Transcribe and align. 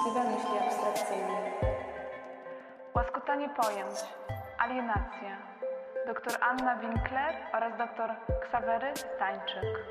Steven 0.00 0.26
myśli 0.34 0.58
abstrakcyjnie. 0.66 1.52
Łaskotanie 2.94 3.48
pojęć. 3.62 3.98
Alienacja. 4.58 5.36
Dr 6.06 6.38
Anna 6.40 6.76
Winkler 6.76 7.34
oraz 7.52 7.78
dr 7.78 8.10
Ksawery 8.48 8.92
Stańczyk. 8.96 9.84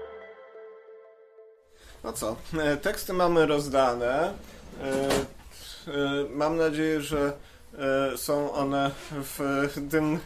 No 2.03 2.13
co, 2.13 2.35
e, 2.59 2.77
teksty 2.77 3.13
mamy 3.13 3.45
rozdane. 3.45 4.13
E, 4.17 4.31
e, 4.87 6.29
Mam 6.29 6.57
nadzieję, 6.57 7.01
że 7.01 7.33
są 8.15 8.51
one 8.53 8.91
w 9.11 9.67
tym 9.91 10.19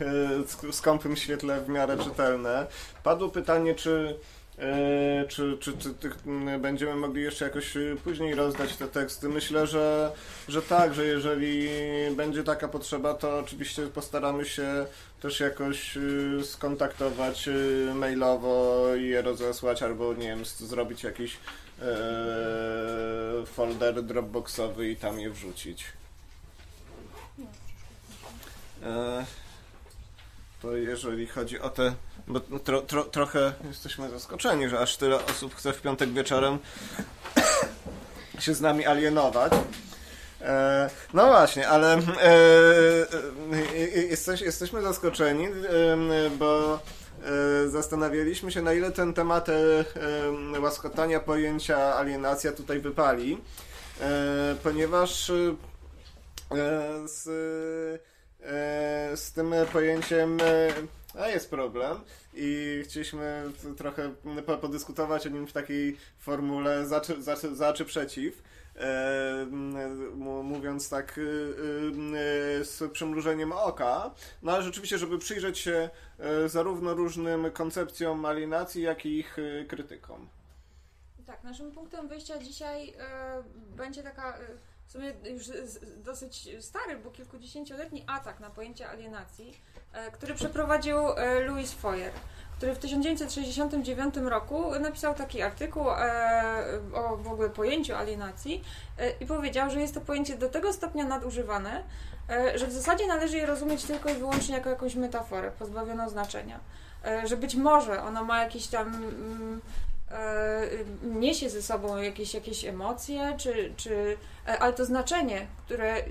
skąpym 0.71 1.15
świetle 1.15 1.61
w 1.61 1.69
miarę 1.69 1.97
czytelne. 1.97 2.67
Padło 3.03 3.29
pytanie, 3.29 3.75
czy, 3.75 4.19
e, 4.59 5.25
czy, 5.27 5.57
czy, 5.59 5.77
czy 5.77 5.93
ty- 5.93 6.11
m, 6.27 6.61
będziemy 6.61 6.95
mogli 6.95 7.21
jeszcze 7.23 7.45
jakoś 7.45 7.77
e, 7.77 7.79
później 8.03 8.35
rozdać 8.35 8.75
te 8.75 8.87
teksty. 8.87 9.29
Myślę, 9.29 9.67
że, 9.67 10.11
że 10.47 10.61
tak, 10.61 10.93
że 10.93 11.05
jeżeli 11.05 11.69
będzie 12.15 12.43
taka 12.43 12.67
potrzeba, 12.67 13.13
to 13.13 13.39
oczywiście 13.39 13.87
postaramy 13.87 14.45
się 14.45 14.85
też 15.21 15.39
jakoś 15.39 15.97
y, 15.97 16.39
skontaktować 16.43 17.47
y, 17.47 17.91
mailowo 17.95 18.85
i 18.95 19.07
je 19.07 19.21
rozesłać, 19.21 19.83
albo 19.83 20.13
nie 20.13 20.27
wiem, 20.27 20.45
zrobić 20.45 21.03
jakiś 21.03 21.37
e, 21.81 21.85
folder 23.45 24.03
dropboxowy 24.03 24.89
i 24.89 24.95
tam 24.95 25.19
je 25.19 25.29
wrzucić. 25.29 25.85
E, 28.83 29.25
to 30.61 30.75
jeżeli 30.77 31.27
chodzi 31.27 31.59
o 31.59 31.69
te. 31.69 31.93
Bo 32.27 32.39
tro, 32.39 32.81
tro, 32.81 33.03
trochę 33.03 33.53
jesteśmy 33.67 34.09
zaskoczeni, 34.09 34.69
że 34.69 34.79
aż 34.79 34.97
tyle 34.97 35.25
osób 35.25 35.55
chce 35.55 35.73
w 35.73 35.81
piątek 35.81 36.09
wieczorem 36.09 36.59
się 38.39 38.53
z 38.53 38.61
nami 38.61 38.85
alienować. 38.85 39.53
E, 40.41 40.89
no 41.13 41.27
właśnie, 41.27 41.67
ale 41.67 41.93
e, 41.93 42.01
e, 43.73 43.87
jesteś, 43.87 44.41
jesteśmy 44.41 44.81
zaskoczeni, 44.81 45.47
bo 46.39 46.79
zastanawialiśmy 47.67 48.51
się, 48.51 48.61
na 48.61 48.73
ile 48.73 48.91
ten 48.91 49.13
temat 49.13 49.47
łaskotania 50.61 51.19
pojęcia 51.19 51.95
alienacja 51.95 52.51
tutaj 52.51 52.79
wypali, 52.79 53.41
ponieważ 54.63 55.31
z, 57.05 57.23
z 59.19 59.31
tym 59.31 59.55
pojęciem 59.73 60.37
a 61.19 61.27
jest 61.27 61.49
problem 61.49 61.99
i 62.33 62.81
chcieliśmy 62.83 63.43
trochę 63.77 64.13
po- 64.45 64.57
podyskutować 64.57 65.27
o 65.27 65.29
nim 65.29 65.47
w 65.47 65.53
takiej 65.53 65.97
formule 66.19 66.87
za 66.87 67.01
czy, 67.01 67.21
za, 67.23 67.35
za 67.35 67.73
czy 67.73 67.85
przeciw. 67.85 68.43
E, 68.75 69.45
mówiąc 70.43 70.89
tak 70.89 71.17
y, 71.17 71.21
z 72.65 72.91
przymrużeniem 72.91 73.51
oka, 73.51 74.11
no 74.43 74.51
ale 74.51 74.63
rzeczywiście, 74.63 74.97
żeby 74.97 75.17
przyjrzeć 75.19 75.59
się 75.59 75.89
e, 76.19 76.49
zarówno 76.49 76.93
różnym 76.93 77.51
koncepcjom 77.51 78.25
alienacji, 78.25 78.81
jak 78.83 79.05
i 79.05 79.19
ich 79.19 79.39
y, 79.39 79.65
krytykom. 79.69 80.27
Tak, 81.25 81.43
naszym 81.43 81.71
punktem 81.71 82.07
wyjścia 82.07 82.39
dzisiaj 82.39 82.89
e, 82.99 83.43
będzie 83.77 84.03
taka 84.03 84.37
e, 84.37 84.41
w 84.87 84.91
sumie 84.91 85.13
już 85.23 85.45
dosyć 85.97 86.49
stary, 86.65 86.97
bo 86.97 87.11
kilkudziesięcioletni 87.11 88.03
atak 88.07 88.39
na 88.39 88.49
pojęcie 88.49 88.89
alienacji, 88.89 89.53
e, 89.74 89.74
który 90.13 90.33
przeprowadził 90.33 90.97
e, 90.97 91.39
Louis 91.39 91.73
Foyer, 91.73 92.11
który 92.57 92.75
w 92.75 92.79
1969 92.79 94.15
roku 94.17 94.79
napisał 94.79 95.13
taki 95.13 95.41
artykuł 95.41 95.89
e, 95.89 96.79
o 96.93 97.17
w 97.17 97.27
ogóle 97.27 97.49
pojęciu 97.49 97.95
alienacji 97.95 98.63
e, 98.97 99.09
i 99.19 99.25
powiedział, 99.25 99.69
że 99.69 99.81
jest 99.81 99.93
to 99.93 100.01
pojęcie 100.01 100.37
do 100.37 100.49
tego 100.49 100.73
stopnia 100.73 101.05
nadużywane, 101.05 101.83
e, 102.29 102.59
że 102.59 102.67
w 102.67 102.71
zasadzie 102.71 103.07
należy 103.07 103.37
je 103.37 103.45
rozumieć 103.45 103.83
tylko 103.83 104.09
i 104.09 104.13
wyłącznie 104.13 104.55
jako 104.55 104.69
jakąś 104.69 104.95
metaforę 104.95 105.51
pozbawioną 105.51 106.09
znaczenia. 106.09 106.59
E, 107.05 107.27
że 107.27 107.37
być 107.37 107.55
może 107.55 108.03
ono 108.03 108.23
ma 108.23 108.43
jakiś 108.43 108.67
tam 108.67 108.87
mm, 108.87 109.61
e, 110.11 110.61
niesie 111.03 111.49
ze 111.49 111.61
sobą 111.61 111.97
jakieś, 111.97 112.33
jakieś 112.33 112.65
emocje, 112.65 113.35
czy, 113.37 113.73
czy, 113.77 114.17
e, 114.47 114.59
ale 114.59 114.73
to 114.73 114.85
znaczenie, 114.85 115.47
które 115.65 115.97
y, 115.97 116.03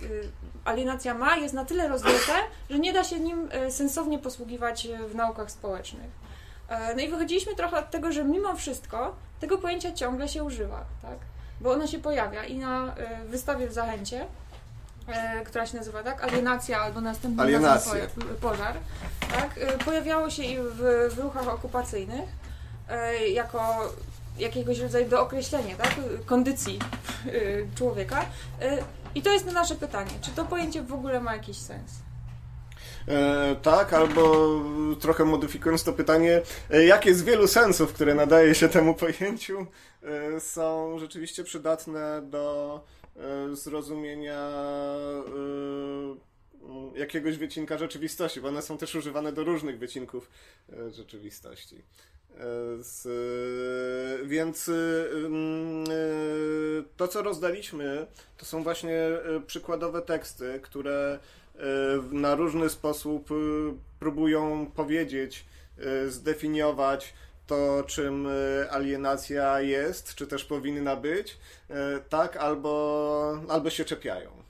alienacja 0.64 1.14
ma, 1.14 1.36
jest 1.36 1.54
na 1.54 1.64
tyle 1.64 1.88
rozmyte, 1.88 2.32
że 2.70 2.78
nie 2.78 2.92
da 2.92 3.04
się 3.04 3.20
nim 3.20 3.48
e, 3.52 3.70
sensownie 3.70 4.18
posługiwać 4.18 4.86
e, 4.86 4.98
w 5.08 5.14
naukach 5.14 5.50
społecznych. 5.50 6.10
E, 6.68 6.94
No 6.94 7.02
i 7.02 7.08
wychodziliśmy 7.08 7.54
trochę 7.54 7.78
od 7.78 7.90
tego, 7.90 8.12
że 8.12 8.24
mimo 8.24 8.56
wszystko 8.56 9.14
tego 9.40 9.58
pojęcia 9.58 9.92
ciągle 9.92 10.28
się 10.28 10.44
używa, 10.44 10.84
tak? 11.02 11.18
Bo 11.60 11.72
ono 11.72 11.86
się 11.86 11.98
pojawia 11.98 12.44
i 12.44 12.54
na 12.58 12.94
wystawie 13.28 13.66
w 13.68 13.72
Zachęcie, 13.72 14.26
która 15.46 15.66
się 15.66 15.76
nazywa 15.76 16.02
tak, 16.02 16.24
alienacja 16.24 16.80
albo 16.80 17.00
następny 17.00 17.42
Alienacje. 17.42 18.06
pożar, 18.40 18.74
tak? 19.20 19.50
Pojawiało 19.84 20.30
się 20.30 20.42
i 20.42 20.58
w, 20.58 21.08
w 21.14 21.18
ruchach 21.18 21.48
okupacyjnych 21.48 22.24
jako 23.32 23.90
jakiegoś 24.38 24.78
rodzaju 24.78 25.08
dookreślenie 25.08 25.76
tak? 25.76 25.94
kondycji 26.26 26.78
człowieka. 27.74 28.24
I 29.14 29.22
to 29.22 29.32
jest 29.32 29.46
nasze 29.52 29.74
pytanie, 29.74 30.10
czy 30.20 30.30
to 30.30 30.44
pojęcie 30.44 30.82
w 30.82 30.92
ogóle 30.92 31.20
ma 31.20 31.32
jakiś 31.34 31.56
sens? 31.56 31.92
E, 33.08 33.56
tak, 33.62 33.92
albo 33.92 34.46
trochę 35.00 35.24
modyfikując 35.24 35.84
to 35.84 35.92
pytanie, 35.92 36.42
e, 36.70 36.84
jakie 36.84 37.14
z 37.14 37.22
wielu 37.22 37.48
sensów, 37.48 37.92
które 37.92 38.14
nadaje 38.14 38.54
się 38.54 38.68
temu 38.68 38.94
pojęciu, 38.94 39.66
e, 40.02 40.40
są 40.40 40.98
rzeczywiście 40.98 41.44
przydatne 41.44 42.22
do 42.22 42.80
e, 43.16 43.56
zrozumienia 43.56 44.50
e, 46.94 46.98
jakiegoś 46.98 47.36
wycinka 47.36 47.78
rzeczywistości, 47.78 48.40
bo 48.40 48.48
one 48.48 48.62
są 48.62 48.78
też 48.78 48.94
używane 48.94 49.32
do 49.32 49.44
różnych 49.44 49.78
wycinków 49.78 50.30
e, 50.72 50.90
rzeczywistości. 50.90 51.82
Z, 52.78 53.08
więc 54.26 54.68
e, 54.68 54.72
to, 56.96 57.08
co 57.08 57.22
rozdaliśmy, 57.22 58.06
to 58.36 58.46
są 58.46 58.62
właśnie 58.62 58.98
e, 58.98 59.40
przykładowe 59.46 60.02
teksty, 60.02 60.60
które 60.62 61.18
e, 61.54 61.58
na 62.12 62.34
różny 62.34 62.68
sposób 62.68 63.28
próbują 63.98 64.70
powiedzieć, 64.74 65.44
zdefiniować 66.08 67.14
to, 67.46 67.84
czym 67.86 68.28
alienacja 68.70 69.60
jest, 69.60 70.14
czy 70.14 70.26
też 70.26 70.44
powinna 70.44 70.96
być, 70.96 71.38
tak, 72.08 72.36
albo, 72.36 73.42
albo 73.48 73.70
się 73.70 73.84
czepiają. 73.84 74.43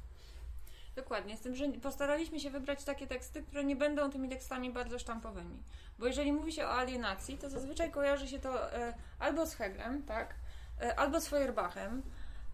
Dokładnie, 0.97 1.37
z 1.37 1.41
tym, 1.41 1.55
że 1.55 1.69
postaraliśmy 1.69 2.41
się 2.41 2.51
wybrać 2.51 2.85
takie 2.85 3.07
teksty, 3.07 3.43
które 3.43 3.65
nie 3.65 3.77
będą 3.77 4.11
tymi 4.11 4.29
tekstami 4.29 4.71
bardzo 4.71 4.99
sztampowymi. 4.99 5.63
Bo 5.99 6.07
jeżeli 6.07 6.33
mówi 6.33 6.53
się 6.53 6.65
o 6.65 6.73
alienacji, 6.73 7.39
to 7.39 7.51
zazwyczaj 7.51 7.91
kojarzy 7.91 8.29
się 8.29 8.39
to 8.39 8.73
e, 8.73 8.95
albo 9.19 9.47
z 9.47 9.55
Hegelem, 9.55 10.03
tak? 10.03 10.35
E, 10.81 10.99
albo 10.99 11.21
z 11.21 11.29
Feuerbachem, 11.29 12.03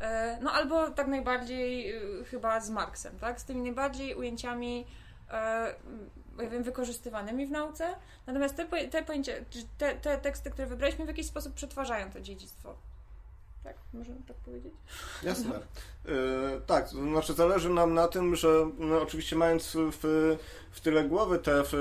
e, 0.01 0.39
no 0.43 0.53
albo 0.53 0.91
tak 0.91 1.07
najbardziej 1.07 1.91
e, 1.91 2.25
chyba 2.25 2.61
z 2.61 2.71
Marksem, 2.71 3.19
tak? 3.19 3.41
Z 3.41 3.45
tymi 3.45 3.63
najbardziej 3.63 4.15
ujęciami 4.15 4.87
e, 5.31 5.75
ja 6.43 6.49
wiem, 6.49 6.63
wykorzystywanymi 6.63 7.47
w 7.47 7.51
nauce. 7.51 7.95
Natomiast 8.27 8.57
te, 8.57 8.89
te 8.89 9.03
pojęcia, 9.03 9.33
te, 9.79 9.95
te 9.95 10.19
teksty, 10.19 10.51
które 10.51 10.67
wybraliśmy, 10.67 11.05
w 11.05 11.09
jakiś 11.09 11.27
sposób 11.27 11.55
przetwarzają 11.55 12.11
to 12.11 12.21
dziedzictwo. 12.21 12.77
Tak, 13.65 13.77
możemy 13.93 14.21
tak 14.29 14.37
powiedzieć? 14.37 14.73
Jasne. 15.23 15.55
E, 15.55 16.61
tak, 16.67 16.91
to 16.91 16.97
znaczy 16.97 17.33
zależy 17.33 17.71
nam 17.71 17.95
na 17.95 18.09
tym, 18.09 18.37
że 18.37 18.71
no, 18.79 19.03
oczywiście 19.03 19.37
mając 19.37 19.77
w, 19.77 20.37
w 20.71 20.81
tyle 20.81 21.05
głowy 21.05 21.39
te 21.39 21.63
w, 21.65 21.73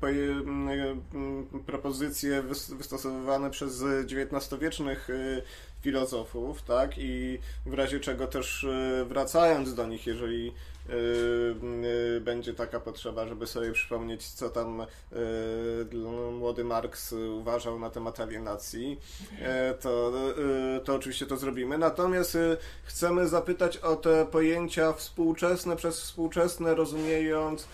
poje, 0.00 0.30
m, 0.32 0.68
m, 1.14 1.46
propozycje 1.66 2.42
wys, 2.42 2.70
wystosowywane 2.70 3.50
przez 3.50 3.82
XIX-wiecznych 3.82 5.10
e, 5.10 5.42
filozofów, 5.82 6.62
tak, 6.62 6.98
i 6.98 7.38
w 7.66 7.74
razie 7.74 8.00
czego 8.00 8.26
też 8.26 8.64
e, 8.64 9.04
wracając 9.04 9.74
do 9.74 9.86
nich, 9.86 10.06
jeżeli 10.06 10.48
e, 10.48 10.52
e, 10.52 10.54
będzie 12.20 12.54
taka 12.54 12.80
potrzeba, 12.80 13.26
żeby 13.26 13.46
sobie 13.46 13.72
przypomnieć, 13.72 14.26
co 14.26 14.48
tam 14.48 14.80
e, 14.80 14.86
młody 16.32 16.64
Marks 16.64 17.12
uważał 17.12 17.78
na 17.78 17.90
temat 17.90 18.20
alienacji, 18.20 19.00
to, 19.80 20.12
to 20.84 20.94
oczywiście 20.94 21.26
to 21.26 21.36
zrobimy. 21.36 21.78
Natomiast 21.78 22.38
chcemy 22.82 23.28
zapytać 23.28 23.76
o 23.76 23.96
te 23.96 24.26
pojęcia 24.26 24.92
współczesne 24.92 25.76
przez 25.76 26.00
współczesne, 26.00 26.74
rozumiejąc 26.74 27.68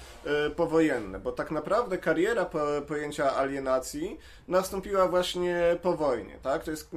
powojenne, 0.57 1.19
bo 1.19 1.33
tak 1.33 1.51
naprawdę 1.51 1.99
kariera 1.99 2.45
po, 2.45 2.59
pojęcia 2.89 3.37
alienacji 3.37 4.19
nastąpiła 4.49 5.09
właśnie 5.09 5.77
po 5.83 5.97
wojnie, 5.97 6.39
tak? 6.43 6.65
To 6.65 6.71
jest 6.71 6.91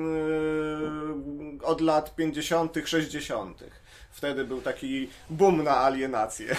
od 1.63 1.81
lat 1.81 2.15
50., 2.15 2.73
60. 2.85 3.63
Wtedy 4.15 4.45
był 4.45 4.61
taki 4.61 5.09
boom 5.29 5.63
na 5.63 5.77
alienację. 5.77 6.55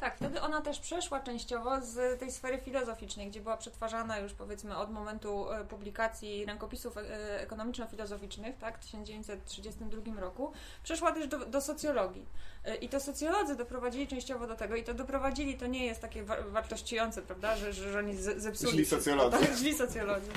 Tak, 0.00 0.16
wtedy 0.16 0.40
ona 0.40 0.60
też 0.60 0.78
przeszła 0.80 1.20
częściowo 1.20 1.80
z 1.80 2.20
tej 2.20 2.32
sfery 2.32 2.58
filozoficznej, 2.58 3.28
gdzie 3.30 3.40
była 3.40 3.56
przetwarzana 3.56 4.18
już 4.18 4.32
powiedzmy 4.32 4.76
od 4.76 4.90
momentu 4.90 5.50
e, 5.52 5.64
publikacji 5.64 6.46
rękopisów 6.46 6.96
e, 6.96 7.40
ekonomiczno-filozoficznych, 7.40 8.58
tak, 8.60 8.78
w 8.78 8.80
1932 8.84 10.20
roku, 10.20 10.52
przeszła 10.84 11.12
też 11.12 11.26
do, 11.28 11.38
do 11.38 11.60
socjologii. 11.60 12.26
E, 12.64 12.74
I 12.76 12.88
to 12.88 13.00
socjolodzy 13.00 13.56
doprowadzili 13.56 14.08
częściowo 14.08 14.46
do 14.46 14.54
tego, 14.56 14.76
i 14.76 14.84
to 14.84 14.94
doprowadzili, 14.94 15.54
to 15.58 15.66
nie 15.66 15.86
jest 15.86 16.00
takie 16.00 16.22
wa- 16.22 16.42
wartościujące, 16.42 17.22
prawda, 17.22 17.56
że, 17.56 17.72
że, 17.72 17.92
że 17.92 17.98
oni 17.98 18.16
ze- 18.16 18.40
zepsuli. 18.40 18.72
Źli 18.72 18.86
socjolodzy. 18.86 19.38
Tak, 19.38 19.56
źli 19.56 19.74
socjolodzy. 19.74 20.30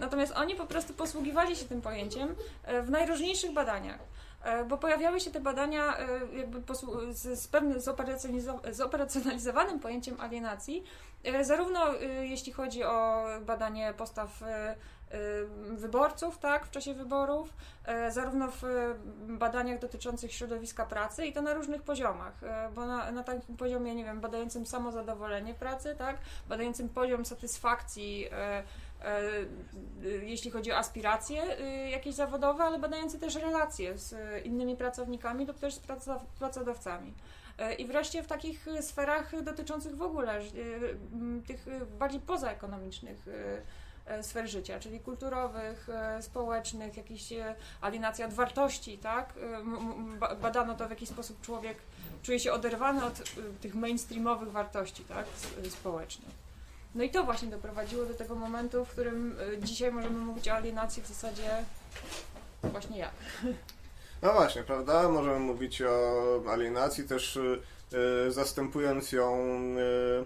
Natomiast 0.00 0.32
oni 0.32 0.54
po 0.54 0.66
prostu 0.66 0.94
posługiwali 0.94 1.56
się 1.56 1.64
tym 1.64 1.82
pojęciem 1.82 2.34
w 2.84 2.90
najróżniejszych 2.90 3.52
badaniach. 3.52 3.98
E, 4.42 4.64
Bo 4.64 4.78
pojawiały 4.78 5.20
się 5.20 5.30
te 5.30 5.40
badania 5.40 5.98
e, 5.98 6.06
jakby 6.36 6.62
z, 7.12 7.40
z 7.40 7.48
pewnym 7.48 7.80
zoperacjonalizowanym 8.72 9.80
pojęciem 9.80 10.20
alienacji, 10.20 10.84
e, 11.24 11.44
zarówno 11.44 11.92
jeśli 12.22 12.52
chodzi 12.52 12.84
o 12.84 13.24
badanie 13.40 13.94
postaw 13.96 14.42
wyborców, 15.70 16.38
tak, 16.38 16.66
w 16.66 16.70
czasie 16.70 16.94
wyborów, 16.94 17.54
zarówno 18.10 18.48
w 18.50 18.62
badaniach 19.28 19.78
dotyczących 19.78 20.32
środowiska 20.32 20.86
pracy 20.86 21.26
i 21.26 21.32
to 21.32 21.42
na 21.42 21.54
różnych 21.54 21.82
poziomach, 21.82 22.40
bo 22.74 22.86
na, 22.86 23.12
na 23.12 23.22
takim 23.22 23.56
poziomie, 23.56 23.94
nie 23.94 24.04
wiem, 24.04 24.20
badającym 24.20 24.66
samozadowolenie 24.66 25.54
pracy, 25.54 25.94
tak, 25.98 26.16
badającym 26.48 26.88
poziom 26.88 27.24
satysfakcji 27.24 28.28
jeśli 30.22 30.50
chodzi 30.50 30.72
o 30.72 30.76
aspiracje 30.76 31.42
e, 31.58 31.90
jakieś 31.90 32.14
zawodowe, 32.14 32.64
ale 32.64 32.78
badający 32.78 33.18
też 33.18 33.34
relacje 33.34 33.98
z 33.98 34.12
e, 34.12 34.40
innymi 34.40 34.76
pracownikami 34.76 35.46
lub 35.46 35.58
też 35.58 35.74
z 35.74 35.80
pracodawcami. 36.38 37.14
E, 37.58 37.74
I 37.74 37.86
wreszcie 37.86 38.22
w 38.22 38.26
takich 38.26 38.68
e, 38.68 38.82
sferach 38.82 39.42
dotyczących 39.42 39.96
w 39.96 40.02
ogóle 40.02 40.32
e, 40.38 40.42
m, 41.12 41.42
tych 41.46 41.68
e, 41.68 41.86
bardziej 41.86 42.20
pozaekonomicznych 42.20 43.28
e, 44.06 44.12
e, 44.14 44.22
sfer 44.22 44.48
życia, 44.50 44.80
czyli 44.80 45.00
kulturowych, 45.00 45.88
e, 45.88 46.22
społecznych, 46.22 46.96
jakiś 46.96 47.32
e, 47.32 47.54
alienacja 47.80 48.26
od 48.26 48.32
wartości, 48.32 48.98
tak? 48.98 49.34
E, 50.30 50.36
Badano 50.36 50.74
to, 50.74 50.86
w 50.86 50.90
jaki 50.90 51.06
sposób 51.06 51.40
człowiek 51.40 51.78
czuje 52.22 52.40
się 52.40 52.52
oderwany 52.52 53.04
od 53.04 53.20
e, 53.20 53.22
tych 53.60 53.74
mainstreamowych 53.74 54.50
wartości, 54.52 55.04
tak? 55.04 55.26
Społecznych. 55.70 56.51
No 56.94 57.04
i 57.04 57.10
to 57.10 57.24
właśnie 57.24 57.48
doprowadziło 57.48 58.06
do 58.06 58.14
tego 58.14 58.34
momentu, 58.34 58.84
w 58.84 58.88
którym 58.88 59.36
e, 59.54 59.58
dzisiaj 59.58 59.92
możemy 59.92 60.18
mówić 60.18 60.48
o 60.48 60.52
alienacji 60.52 61.02
w 61.02 61.06
zasadzie 61.06 61.64
właśnie 62.62 62.98
jak. 62.98 63.12
No 64.22 64.32
właśnie, 64.32 64.62
prawda? 64.62 65.08
Możemy 65.08 65.38
mówić 65.38 65.82
o 65.82 66.42
alienacji 66.48 67.04
też 67.04 67.36
y, 67.36 67.58
y, 68.26 68.32
zastępując 68.32 69.12
ją 69.12 69.38
y, 69.78 70.24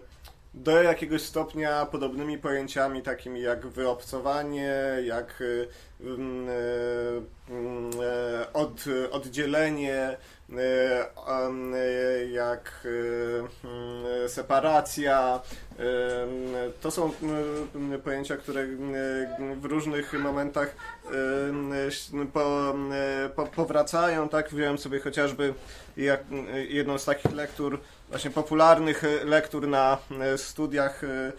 do 0.57 0.83
jakiegoś 0.83 1.23
stopnia 1.23 1.87
podobnymi 1.87 2.39
pojęciami 2.39 3.03
takimi 3.03 3.41
jak 3.41 3.67
wyobcowanie, 3.67 4.75
jak 5.05 5.41
y, 5.41 5.69
mm, 6.01 6.49
y, 6.49 7.23
mm, 7.49 7.91
y, 7.91 8.53
od, 8.53 8.85
oddzielenie, 9.11 10.11
y, 10.11 10.15
y, 10.15 10.17
jak 12.33 12.83
y, 12.85 13.43
mm, 13.65 14.29
separacja. 14.29 15.41
To 16.81 16.91
są 16.91 17.11
y, 17.95 17.99
pojęcia, 17.99 18.37
które 18.37 18.61
y, 18.61 18.77
w 19.57 19.65
różnych 19.65 20.13
momentach 20.13 20.77
po, 22.33 22.75
po, 23.37 23.47
powracają, 23.47 24.29
tak? 24.29 24.51
Wziąłem 24.51 24.79
sobie 24.79 25.01
chociażby 25.01 25.55
jedną 26.69 26.99
z 26.99 27.05
takich 27.05 27.33
lektur, 27.33 27.81
właśnie 28.09 28.31
popularnych 28.31 29.05
y, 29.05 29.25
lektur 29.25 29.69
na 29.69 29.99
y, 30.35 30.39
studiach 30.39 31.05
y, 31.05 31.33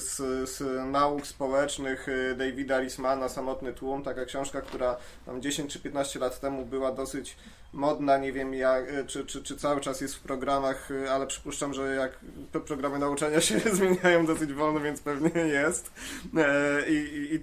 z, 0.00 0.16
z 0.50 0.62
nauk 0.92 1.26
społecznych 1.26 2.06
Davida 2.36 2.80
Rismana, 2.80 3.28
Samotny 3.28 3.72
tłum, 3.72 4.02
taka 4.02 4.24
książka, 4.24 4.60
która 4.60 4.96
tam 5.26 5.42
10 5.42 5.72
czy 5.72 5.80
15 5.80 6.18
lat 6.18 6.40
temu 6.40 6.66
była 6.66 6.92
dosyć 6.92 7.36
modna, 7.72 8.18
nie 8.18 8.32
wiem 8.32 8.54
jak, 8.54 8.84
czy, 9.06 9.26
czy, 9.26 9.42
czy 9.42 9.56
cały 9.56 9.80
czas 9.80 10.00
jest 10.00 10.14
w 10.14 10.20
programach, 10.20 10.88
ale 11.10 11.26
przypuszczam, 11.26 11.74
że 11.74 11.94
jak 11.94 12.18
te 12.52 12.60
programy 12.60 12.98
nauczania 12.98 13.40
się 13.40 13.58
zmieniają 13.76 14.26
dosyć 14.26 14.52
wolno, 14.52 14.80
więc 14.80 15.00
pewnie 15.00 15.40
jest. 15.40 15.92
E, 16.36 16.90
I, 16.90 16.94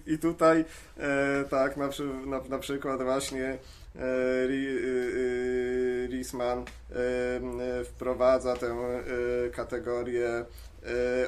i, 0.08 0.14
i 0.14 0.18
tutaj 0.18 0.66
e, 0.98 1.44
tak, 1.50 1.78
na, 1.78 1.90
na, 2.26 2.42
na 2.50 2.60
przykład 2.60 3.04
właśnie 3.04 3.58
e, 3.96 4.00
y, 4.00 4.52
y, 4.52 6.08
Risman 6.12 6.60
e, 6.60 6.64
wprowadza 7.84 8.56
tę 8.56 8.68
e, 8.68 9.50
kategorię 9.50 10.46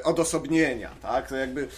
odosobnienia, 0.04 0.90
tak? 1.02 1.28
To 1.28 1.36
jakby 1.36 1.68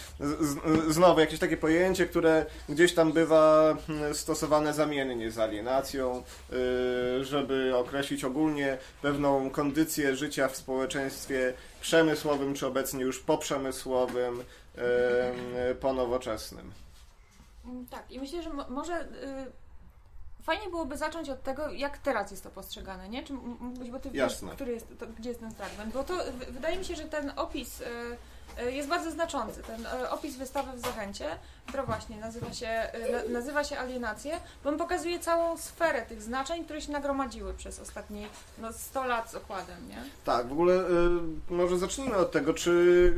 znowu 0.87 1.19
jakieś 1.19 1.39
takie 1.39 1.57
pojęcie, 1.57 2.05
które 2.05 2.45
gdzieś 2.69 2.93
tam 2.93 3.11
bywa 3.11 3.75
mm, 3.89 4.13
stosowane 4.15 4.73
zamiennie 4.73 5.31
z 5.31 5.39
alienacją, 5.39 6.23
żeby 7.21 7.71
określić 7.75 8.23
ogólnie 8.23 8.77
pewną 9.01 9.49
kondycję 9.49 10.15
życia 10.15 10.47
w 10.47 10.55
społeczeństwie 10.57 11.53
przemysłowym, 11.81 12.53
czy 12.53 12.67
obecnie 12.67 13.03
już 13.03 13.19
poprzemysłowym, 13.19 14.43
ponowoczesnym. 15.79 16.71
Tak, 17.89 18.11
i 18.11 18.19
myślę, 18.19 18.43
że 18.43 18.49
mo- 18.49 18.69
może 18.69 19.01
y, 19.01 19.05
fajnie 20.49 20.69
byłoby 20.69 20.97
zacząć 20.97 21.29
od 21.29 21.43
tego, 21.43 21.69
jak 21.71 21.97
teraz 21.97 22.31
jest 22.31 22.43
to 22.43 22.49
postrzegane, 22.49 23.09
nie? 23.09 23.23
Czy 23.23 23.33
mógłbyś, 23.33 23.89
bo 23.91 23.99
ty 23.99 24.09
wiesz, 24.09 24.19
Jasne. 24.19 24.51
który 24.51 24.71
jest, 24.71 24.87
to, 24.99 25.07
gdzie 25.07 25.29
jest 25.29 25.41
ten 25.41 25.51
fragment? 25.53 25.93
Bo 25.93 26.03
to 26.03 26.13
w- 26.13 26.51
wydaje 26.51 26.77
mi 26.77 26.85
się, 26.85 26.95
że 26.95 27.03
ten 27.03 27.31
opis 27.35 27.81
y, 27.81 28.71
jest 28.71 28.89
bardzo 28.89 29.11
znaczący. 29.11 29.63
Ten 29.63 29.85
y, 29.85 30.09
opis 30.09 30.35
wystawy 30.35 30.77
w 30.77 30.79
Zachęcie, 30.79 31.25
która 31.67 31.83
właśnie 31.83 32.17
nazywa 32.17 32.53
się, 32.53 32.67
y, 33.09 33.11
na, 33.29 33.39
nazywa 33.39 33.63
się 33.63 33.79
Alienacje, 33.79 34.39
bo 34.63 34.69
on 34.69 34.77
pokazuje 34.77 35.19
całą 35.19 35.57
sferę 35.57 36.01
tych 36.01 36.21
znaczeń, 36.21 36.65
które 36.65 36.81
się 36.81 36.91
nagromadziły 36.91 37.53
przez 37.53 37.79
ostatnie 37.79 38.27
no, 38.57 38.73
100 38.73 39.03
lat 39.05 39.31
z 39.31 39.35
okładem, 39.35 39.87
nie? 39.89 40.03
Tak, 40.25 40.47
w 40.47 40.51
ogóle 40.51 40.83
może 41.49 41.77
zacznijmy 41.77 42.15
od 42.17 42.31
tego, 42.31 42.53
czy 42.53 43.13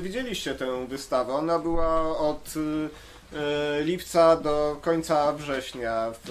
widzieliście 0.00 0.54
tę 0.54 0.86
wystawę? 0.86 1.32
Ona 1.34 1.58
była 1.58 2.18
od 2.18 2.54
y, 2.56 2.88
lipca 3.84 4.36
do 4.36 4.76
końca 4.82 5.32
września 5.32 6.12
w, 6.24 6.30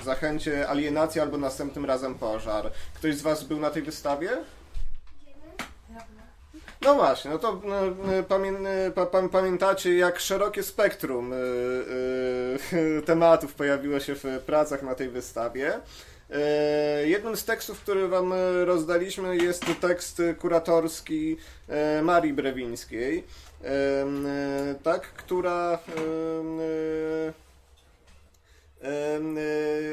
w 0.00 0.04
Zachęcie 0.04 0.68
Alienacja 0.68 1.22
albo 1.22 1.38
następnym 1.38 1.84
razem 1.84 2.14
Pożar. 2.14 2.70
Ktoś 2.94 3.14
z 3.14 3.22
Was 3.22 3.44
był 3.44 3.60
na 3.60 3.70
tej 3.70 3.82
wystawie? 3.82 4.30
No 6.82 6.94
właśnie, 6.94 7.30
no 7.30 7.38
to 7.38 7.60
no, 7.64 7.86
y, 8.18 8.22
pamię, 8.22 8.52
pa, 8.94 9.06
pa, 9.06 9.28
pamiętacie, 9.28 9.96
jak 9.96 10.20
szerokie 10.20 10.62
spektrum 10.62 11.32
y, 11.32 11.36
y, 12.72 13.02
tematów 13.06 13.54
pojawiło 13.54 14.00
się 14.00 14.14
w 14.14 14.24
pracach 14.46 14.82
na 14.82 14.94
tej 14.94 15.08
wystawie. 15.08 15.80
E, 16.30 17.08
Jednym 17.08 17.36
z 17.36 17.44
tekstów, 17.44 17.80
który 17.80 18.08
Wam 18.08 18.32
e, 18.32 18.64
rozdaliśmy, 18.64 19.36
jest 19.36 19.64
tekst 19.80 20.22
kuratorski 20.38 21.36
e, 21.68 22.02
Marii 22.02 22.32
Brewińskiej, 22.32 23.18
e, 23.18 23.22
e, 23.22 23.24
tak, 24.82 25.02
która 25.02 25.78
e, 25.88 26.00
e, 28.82 29.20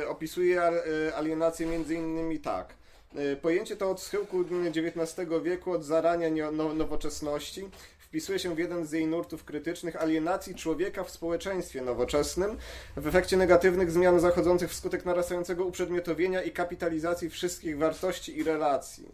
e, 0.02 0.08
opisuje 0.08 0.62
al- 0.62 0.78
e, 1.08 1.16
alienację 1.16 1.66
między 1.68 1.96
innymi 1.96 2.40
tak. 2.40 2.74
E, 3.16 3.36
Pojęcie 3.36 3.76
to 3.76 3.92
od 3.92 4.02
schyłku 4.02 4.46
XIX 4.66 5.30
wieku, 5.44 5.72
od 5.72 5.84
zarania 5.84 6.52
no- 6.52 6.74
nowoczesności, 6.74 7.70
wpisuje 8.16 8.40
się 8.40 8.56
w 8.56 8.60
jeden 8.60 8.86
z 8.86 8.92
jej 8.92 9.08
nurtów 9.08 9.44
krytycznych 9.44 9.96
alienacji 9.96 10.56
człowieka 10.56 11.04
w 11.04 11.12
społeczeństwie 11.12 11.82
nowoczesnym, 11.82 12.58
w 12.98 13.08
efekcie 13.08 13.38
negatywnych 13.38 13.92
zmian 13.92 14.20
zachodzących 14.20 14.72
wskutek 14.72 15.06
narastającego 15.06 15.66
uprzedmiotowienia 15.66 16.44
i 16.44 16.52
kapitalizacji 16.52 17.30
wszystkich 17.30 17.78
wartości 17.78 18.38
i 18.38 18.44
relacji. 18.44 19.08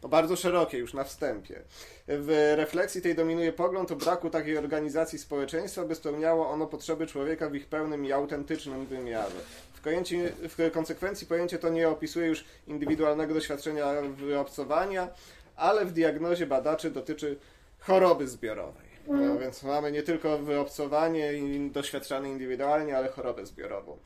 To 0.00 0.08
bardzo 0.08 0.36
szerokie 0.36 0.78
już 0.78 0.94
na 0.94 1.04
wstępie. 1.04 1.62
W 2.08 2.54
refleksji 2.56 3.02
tej 3.02 3.14
dominuje 3.14 3.52
pogląd 3.52 3.90
o 3.90 3.96
braku 3.96 4.30
takiej 4.30 4.58
organizacji 4.58 5.18
społeczeństwa, 5.18 5.84
by 5.84 5.94
spełniało 5.94 6.50
ono 6.50 6.66
potrzeby 6.66 7.06
człowieka 7.06 7.50
w 7.50 7.54
ich 7.54 7.66
pełnym 7.66 8.04
i 8.04 8.12
autentycznym 8.12 8.86
wymiarze. 8.86 9.40
W, 9.72 9.80
kojęci, 9.80 10.20
w 10.42 10.70
konsekwencji 10.72 11.26
pojęcie 11.26 11.58
to 11.58 11.68
nie 11.68 11.88
opisuje 11.88 12.26
już 12.26 12.44
indywidualnego 12.66 13.34
doświadczenia 13.34 13.92
wyobcowania, 14.16 15.08
ale 15.56 15.84
w 15.84 15.92
diagnozie 15.92 16.46
badaczy 16.46 16.90
dotyczy 16.90 17.36
choroby 17.78 18.28
zbiorowej. 18.28 18.88
No, 19.08 19.38
więc 19.38 19.62
mamy 19.62 19.92
nie 19.92 20.02
tylko 20.02 20.38
wyobcowanie 20.38 21.32
doświadczane 21.70 22.30
indywidualnie, 22.30 22.96
ale 22.96 23.08
chorobę 23.08 23.46
zbiorową. 23.46 23.98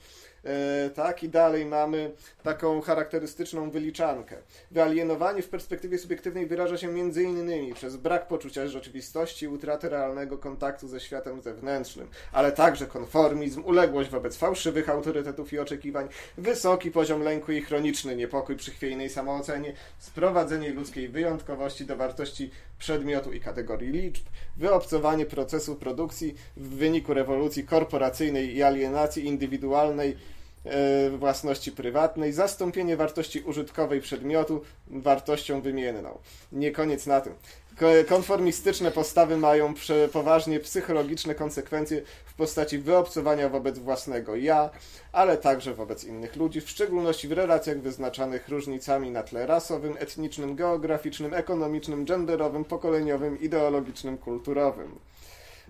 E, 0.45 0.91
tak, 0.91 1.23
i 1.23 1.29
dalej 1.29 1.67
mamy 1.67 2.11
taką 2.43 2.81
charakterystyczną 2.81 3.71
wyliczankę. 3.71 4.37
Wyalienowanie 4.71 5.43
w 5.43 5.49
perspektywie 5.49 5.99
subiektywnej 5.99 6.47
wyraża 6.47 6.77
się 6.77 6.89
między 6.89 7.23
innymi 7.23 7.75
przez 7.75 7.97
brak 7.97 8.29
poczucia 8.29 8.67
rzeczywistości, 8.67 9.49
utratę 9.49 9.89
realnego 9.89 10.39
kontaktu 10.39 10.89
ze 10.89 11.01
światem 11.01 11.41
zewnętrznym, 11.41 12.09
ale 12.33 12.53
także 12.53 12.87
konformizm, 12.87 13.65
uległość 13.65 14.11
wobec 14.11 14.37
fałszywych 14.37 14.89
autorytetów 14.89 15.53
i 15.53 15.59
oczekiwań, 15.59 16.09
wysoki 16.39 16.91
poziom 16.91 17.23
lęku 17.23 17.53
i 17.53 17.63
chroniczny 17.63 18.17
niepokój 18.17 18.57
przy 18.57 18.71
chwiejnej 18.71 19.11
samoocenie, 19.11 19.73
sprowadzenie 19.99 20.71
ludzkiej 20.71 21.09
wyjątkowości 21.09 21.87
do 21.87 21.97
wartości 21.97 22.51
przedmiotu 22.83 23.33
i 23.33 23.41
kategorii 23.41 23.91
liczb, 23.91 24.25
wyobcowanie 24.57 25.27
procesu 25.27 25.77
produkcji 25.77 26.35
w 26.57 26.69
wyniku 26.69 27.15
rewolucji 27.15 27.65
korporacyjnej 27.65 28.57
i 28.57 28.63
alienacji 28.63 29.27
indywidualnej 29.27 30.17
e, 30.65 31.11
własności 31.11 31.73
prywatnej, 31.73 32.33
zastąpienie 32.33 32.97
wartości 32.97 33.41
użytkowej 33.41 34.01
przedmiotu 34.01 34.63
wartością 34.87 35.61
wymienną. 35.61 36.19
Nie 36.53 36.73
koniec 36.73 37.07
na 37.07 37.21
tym. 37.21 37.35
Ko- 37.79 37.87
Konformistyczne 38.09 38.91
postawy 38.91 39.37
mają 39.37 39.75
poważnie 40.13 40.61
psychologiczne 40.61 41.35
konsekwencje 41.35 42.03
w 42.25 42.35
postaci 42.35 42.79
wyobcowania 42.79 43.49
wobec 43.49 43.79
własnego 43.79 44.37
ja, 44.37 44.71
ale 45.13 45.37
także 45.37 45.75
wobec 45.75 46.05
innych 46.05 46.37
ludzi, 46.37 46.61
w 46.61 46.71
szczególności 46.71 47.29
w 47.29 47.33
relacjach 47.33 47.81
wyznaczanych 47.81 48.49
różnicami 48.49 49.11
na 49.11 49.23
tle 49.23 49.47
rasowym, 49.47 49.97
etnicznym, 49.99 50.57
geograficznym, 50.57 51.35
ekonomicznym, 51.35 52.05
genderowym, 52.05 52.65
pokoleniowym, 52.65 53.41
ideologicznym, 53.41 54.19
kulturowym. 54.19 54.99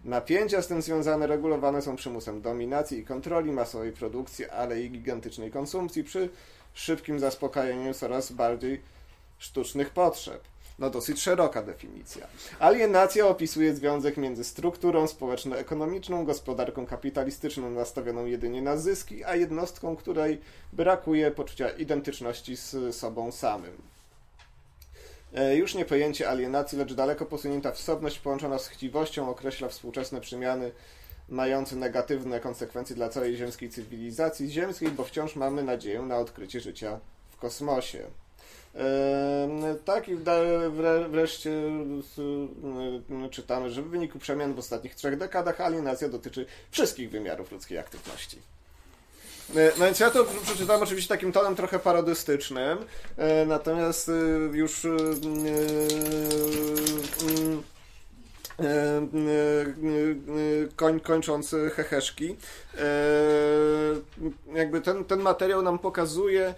Napięcia 0.04 0.62
z 0.62 0.66
tym 0.66 0.82
związane 0.82 1.26
regulowane 1.26 1.82
są 1.82 1.97
przymusem 1.97 2.42
dominacji 2.42 2.99
i 2.99 3.04
kontroli 3.04 3.52
masowej 3.52 3.92
produkcji, 3.92 4.44
ale 4.47 4.80
i 4.80 4.90
gigantycznej 4.90 5.50
konsumpcji 5.50 6.04
przy 6.04 6.28
szybkim 6.75 7.18
zaspokajaniu 7.18 7.94
coraz 7.94 8.32
bardziej 8.32 8.80
sztucznych 9.38 9.90
potrzeb. 9.90 10.51
No 10.79 10.91
dosyć 10.91 11.23
szeroka 11.23 11.62
definicja. 11.62 12.26
Alienacja 12.59 13.26
opisuje 13.26 13.75
związek 13.75 14.17
między 14.17 14.45
strukturą 14.45 15.07
społeczno-ekonomiczną, 15.07 16.25
gospodarką 16.25 16.87
kapitalistyczną 16.87 17.71
nastawioną 17.71 18.26
jedynie 18.26 18.62
na 18.62 18.76
zyski, 18.76 19.25
a 19.25 19.37
jednostką, 19.37 19.97
której 19.97 20.41
brakuje 20.73 21.31
poczucia 21.31 21.71
identyczności 21.71 22.57
z 22.57 22.97
sobą 22.97 23.33
samym. 23.33 23.83
E, 25.35 25.57
Już 25.57 25.75
nie 25.75 25.85
pojęcie 25.85 26.29
alienacji, 26.29 26.79
lecz 26.79 26.95
daleko 26.95 27.26
posunięta 27.26 27.73
wsobność 27.73 28.19
połączona 28.19 28.59
z 28.59 28.69
chciwością 28.69 29.31
określa 29.31 29.69
współczesne 29.69 30.21
przemiany 30.21 30.73
mające 31.29 31.76
negatywne 31.76 32.41
konsekwencje 32.41 32.97
dla 32.97 33.09
całej 33.09 33.37
ziemskiej 33.37 33.71
cywilizacji 33.71 34.50
ziemskiej, 34.50 34.88
bo 34.88 35.05
wciąż 35.05 35.37
mamy 35.37 35.62
nadzieję 35.62 36.02
na 36.02 36.17
odkrycie 36.17 36.61
życia 36.61 37.00
w 37.31 37.37
kosmosie. 37.37 38.07
Tak 39.85 40.09
i 40.09 40.17
wreszcie 41.11 41.50
czytamy, 43.31 43.71
że 43.71 43.83
w 43.83 43.88
wyniku 43.88 44.19
przemian 44.19 44.55
w 44.55 44.59
ostatnich 44.59 44.95
trzech 44.95 45.19
dekadach 45.19 45.61
alienacja 45.61 46.09
dotyczy 46.09 46.47
wszystkich 46.71 47.11
wymiarów 47.11 47.52
ludzkiej 47.52 47.79
aktywności. 47.79 48.38
E, 49.57 49.73
No 49.79 49.85
więc 49.85 50.00
ja 50.00 50.11
to 50.11 50.26
przeczytałem 50.43 50.83
oczywiście 50.83 51.09
takim 51.09 51.33
tonem 51.33 51.57
trochę 51.57 51.79
parodystycznym, 51.79 52.79
e, 53.17 53.47
natomiast 53.47 54.09
e, 54.09 54.12
już 54.57 54.87
koń, 60.76 61.00
kończąc 61.00 61.54
heheszki, 61.75 62.37
e, 62.78 62.85
jakby 64.54 64.80
ten, 64.80 65.04
ten 65.04 65.21
materiał 65.21 65.62
nam 65.62 65.78
pokazuje, 65.78 66.47
e, 66.47 66.54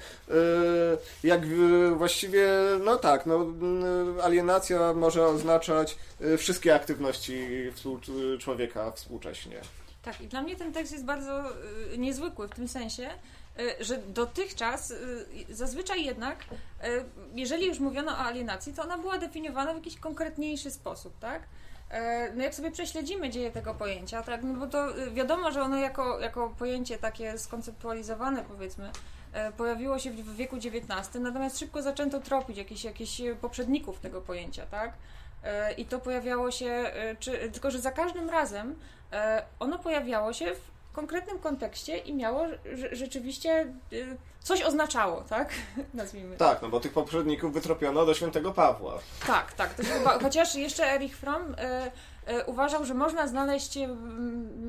jak 1.24 1.40
właściwie, 1.96 2.48
no 2.84 2.96
tak, 2.96 3.26
no, 3.26 3.46
alienacja 4.22 4.92
może 4.92 5.26
oznaczać 5.26 5.96
e, 6.20 6.38
wszystkie 6.38 6.74
aktywności 6.74 7.48
człowieka 8.38 8.90
współcześnie. 8.90 9.60
Tak, 10.02 10.20
i 10.20 10.26
dla 10.26 10.42
mnie 10.42 10.56
ten 10.56 10.72
tekst 10.72 10.92
jest 10.92 11.04
bardzo 11.04 11.42
niezwykły 11.98 12.48
w 12.48 12.54
tym 12.54 12.68
sensie, 12.68 13.10
że 13.80 13.98
dotychczas, 14.08 14.94
zazwyczaj 15.50 16.04
jednak, 16.04 16.44
jeżeli 17.34 17.66
już 17.66 17.78
mówiono 17.78 18.12
o 18.12 18.18
alienacji, 18.18 18.74
to 18.74 18.82
ona 18.82 18.98
była 18.98 19.18
definiowana 19.18 19.72
w 19.72 19.76
jakiś 19.76 19.96
konkretniejszy 19.96 20.70
sposób, 20.70 21.18
tak? 21.18 21.42
E, 21.94 22.32
No 22.34 22.42
jak 22.42 22.54
sobie 22.54 22.70
prześledzimy 22.70 23.30
dzieje 23.30 23.50
tego 23.50 23.74
pojęcia, 23.74 24.22
tak, 24.22 24.42
no 24.42 24.54
bo 24.54 24.66
to 24.66 24.98
y, 24.98 25.10
wiadomo, 25.10 25.52
że 25.52 25.62
ono 25.62 25.76
jako, 25.76 26.20
jako 26.20 26.54
pojęcie 26.58 26.98
takie 26.98 27.38
skonceptualizowane 27.38 28.44
powiedzmy, 28.44 28.90
e, 29.32 29.52
pojawiło 29.52 29.98
się 29.98 30.10
w 30.10 30.36
wieku 30.36 30.56
XIX, 30.56 31.14
natomiast 31.20 31.58
szybko 31.58 31.82
zaczęto 31.82 32.20
tropić 32.20 32.56
jakichś, 32.58 32.84
jakichś 32.84 33.22
poprzedników 33.40 34.00
tego 34.00 34.20
pojęcia, 34.20 34.66
tak? 34.66 34.92
E, 35.44 35.72
I 35.72 35.84
to 35.84 35.98
pojawiało 35.98 36.50
się, 36.50 36.66
e, 36.66 37.16
czy, 37.16 37.30
tylko 37.52 37.70
że 37.70 37.78
za 37.78 37.92
każdym 37.92 38.30
razem 38.30 38.74
e, 39.12 39.42
ono 39.60 39.78
pojawiało 39.78 40.32
się 40.32 40.54
w 40.54 40.73
konkretnym 40.94 41.38
kontekście 41.38 41.98
i 41.98 42.14
miało 42.14 42.46
rze- 42.46 42.96
rzeczywiście 42.96 43.66
y, 43.92 44.16
coś 44.40 44.62
oznaczało, 44.62 45.20
tak? 45.20 45.52
Nazwijmy. 45.94 46.36
Tak, 46.36 46.62
no 46.62 46.68
bo 46.68 46.80
tych 46.80 46.92
poprzedników 46.92 47.52
wytropiono 47.52 48.06
do 48.06 48.14
świętego 48.14 48.52
Pawła. 48.52 48.98
Tak, 49.26 49.52
tak. 49.52 49.76
Chyba, 49.76 50.18
chociaż 50.18 50.54
jeszcze 50.54 50.92
Erich 50.92 51.16
Fromm 51.16 51.54
e, 51.58 51.90
e, 52.26 52.44
uważał, 52.44 52.84
że 52.84 52.94
można 52.94 53.26
znaleźć, 53.28 53.78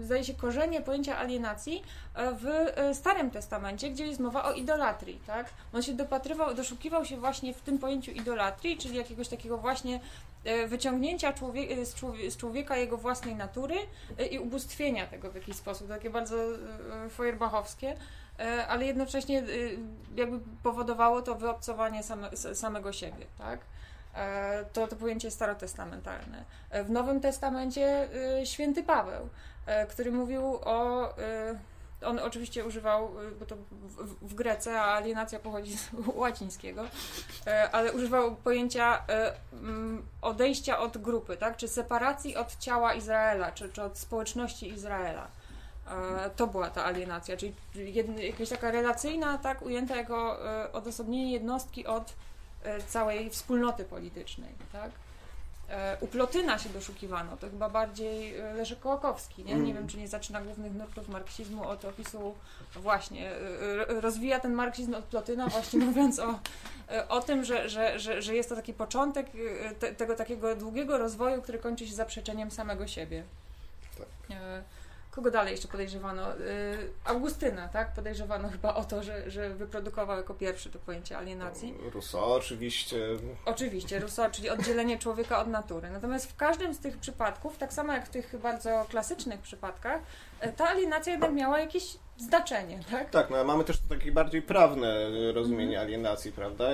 zdaje 0.04 0.24
się, 0.24 0.34
korzenie 0.34 0.82
pojęcia 0.82 1.18
alienacji 1.18 1.84
w 2.16 2.46
Starym 2.94 3.32
Testamencie, 3.32 3.90
gdzie 3.90 4.08
jest 4.08 4.20
mowa 4.20 4.44
o 4.44 4.54
idolatrii, 4.54 5.20
tak? 5.28 5.50
On 5.74 5.82
się 5.82 5.94
dopatrywał, 5.94 6.54
doszukiwał 6.56 7.06
się 7.06 7.18
właśnie 7.18 7.54
w 7.54 7.62
tym 7.62 7.78
pojęciu 7.80 8.12
idolatrii, 8.12 8.78
czyli 8.78 8.96
jakiegoś 8.98 9.28
takiego 9.28 9.58
właśnie 9.58 10.00
wyciągnięcia 10.68 11.34
człowie, 11.34 11.62
e, 11.62 11.86
z, 11.86 11.96
człowie, 11.96 12.32
z 12.32 12.38
człowieka 12.38 12.78
jego 12.78 12.98
własnej 12.98 13.36
natury 13.36 13.76
e, 14.20 14.26
i 14.26 14.40
ubóstwienia 14.40 15.08
tego 15.08 15.32
w 15.32 15.36
jakiś 15.36 15.56
sposób, 15.56 15.90
takie 15.90 16.10
bardzo 16.10 16.36
e, 16.36 17.10
feuerbachowskie, 17.10 17.96
e, 18.40 18.68
ale 18.68 18.86
jednocześnie 18.86 19.40
e, 19.40 19.44
jakby 20.16 20.40
powodowało 20.64 21.22
to 21.22 21.36
wyobcowanie 21.36 22.04
same, 22.04 22.38
samego 22.38 22.94
siebie, 22.94 23.26
tak? 23.38 23.60
E, 24.16 24.66
to, 24.74 24.88
to 24.88 24.96
pojęcie 24.96 25.32
starotestamentalne. 25.32 26.46
E, 26.70 26.84
W 26.84 26.92
Nowym 26.92 27.22
Testamencie 27.22 28.08
e, 28.40 28.46
święty 28.46 28.84
Paweł, 28.84 29.30
e, 29.66 29.88
który 29.88 30.12
mówił 30.12 30.56
o. 30.56 31.10
On 32.06 32.20
oczywiście 32.20 32.66
używał, 32.66 33.06
e, 33.06 33.32
bo 33.32 33.46
to 33.46 33.56
w, 33.72 34.30
w 34.30 34.34
Grece, 34.34 34.82
a 34.82 34.96
alienacja 34.96 35.40
pochodzi 35.40 35.78
z 35.78 35.90
łacińskiego, 36.16 36.86
e, 37.48 37.72
ale 37.72 37.94
używał 37.94 38.36
pojęcia 38.36 39.04
e, 39.10 39.34
mm, 39.54 40.06
odejścia 40.22 40.80
od 40.80 40.98
grupy, 40.98 41.38
tak? 41.38 41.58
czy 41.58 41.68
separacji 41.68 42.36
od 42.36 42.58
ciała 42.58 42.94
Izraela, 42.94 43.52
czy, 43.52 43.70
czy 43.70 43.84
od 43.84 43.98
społeczności 43.98 44.70
Izraela. 44.70 45.28
E, 45.88 46.30
To 46.30 46.48
była 46.48 46.70
ta 46.70 46.86
alienacja, 46.86 47.38
czyli 47.38 47.54
jakaś 48.18 48.50
taka 48.50 48.72
relacyjna, 48.72 49.38
tak, 49.38 49.62
ujęta 49.62 49.96
jako 49.96 50.40
odosobnienie 50.74 51.32
jednostki 51.32 51.86
od 51.86 52.14
całej 52.88 53.30
wspólnoty 53.30 53.84
politycznej, 53.86 54.52
tak? 54.72 54.92
E, 55.70 55.98
U 56.02 56.08
Plotyna 56.08 56.60
się 56.60 56.70
doszukiwano, 56.70 57.38
to 57.38 57.50
chyba 57.50 57.70
bardziej 57.70 58.36
e, 58.36 58.54
Leszek 58.54 58.80
Kołakowski, 58.80 59.44
nie? 59.44 59.56
Nie 59.56 59.74
wiem, 59.74 59.88
czy 59.88 59.98
nie 59.98 60.08
zaczyna 60.08 60.42
głównych 60.42 60.74
nurtów 60.74 61.10
marksizmu 61.10 61.68
od 61.68 61.86
opisu 61.86 62.36
właśnie, 62.76 63.32
e, 63.32 64.02
rozwija 64.02 64.40
ten 64.40 64.54
marksizm 64.54 64.94
od 64.94 65.06
Plotyna 65.06 65.48
właśnie 65.48 65.80
mówiąc 65.86 66.20
o, 66.20 66.40
o 67.10 67.22
tym, 67.22 67.44
że, 67.44 67.70
że, 67.70 68.00
że, 68.00 68.22
że 68.22 68.36
jest 68.36 68.50
to 68.50 68.56
taki 68.56 68.74
początek 68.74 69.28
te, 69.80 69.96
tego 69.96 70.16
takiego 70.16 70.56
długiego 70.56 70.98
rozwoju, 70.98 71.42
który 71.42 71.60
kończy 71.60 71.88
się 71.88 71.94
zaprzeczeniem 71.94 72.52
samego 72.52 72.88
siebie. 72.88 73.24
Tak. 73.98 74.38
Kogo 75.16 75.32
dalej 75.32 75.52
jeszcze 75.52 75.68
podejrzewano? 75.68 76.32
E, 76.32 76.36
Augustyna, 77.06 77.68
tak? 77.68 77.94
Podejrzewano 77.94 78.50
chyba 78.50 78.76
o 78.76 78.84
to, 78.84 79.04
że, 79.04 79.32
że 79.32 79.50
wyprodukował 79.50 80.18
jako 80.18 80.34
pierwszy 80.34 80.70
to 80.70 80.80
pojęcie 80.80 81.18
alienacji. 81.18 81.74
Rousseau 81.94 82.32
oczywiście. 82.32 82.98
Oczywiście, 83.46 84.00
Rousseau, 84.00 84.32
czyli 84.32 84.50
oddzielenie 84.50 85.00
człowieka 85.00 85.40
od 85.40 85.48
natury. 85.48 85.90
Natomiast 85.90 86.32
w 86.32 86.36
każdym 86.36 86.74
z 86.74 86.80
tych 86.80 86.98
przypadków, 86.98 87.58
tak 87.58 87.74
samo 87.74 87.94
jak 87.94 88.06
w 88.06 88.10
tych 88.10 88.40
bardzo 88.40 88.86
klasycznych 88.90 89.40
przypadkach, 89.40 90.02
e, 90.40 90.52
ta 90.52 90.68
alienacja 90.68 91.12
jednak 91.12 91.34
miała 91.34 91.60
jakieś 91.60 91.98
znaczenie, 92.18 92.80
tak? 92.92 93.10
Tak, 93.10 93.30
no, 93.30 93.44
mamy 93.44 93.64
też 93.64 93.78
takie 93.90 94.12
bardziej 94.12 94.42
prawne 94.42 94.94
rozumienie 95.34 95.80
alienacji, 95.82 96.32
prawda? 96.32 96.66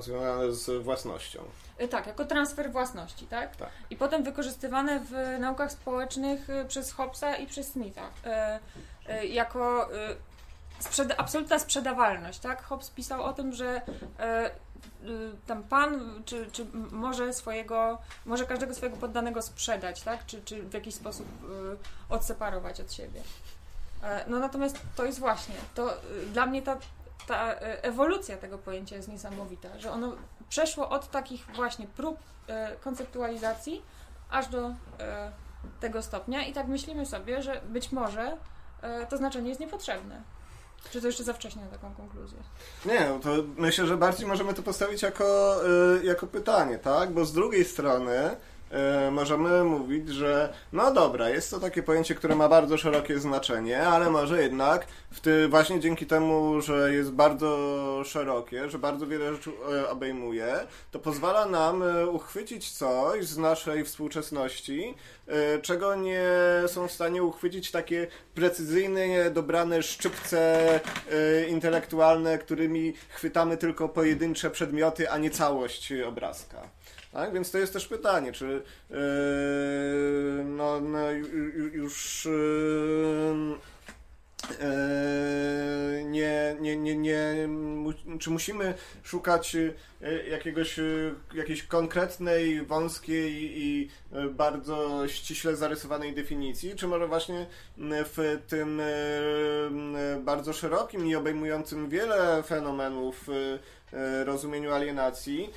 Związane 0.00 0.52
z 0.52 0.82
własnością. 0.82 1.42
E, 1.78 1.88
Tak, 1.88 2.06
jako 2.06 2.24
transfer 2.24 2.72
własności, 2.72 3.26
tak? 3.26 3.56
Tak. 3.56 3.68
I 3.90 3.96
potem 3.96 4.22
wykorzystywane 4.24 5.00
w 5.00 5.40
naukach 5.40 5.72
społecznych 5.72 6.50
e, 6.50 6.64
przez 6.64 6.92
Hobbesa 6.92 7.36
i 7.36 7.46
przez 7.46 7.68
Smitha. 7.68 8.10
E, 8.24 8.60
jako 9.26 9.88
sprzeda- 10.80 11.14
absolutna 11.18 11.58
sprzedawalność, 11.58 12.38
tak? 12.38 12.62
Hobbes 12.62 12.90
pisał 12.90 13.22
o 13.22 13.32
tym, 13.32 13.52
że 13.52 13.80
y, 15.04 15.10
tam 15.46 15.62
pan, 15.62 16.22
czy, 16.24 16.46
czy 16.52 16.66
może 16.90 17.32
swojego, 17.32 17.98
może 18.26 18.46
każdego 18.46 18.74
swojego 18.74 18.96
poddanego 18.98 19.42
sprzedać, 19.42 20.02
tak? 20.02 20.26
Czy, 20.26 20.42
czy 20.42 20.62
w 20.62 20.74
jakiś 20.74 20.94
sposób 20.94 21.26
y, 21.28 22.14
odseparować 22.14 22.80
od 22.80 22.92
siebie. 22.92 23.20
E, 24.02 24.24
No 24.28 24.38
natomiast 24.38 24.78
to 24.96 25.04
jest 25.04 25.18
właśnie, 25.18 25.54
to 25.74 25.94
y, 25.94 26.26
dla 26.32 26.46
mnie 26.46 26.62
ta, 26.62 26.76
ta 27.26 27.52
e, 27.54 27.84
ewolucja 27.84 28.36
tego 28.36 28.58
pojęcia 28.58 28.96
jest 28.96 29.08
niesamowita, 29.08 29.68
że 29.78 29.92
ono 29.92 30.16
przeszło 30.48 30.88
od 30.88 31.10
takich 31.10 31.46
właśnie 31.54 31.86
prób 31.86 32.18
e, 32.46 32.76
konceptualizacji 32.76 33.82
aż 34.30 34.48
do 34.48 34.70
tego 35.80 36.02
stopnia 36.02 36.46
i 36.46 36.52
tak 36.52 36.66
myślimy 36.68 37.06
sobie, 37.06 37.42
że 37.42 37.60
być 37.68 37.92
może 37.92 38.36
to 39.08 39.16
znaczenie 39.16 39.48
jest 39.48 39.60
niepotrzebne. 39.60 40.22
Czy 40.90 41.00
to 41.00 41.06
jeszcze 41.06 41.24
za 41.24 41.32
wcześnie 41.32 41.64
na 41.64 41.70
taką 41.70 41.94
konkluzję? 41.94 42.38
Nie, 42.84 43.08
no 43.08 43.18
to 43.18 43.30
myślę, 43.56 43.86
że 43.86 43.96
bardziej 43.96 44.26
możemy 44.26 44.54
to 44.54 44.62
postawić 44.62 45.02
jako, 45.02 45.56
jako 46.02 46.26
pytanie, 46.26 46.78
tak? 46.78 47.10
Bo 47.10 47.24
z 47.24 47.32
drugiej 47.32 47.64
strony 47.64 48.36
y, 49.06 49.10
możemy 49.10 49.64
mówić, 49.64 50.08
że 50.08 50.52
no 50.72 50.94
dobra, 50.94 51.28
jest 51.28 51.50
to 51.50 51.60
takie 51.60 51.82
pojęcie, 51.82 52.14
które 52.14 52.36
ma 52.36 52.48
bardzo 52.48 52.78
szerokie 52.78 53.18
znaczenie, 53.18 53.82
ale 53.82 54.10
może 54.10 54.42
jednak 54.42 54.86
w 55.10 55.20
ty, 55.20 55.48
właśnie 55.48 55.80
dzięki 55.80 56.06
temu, 56.06 56.60
że 56.60 56.94
jest 56.94 57.10
bardzo 57.10 58.02
szerokie, 58.04 58.70
że 58.70 58.78
bardzo 58.78 59.06
wiele 59.06 59.34
rzeczy 59.34 59.50
y, 59.50 59.88
obejmuje, 59.88 60.66
to 60.90 60.98
pozwala 60.98 61.46
nam 61.46 61.82
y, 61.82 62.06
uchwycić 62.06 62.70
coś 62.70 63.24
z 63.26 63.38
naszej 63.38 63.84
współczesności, 63.84 64.94
czego 65.62 65.94
nie 65.94 66.24
są 66.66 66.88
w 66.88 66.92
stanie 66.92 67.22
uchwycić 67.22 67.70
takie 67.70 68.06
precyzyjne, 68.34 69.30
dobrane 69.30 69.82
szczypce 69.82 70.80
intelektualne, 71.48 72.38
którymi 72.38 72.92
chwytamy 73.08 73.56
tylko 73.56 73.88
pojedyncze 73.88 74.50
przedmioty, 74.50 75.10
a 75.10 75.18
nie 75.18 75.30
całość 75.30 75.92
obrazka. 75.92 76.79
Tak? 77.12 77.32
Więc 77.32 77.50
to 77.50 77.58
jest 77.58 77.72
też 77.72 77.86
pytanie, 77.88 78.32
czy 78.32 78.62
yy, 78.90 78.96
no, 80.44 80.80
no, 80.80 80.98
ju- 80.98 81.52
ju- 81.54 81.72
już 81.74 82.24
yy, 82.30 83.58
nie, 86.04 86.56
nie, 86.60 86.76
nie, 86.76 86.96
nie, 86.96 87.48
czy 88.20 88.30
musimy 88.30 88.74
szukać 89.02 89.56
jakiegoś, 90.30 90.80
jakiejś 91.34 91.62
konkretnej, 91.62 92.62
wąskiej 92.62 93.32
i 93.62 93.90
bardzo 94.30 95.08
ściśle 95.08 95.56
zarysowanej 95.56 96.14
definicji, 96.14 96.74
czy 96.74 96.88
może 96.88 97.06
właśnie 97.06 97.46
w 97.76 98.38
tym 98.48 98.82
bardzo 100.24 100.52
szerokim 100.52 101.06
i 101.06 101.14
obejmującym 101.14 101.88
wiele 101.88 102.42
fenomenów 102.42 103.26
rozumieniu 104.24 104.72
alienacji 104.72 105.50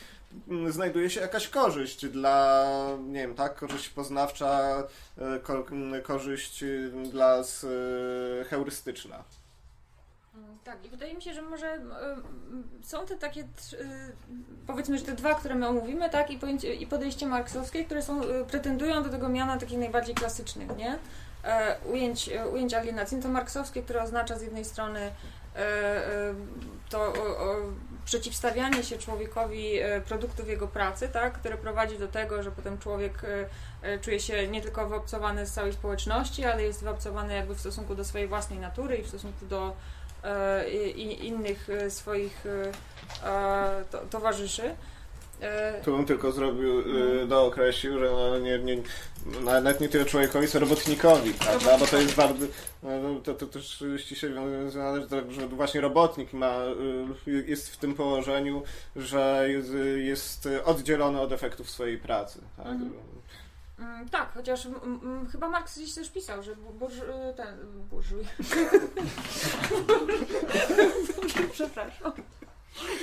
znajduje 0.69 1.09
się 1.09 1.21
jakaś 1.21 1.47
korzyść 1.47 2.05
dla, 2.05 2.67
nie 3.07 3.21
wiem, 3.21 3.35
tak, 3.35 3.55
korzyść 3.55 3.89
poznawcza, 3.89 4.83
e, 5.17 5.39
ko, 5.39 5.65
m, 5.71 5.93
korzyść 6.03 6.63
y, 6.63 6.91
dla 7.11 7.37
e, 7.39 7.43
heurystyczna. 8.45 9.23
Mm, 10.35 10.57
Tak, 10.63 10.85
i 10.85 10.89
wydaje 10.89 11.13
mi 11.13 11.21
się, 11.21 11.33
że 11.33 11.41
może 11.41 11.67
mm, 11.73 11.93
są 12.83 13.05
te 13.05 13.15
takie, 13.17 13.41
y, 13.41 13.45
powiedzmy, 14.67 14.97
że 14.97 15.05
te 15.05 15.13
dwa, 15.13 15.35
które 15.35 15.55
my 15.55 15.67
omówimy, 15.67 16.09
tak, 16.09 16.31
i, 16.31 16.37
pojęcie, 16.39 16.73
i 16.73 16.87
podejście 16.87 17.25
marksowskie, 17.25 17.85
które 17.85 18.01
są, 18.01 18.23
y, 18.23 18.45
pretendują 18.45 19.03
do 19.03 19.09
tego 19.09 19.29
miana 19.29 19.57
takich 19.57 19.79
najbardziej 19.79 20.15
klasycznych, 20.15 20.77
nie? 20.77 20.99
E, 21.43 21.77
ujęć, 21.91 22.29
e, 22.29 22.47
ujęć 22.47 22.73
alienacji. 22.73 23.17
No 23.17 23.23
to 23.23 23.29
marksowskie, 23.29 23.83
które 23.83 24.03
oznacza 24.03 24.37
z 24.37 24.41
jednej 24.41 24.65
strony 24.65 25.11
to 26.89 27.13
przeciwstawianie 28.05 28.83
się 28.83 28.97
człowiekowi 28.97 29.77
e, 29.79 30.01
produktów 30.01 30.47
jego 30.47 30.67
pracy, 30.67 31.09
tak, 31.09 31.33
które 31.33 31.57
prowadzi 31.57 31.97
do 31.97 32.07
tego, 32.07 32.43
że 32.43 32.51
potem 32.51 32.77
człowiek 32.77 33.23
e, 33.23 33.49
e, 33.81 33.99
czuje 33.99 34.19
się 34.19 34.47
nie 34.47 34.61
tylko 34.61 34.89
wyobcowany 34.89 35.45
z 35.45 35.51
całej 35.51 35.73
społeczności, 35.73 36.45
ale 36.45 36.63
jest 36.63 36.83
wyobcowany 36.83 37.33
jakby 37.33 37.55
w 37.55 37.59
stosunku 37.59 37.95
do 37.95 38.05
swojej 38.05 38.27
własnej 38.27 38.59
natury 38.59 38.97
i 38.97 39.03
w 39.03 39.07
stosunku 39.07 39.45
do 39.45 39.75
innych 41.21 41.67
swoich 41.89 42.43
to, 43.91 43.97
towarzyszy. 43.97 44.75
E, 45.43 45.81
Tu 45.85 45.91
bym 45.97 46.05
tylko 46.05 46.31
zrobił, 46.31 46.79
y, 46.79 47.27
dookreślił, 47.27 47.99
że 47.99 48.05
no, 48.11 48.39
nie, 48.39 48.59
nie, 48.59 48.77
nawet 49.41 49.79
nie 49.79 49.89
tyle 49.89 50.05
człowiekowi, 50.05 50.47
co 50.47 50.59
robotnikowi, 50.59 51.33
prawda? 51.33 51.77
Bo 51.77 51.85
to 51.87 51.97
jest 51.97 52.15
bardzo, 52.15 52.45
no, 52.83 53.19
to, 53.23 53.33
to 53.33 53.45
też 53.47 53.83
ściśle 53.97 54.29
związane, 54.29 55.01
że, 55.09 55.31
że 55.31 55.47
właśnie 55.47 55.81
robotnik 55.81 56.33
ma, 56.33 56.57
y, 57.27 57.45
jest 57.47 57.69
w 57.69 57.77
tym 57.77 57.93
położeniu, 57.95 58.63
że 58.95 59.45
jest, 59.49 59.71
jest 59.97 60.49
oddzielony 60.65 61.21
od 61.21 61.31
efektów 61.31 61.69
swojej 61.69 61.97
pracy. 61.97 62.39
Tak? 62.57 62.65
Mhm. 62.67 62.91
Mm, 63.79 64.09
Tak, 64.09 64.33
chociaż 64.33 64.67
chyba 65.31 65.49
Marks 65.49 65.77
gdzieś 65.79 65.93
też 65.93 66.09
pisał, 66.11 66.43
że 66.43 66.55
bu- 66.55 66.73
burż, 66.73 66.97
y, 66.97 67.01
ten 67.37 67.57
burżuj. 67.89 68.23
Przepraszam. 71.53 72.11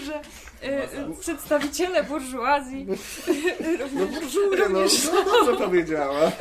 Że 0.07 0.21
y, 0.69 1.11
y, 1.13 1.17
przedstawiciele 1.21 2.03
burżuazji 2.05 2.87
No 2.87 4.07
burżuje, 4.07 4.57
no, 4.59 4.65
Również- 4.81 5.05
no 5.13 5.25
dobrze 5.25 5.65
powiedziała. 5.65 6.33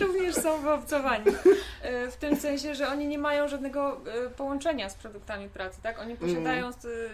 również 0.00 0.34
są 0.34 0.60
wyobcowani. 0.60 1.24
Y, 1.28 2.10
W 2.10 2.16
tym 2.16 2.36
sensie, 2.36 2.74
że 2.74 2.88
oni 2.88 3.06
nie 3.06 3.18
mają 3.18 3.48
żadnego 3.48 4.00
y, 4.26 4.30
połączenia 4.30 4.88
z 4.90 4.94
produktami 4.94 5.48
pracy, 5.48 5.78
tak? 5.82 5.98
Oni 5.98 6.16
posiadają 6.16 6.70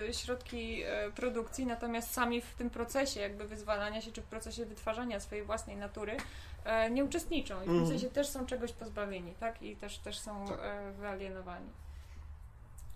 y, 0.09 0.14
środki 0.14 0.83
y, 1.09 1.12
produkcji, 1.12 1.66
natomiast 1.66 2.14
sami 2.14 2.40
w 2.40 2.55
tym 2.55 2.70
procesie 2.70 3.20
jakby 3.20 3.44
wyzwalania 3.44 4.00
się, 4.00 4.12
czy 4.12 4.22
w 4.22 4.24
procesie 4.27 4.64
wytwarzania 4.66 5.20
swojej 5.20 5.44
własnej 5.44 5.77
natury 5.77 6.12
y, 6.87 6.90
nie 6.90 7.05
uczestniczą. 7.05 7.55
I 7.57 7.62
w 7.62 7.64
tym 7.64 7.70
Mhm. 7.74 7.88
sensie 7.90 8.09
też 8.14 8.29
są 8.29 8.46
czegoś 8.46 8.72
pozbawieni, 8.72 9.35
tak? 9.40 9.62
I 9.62 9.77
też, 9.77 9.98
też 9.98 10.18
są 10.18 10.44
Tak. 10.48 10.59
y, 10.59 10.92
wyalienowani. 11.00 11.66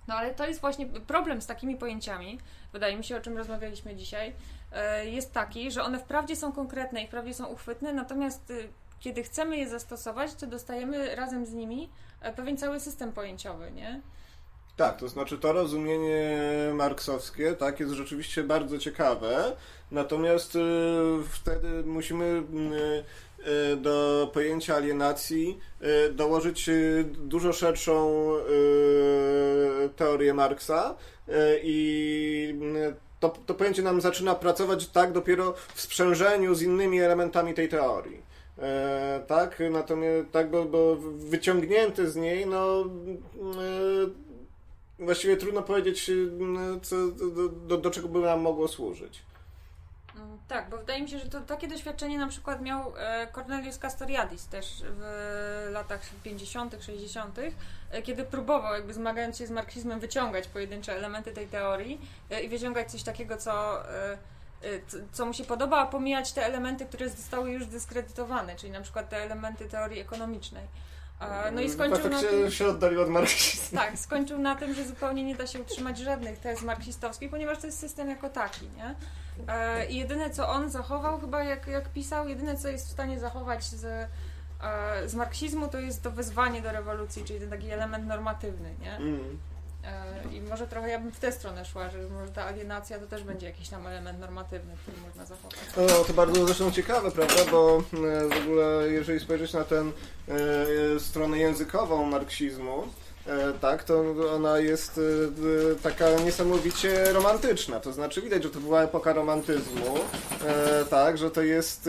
No 0.08 0.14
ale 0.14 0.34
to 0.34 0.46
jest 0.46 0.60
właśnie 0.60 0.86
problem 0.86 1.42
z 1.42 1.46
takimi 1.46 1.76
pojęciami, 1.76 2.38
wydaje 2.72 2.96
mi 2.96 3.04
się, 3.04 3.16
o 3.16 3.20
czym 3.20 3.36
rozmawialiśmy 3.36 3.96
dzisiaj, 3.96 4.32
e, 4.72 5.06
jest 5.06 5.32
taki, 5.32 5.70
że 5.70 5.82
one 5.82 5.98
wprawdzie 5.98 6.36
są 6.36 6.52
konkretne 6.52 7.02
i 7.02 7.06
wprawdzie 7.06 7.34
są 7.34 7.46
uchwytne, 7.46 7.92
natomiast 7.92 8.50
y, 8.50 8.68
kiedy 9.00 9.22
chcemy 9.22 9.56
je 9.56 9.68
zastosować, 9.68 10.34
to 10.34 10.46
dostajemy 10.46 11.14
razem 11.16 11.46
z 11.46 11.52
nimi 11.52 11.88
e, 12.20 12.32
pewien 12.32 12.56
cały 12.56 12.80
system 12.80 13.12
pojęciowy, 13.12 13.70
nie? 13.70 14.00
Tak, 14.76 14.96
to 14.96 15.08
znaczy 15.08 15.38
to 15.38 15.52
rozumienie 15.52 16.38
marksowskie 16.74 17.54
tak, 17.54 17.80
jest 17.80 17.92
rzeczywiście 17.92 18.42
bardzo 18.42 18.78
ciekawe, 18.78 19.56
natomiast 19.90 20.56
y, 20.56 20.60
wtedy 21.30 21.68
musimy 21.84 22.24
y, 22.24 23.04
do 23.76 24.30
pojęcia 24.34 24.76
alienacji 24.76 25.58
y, 26.08 26.12
dołożyć 26.12 26.68
y, 26.68 27.04
dużo 27.18 27.52
szerszą 27.52 28.32
teorię 29.96 30.34
Marksa 30.34 30.94
i 31.62 32.54
to, 33.20 33.28
to 33.46 33.54
pojęcie 33.54 33.82
nam 33.82 34.00
zaczyna 34.00 34.34
pracować 34.34 34.86
tak 34.86 35.12
dopiero 35.12 35.54
w 35.74 35.80
sprzężeniu 35.80 36.54
z 36.54 36.62
innymi 36.62 37.00
elementami 37.00 37.54
tej 37.54 37.68
teorii. 37.68 38.22
E, 38.58 39.22
tak, 39.26 39.62
natomiast 39.70 40.30
tak, 40.32 40.50
bo, 40.50 40.64
bo 40.64 40.96
wyciągnięte 41.16 42.10
z 42.10 42.16
niej, 42.16 42.46
no 42.46 42.84
e, 42.84 44.28
Właściwie 45.00 45.36
trudno 45.36 45.62
powiedzieć, 45.62 46.10
co, 46.82 46.96
do, 47.08 47.48
do, 47.48 47.76
do 47.76 47.90
czego 47.90 48.08
by 48.08 48.18
nam 48.18 48.40
mogło 48.40 48.68
służyć. 48.68 49.22
Tak, 50.48 50.70
bo 50.70 50.78
wydaje 50.78 51.02
mi 51.02 51.08
się, 51.10 51.18
że 51.18 51.26
to 51.26 51.40
takie 51.40 51.68
doświadczenie 51.68 52.18
na 52.18 52.28
przykład 52.28 52.60
miał 52.62 52.94
e, 52.98 53.26
Cornelius 53.34 53.78
Castoriadis 53.78 54.46
też 54.46 54.82
w 54.82 55.68
latach 55.72 56.00
50., 56.22 56.76
60., 56.84 57.38
e, 57.90 58.02
kiedy 58.02 58.24
próbował, 58.24 58.74
jakby 58.74 58.94
zmagając 58.94 59.38
się 59.38 59.46
z 59.46 59.50
marksizmem, 59.50 60.00
wyciągać 60.00 60.48
pojedyncze 60.48 60.96
elementy 60.96 61.32
tej 61.32 61.46
teorii 61.46 62.00
e, 62.30 62.40
i 62.42 62.48
wyciągać 62.48 62.90
coś 62.90 63.02
takiego, 63.02 63.36
co- 63.36 63.82
co 65.12 65.26
mu 65.26 65.32
się 65.32 65.44
podoba, 65.44 65.78
a 65.78 65.86
pomijać 65.86 66.32
te 66.32 66.46
elementy, 66.46 66.86
które 66.86 67.08
zostały 67.08 67.50
już 67.50 67.66
dyskredytowane, 67.66 68.56
czyli 68.56 68.72
na 68.72 68.80
przykład 68.80 69.08
te 69.08 69.16
elementy 69.16 69.68
teorii 69.68 70.00
ekonomicznej. 70.00 70.64
No 71.52 71.60
i 71.60 71.70
skończył 71.70 72.02
tak 72.02 72.12
na 72.12 72.20
się, 72.20 72.26
tym... 72.26 72.50
się 72.50 72.66
oddalił 72.66 73.00
od 73.00 73.08
marksizmu. 73.08 73.78
Tak, 73.78 73.98
skończył 73.98 74.38
na 74.38 74.56
tym, 74.56 74.74
że 74.74 74.84
zupełnie 74.84 75.24
nie 75.24 75.34
da 75.34 75.46
się 75.46 75.60
utrzymać 75.60 75.98
żadnych 75.98 76.38
tez 76.38 76.62
marksistowskich, 76.62 77.30
ponieważ 77.30 77.58
to 77.58 77.66
jest 77.66 77.78
system 77.78 78.08
jako 78.08 78.30
taki, 78.30 78.68
nie? 78.76 78.94
E, 79.48 79.86
I 79.86 79.96
jedyne, 79.96 80.30
co 80.30 80.48
on 80.48 80.70
zachował, 80.70 81.20
chyba 81.20 81.44
jak, 81.44 81.66
jak 81.66 81.88
pisał, 81.88 82.28
jedyne, 82.28 82.56
co 82.56 82.68
jest 82.68 82.86
w 82.86 82.90
stanie 82.90 83.20
zachować 83.20 83.64
z, 83.64 83.84
e, 83.84 84.08
z 85.08 85.14
marksizmu, 85.14 85.68
to 85.68 85.78
jest 85.78 86.02
to 86.02 86.10
wezwanie 86.10 86.62
do 86.62 86.72
rewolucji, 86.72 87.24
czyli 87.24 87.40
ten 87.40 87.50
taki 87.50 87.70
element 87.70 88.06
normatywny, 88.06 88.74
nie? 88.80 88.96
Mm. 88.96 89.38
E, 89.88 90.34
I 90.34 90.40
może 90.40 90.66
trochę 90.66 90.88
ja 90.88 90.98
bym 90.98 91.12
w 91.12 91.20
tę 91.20 91.32
stronę 91.32 91.64
szła, 91.64 91.90
że 91.90 91.98
może 92.08 92.32
ta 92.32 92.44
alienacja 92.44 92.98
to 92.98 93.06
też 93.06 93.22
będzie 93.22 93.46
jakiś 93.46 93.68
tam 93.68 93.86
element 93.86 94.20
normatywny, 94.20 94.74
który 94.82 94.96
można 95.06 95.24
zachować. 95.24 95.58
No, 95.76 96.04
to 96.04 96.12
bardzo 96.12 96.46
zresztą 96.46 96.72
ciekawe, 96.72 97.10
prawda? 97.10 97.44
Bo 97.50 97.78
e, 97.78 98.28
w 98.28 98.42
ogóle, 98.42 98.88
jeżeli 98.88 99.20
spojrzeć 99.20 99.52
na 99.52 99.64
tę 99.64 99.84
e, 100.96 101.00
stronę 101.00 101.38
językową 101.38 102.04
marksizmu, 102.04 102.88
tak, 103.60 103.84
to 103.84 104.04
ona 104.34 104.58
jest 104.58 104.98
e, 104.98 105.02
e, 105.72 105.74
taka 105.74 106.10
niesamowicie 106.24 107.12
romantyczna. 107.12 107.80
To 107.80 107.92
znaczy 107.92 108.22
widać, 108.22 108.42
że 108.42 108.50
to 108.50 108.60
była 108.60 108.82
epoka 108.82 109.12
romantyzmu, 109.12 109.98
e, 110.46 110.84
tak, 110.84 111.18
że 111.18 111.30
to 111.30 111.42
jest, 111.42 111.84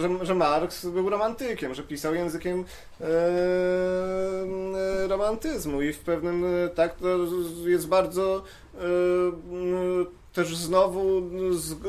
że, 0.00 0.26
że, 0.26 0.34
Marx 0.34 0.86
był 0.86 1.10
romantykiem, 1.10 1.74
że 1.74 1.82
pisał 1.82 2.14
językiem 2.14 2.64
e, 3.00 3.04
e, 3.04 3.08
romantyzmu. 5.08 5.82
I 5.82 5.92
w 5.92 5.98
pewnym, 5.98 6.44
e, 6.44 6.68
tak, 6.68 6.94
to 6.94 7.08
jest 7.66 7.88
bardzo 7.88 8.42
e, 8.74 8.78
też 10.32 10.56
znowu 10.56 11.22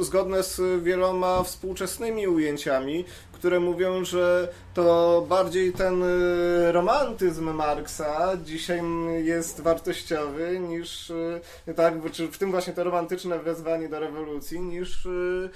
zgodne 0.02 0.44
z 0.44 0.84
wieloma 0.84 1.44
współczesnymi 1.44 2.28
ujęciami, 2.28 3.06
które 3.44 3.60
mówią, 3.60 4.06
że 4.06 4.54
to 4.74 5.26
bardziej 5.30 5.74
ten 5.74 6.04
y, 6.04 6.72
romantyzm 6.72 7.50
Marksa 7.50 8.38
dzisiaj 8.44 8.82
jest 9.24 9.62
wartościowy 9.62 10.60
niż, 10.60 11.10
y, 11.10 11.74
tak, 11.76 11.94
w 12.32 12.38
tym 12.38 12.52
właśnie 12.52 12.74
to 12.74 12.84
romantyczne 12.84 13.40
wezwanie 13.40 13.90
do 13.90 14.00
rewolucji 14.00 14.62
niż, 14.62 15.06
y, 15.06 15.50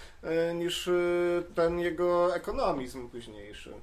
niż 0.55 0.89
ten 1.55 1.79
jego 1.79 2.35
ekonomizm 2.35 3.09
późniejszy. 3.09 3.73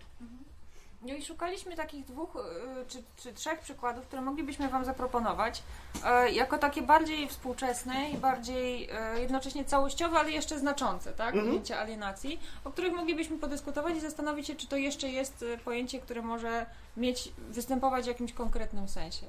No 1.04 1.14
i 1.14 1.24
szukaliśmy 1.24 1.76
takich 1.76 2.04
dwóch 2.04 2.36
y, 2.36 2.40
czy, 2.88 3.02
czy 3.16 3.32
trzech 3.32 3.60
przykładów, 3.60 4.06
które 4.06 4.22
moglibyśmy 4.22 4.68
Wam 4.68 4.84
zaproponować, 4.84 5.62
e, 6.04 6.30
jako 6.30 6.58
takie 6.58 6.82
bardziej 6.82 7.28
współczesne 7.28 8.10
i 8.10 8.16
bardziej 8.16 8.88
e, 8.92 9.20
jednocześnie 9.20 9.64
całościowe, 9.64 10.18
ale 10.18 10.30
jeszcze 10.30 10.58
znaczące, 10.58 11.12
tak? 11.12 11.28
Mhm. 11.28 11.46
Pojęcie 11.46 11.78
alienacji, 11.78 12.40
o 12.64 12.70
których 12.70 12.92
moglibyśmy 12.92 13.38
podyskutować 13.38 13.96
i 13.96 14.00
zastanowić 14.00 14.46
się, 14.46 14.54
czy 14.54 14.66
to 14.66 14.76
jeszcze 14.76 15.08
jest 15.08 15.44
e, 15.54 15.58
pojęcie, 15.58 16.00
które 16.00 16.22
może 16.22 16.66
mieć, 16.96 17.32
występować 17.38 18.04
w 18.04 18.08
jakimś 18.08 18.32
konkretnym 18.32 18.88
sensie. 18.88 19.26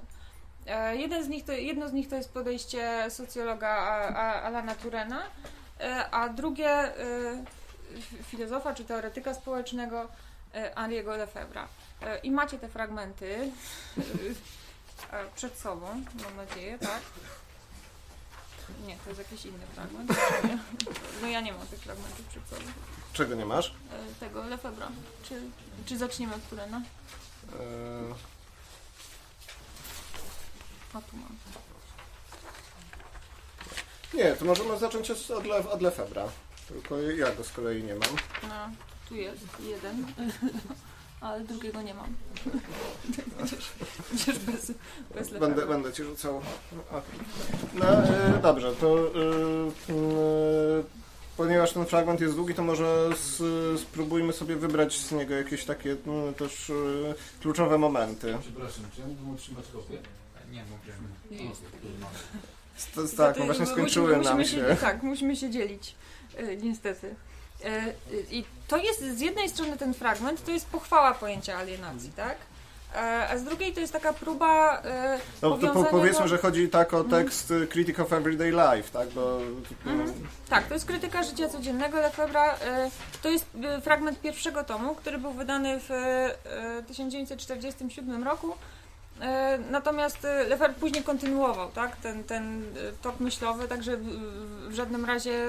E, 0.68 0.96
Jeden 0.96 1.24
z 1.24 1.28
nich 1.28 1.46
to, 1.46 1.52
jedno 1.52 1.90
z 1.90 1.94
nich 1.94 2.08
to 2.08 2.16
jest 2.16 2.34
podejście 2.34 3.06
socjologa 3.10 3.70
Alana 4.44 4.76
Turena, 4.76 5.22
e, 5.80 6.10
a 6.12 6.30
drugie 6.30 6.70
e, 6.70 6.94
filozofa 8.24 8.74
czy 8.74 8.86
teoretyka 8.86 9.34
społecznego 9.34 10.08
e, 10.56 10.74
Henri'ego 10.76 11.18
Lefebvre'a. 11.18 11.68
E, 12.02 12.18
I 12.18 12.32
macie 12.32 12.60
te 12.60 12.70
fragmenty 12.70 13.52
e, 15.12 15.26
przed 15.36 15.58
sobą, 15.60 16.04
mam 16.24 16.36
nadzieję, 16.36 16.80
tak? 16.80 17.02
Nie, 18.88 18.96
to 18.98 19.10
jest 19.10 19.20
jakiś 19.20 19.46
inny 19.46 19.66
fragment. 19.74 20.12
No 21.22 21.28
ja 21.28 21.42
nie 21.42 21.54
mam 21.54 21.68
tych 21.68 21.80
fragmentów 21.80 22.26
przed 22.26 22.48
sobą. 22.48 22.62
Czego 23.14 23.36
nie 23.36 23.46
masz? 23.46 23.74
Tego 24.20 24.44
Lefebvre'a. 24.44 24.88
Czy, 25.24 25.42
czy 25.86 25.98
zaczniemy 25.98 26.36
od 26.36 26.50
Turena? 26.50 26.82
O, 30.94 31.02
tu 31.02 31.18
mam. 31.18 31.38
nie, 34.14 34.36
to 34.36 34.46
możemy 34.46 34.78
zacząć 34.78 35.12
od, 35.12 35.32
od, 35.32 35.46
Le, 35.46 35.70
od 35.70 35.82
Lefebvre'a. 35.82 36.28
Tylko 36.68 37.02
ja 37.02 37.32
go 37.36 37.44
z 37.44 37.52
kolei 37.52 37.84
nie 37.84 37.96
mam. 37.96 38.16
No, 38.44 38.70
tu 39.10 39.16
jest 39.16 39.46
jeden, 39.70 40.06
ale 41.22 41.44
drugiego 41.44 41.82
nie 41.82 41.94
mam. 41.94 42.16
Chociaż 44.12 44.40
bez, 44.40 44.72
bez 45.16 45.30
Będę, 45.30 45.48
Lefebvre'a. 45.62 45.68
będę 45.68 45.94
ci 45.94 46.04
rzucał. 46.04 46.42
No 47.74 47.86
e, 47.86 48.40
dobrze, 48.42 48.76
to 48.76 48.98
e, 48.98 49.02
e, 49.90 50.84
ponieważ 51.38 51.74
ten 51.74 51.86
fragment 51.86 52.22
jest 52.22 52.36
długi, 52.36 52.54
to 52.54 52.64
może 52.64 53.10
s, 53.12 53.44
spróbujmy 53.82 54.34
sobie 54.34 54.56
wybrać 54.56 54.98
z 55.00 55.12
niego 55.12 55.34
jakieś 55.34 55.66
takie 55.66 55.96
no, 56.06 56.34
też 56.34 56.70
e, 56.70 56.74
kluczowe 57.42 57.78
momenty. 57.78 58.38
Przepraszam, 58.42 58.84
czy 58.96 59.02
ja 59.02 59.08
mógłbym 59.08 59.34
otrzymać 59.34 59.66
kopię? 59.74 59.98
Nie 60.52 60.64
to- 62.96 63.18
Tak, 63.18 63.38
no 63.40 63.46
właśnie 63.46 63.66
skończyły 63.66 64.18
musimy 64.18 64.36
nam 64.36 64.46
się. 64.46 64.78
Tak, 64.82 65.04
musimy 65.04 65.36
się 65.36 65.50
dzielić, 65.50 65.96
e, 66.38 66.58
niestety. 66.58 67.16
E, 67.66 67.94
I 68.32 68.46
to 68.68 68.78
jest 68.78 69.00
z 69.02 69.20
jednej 69.22 69.50
strony 69.50 69.78
ten 69.78 69.94
fragment, 69.94 70.46
to 70.46 70.52
jest 70.52 70.66
pochwała 70.68 71.14
pojęcia 71.14 71.58
alienacji, 71.58 72.12
tak? 72.16 72.38
E, 72.96 73.28
A 73.30 73.38
z 73.38 73.44
drugiej 73.44 73.74
to 73.74 73.80
jest 73.80 73.94
taka 73.94 74.14
próba 74.14 74.82
e, 74.82 75.20
No, 75.42 75.58
po, 75.58 75.84
powiedzmy, 75.84 76.22
go- 76.22 76.28
że 76.28 76.38
chodzi 76.38 76.70
tak 76.70 76.94
o 76.94 77.04
tekst 77.04 77.52
e, 77.52 77.68
Critic 77.68 78.00
of 78.00 78.14
Everyday 78.14 78.52
Life, 78.52 78.90
tak? 78.94 79.10
Bo, 79.10 79.38
Mhm. 79.86 80.14
Tak, 80.50 80.68
to 80.68 80.74
jest 80.74 80.86
krytyka 80.86 81.24
życia 81.24 81.50
codziennego 81.50 81.98
Lefebvre'a. 81.98 82.50
e, 82.62 82.90
To 83.22 83.30
jest 83.30 83.46
e, 83.64 83.82
fragment 83.82 84.22
pierwszego 84.22 84.64
tomu, 84.64 84.96
który 84.96 85.18
był 85.18 85.32
wydany 85.32 85.80
w 85.80 85.92
e, 85.92 86.84
1947 86.88 88.24
roku. 88.24 88.54
E, 89.22 89.58
Natomiast 89.72 90.26
e, 90.26 90.44
Lefebvre 90.44 90.80
później 90.80 91.04
kontynuował 91.04 91.72
tak, 91.72 91.96
ten, 91.96 92.24
ten 92.24 92.64
tok 93.02 93.20
myślowy, 93.20 93.68
także 93.68 93.98
w, 93.98 94.04
w- 94.06 94.74
żadnym 94.74 95.06
razie 95.06 95.48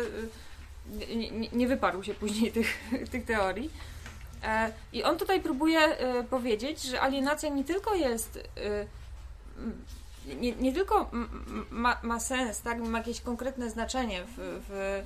nie, 1.16 1.48
nie- 1.52 1.68
wyparł 1.68 2.02
się 2.02 2.14
później 2.14 2.52
tych, 2.52 2.78
tych 3.12 3.24
teorii. 3.24 3.70
E, 4.42 4.72
I 4.92 5.04
on 5.04 5.18
tutaj 5.18 5.40
próbuje 5.40 5.80
e, 5.80 6.24
powiedzieć, 6.24 6.82
że 6.82 7.00
alienacja 7.00 7.48
nie 7.48 7.64
tylko 7.64 7.94
jest 7.94 8.38
e, 8.56 8.86
nie, 10.34 10.52
nie 10.52 10.72
tylko 10.72 11.10
ma, 11.70 11.98
ma 12.02 12.20
sens, 12.20 12.60
tak, 12.60 12.78
ma 12.78 12.98
jakieś 12.98 13.20
konkretne 13.20 13.70
znaczenie 13.70 14.24
w, 14.24 14.62
w, 14.68 15.02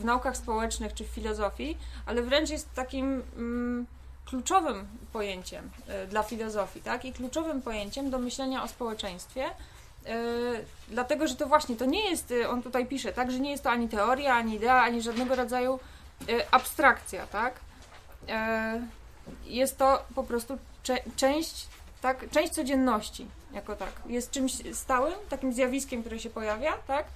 w 0.00 0.04
naukach 0.04 0.36
społecznych 0.36 0.94
czy 0.94 1.04
w 1.04 1.08
filozofii, 1.08 1.78
ale 2.06 2.22
wręcz 2.22 2.50
jest 2.50 2.74
takim 2.74 3.22
mm, 3.36 3.86
kluczowym 4.26 4.88
pojęciem 5.12 5.70
dla 6.08 6.22
filozofii, 6.22 6.80
tak, 6.80 7.04
i 7.04 7.12
kluczowym 7.12 7.62
pojęciem 7.62 8.10
do 8.10 8.18
myślenia 8.18 8.62
o 8.62 8.68
społeczeństwie. 8.68 9.44
E, 10.08 10.78
Dlatego, 10.88 11.28
że 11.28 11.36
to 11.36 11.46
właśnie 11.46 11.76
to 11.76 11.84
nie 11.84 12.10
jest, 12.10 12.30
e, 12.30 12.48
on 12.48 12.62
tutaj 12.62 12.86
pisze, 12.86 13.12
tak, 13.12 13.30
że 13.30 13.40
nie 13.40 13.50
jest 13.50 13.62
to 13.62 13.70
ani 13.70 13.88
teoria, 13.88 14.34
ani 14.34 14.54
idea, 14.54 14.82
ani 14.82 15.02
żadnego 15.02 15.36
rodzaju 15.36 15.80
e, 16.28 16.54
abstrakcja, 16.54 17.26
tak. 17.26 17.54
Jest 19.44 19.78
to 19.78 20.04
po 20.14 20.24
prostu 20.24 20.58
część 21.16 21.68
tak, 22.02 22.30
część 22.30 22.52
codzienności, 22.52 23.26
jako 23.52 23.76
tak. 23.76 23.92
Jest 24.06 24.30
czymś 24.30 24.76
stałym, 24.76 25.14
takim 25.28 25.52
zjawiskiem, 25.52 26.00
które 26.00 26.18
się 26.18 26.30
pojawia, 26.30 26.72
tak? 26.86 27.06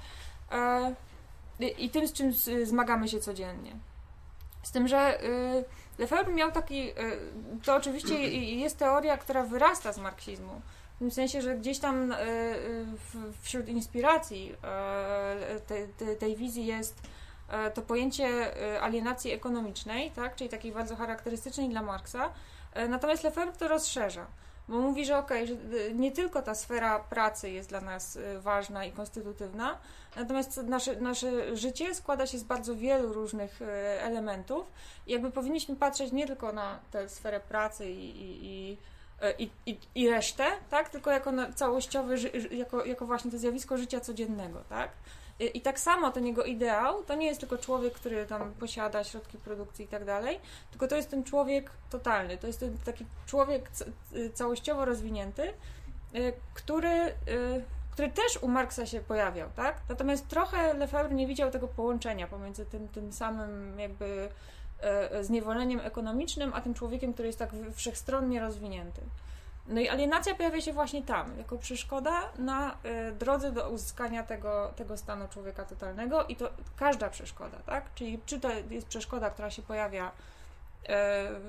I, 1.61 1.90
tym, 1.90 2.09
z 2.09 2.12
czym 2.12 2.33
zmagamy 2.64 3.09
się 3.09 3.20
codziennie. 3.20 3.72
Z 4.62 4.70
tym, 4.70 4.88
że 4.88 5.24
y, 5.24 5.64
Lefebvre 5.98 6.35
miał 6.35 6.52
taki, 6.52 6.90
y, 6.90 6.94
to 7.64 7.76
oczywiście 7.76 8.28
jest 8.38 8.78
teoria, 8.78 9.16
która 9.16 9.42
wyrasta 9.42 9.92
z 9.92 9.98
marksizmu, 9.98 10.61
tym 11.03 11.11
sensie, 11.11 11.43
że 11.43 11.57
gdzieś 11.57 11.79
tam 11.79 12.12
y, 12.12 12.17
w- 12.97 13.43
wśród 13.43 13.69
inspiracji 13.69 14.55
te, 15.67 16.17
tej 16.17 16.37
wizji 16.37 16.67
jest 16.67 17.03
to 17.75 17.83
pojęcie 17.83 18.29
alienacji 18.83 19.33
ekonomicznej, 19.33 20.11
tak? 20.11 20.37
czyli 20.37 20.51
takiej 20.51 20.73
bardzo 20.73 20.97
charakterystycznej 20.97 21.69
dla 21.69 21.83
Marksa, 21.83 22.33
natomiast 22.88 23.25
Lefebvre 23.25 23.59
to 23.59 23.69
rozszerza. 23.69 24.27
Bo 24.69 24.79
mówi, 24.79 25.05
że 25.07 25.19
okej, 25.19 25.47
że 25.47 25.55
y, 25.55 25.95
nie 25.95 26.12
tylko 26.12 26.43
ta 26.43 26.55
sfera 26.55 26.99
pracy 26.99 27.51
jest 27.51 27.69
dla 27.69 27.81
nas 27.81 28.19
ważna 28.38 28.85
i 28.85 28.93
konstytutywna, 28.93 29.79
natomiast 30.17 30.57
nasze, 30.57 30.97
nasze 30.97 31.57
życie 31.57 31.95
składa 31.95 32.27
się 32.27 32.38
z 32.38 32.45
bardzo 32.45 32.77
wielu 32.77 33.12
różnych 33.12 33.61
elementów 33.99 34.73
i 35.07 35.12
jakby 35.12 35.31
powinniśmy 35.31 35.77
patrzeć 35.77 36.12
nie 36.12 36.27
tylko 36.27 36.53
na 36.53 36.79
tę 36.91 37.09
sferę 37.09 37.41
pracy 37.41 37.91
i, 37.91 38.21
i, 38.21 38.47
i, 38.47 38.79
i, 39.30 39.50
i, 39.66 39.78
i 39.94 40.11
resztę, 40.11 40.44
tak, 40.70 40.88
tylko 40.88 41.11
jako 41.11 41.32
ży- 42.14 42.48
jako, 42.50 42.85
jako 42.85 43.06
właśnie 43.06 43.30
to 43.30 43.38
zjawisko 43.38 43.78
życia 43.78 44.00
codziennego, 44.00 44.64
tak. 44.68 44.90
I, 45.40 45.58
I 45.58 45.61
tak 45.61 45.80
samo 45.80 46.11
ten 46.11 46.26
jego 46.26 46.44
ideał 46.44 47.04
to 47.04 47.14
nie 47.14 47.26
jest 47.26 47.40
tylko 47.40 47.58
człowiek, 47.58 47.94
który 47.94 48.26
tam 48.26 48.52
posiada 48.54 49.04
środki 49.04 49.38
produkcji 49.38 49.85
i 49.85 49.88
tak 49.88 50.04
dalej, 50.04 50.40
tylko 50.70 50.88
to 50.88 50.96
jest 50.96 51.11
ten 51.11 51.24
człowiek 51.24 51.70
totalny, 51.90 52.38
to 52.38 52.46
jest 52.46 52.61
ten 52.61 52.78
taki 52.85 53.06
człowiek 53.26 53.70
y, 54.16 54.30
całościowo 54.30 54.85
rozwinięty, 54.85 55.52
który, 56.54 57.14
który 57.92 58.11
też 58.11 58.42
u 58.42 58.48
Marksa 58.48 58.87
się 58.87 59.00
pojawiał, 59.00 59.48
tak? 59.56 59.80
Natomiast 59.88 60.28
trochę 60.28 60.74
Lefebvre 60.74 61.14
nie 61.14 61.26
widział 61.26 61.50
tego 61.50 61.68
połączenia 61.68 62.26
pomiędzy 62.26 62.66
tym, 62.66 62.88
tym 62.88 63.12
samym 63.12 63.80
jakby 63.80 64.04
e, 64.04 64.28
zniewoleniem 65.21 65.81
ekonomicznym, 65.81 66.53
a 66.55 66.61
tym 66.61 66.75
człowiekiem, 66.75 67.12
który 67.12 67.29
jest 67.29 67.38
tak 67.38 67.51
wszechstronnie 67.75 68.40
rozwinięty. 68.40 69.01
No 69.66 69.81
i 69.81 69.88
alienacja 69.88 70.35
pojawia 70.35 70.61
się 70.61 70.73
właśnie 70.73 71.03
tam, 71.03 71.38
jako 71.38 71.59
przeszkoda 71.59 72.33
na 72.38 72.77
e, 72.83 73.12
drodze 73.12 73.53
do 73.53 73.71
uzyskania 73.71 74.23
tego, 74.23 74.73
tego 74.77 74.97
stanu 74.97 75.29
człowieka 75.29 75.64
totalnego 75.64 76.25
i 76.25 76.37
to 76.37 76.51
każda 76.77 77.11
przeszkoda, 77.11 77.59
tak? 77.66 77.95
Czyli 77.95 78.21
czy 78.27 78.40
to 78.40 78.49
jest 78.71 78.87
przeszkoda, 78.87 79.31
która 79.31 79.51
się 79.51 79.62
pojawia 79.62 80.07
e, 80.07 80.11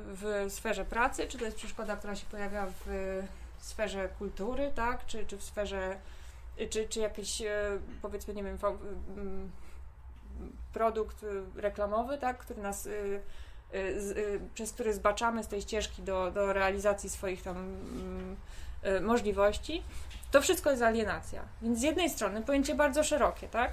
w 0.08 0.46
sferze 0.50 0.86
pracy, 0.86 1.28
czy 1.28 1.38
to 1.38 1.46
jest 1.46 1.58
przeszkoda, 1.58 1.96
która 1.96 2.16
się 2.16 2.26
pojawia 2.26 2.68
w 2.86 3.24
sferze 3.58 4.10
kultury, 4.10 4.72
tak? 4.76 5.06
Czy, 5.06 5.26
czy 5.26 5.38
w 5.38 5.44
sferze, 5.44 5.98
czy, 6.70 6.88
czy 6.88 7.00
jakiś 7.00 7.42
e, 7.42 7.80
powiedzmy, 8.02 8.34
nie 8.34 8.44
wiem, 8.44 8.58
produkt 10.74 11.24
e, 11.24 11.62
reklamowy, 11.62 12.18
tak? 12.18 12.38
Który 12.38 12.62
nas, 12.62 12.84
z, 12.84 14.18
e, 14.18 14.54
przez 14.54 14.72
który 14.72 14.94
zbaczamy 14.94 15.44
z 15.44 15.48
tej 15.48 15.62
ścieżki 15.62 16.02
do, 16.02 16.32
do 16.32 16.54
realizacji 16.54 17.10
swoich 17.10 17.42
tam 17.42 17.58
mm, 17.58 18.36
możliwości. 19.06 19.84
To 20.32 20.42
wszystko 20.42 20.72
jest 20.72 20.84
alienacja. 20.84 21.42
Więc 21.62 21.80
z 21.80 21.82
jednej 21.82 22.10
strony 22.10 22.42
pojęcie 22.42 22.76
bardzo 22.76 23.04
szerokie, 23.04 23.48
tak? 23.48 23.72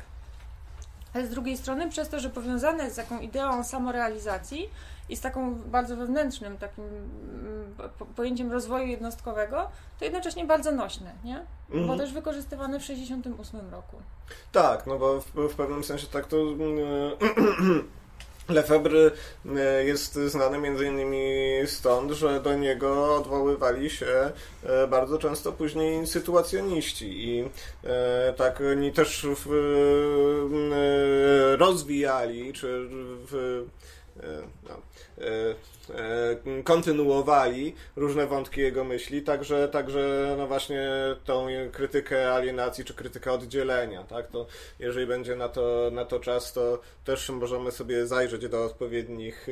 ale 1.14 1.26
z 1.26 1.30
drugiej 1.30 1.56
strony 1.56 1.88
przez 1.88 2.09
to, 2.09 2.20
że 2.20 2.30
powiązane 2.30 2.85
jest 2.85 2.94
z 2.94 2.96
taką 2.96 3.20
ideą 3.20 3.64
samorealizacji 3.64 4.70
i 5.11 5.16
z 5.16 5.20
taką 5.20 5.55
bardzo 5.55 5.96
wewnętrznym 5.96 6.59
takim 6.59 6.85
mm, 6.85 7.75
po- 7.99 8.07
pojęciem 8.07 8.53
rozwoju 8.53 8.87
jednostkowego, 8.87 9.68
to 9.99 10.05
jednocześnie 10.05 10.44
bardzo 10.44 10.73
nośne, 10.73 11.12
nie? 11.25 11.46
Bo 11.68 11.79
Mhm. 11.79 11.99
też 11.99 12.12
wykorzystywane 12.12 12.81
w 12.81 12.85
68 12.85 13.61
roku. 13.70 13.96
Tak, 14.53 14.87
no 14.87 14.99
bo 14.99 15.20
w, 15.20 15.27
w 15.35 15.55
pewnym 15.55 15.85
sensie 15.85 16.07
tak 16.07 16.27
to 16.27 16.37
mm, 16.37 16.68
Lefebvre 18.49 19.11
e, 19.57 19.85
jest 19.85 20.14
znany 20.14 20.59
między 20.59 20.87
innymi 20.87 21.27
stąd, 21.66 22.11
że 22.12 22.40
do 22.40 22.55
niego 22.55 23.16
odwoływali 23.16 23.90
się 23.90 24.31
e, 24.64 24.87
bardzo 24.87 25.18
często 25.18 25.53
później 25.53 26.07
sytuacjoniści 26.07 27.29
i 27.29 27.44
e, 27.85 28.33
tak 28.33 28.62
oni 28.73 28.92
też 28.92 29.27
w, 29.44 29.46
rozwijali, 31.59 32.53
czy 32.53 32.87
w, 32.90 33.64
no, 34.68 34.74
e, 35.18 35.54
e, 36.59 36.62
kontynuowali 36.62 37.74
różne 37.96 38.26
wątki 38.26 38.61
jego 38.61 38.85
myśli, 38.85 39.22
także, 39.22 39.68
także 39.68 40.35
no 40.38 40.46
właśnie 40.46 40.88
tą 41.24 41.46
krytykę 41.72 42.33
alienacji 42.33 42.85
czy 42.85 42.94
krytykę 42.94 43.33
oddzielenia, 43.33 44.04
tak, 44.04 44.26
to 44.26 44.46
jeżeli 44.78 45.06
będzie 45.06 45.37
na 45.37 45.48
to, 45.48 45.90
na 45.92 46.04
to 46.04 46.20
czas, 46.20 46.52
to 46.52 46.80
też 47.04 47.30
możemy 47.30 47.72
sobie 47.72 48.06
zajrzeć 48.06 48.48
do 48.48 48.64
odpowiednich 48.64 49.46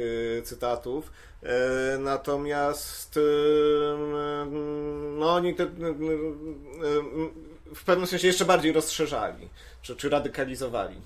cytatów. 0.45 1.13
E, 1.43 1.99
Natomiast 1.99 3.19
no 5.19 5.35
oni 5.35 5.55
te, 5.55 5.67
w 7.75 7.85
pewnym 7.85 8.07
sensie 8.07 8.27
jeszcze 8.27 8.45
bardziej 8.45 8.73
rozszerzali, 8.73 9.49
czy, 9.83 9.97
czy 9.97 10.09
radykalizowali. 10.09 11.01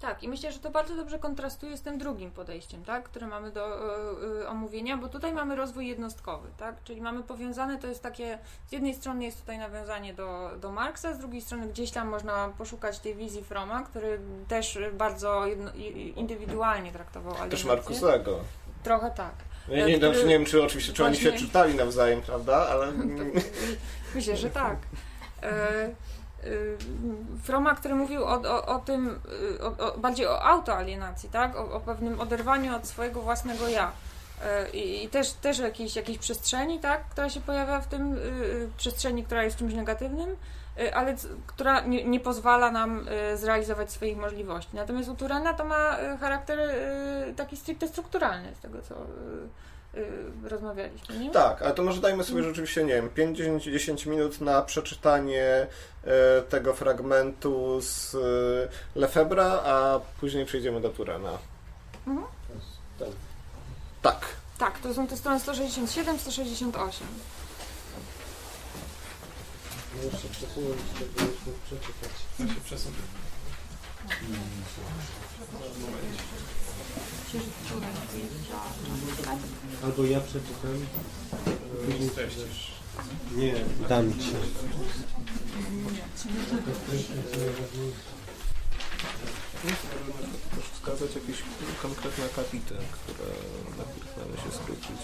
Tak, 0.00 0.22
i 0.22 0.28
myślę, 0.28 0.52
że 0.52 0.58
to 0.58 0.70
bardzo 0.70 0.96
dobrze 0.96 1.18
kontrastuje 1.18 1.76
z 1.76 1.82
tym 1.82 1.98
drugim 1.98 2.30
podejściem, 2.30 2.84
tak, 2.84 3.04
które 3.04 3.26
mamy 3.26 3.50
do 3.50 3.66
y, 3.66 4.42
y, 4.42 4.48
omówienia, 4.48 4.96
bo 4.96 5.08
tutaj 5.08 5.32
mamy 5.32 5.56
rozwój 5.56 5.88
jednostkowy, 5.88 6.48
tak, 6.56 6.74
czyli 6.84 7.00
mamy 7.00 7.22
powiązane, 7.22 7.78
to 7.78 7.86
jest 7.86 8.02
takie, 8.02 8.38
z 8.66 8.72
jednej 8.72 8.94
strony 8.94 9.24
jest 9.24 9.40
tutaj 9.40 9.58
nawiązanie 9.58 10.14
do, 10.14 10.50
do 10.60 10.72
Marksa, 10.72 11.14
z 11.14 11.18
drugiej 11.18 11.40
strony 11.40 11.66
gdzieś 11.66 11.90
tam 11.90 12.08
można 12.08 12.48
poszukać 12.58 12.98
tej 12.98 13.14
wizji 13.14 13.44
Froma, 13.44 13.82
który 13.82 14.20
też 14.48 14.78
bardzo 14.92 15.46
jedno, 15.46 15.70
indywidualnie 16.16 16.92
traktował 16.92 17.32
Też 17.32 17.42
alienację. 17.42 17.66
Markusego. 17.66 18.38
Trochę 18.82 19.10
tak. 19.10 19.34
Ja 19.68 19.86
nie, 19.86 19.96
Który- 19.96 20.24
nie 20.24 20.38
wiem, 20.38 20.44
czy 20.44 20.62
oczywiście, 20.62 20.92
czy 20.92 21.04
oni 21.04 21.16
się 21.16 21.32
czytali 21.32 21.74
nawzajem, 21.74 22.22
prawda, 22.22 22.68
ale... 22.68 22.92
Myślę, 24.14 24.36
że 24.36 24.50
tak. 24.50 24.76
E, 25.42 25.90
Froma, 27.42 27.74
który 27.74 27.94
mówił 27.94 28.24
o, 28.24 28.42
o, 28.42 28.66
o 28.66 28.78
tym, 28.78 29.20
e, 29.60 29.64
o, 29.64 29.98
bardziej 29.98 30.26
o 30.26 30.42
autoalienacji, 30.42 31.28
tak? 31.28 31.56
O, 31.56 31.80
pewnym 31.80 32.20
oderwaniu 32.20 32.76
od 32.76 32.86
swojego 32.86 33.22
własnego 33.22 33.68
ja. 33.68 33.92
E, 34.44 34.70
I, 34.70 35.04
i 35.04 35.08
też, 35.08 35.32
też 35.32 35.58
jakiejś, 35.58 35.96
jakiejś 35.96 36.18
przestrzeni, 36.18 36.78
tak? 36.78 37.08
która 37.08 37.30
się 37.30 37.40
pojawia 37.40 37.80
w 37.80 37.86
tym, 37.86 38.16
przestrzeni, 38.76 39.24
która 39.24 39.44
jest 39.44 39.56
czymś 39.56 39.74
negatywnym, 39.74 40.36
ale 40.92 41.14
która 41.46 41.80
nie, 41.80 42.04
nie 42.04 42.20
pozwala 42.20 42.70
nam 42.70 43.06
zrealizować 43.34 43.92
swoich 43.92 44.16
możliwości. 44.16 44.70
Natomiast 44.74 45.08
u 45.08 45.14
Turena 45.14 45.54
to 45.54 45.64
ma 45.64 45.96
charakter 46.20 46.58
taki 47.36 47.56
stricte 47.56 47.88
strukturalny, 47.88 48.54
z 48.54 48.60
tego 48.60 48.82
co 48.82 48.94
e, 49.94 50.48
rozmawialiśmy, 50.48 51.18
nie? 51.18 51.30
Tak, 51.30 51.62
ale 51.62 51.74
to 51.74 51.82
może 51.82 52.00
dajmy 52.00 52.24
sobie 52.24 52.42
rzeczywiście, 52.42 52.84
nie 52.84 52.94
wiem, 52.94 53.10
5-10 53.34 54.06
minut 54.06 54.40
na 54.40 54.62
przeczytanie 54.62 55.66
e, 56.04 56.42
tego 56.42 56.74
fragmentu 56.74 57.80
z 57.80 58.14
e, 58.14 58.18
Lefebvra, 58.94 59.44
a 59.64 60.00
później 60.20 60.46
przejdziemy 60.46 60.80
do 60.80 60.88
Turena. 60.88 61.38
Mhm. 62.06 62.26
Tak. 64.02 64.18
Tak, 64.58 64.78
to 64.78 64.94
są 64.94 65.06
te 65.06 65.16
strony 65.16 65.40
167, 65.40 66.18
168. 66.18 67.06
Jeszcze 70.04 70.28
przesunąć, 70.28 70.80
żebyśmy 70.98 71.52
przeczytać. 71.66 72.10
Ja 72.38 72.46
się 72.46 72.60
przesunę. 72.64 72.96
Albo 79.84 80.04
ja 80.04 80.20
przeczytam. 80.20 80.86
Później 81.86 82.04
Jesteś. 82.04 82.70
Nie, 83.36 83.54
dam 83.88 84.12
ci. 84.12 84.30
Też 90.54 90.64
wskazać 90.72 91.14
jakieś 91.14 91.42
konkretne 91.82 92.24
akapity, 92.24 92.74
które, 93.04 93.28
na 93.78 93.84
których 93.84 94.16
mamy 94.16 94.36
się 94.36 94.56
skupić. 94.56 95.00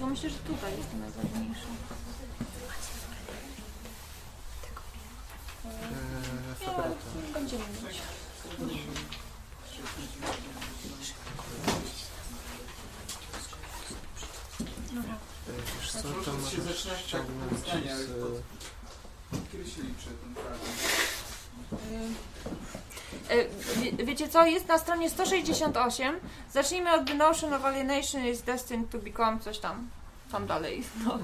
Bo 0.00 0.06
myślę, 0.06 0.30
że 0.30 0.36
tutaj 0.38 0.76
jest 0.76 0.90
to 0.90 0.96
najważniejsze. 0.96 1.66
Eee, 5.64 5.84
Nie, 5.84 6.30
ale 6.30 6.43
będziemy 7.32 7.64
mieć. 7.64 8.00
Wiesz 15.80 15.92
co, 15.92 16.02
to 16.02 16.32
możesz 16.32 16.86
ściągnąć 17.06 17.58
z... 17.58 17.64
Kiedy 19.52 19.70
się 19.70 19.82
liczy 19.82 20.06
ten 20.22 20.34
fragment? 20.34 22.18
Y, 23.30 23.48
wie- 23.96 24.04
Wiecie 24.06 24.28
co, 24.28 24.46
jest 24.46 24.68
na 24.68 24.78
stronie 24.78 25.10
168. 25.10 26.20
Zacznijmy 26.52 26.92
od 26.94 27.06
The 27.06 27.14
notion 27.14 27.52
of 27.54 27.64
alienation 27.64 28.26
is 28.26 28.42
destined 28.42 28.90
to 28.90 28.98
become 28.98 29.40
coś 29.40 29.58
tam. 29.58 29.88
Tam 30.32 30.46
dalej. 30.46 30.82
No. 31.04 31.18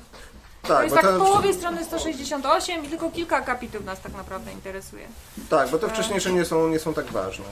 To 0.62 0.68
Tak, 0.68 0.85
jest 0.85 0.96
bo 0.96 1.03
tak 1.03 1.14
w 1.14 1.18
połowie 1.18 1.55
strony 1.55 1.85
168 1.85 2.85
i 2.85 2.88
tylko 2.88 3.11
kilka 3.11 3.37
akapitów 3.37 3.85
nas 3.85 4.01
tak 4.01 4.12
naprawdę 4.12 4.53
interesuje. 4.53 5.09
tak, 5.51 5.70
bo 5.70 5.79
te 5.79 5.88
wcześniejsze 5.88 6.33
nie 6.33 6.44
są, 6.44 6.68
nie 6.68 6.79
są 6.79 6.94
tak 6.94 7.07
ważne. 7.07 7.44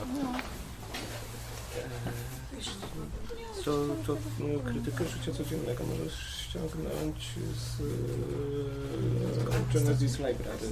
To, 3.65 3.71
to 4.07 4.17
mm, 4.39 4.59
krytykę 4.63 5.05
życia 5.05 5.31
codziennego 5.37 5.83
możesz 5.83 6.45
ściągnąć 6.49 7.29
z 7.55 7.81
e, 7.81 9.73
Genesis 9.73 10.11
Library. 10.17 10.67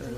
E, 0.00 0.08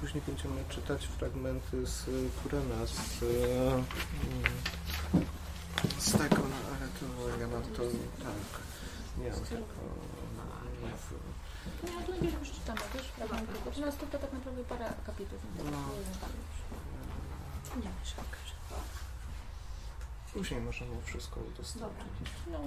Później 0.00 0.22
będziemy 0.26 0.64
czytać 0.68 1.06
fragmenty 1.18 1.86
z 1.86 2.04
Turena, 2.42 2.86
z, 2.86 3.22
e, 3.22 3.26
mm, 3.72 3.84
z 5.98 6.12
tego, 6.12 6.36
no, 6.36 6.56
ale 6.68 6.88
to 7.00 7.38
ja 7.40 7.46
mam 7.48 7.62
to 7.62 7.82
tak, 8.24 8.60
nie 9.18 9.30
mam 9.30 9.40
tego 9.40 9.66
w, 10.96 11.12
No, 11.82 12.02
to 12.06 12.12
najpierw 12.12 12.40
już 12.40 12.52
czytamy, 12.52 12.80
wiesz, 12.94 13.06
fragmenty, 13.06 13.52
bo 13.64 13.70
to 13.70 13.80
nas 13.80 13.96
to 13.96 14.06
tak 14.06 14.32
naprawdę 14.32 14.64
parę 14.64 14.86
akapitów. 14.86 15.38
No. 15.64 15.70
Nie 17.76 17.90
wiesz, 18.00 18.14
jak. 18.18 18.26
Później 20.32 20.60
możemy 20.60 21.02
wszystko 21.04 21.40
udostępnić. 21.40 22.30
No. 22.52 22.58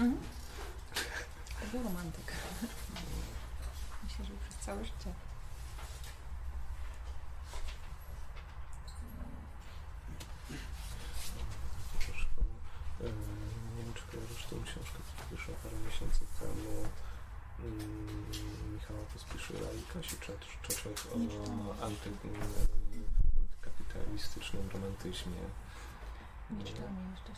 Mhm. 0.00 0.16
To 1.60 1.66
był 1.72 1.82
romantyk. 1.82 2.32
Myślę, 4.04 4.24
że 4.24 4.32
przez 4.48 4.56
całe 4.66 4.84
życie. 4.84 5.12
E, 13.00 13.04
nie 13.76 13.82
wiem, 13.84 13.94
czy 13.94 14.02
kojarzysz 14.10 14.44
tą 14.50 14.56
książkę, 14.62 14.98
którą 15.06 15.28
wyszła 15.30 15.54
parę 15.62 15.76
miesięcy 15.86 16.20
temu 16.40 16.72
mm, 17.58 18.74
Michała 18.74 19.00
Pospieszyla 19.12 19.68
i 19.72 19.82
Kasi 19.92 20.16
Czecz- 20.16 20.60
Czeczek 20.62 20.98
o 21.12 21.14
anty, 21.84 22.10
antykapitalistycznym 23.60 24.68
romantyzmie. 24.72 25.42
Nie 26.50 26.60
jeszcze. 26.60 26.82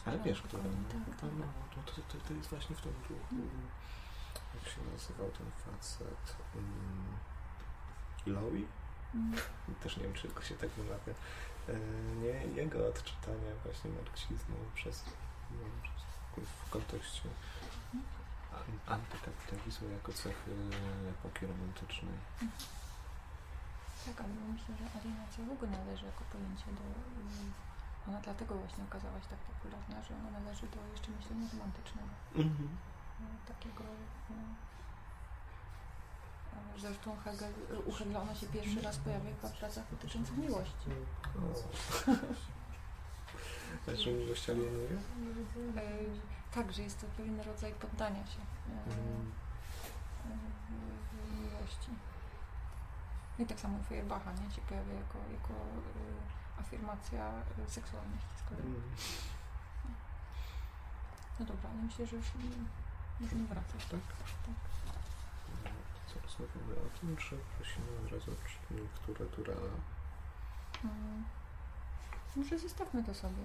Ale 0.05 0.18
wiesz, 0.18 0.40
tylko 0.42 0.57
niej. 0.68 0.85
Tak, 0.88 1.16
To, 1.16 1.27
tak. 1.27 1.31
no, 1.38 1.46
to, 1.87 1.92
to, 1.92 2.29
to, 2.29 2.35
jest 2.35 2.51
właśnie 2.51 2.77
w 2.77 2.81
tym 2.81 2.92
duchu. 2.92 3.14
Jak 4.55 4.75
się 4.75 4.81
nazywał 4.92 5.31
ten 5.31 5.51
facet? 5.64 6.37
Um, 6.55 7.16
Lowy? 8.27 8.62
Mm. 9.14 9.33
Też 9.83 9.96
nie 9.96 10.03
wiem, 10.03 10.14
czy 10.14 10.29
go 10.29 10.42
się 10.42 10.55
tak 10.55 10.70
wymawia. 10.70 11.12
E, 11.68 11.73
nie, 12.23 12.62
jego 12.62 12.88
odczytania 12.88 13.53
właśnie 13.64 13.90
marksizmu 13.90 14.57
przez, 14.75 15.05
w 16.66 16.70
kontekście 16.70 17.29
an- 18.53 18.94
antykapitalizmu 18.94 19.88
jako 19.88 20.12
cechy 20.12 20.51
epoki 21.11 21.46
romantycznej. 21.46 22.14
Tak, 24.07 24.20
ale 24.20 24.29
myślę, 24.53 24.75
że 24.79 25.01
alienacja 25.01 25.44
w 25.44 25.51
ogóle 25.51 25.70
należy 25.70 26.07
jako 26.07 26.25
pojęcie 26.33 26.66
do... 26.66 26.85
Ona 28.08 28.20
dlatego 28.20 28.54
właśnie 28.54 28.84
okazała 28.84 29.20
się 29.20 29.28
tak 29.28 29.38
popularna, 29.38 30.02
że 30.02 30.14
ona 30.14 30.30
należy 30.40 30.66
do 30.68 30.78
jeszcze 30.92 31.10
myślenia 31.10 31.46
romantycznego. 31.52 32.08
no, 33.20 33.26
takiego. 33.48 33.84
No, 34.30 34.36
zresztą 36.78 37.16
Hegel, 37.24 37.52
u 37.86 37.92
Hegela 37.92 38.20
ona 38.22 38.34
się 38.34 38.46
pierwszy 38.46 38.80
raz 38.82 38.98
pojawia 38.98 39.30
w 39.42 39.52
pracach 39.58 39.90
dotyczących 39.90 40.36
miłości. 40.36 40.84
Znaczy 43.84 44.12
miłość 44.12 44.50
alienuje? 44.50 44.88
Tak, 46.54 46.72
że 46.72 46.82
jest 46.82 47.00
to 47.00 47.06
pewien 47.16 47.40
rodzaj 47.40 47.72
poddania 47.74 48.26
się 48.26 48.38
e, 48.40 48.44
Mhm. 48.84 49.32
miłości. 51.40 51.90
I 53.38 53.46
tak 53.46 53.60
samo 53.60 53.78
Feuerbacha 53.88 54.32
nie 54.32 54.50
się 54.50 54.60
pojawia 54.60 54.92
jako, 54.94 55.18
jako 55.32 55.54
e, 55.54 56.39
afirmacja 56.61 57.25
e, 57.66 57.70
seksualności 57.70 58.35
z 58.38 58.49
kolei. 58.49 58.66
Mm. 58.66 58.83
No 61.40 61.46
dobra, 61.46 61.70
ale 61.70 61.83
myślę, 61.83 62.07
że 62.07 62.16
już 62.16 62.27
możemy 63.20 63.46
wracać. 63.46 63.87
Tak? 63.90 64.01
Co 66.07 66.20
rozmawiamy 66.20 66.75
o 66.75 66.99
tym, 67.01 67.16
czy 67.16 67.38
prosimy 67.57 67.87
od 68.07 68.12
razu 68.12 68.31
o 68.31 68.75
lekturę 68.75 69.27
Turana? 69.27 69.77
Mm. 70.85 71.25
Może 72.37 72.59
zostawmy 72.59 73.05
to 73.05 73.14
sobie. 73.14 73.44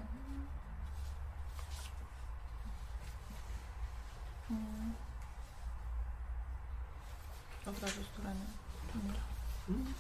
Mm. 4.50 4.94
Od 7.66 7.80
razu 7.80 8.04
z 8.04 8.08
Turanem. 8.08 8.48
Mm. 9.70 9.94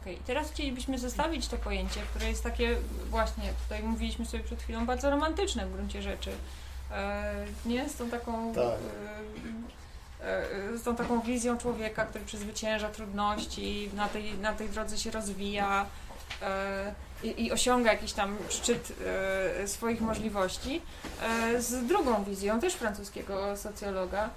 Okej, 0.00 0.18
teraz 0.26 0.50
chcielibyśmy 0.50 0.98
zostawić 0.98 1.48
to 1.48 1.56
pojęcie, 1.56 2.00
które 2.10 2.28
jest 2.28 2.42
takie 2.42 2.76
właśnie, 3.10 3.44
tutaj 3.62 3.82
mówiliśmy 3.82 4.26
sobie 4.26 4.44
przed 4.44 4.62
chwilą, 4.62 4.86
bardzo 4.86 5.10
romantyczne 5.10 5.66
w 5.66 5.72
gruncie 5.72 6.02
rzeczy. 6.02 6.30
E, 6.92 7.34
nie? 7.66 7.88
Z 7.88 7.94
tą 7.96 8.10
taką 8.10 8.54
Tak. 8.54 8.64
e, 10.24 10.74
e, 10.74 10.78
z 10.78 10.82
tą 10.82 10.96
taką 10.96 11.20
wizją 11.20 11.58
człowieka, 11.58 12.06
który 12.06 12.24
przezwycięża 12.24 12.88
trudności, 12.88 13.90
na 13.94 14.08
tej, 14.08 14.38
na 14.38 14.52
tej 14.52 14.68
drodze 14.68 14.98
się 14.98 15.10
rozwija 15.10 15.86
i, 17.22 17.44
i 17.46 17.52
osiąga 17.52 17.92
jakiś 17.92 18.12
tam 18.12 18.36
szczyt 18.48 18.92
swoich 19.66 20.00
możliwości, 20.00 20.82
z 21.58 21.86
drugą 21.86 22.24
wizją, 22.24 22.60
też 22.60 22.74
francuskiego 22.74 23.56
socjologa, 23.56 24.30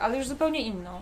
ale 0.00 0.18
już 0.18 0.28
zupełnie 0.28 0.60
inną. 0.60 1.00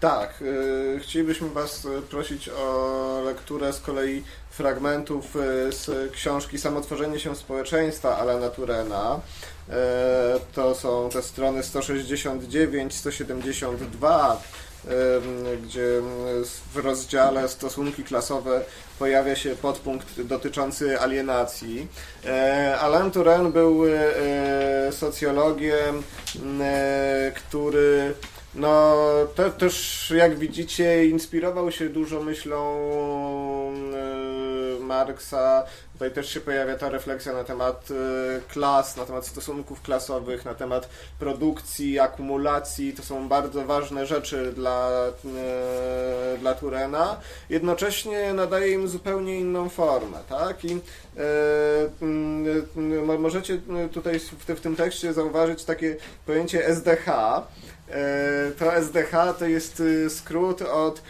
Tak, 0.00 0.42
y, 0.42 1.00
chcielibyśmy 1.02 1.48
Was 1.48 1.84
y, 1.84 2.02
prosić 2.02 2.48
o 2.48 3.22
lekturę 3.24 3.72
z 3.72 3.80
kolei 3.80 4.22
fragmentów 4.50 5.36
y, 5.36 5.38
z 5.72 6.12
książki 6.12 6.58
Samotworzenie 6.58 7.20
się 7.20 7.36
społeczeństwa 7.36 8.18
Alana 8.18 8.48
Turena. 8.48 9.20
To 10.52 10.74
są 10.74 11.08
te 11.10 11.22
strony 11.22 11.62
169, 11.62 12.94
172, 12.94 14.42
y, 14.84 14.88
gdzie 15.56 16.02
w 16.74 16.76
rozdziale 16.76 17.48
stosunki 17.48 18.04
klasowe 18.04 18.60
pojawia 18.98 19.36
się 19.36 19.56
podpunkt 19.56 20.22
dotyczący 20.22 21.00
alienacji. 21.00 21.88
Alain 22.80 23.10
Turen 23.10 23.52
był 23.52 23.82
socjologiem, 24.90 26.02
który 27.36 28.14
no, 28.54 28.96
te, 29.34 29.50
też 29.50 30.12
jak 30.16 30.38
widzicie, 30.38 31.06
inspirował 31.06 31.72
się 31.72 31.88
dużo 31.88 32.22
myślą 32.22 32.78
y, 34.76 34.80
Marksa. 34.80 35.64
Tutaj 35.98 36.10
też 36.10 36.30
się 36.30 36.40
pojawia 36.40 36.76
ta 36.76 36.88
refleksja 36.88 37.32
na 37.32 37.44
temat 37.44 37.90
y, 37.90 37.94
klas, 38.48 38.96
na 38.96 39.04
temat 39.04 39.26
stosunków 39.26 39.82
klasowych, 39.82 40.44
na 40.44 40.54
temat 40.54 40.88
produkcji, 41.18 41.98
akumulacji. 41.98 42.92
To 42.92 43.02
są 43.02 43.28
bardzo 43.28 43.64
ważne 43.64 44.06
rzeczy 44.06 44.52
dla, 44.52 45.06
y, 46.34 46.38
dla 46.38 46.54
Turena. 46.54 47.20
Jednocześnie 47.50 48.32
nadaje 48.32 48.72
im 48.72 48.88
zupełnie 48.88 49.40
inną 49.40 49.68
formę, 49.68 50.18
tak? 50.28 50.64
I 50.64 50.72
y, 52.02 52.06
mo- 53.02 53.18
możecie 53.18 53.60
tutaj 53.92 54.18
w, 54.48 54.60
tym 54.60 54.76
tekście 54.76 55.12
zauważyć 55.12 55.64
takie 55.64 55.96
pojęcie 56.26 56.66
SDH. 56.66 57.06
To 58.58 58.72
SDH 58.72 59.34
to 59.38 59.46
jest 59.46 59.82
skrót 60.08 60.62
od 60.62 61.02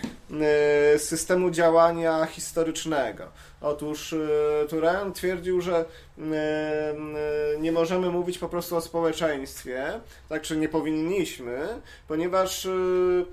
systemu 0.98 1.50
działania 1.50 2.26
historycznego. 2.26 3.24
Otóż 3.60 4.12
y, 4.12 4.66
Turan 4.78 5.12
twierdził, 5.12 5.60
że 5.60 5.84
y, 6.18 6.22
y, 6.22 7.58
nie 7.60 7.72
możemy 7.72 8.10
mówić 8.10 8.38
po 8.38 8.48
prostu 8.48 8.76
o 8.76 8.80
społeczeństwie, 8.80 10.00
tak 10.28 10.42
czy 10.42 10.56
nie 10.56 10.68
powinniśmy, 10.68 11.68
ponieważ 12.08 12.64
y, 12.64 13.26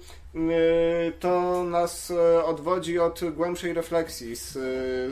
to 1.19 1.63
nas 1.63 2.13
odwodzi 2.45 2.99
od 2.99 3.21
głębszej 3.33 3.73
refleksji 3.73 4.35
z, 4.35 4.51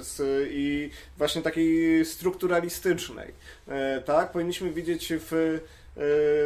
z, 0.06 0.48
i 0.52 0.90
właśnie 1.18 1.42
takiej 1.42 2.06
strukturalistycznej. 2.06 3.34
E, 3.68 4.02
Tak, 4.02 4.32
powinniśmy 4.32 4.72
widzieć 4.72 5.14
w 5.18 5.60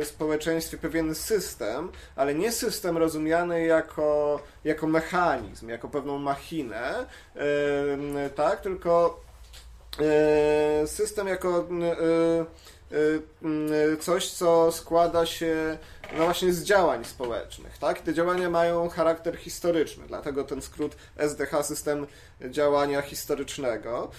społeczeństwie 0.03 0.77
pewien 0.77 1.15
system, 1.15 1.91
ale 2.15 2.35
nie 2.35 2.51
system 2.51 2.97
rozumiany 2.97 3.65
jako, 3.65 4.39
jako 4.63 4.87
mechanizm, 4.87 5.69
jako 5.69 5.87
pewną 5.87 6.17
machinę, 6.17 7.05
tak, 8.35 8.61
tylko 8.61 9.26
system 10.85 11.27
jako 11.27 11.67
y, 12.91 12.95
y, 13.93 13.97
coś, 13.97 14.29
co 14.29 14.71
składa 14.71 15.25
się 15.25 15.77
no 16.17 16.25
właśnie 16.25 16.53
z 16.53 16.63
działań 16.63 17.05
społecznych, 17.05 17.77
tak? 17.77 18.01
Te 18.01 18.13
działania 18.13 18.49
mają 18.49 18.89
charakter 18.89 19.37
historyczny, 19.37 20.03
dlatego 20.07 20.43
ten 20.43 20.61
skrót 20.61 20.95
SDH, 21.17 21.63
system 21.63 22.07
działania 22.41 23.01
historycznego. 23.01 24.11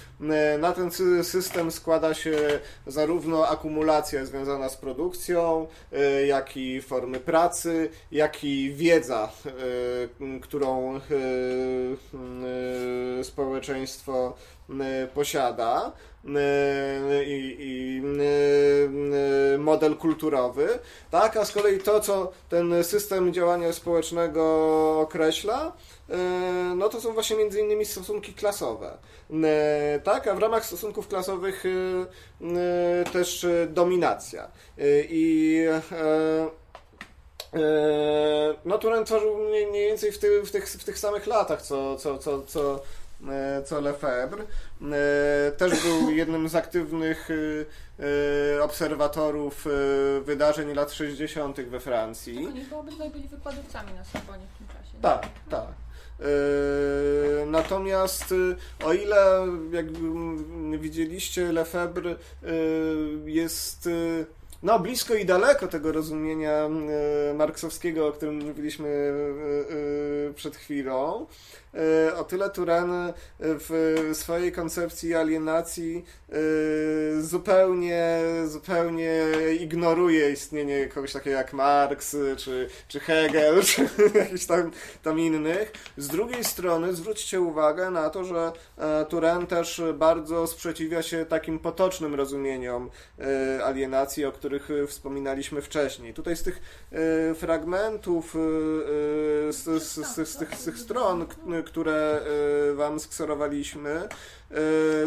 Na 0.59 0.73
ten 0.73 0.89
sy- 0.89 1.25
system 1.25 1.71
składa 1.71 2.15
się 2.15 2.61
zarówno 2.87 3.49
akumulacja 3.49 4.25
związana 4.27 4.69
z 4.69 4.77
produkcją, 4.77 5.67
jak 6.27 6.57
i 6.57 6.83
formy 6.83 7.21
pracy, 7.21 7.91
jak 8.13 8.45
i 8.45 8.75
wiedza, 8.75 9.29
którą 10.43 11.01
społeczeństwo 13.23 14.37
posiada 15.15 15.93
y, 16.25 17.25
i, 17.25 17.57
i 17.59 18.03
y, 18.05 19.55
y, 19.55 19.59
model 19.59 19.97
kulturowy, 19.97 20.79
tak, 21.11 21.37
a 21.37 21.45
z 21.45 21.53
kolei 21.53 21.79
to, 21.79 22.01
co 22.01 22.33
ten 22.49 22.85
system 22.85 23.33
działania 23.33 23.73
społecznego 23.73 25.01
określa, 25.01 25.73
y, 26.11 26.15
no 26.77 26.89
to 26.89 27.01
są 27.01 27.13
właśnie 27.13 27.37
między 27.37 27.61
innymi 27.61 27.85
stosunki 27.85 28.35
klasowe. 28.35 28.99
Y, 29.31 30.01
Tak, 30.05 30.27
a 30.27 30.35
w 30.35 30.39
ramach 30.39 30.67
stosunków 30.67 31.09
klasowych 31.09 31.67
y, 31.67 31.69
y, 32.41 33.11
też 33.13 33.45
y, 33.45 33.69
dominacja. 33.71 34.51
Y, 34.79 35.07
I 35.11 35.57
y, 35.67 37.59
y, 37.59 37.61
no 38.65 38.79
Turen 38.79 39.05
tworzył 39.05 39.39
mniej, 39.39 39.73
więcej 39.73 40.13
w, 40.13 40.19
w, 40.45 40.51
tych, 40.51 40.69
w 40.69 40.85
tych 40.85 40.99
samych 40.99 41.27
latach, 41.27 41.63
co, 41.63 41.97
co, 41.97 42.19
co, 42.19 42.43
co, 42.43 42.75
e, 42.75 42.79
co 43.65 43.81
Lefebvre. 43.81 44.45
E, 44.93 45.53
Też 45.53 45.83
był 45.83 46.11
jednym 46.21 46.49
z 46.49 46.55
aktywnych 46.55 47.29
e, 47.31 48.05
e, 48.57 48.63
obserwatorów 48.63 49.67
e, 49.67 49.71
wydarzeń 50.21 50.75
lat 50.75 50.93
60. 50.93 51.61
we 51.61 51.81
Francji. 51.81 52.47
Oni 52.47 52.65
chyba 52.65 52.77
obydwaj 52.77 53.11
byli 53.11 53.29
wykładowcami 53.29 53.93
na 53.93 54.05
Sorbonie 54.05 54.47
w 54.55 54.59
tym 54.59 54.67
czasie. 54.67 54.97
nie? 54.97 55.01
Tak, 55.03 55.27
tak. 55.51 55.67
Natomiast 57.47 58.35
o 58.85 58.93
ile, 58.93 59.47
jak 59.73 59.87
mm, 59.89 60.79
widzieliście, 60.79 61.53
Lefebvre 61.53 62.17
jest 63.25 63.89
no, 64.63 64.79
blisko 64.79 65.15
i 65.15 65.25
daleko 65.25 65.69
tego 65.69 65.93
rozumienia 65.93 66.69
marksowskiego, 67.35 68.07
o 68.07 68.13
którym 68.13 68.35
mówiliśmy 68.47 69.13
przed 70.35 70.57
chwilą, 70.57 71.27
o 72.17 72.25
tyle 72.25 72.51
Turan 72.51 73.13
w 73.39 74.11
swojej 74.13 74.53
koncepcji 74.53 75.15
alienacji 75.15 76.05
y, 76.33 77.23
zupełnie, 77.23 78.21
zupełnie 78.47 79.15
ignoruje 79.61 80.33
istnienie 80.33 80.87
kogoś 80.87 81.13
takiego 81.13 81.37
jak 81.37 81.53
Marx, 81.53 82.17
czy, 82.37 82.69
czy 82.89 83.01
Hegel, 83.01 83.63
czy 83.69 83.89
jakichś 84.15 84.47
tam, 84.47 84.71
tam 85.03 85.21
innych. 85.21 85.73
Z 85.97 86.09
drugiej 86.09 86.45
strony 86.45 86.95
zwróćcie 86.95 87.41
uwagę 87.41 87.91
na 87.91 88.11
to, 88.11 88.25
że 88.25 88.53
e, 88.79 89.05
Turan 89.05 89.47
też 89.47 89.83
bardzo 89.95 90.47
sprzeciwia 90.47 91.03
się 91.03 91.27
takim 91.27 91.59
potocznym 91.59 92.15
rozumieniom 92.15 92.91
e, 93.19 93.65
alienacji, 93.65 94.25
o 94.25 94.33
których 94.33 94.71
e, 94.71 94.87
wspominaliśmy 94.87 95.63
wcześniej. 95.63 96.15
Tutaj 96.15 96.37
z 96.37 96.43
tych 96.43 96.61
e, 96.93 97.35
fragmentów, 97.35 98.37
e, 98.37 98.39
e, 98.39 99.53
z, 99.53 99.83
z, 99.83 100.07
z, 100.07 100.29
z, 100.29 100.37
tych, 100.37 100.55
z 100.55 100.65
tych 100.65 100.79
stron, 100.79 101.27
które 101.63 102.21
e, 102.71 102.75
Wam 102.75 103.01
skserowaliśmy, 103.01 103.91
e, 103.91 104.09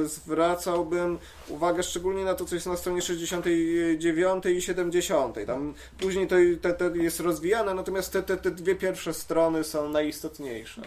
zwracałbym 0.06 1.20
uwagę 1.48 1.84
szczególnie 1.84 2.26
na 2.26 2.34
to, 2.36 2.46
co 2.46 2.56
jest 2.56 2.68
na 2.68 2.78
stronie 2.78 3.02
69 3.02 4.46
i 4.46 4.62
70. 4.62 5.38
Tam 5.48 5.74
później 6.00 6.28
to, 6.28 6.36
te, 6.62 6.74
te 6.74 6.98
jest 6.98 7.20
rozwijane, 7.20 7.74
natomiast 7.74 8.14
te, 8.14 8.24
te, 8.24 8.38
te 8.38 8.52
dwie 8.52 8.76
pierwsze 8.76 9.14
strony 9.14 9.64
są 9.64 9.90
najistotniejsze. 9.90 10.82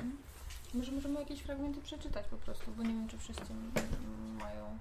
Może 0.75 0.93
możemy 0.93 1.21
jakieś 1.21 1.41
fragmenty 1.41 1.81
przeczytać 1.81 2.27
po 2.27 2.37
prostu, 2.37 2.65
bo 2.77 2.83
nie 2.83 2.89
wiem, 2.89 3.09
czy 3.09 3.19
wszyscy 3.19 3.43
mają 4.39 4.79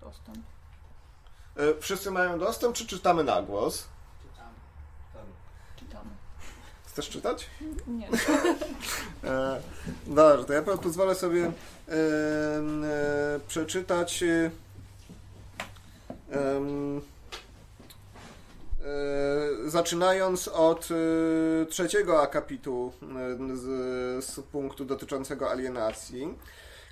dostęp. 0.00 0.38
E, 1.56 1.80
Wszyscy 1.80 2.10
mają 2.10 2.38
dostęp, 2.38 2.76
czy 2.76 2.86
czytamy 2.86 3.24
na 3.24 3.42
głos? 3.42 3.88
Czytamy. 5.76 6.10
Chcesz 7.00 7.10
czytać? 7.12 7.46
Nie. 7.86 8.08
E, 9.24 9.60
dobrze, 10.06 10.44
to 10.44 10.52
ja 10.52 10.62
po- 10.62 10.78
pozwolę 10.78 11.14
sobie 11.14 11.44
e, 11.44 11.92
e, 11.92 13.40
przeczytać 13.48 14.22
e, 14.22 14.50
e, 16.34 16.50
zaczynając 19.66 20.48
od 20.48 20.88
e, 20.90 21.66
trzeciego 21.66 22.22
akapitu 22.22 22.92
z, 23.54 23.64
z 24.24 24.40
punktu 24.40 24.84
dotyczącego 24.84 25.50
alienacji. 25.50 26.34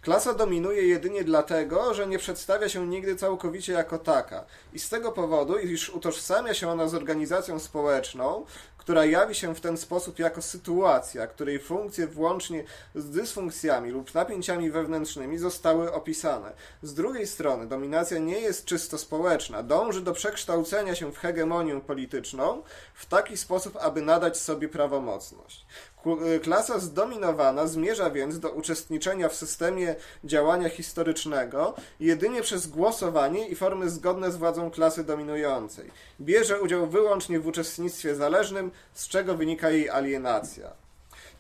Klasa 0.08 0.34
dominuje 0.34 0.86
jedynie 0.86 1.24
dlatego, 1.24 1.94
że 1.94 2.06
nie 2.06 2.18
przedstawia 2.18 2.68
się 2.68 2.86
nigdy 2.86 3.16
całkowicie 3.16 3.72
jako 3.72 3.98
taka 3.98 4.44
i 4.72 4.78
z 4.78 4.88
tego 4.88 5.12
powodu, 5.12 5.58
iż 5.58 5.90
utożsamia 5.90 6.54
się 6.54 6.68
ona 6.68 6.88
z 6.88 6.94
organizacją 6.94 7.58
społeczną, 7.58 8.44
która 8.88 9.04
jawi 9.04 9.34
się 9.34 9.54
w 9.54 9.60
ten 9.60 9.76
sposób 9.76 10.18
jako 10.18 10.42
sytuacja, 10.42 11.26
której 11.26 11.58
funkcje 11.58 12.06
włącznie 12.06 12.64
z 12.94 13.10
dysfunkcjami 13.10 13.90
lub 13.90 14.14
napięciami 14.14 14.70
wewnętrznymi 14.70 15.38
zostały 15.38 15.92
opisane. 15.92 16.52
Z 16.82 16.94
drugiej 16.94 17.26
strony, 17.26 17.66
dominacja 17.66 18.18
nie 18.18 18.40
jest 18.40 18.64
czysto 18.64 18.98
społeczna, 18.98 19.62
dąży 19.62 20.00
do 20.00 20.12
przekształcenia 20.12 20.94
się 20.94 21.12
w 21.12 21.18
hegemonię 21.18 21.80
polityczną 21.80 22.62
w 22.94 23.06
taki 23.06 23.36
sposób, 23.36 23.76
aby 23.80 24.02
nadać 24.02 24.38
sobie 24.38 24.68
prawomocność. 24.68 25.66
Y, 26.06 26.40
Klasa 26.40 26.78
zdominowana 26.78 27.66
zmierza 27.66 28.10
więc 28.10 28.38
do 28.40 28.50
uczestniczenia 28.50 29.28
w 29.28 29.34
systemie 29.34 29.94
działania 30.24 30.68
historycznego 30.68 31.74
jedynie 32.00 32.42
przez 32.42 32.66
głosowanie 32.66 33.48
i 33.48 33.54
formy 33.54 33.90
zgodne 33.90 34.30
z 34.32 34.36
władzą 34.36 34.70
klasy 34.70 35.04
dominującej. 35.04 35.90
Bierze 36.20 36.60
udział 36.60 36.86
wyłącznie 36.86 37.40
w 37.40 37.46
uczestnictwie 37.46 38.14
zależnym, 38.14 38.70
z 38.94 39.08
czego 39.08 39.34
wynika 39.34 39.70
jej 39.70 39.90
alienacja. 39.90 40.70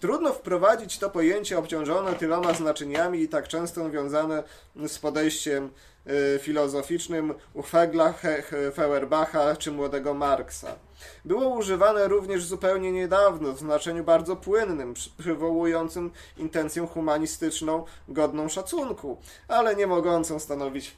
Trudno 0.00 0.32
wprowadzić 0.32 0.98
to 0.98 1.10
pojęcie 1.10 1.58
obciążone 1.58 2.12
tyloma 2.14 2.54
znaczeniami 2.54 3.20
i 3.20 3.28
tak 3.28 3.48
często 3.48 3.90
wiązane 3.90 4.42
z 4.86 4.98
podejściem 4.98 5.70
y, 6.06 6.38
filozoficznym 6.38 7.34
u 7.54 7.62
Hegla, 7.62 8.12
He- 8.12 8.42
He- 8.42 8.72
Feuerbacha 8.72 9.56
czy 9.56 9.72
młodego 9.72 10.14
Marksa. 10.14 10.87
Było 11.24 11.48
używane 11.48 12.08
również 12.08 12.44
zupełnie 12.44 12.92
niedawno 12.92 13.52
w 13.52 13.58
znaczeniu 13.58 14.04
bardzo 14.04 14.36
płynnym, 14.36 14.94
przy- 14.94 15.10
przywołującym 15.18 16.10
intencję 16.36 16.86
humanistyczną, 16.86 17.84
godną 18.08 18.48
szacunku, 18.48 19.16
ale 19.48 19.76
nie 19.76 19.86
mogącą 19.86 20.38
stanowić 20.38 20.96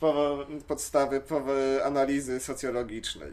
podstawy 0.68 1.22
analizy 1.84 2.40
socjologicznej. 2.40 3.32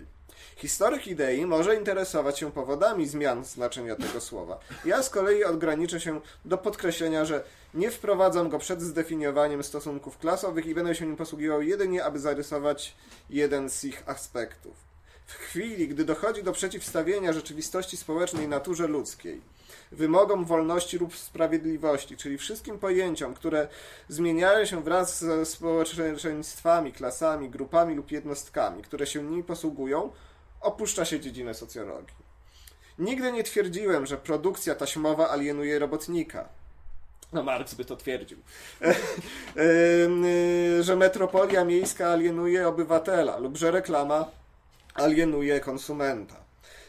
Historyk 0.57 1.07
idei 1.07 1.45
może 1.45 1.75
interesować 1.75 2.39
się 2.39 2.51
powodami 2.51 3.07
zmian 3.07 3.45
znaczenia 3.45 3.95
tego 3.95 4.21
słowa. 4.21 4.59
Ja 4.85 5.03
z 5.03 5.09
kolei 5.09 5.43
odgraniczę 5.43 5.99
się 5.99 6.21
do 6.45 6.57
podkreślenia, 6.57 7.25
że 7.25 7.43
nie 7.73 7.91
wprowadzam 7.91 8.49
go 8.49 8.59
przed 8.59 8.81
zdefiniowaniem 8.81 9.63
stosunków 9.63 10.17
klasowych 10.17 10.65
i 10.65 10.75
będę 10.75 10.95
się 10.95 11.05
nim 11.05 11.15
posługiwał 11.15 11.61
jedynie, 11.61 12.03
aby 12.05 12.19
zarysować 12.19 12.95
jeden 13.29 13.69
z 13.69 13.83
ich 13.83 14.03
aspektów. 14.09 14.86
W 15.27 15.33
chwili, 15.33 15.87
gdy 15.87 16.05
dochodzi 16.05 16.43
do 16.43 16.51
przeciwstawienia 16.51 17.33
rzeczywistości 17.33 17.97
społecznej 17.97 18.47
naturze 18.47 18.87
ludzkiej, 18.87 19.41
wymogom 19.91 20.45
wolności 20.45 20.97
lub 20.97 21.17
sprawiedliwości, 21.17 22.17
czyli 22.17 22.37
wszystkim 22.37 22.79
pojęciom, 22.79 23.33
które 23.33 23.67
zmieniają 24.09 24.65
się 24.65 24.83
wraz 24.83 25.19
ze 25.19 25.45
społeczeństwami, 25.45 26.93
klasami, 26.93 27.49
grupami 27.49 27.95
lub 27.95 28.11
jednostkami, 28.11 28.83
które 28.83 29.07
się 29.07 29.23
nimi 29.23 29.43
posługują, 29.43 30.11
opuszcza 30.61 31.05
się 31.05 31.19
dziedzinę 31.19 31.53
socjologii. 31.53 32.15
Nigdy 32.99 33.31
nie 33.31 33.43
twierdziłem, 33.43 34.05
że 34.05 34.17
produkcja 34.17 34.75
taśmowa 34.75 35.29
alienuje 35.29 35.79
robotnika. 35.79 36.49
No, 37.33 37.43
Marx 37.43 37.73
by 37.73 37.85
to 37.85 37.95
twierdził. 37.95 38.37
Y, 39.57 40.83
że 40.83 40.95
metropolia 40.95 41.65
miejska 41.65 42.07
alienuje 42.07 42.67
obywatela 42.67 43.37
lub 43.37 43.57
że 43.57 43.71
reklama 43.71 44.31
alienuje 44.97 45.59
konsumenta. 45.59 46.47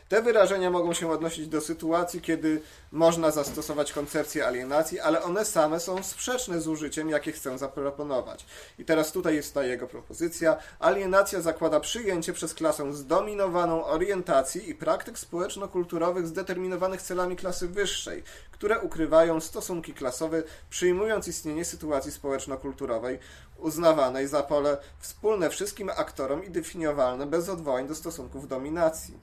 Te 0.09 0.22
wyrażenia 0.22 0.70
mogą 0.70 0.94
się 0.94 1.11
odnosić 1.11 1.48
do 1.48 1.61
sytuacji, 1.61 2.20
kiedy 2.20 2.62
można 2.92 3.30
zastosować 3.30 3.92
koncepcję 3.92 4.46
alienacji, 4.46 5.00
ale 5.00 5.22
one 5.22 5.44
same 5.44 5.80
są 5.80 6.02
sprzeczne 6.02 6.61
z 6.61 6.68
użyciem, 6.68 7.11
jakie 7.11 7.32
chcę 7.32 7.59
zaproponować. 7.59 8.46
I 8.78 8.84
teraz 8.84 9.12
tutaj 9.12 9.34
jest 9.34 9.54
ta 9.54 9.64
jego 9.64 9.86
propozycja. 9.86 10.56
Alienacja 10.78 11.40
zakłada 11.40 11.80
przyjęcie 11.80 12.32
przez 12.32 12.54
klasę 12.54 12.92
zdominowaną 12.92 13.84
orientacji 13.84 14.70
i 14.70 14.74
praktyk 14.74 15.18
społeczno-kulturowych 15.18 16.26
zdeterminowanych 16.26 17.02
celami 17.02 17.36
klasy 17.36 17.68
wyższej, 17.68 18.22
które 18.50 18.80
ukrywają 18.80 19.40
stosunki 19.40 19.94
klasowe, 19.94 20.42
przyjmując 20.70 21.28
istnienie 21.28 21.64
sytuacji 21.64 22.12
społeczno-kulturowej 22.12 23.18
uznawanej 23.59 24.28
za 24.28 24.42
pole 24.42 24.78
wspólne 24.98 25.50
wszystkim 25.50 25.90
aktorom 25.90 26.44
i 26.44 26.50
definiowalne 26.50 27.26
bez 27.26 27.48
odwołań 27.48 27.88
do 27.88 27.94
stosunków 27.94 28.48
dominacji. 28.48 29.18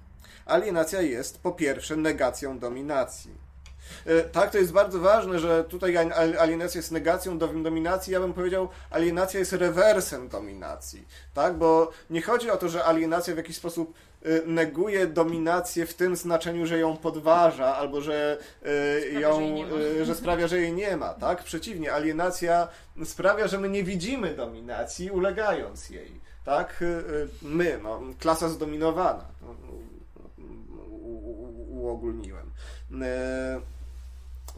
Alienacja 0.46 1.02
jest 1.02 1.42
po 1.42 1.52
pierwsze 1.52 1.96
negacją 1.96 2.60
dominacji. 2.60 3.45
E, 4.06 4.22
Tak, 4.24 4.52
to 4.52 4.58
jest 4.58 4.72
bardzo 4.72 5.00
ważne, 5.00 5.40
że 5.40 5.64
tutaj 5.64 5.98
al- 5.98 6.14
al- 6.14 6.38
alienacja 6.40 6.80
jest 6.80 6.92
negacją 6.92 7.38
dom- 7.40 7.64
dominacji. 7.64 8.14
Ja 8.14 8.20
bym 8.20 8.34
powiedział, 8.34 8.70
alienacja 8.90 9.40
jest 9.40 9.54
rewersem 9.54 10.28
dominacji. 10.30 11.08
Tak, 11.34 11.54
bo 11.58 11.92
nie 12.10 12.22
chodzi 12.22 12.50
o 12.52 12.58
to, 12.58 12.70
że 12.70 12.86
alienacja 12.86 13.34
w 13.34 13.38
jakiś 13.38 13.56
sposób 13.58 13.94
e, 14.24 14.28
neguje 14.46 15.08
dominację 15.08 15.86
w 15.86 15.94
tym 15.94 16.16
znaczeniu, 16.16 16.66
że 16.66 16.78
ją 16.80 16.98
podważa, 16.98 17.76
albo 17.76 18.02
że 18.02 18.38
e, 18.64 19.02
Sprawia, 19.02 19.20
ją, 19.20 19.36
że 19.38 19.42
jej 19.44 19.54
nie 19.54 19.66
ma. 19.66 19.76
e, 20.02 20.06
że 20.06 20.16
sprawia, 20.16 20.48
że 20.48 20.58
jej 20.60 20.74
nie 20.74 20.98
ma. 20.98 21.14
Tak, 21.14 21.44
przeciwnie, 21.44 21.94
alienacja 21.94 22.68
sprawia, 23.06 23.48
że 23.48 23.60
my 23.60 23.70
nie 23.70 23.84
widzimy 23.84 24.36
dominacji, 24.36 25.12
ulegając 25.12 25.90
jej. 25.90 26.26
Tak, 26.46 26.82
E, 26.82 26.86
e, 26.88 27.02
my, 27.42 27.80
no, 27.84 28.02
klasa 28.20 28.50
zdominowana. 28.50 29.26
No, 29.42 29.56
uogólniłem. 31.70 32.52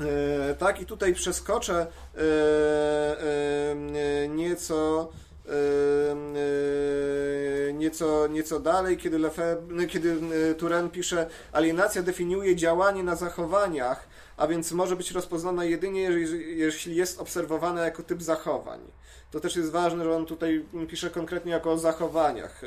E, 0.02 0.56
tak, 0.56 0.82
i 0.82 0.86
tutaj 0.86 1.14
przeskoczę 1.14 1.88
e, 2.18 2.22
e, 3.20 4.28
nieco 4.28 5.10
nieco, 7.74 8.28
nieco 8.28 8.60
dalej, 8.60 8.98
kiedy, 8.98 9.20
Lefebvre, 9.20 9.86
kiedy 9.88 10.18
Turenne 10.58 10.90
pisze, 10.90 11.30
alienacja 11.52 12.04
definiuje 12.04 12.56
działanie 12.56 13.04
na 13.04 13.16
zachowaniach, 13.16 14.08
a 14.38 14.48
więc 14.48 14.72
może 14.72 14.96
być 14.96 15.12
rozpoznana 15.12 15.66
jedynie, 15.66 16.02
jeśli 16.48 16.96
jest 16.96 17.20
obserwowana 17.20 17.86
jako 17.86 18.04
typ 18.04 18.24
zachowań. 18.24 18.80
To 19.32 19.40
też 19.40 19.56
jest 19.56 19.72
ważne, 19.72 20.04
że 20.04 20.16
on 20.16 20.26
tutaj 20.26 20.66
pisze 20.88 21.10
konkretnie 21.10 21.52
jako 21.52 21.72
o 21.72 21.78
zachowaniach, 21.78 22.62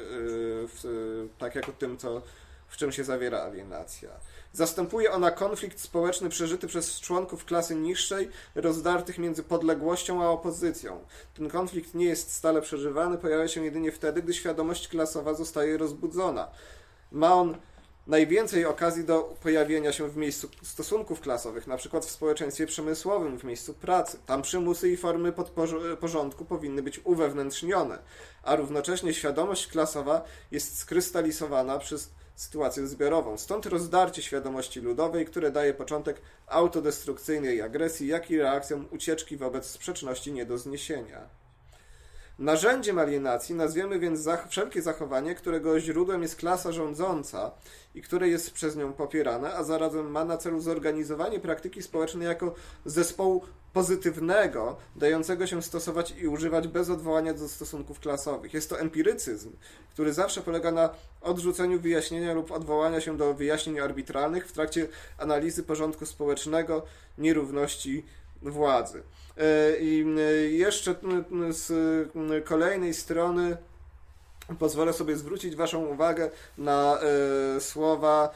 tak 1.38 1.54
jako 1.54 1.72
tym, 1.72 1.98
co, 1.98 2.22
w 2.68 2.76
czym 2.76 2.92
się 2.92 3.04
zawiera 3.04 3.38
alienacja. 3.38 4.10
Zastępuje 4.53 5.12
ona 5.12 5.30
konflikt 5.30 5.80
społeczny 5.80 6.28
przeżyty 6.28 6.66
przez 6.66 7.01
członków 7.01 7.44
klasy 7.44 7.74
niższej, 7.74 8.28
rozdartych 8.55 9.18
między 9.18 9.42
podległością 9.42 10.22
a 10.22 10.28
opozycją. 10.28 11.05
Ten 11.34 11.51
konflikt 11.51 11.94
nie 11.94 12.05
jest 12.05 12.32
stale 12.32 12.62
przeżywany, 12.62 13.18
pojawia 13.18 13.48
się 13.48 13.64
jedynie 13.64 13.92
wtedy, 13.92 14.22
gdy 14.22 14.34
świadomość 14.34 14.88
klasowa 14.88 15.34
zostaje 15.34 15.78
rozbudzona. 15.78 16.51
Ma 17.12 17.34
on 17.34 17.57
najwięcej 18.07 18.66
okazji 18.66 19.05
do 19.05 19.36
pojawienia 19.42 19.92
się 19.92 20.09
w 20.09 20.16
miejscu 20.16 20.48
stosunków 20.62 21.20
klasowych, 21.20 21.66
na 21.66 21.76
przykład 21.76 22.07
w 22.07 22.11
społeczeństwie 22.11 22.66
przemysłowym, 22.66 23.38
w 23.38 23.44
miejscu 23.44 23.74
pracy. 23.74 24.18
Tam 24.26 24.42
przymusy 24.42 24.90
i 24.90 24.96
formy 24.96 25.32
porządku 26.01 26.44
powinny 26.44 26.82
być 26.82 27.01
uwewnętrznione, 27.05 27.98
a 28.42 28.57
równocześnie 28.57 29.14
świadomość 29.14 29.66
klasowa 29.66 30.24
jest 30.51 30.78
skrystalizowana 30.78 31.78
przez 31.78 32.11
sytuację 32.41 32.86
zbiorową. 32.86 33.38
Stąd 33.38 33.66
rozdarcie 33.66 34.22
świadomości 34.22 34.80
ludowej, 34.80 35.26
które 35.26 35.51
daje 35.51 35.74
początek 35.74 36.20
autodestrukcyjnej 36.47 37.62
agresji, 37.62 38.07
jak 38.07 38.30
i 38.30 38.38
reakcją 38.38 38.84
ucieczki 38.91 39.36
wobec 39.36 39.66
sprzeczności 39.66 40.32
nie 40.32 40.47
do 40.47 40.59
zniesienia. 40.59 41.39
Narzędziem 42.41 42.99
alienacji 42.99 43.55
nazwiemy 43.55 43.99
więc 43.99 44.20
zach- 44.20 44.49
wszelkie 44.49 44.82
zachowanie, 44.82 45.34
którego 45.34 45.80
źródłem 45.80 46.22
jest 46.22 46.36
klasa 46.36 46.72
rządząca 46.72 47.51
i 47.95 48.03
które 48.03 48.28
jest 48.28 48.51
przez 48.51 48.76
nią 48.76 48.93
popierane, 48.93 49.55
a 49.55 49.64
zarazem 49.64 50.11
ma 50.11 50.24
na 50.24 50.36
celu 50.36 50.61
zorganizowanie 50.61 51.41
praktyki 51.41 51.82
społecznej 51.82 52.28
jako 52.28 52.55
zespołu 52.84 53.43
pozytywnego, 53.72 54.76
dającego 54.97 55.47
się 55.47 55.62
stosować 55.62 56.14
i 56.22 56.28
używać 56.28 56.68
bez 56.68 56.91
odwołania 56.91 57.34
do 57.34 57.49
stosunków 57.49 58.01
klasowych. 58.01 58.55
Jest 58.55 58.70
to 58.70 58.80
empirycyzm, 58.80 59.53
który 59.93 60.12
zawsze 60.12 60.41
polega 60.41 60.70
na 60.70 60.91
odrzuceniu 61.20 61.80
wyjaśnienia 61.80 62.34
lub 62.34 62.51
odwołania 62.53 63.01
się 63.01 63.16
do 63.16 63.34
wyjaśnień 63.34 63.80
arbitralnych 63.80 64.49
w 64.49 64.53
trakcie 64.53 64.88
analizy 65.18 65.62
porządku 65.62 66.07
społecznego, 66.07 66.82
nierówności 67.18 68.05
władzy. 68.43 69.03
E, 69.36 69.76
I 69.80 70.05
e, 70.18 70.20
jeszcze 70.51 70.95
z 71.51 71.72
kolejnej 72.45 72.95
strony 72.95 73.57
pozwolę 74.59 74.93
sobie 74.93 75.16
zwrócić 75.16 75.57
Waszą 75.57 75.86
uwagę 75.86 76.30
na 76.59 76.99
e, 77.57 77.61
słowa 77.61 78.30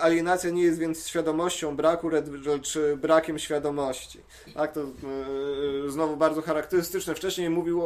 alienacja 0.00 0.50
nie 0.50 0.62
jest 0.62 0.78
więc 0.78 1.08
świadomością 1.08 1.76
braku, 1.76 2.08
lecz 2.08 2.78
brakiem 2.96 3.38
świadomości. 3.38 4.20
Tak, 4.54 4.72
to 4.72 4.80
znowu 5.88 6.16
bardzo 6.16 6.42
charakterystyczne. 6.42 7.14
Wcześniej 7.14 7.50
mówił 7.50 7.82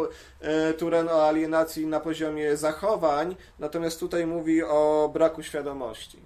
Turen 0.78 1.08
o 1.08 1.28
alienacji 1.28 1.86
na 1.86 2.00
poziomie 2.00 2.56
zachowań, 2.56 3.36
natomiast 3.58 4.00
tutaj 4.00 4.26
mówi 4.26 4.62
o 4.62 5.10
braku 5.12 5.42
świadomości. 5.42 6.18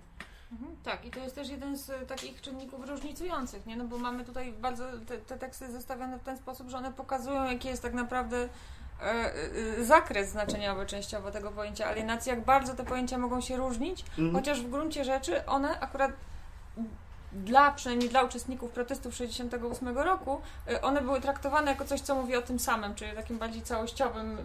Mhm, 0.53 0.76
Tak, 0.84 1.05
i 1.05 1.11
to 1.11 1.20
jest 1.20 1.34
też 1.34 1.48
jeden 1.48 1.76
z 1.76 1.90
e, 1.90 2.07
takich 2.07 2.40
czynników 2.40 2.88
różnicujących, 2.88 3.66
nie? 3.66 3.76
No 3.76 3.84
bo 3.84 3.98
mamy 3.98 4.24
tutaj 4.24 4.53
bardzo 4.53 4.84
te, 5.09 5.18
te 5.18 5.38
teksty 5.38 5.72
zestawione 5.72 6.18
w 6.18 6.22
ten 6.22 6.36
sposób, 6.38 6.68
że 6.68 6.76
one 6.78 6.92
pokazują, 6.92 7.44
jaki 7.44 7.68
jest 7.68 7.82
tak 7.82 7.94
naprawdę 7.94 8.48
e, 9.03 9.05
e, 9.78 9.84
zakres 9.84 10.30
znaczeniowy 10.30 10.86
częściowo 10.86 11.30
tego 11.30 11.50
pojęcia 11.50 11.86
alienacji, 11.86 12.30
jak 12.30 12.44
bardzo 12.44 12.74
te 12.74 12.84
pojęcia 12.84 13.18
mogą 13.18 13.40
się 13.40 13.57
różnić, 13.57 14.00
Mhm. 14.09 14.32
chociaż 14.34 14.61
w 14.62 14.70
gruncie 14.70 15.05
rzeczy 15.05 15.46
one 15.46 15.80
akurat 15.80 16.12
dla, 17.32 17.70
przynajmniej 17.72 18.09
dla 18.09 18.22
uczestników 18.22 18.70
protestów 18.70 19.14
68 19.14 19.98
roku, 19.98 20.40
e, 20.68 20.82
one 20.82 21.03
były 21.03 21.20
traktowane 21.20 21.70
jako 21.70 21.84
coś, 21.84 22.00
co 22.00 22.14
mówi 22.14 22.36
o 22.36 22.42
tym 22.42 22.59
samym, 22.59 22.94
czyli 22.94 23.12
takim 23.16 23.38
bardziej 23.38 23.62
całościowym 23.62 24.38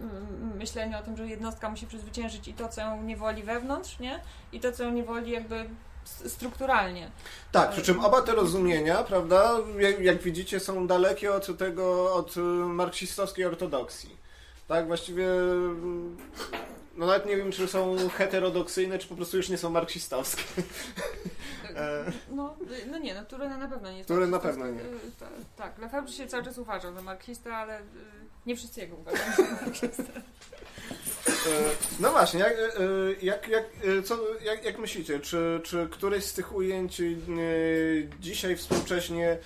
myśleniu 0.58 0.98
o 0.98 1.02
tym, 1.02 1.16
że 1.16 1.26
jednostka 1.26 1.70
musi 1.70 1.86
przezwyciężyć 1.86 2.48
i 2.48 2.54
to, 2.54 2.68
co 2.68 2.80
ją 2.80 3.02
niewoli 3.02 3.42
wewnątrz, 3.42 3.98
nie? 3.98 4.20
I 4.52 4.60
to, 4.60 4.72
co 4.72 4.82
ją 4.84 4.90
niewoli 4.90 5.30
jakby 5.30 5.68
strukturalnie. 6.28 7.10
Tak, 7.52 7.70
przy 7.70 7.82
czym 7.82 8.04
oba 8.04 8.22
te 8.22 8.34
rozumienia, 8.34 9.02
prawda, 9.02 9.56
jak, 9.78 10.00
jak 10.00 10.18
widzicie, 10.22 10.60
są 10.60 10.86
dalekie 10.86 11.32
od 11.32 11.58
tego, 11.58 12.14
od 12.14 12.34
marksistowskiej 12.66 13.44
ortodoksji. 13.44 14.16
Tak, 14.68 14.86
właściwie, 14.86 15.26
no 16.96 17.06
nawet 17.06 17.26
nie 17.26 17.36
wiem, 17.36 17.52
czy 17.52 17.68
są 17.68 17.96
heterodoksyjne, 18.08 18.98
czy 18.98 19.08
po 19.08 19.16
prostu 19.16 19.36
już 19.36 19.48
nie 19.48 19.58
są 19.58 19.70
marksistowskie. 19.70 20.42
No, 22.30 22.56
no 22.90 22.98
nie, 22.98 23.14
no 23.14 23.24
Turena 23.24 23.56
na 23.56 23.68
pewno 23.68 23.90
nie 23.90 23.96
jest 23.96 24.08
Turena 24.08 24.30
na 24.30 24.38
pewno 24.38 24.66
nie. 24.66 24.80
Y, 24.80 24.84
ta- 25.20 25.26
Tak, 25.56 25.78
Lefebvre 25.78 26.12
się 26.12 26.26
cały 26.26 26.44
czas 26.44 26.58
uważał 26.58 26.94
za 26.94 27.02
marksista, 27.02 27.56
ale 27.56 27.80
y, 27.80 27.84
nie 28.46 28.56
wszyscy 28.56 28.80
jego 28.80 28.96
uważają 28.96 29.32
za 29.36 29.42
marksista. 29.66 30.02
E, 31.28 31.76
No 32.00 32.10
właśnie, 32.10 32.40
jak, 32.40 32.52
e, 32.52 32.62
jak, 33.22 33.48
jak, 33.48 33.64
e, 33.98 34.02
co, 34.02 34.18
jak, 34.44 34.64
jak 34.64 34.78
myślicie, 34.78 35.20
czy, 35.20 35.60
czy 35.64 35.88
któreś 35.90 36.24
z 36.24 36.32
tych 36.32 36.54
ujęć 36.54 37.02
dzisiaj 38.20 38.56
współcześnie 38.56 39.38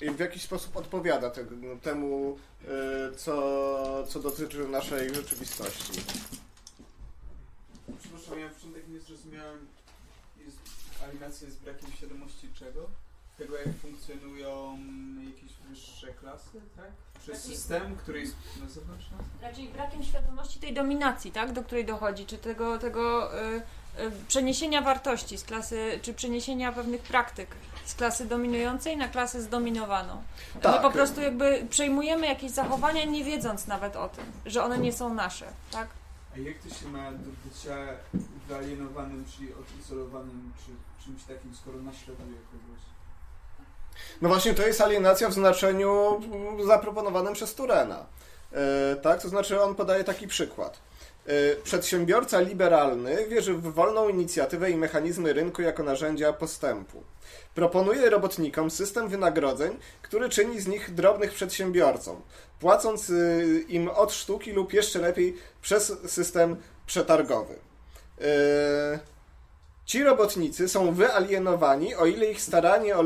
w 0.00 0.18
jakiś 0.18 0.42
sposób 0.42 0.76
odpowiada 0.76 1.30
te, 1.30 1.44
temu, 1.82 2.38
co, 3.16 4.06
co 4.08 4.20
dotyczy 4.20 4.68
naszej 4.68 5.14
rzeczywistości? 5.14 5.92
Przepraszam, 8.00 8.38
ja 8.38 8.46
na 8.48 8.54
początek 8.54 8.88
nie 8.88 9.00
zrozumiałem. 9.00 9.66
Jest, 10.44 10.58
jest 11.42 11.60
brakiem 11.60 11.92
świadomości 11.96 12.48
czego? 12.54 12.90
Tego, 13.38 13.56
jak 13.56 13.68
funkcjonują 13.82 14.78
jakieś 15.26 15.52
wyższe 15.68 16.06
klasy, 16.06 16.60
tak? 16.76 16.90
Przez 17.20 17.42
Taki- 17.42 17.54
system, 17.56 17.96
który 17.96 18.20
jest 18.20 18.36
na 18.62 18.68
zewnątrz? 18.68 19.06
Raczej 19.42 19.68
brakiem 19.68 20.02
świadomości 20.04 20.60
tej 20.60 20.74
dominacji, 20.74 21.32
tak, 21.32 21.52
do 21.52 21.62
której 21.62 21.84
dochodzi, 21.84 22.26
czy 22.26 22.38
tego, 22.38 22.78
tego 22.78 23.34
y, 23.42 23.62
y, 24.00 24.10
przeniesienia 24.28 24.82
wartości 24.82 25.38
z 25.38 25.44
klasy, 25.44 25.98
czy 26.02 26.14
przeniesienia 26.14 26.72
pewnych 26.72 27.02
praktyk 27.02 27.48
z 27.84 27.94
klasy 27.94 28.26
dominującej 28.26 28.96
na 28.96 29.08
klasę 29.08 29.42
zdominowaną. 29.42 30.22
Tak. 30.62 30.74
My 30.76 30.82
po 30.82 30.90
prostu 30.90 31.20
jakby 31.20 31.66
przejmujemy 31.70 32.26
jakieś 32.26 32.50
zachowania, 32.50 33.04
nie 33.04 33.24
wiedząc 33.24 33.66
nawet 33.66 33.96
o 33.96 34.08
tym, 34.08 34.24
że 34.46 34.64
one 34.64 34.78
nie 34.78 34.92
są 34.92 35.14
nasze, 35.14 35.46
tak? 35.70 35.88
A 36.34 36.38
jak 36.38 36.58
to 36.58 36.74
się 36.74 36.88
ma 36.88 37.12
do 37.12 37.30
bycia 37.44 37.76
wyalienowanym, 38.48 39.24
czyli 39.36 39.48
odizolowanym, 39.54 40.52
czy 40.66 40.72
czymś 41.04 41.22
takim, 41.24 41.54
skoro 41.54 41.78
naśladuje 41.82 42.38
kogoś? 42.52 42.80
No 44.22 44.28
właśnie, 44.28 44.54
to 44.54 44.66
jest 44.66 44.80
alienacja 44.80 45.28
w 45.28 45.34
znaczeniu 45.34 46.20
zaproponowanym 46.66 47.34
przez 47.34 47.54
Turena. 47.54 48.06
E, 48.52 48.96
tak, 48.96 49.22
to 49.22 49.28
znaczy 49.28 49.62
on 49.62 49.74
podaje 49.74 50.04
taki 50.04 50.28
przykład. 50.28 50.78
E, 51.26 51.56
Przedsiębiorca 51.56 52.40
liberalny 52.40 53.26
wierzy 53.26 53.54
w 53.54 53.62
wolną 53.62 54.08
inicjatywę 54.08 54.70
i 54.70 54.76
mechanizmy 54.76 55.32
rynku 55.32 55.62
jako 55.62 55.82
narzędzia 55.82 56.32
postępu. 56.32 57.02
Proponuje 57.54 58.10
robotnikom 58.10 58.70
system 58.70 59.08
wynagrodzeń, 59.08 59.78
który 60.02 60.28
czyni 60.28 60.60
z 60.60 60.66
nich 60.66 60.94
drobnych 60.94 61.32
przedsiębiorcą, 61.32 62.20
płacąc 62.60 63.10
y, 63.10 63.64
im 63.68 63.88
od 63.88 64.12
sztuki 64.12 64.52
lub 64.52 64.72
jeszcze 64.72 64.98
lepiej 64.98 65.36
przez 65.62 65.92
system 66.06 66.56
przetargowy. 66.86 67.54
E, 68.20 68.98
Ci 69.88 70.04
robotnicy 70.04 70.68
są 70.68 70.92
wyalienowani, 70.92 71.94
o 71.94 72.06
ile 72.06 72.30
ich 72.30 72.40
staranie 72.40 72.96
o, 72.96 73.04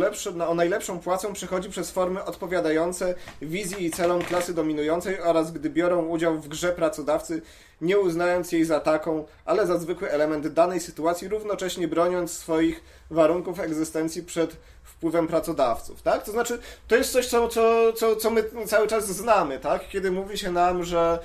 o 0.49 0.55
najlepszą 0.55 0.99
płacę 0.99 1.33
przychodzi 1.33 1.71
przez 1.71 1.91
formy 1.91 2.25
odpowiadające 2.25 3.15
wizji 3.43 3.87
i 3.87 3.91
celom 3.91 4.23
klasy 4.23 4.55
dominującej 4.55 5.21
oraz 5.21 5.53
gdy 5.53 5.71
biorą 5.71 6.07
udział 6.07 6.39
w 6.39 6.49
grze 6.49 6.73
pracodawcy, 6.73 7.43
nie 7.81 7.99
uznając 7.99 8.53
jej 8.53 8.65
za 8.65 8.81
taką, 8.81 9.25
ale 9.45 9.67
za 9.67 9.79
zwykły 9.79 10.11
element 10.11 10.49
danej 10.49 10.81
sytuacji, 10.81 11.29
równocześnie 11.29 11.89
broniąc 11.89 12.33
swoich 12.33 12.85
warunków 13.11 13.61
egzystencji 13.61 14.23
przed 14.23 14.57
wpływem 15.03 15.27
pracodawców, 15.27 16.03
tak? 16.03 16.23
To 16.25 16.33
znaczy, 16.33 16.59
to 16.89 16.97
jest 16.97 17.13
coś, 17.13 17.27
co, 17.27 17.49
co, 17.49 17.93
co, 17.93 18.17
co 18.17 18.31
my 18.31 18.45
cały 18.67 18.87
czas 18.89 19.07
znamy, 19.07 19.59
tak? 19.59 19.89
Kiedy 19.89 20.11
mówi 20.11 20.39
się 20.39 20.51
nam, 20.53 20.85
że 20.85 21.19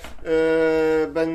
e, 1.03 1.07
ben, 1.07 1.30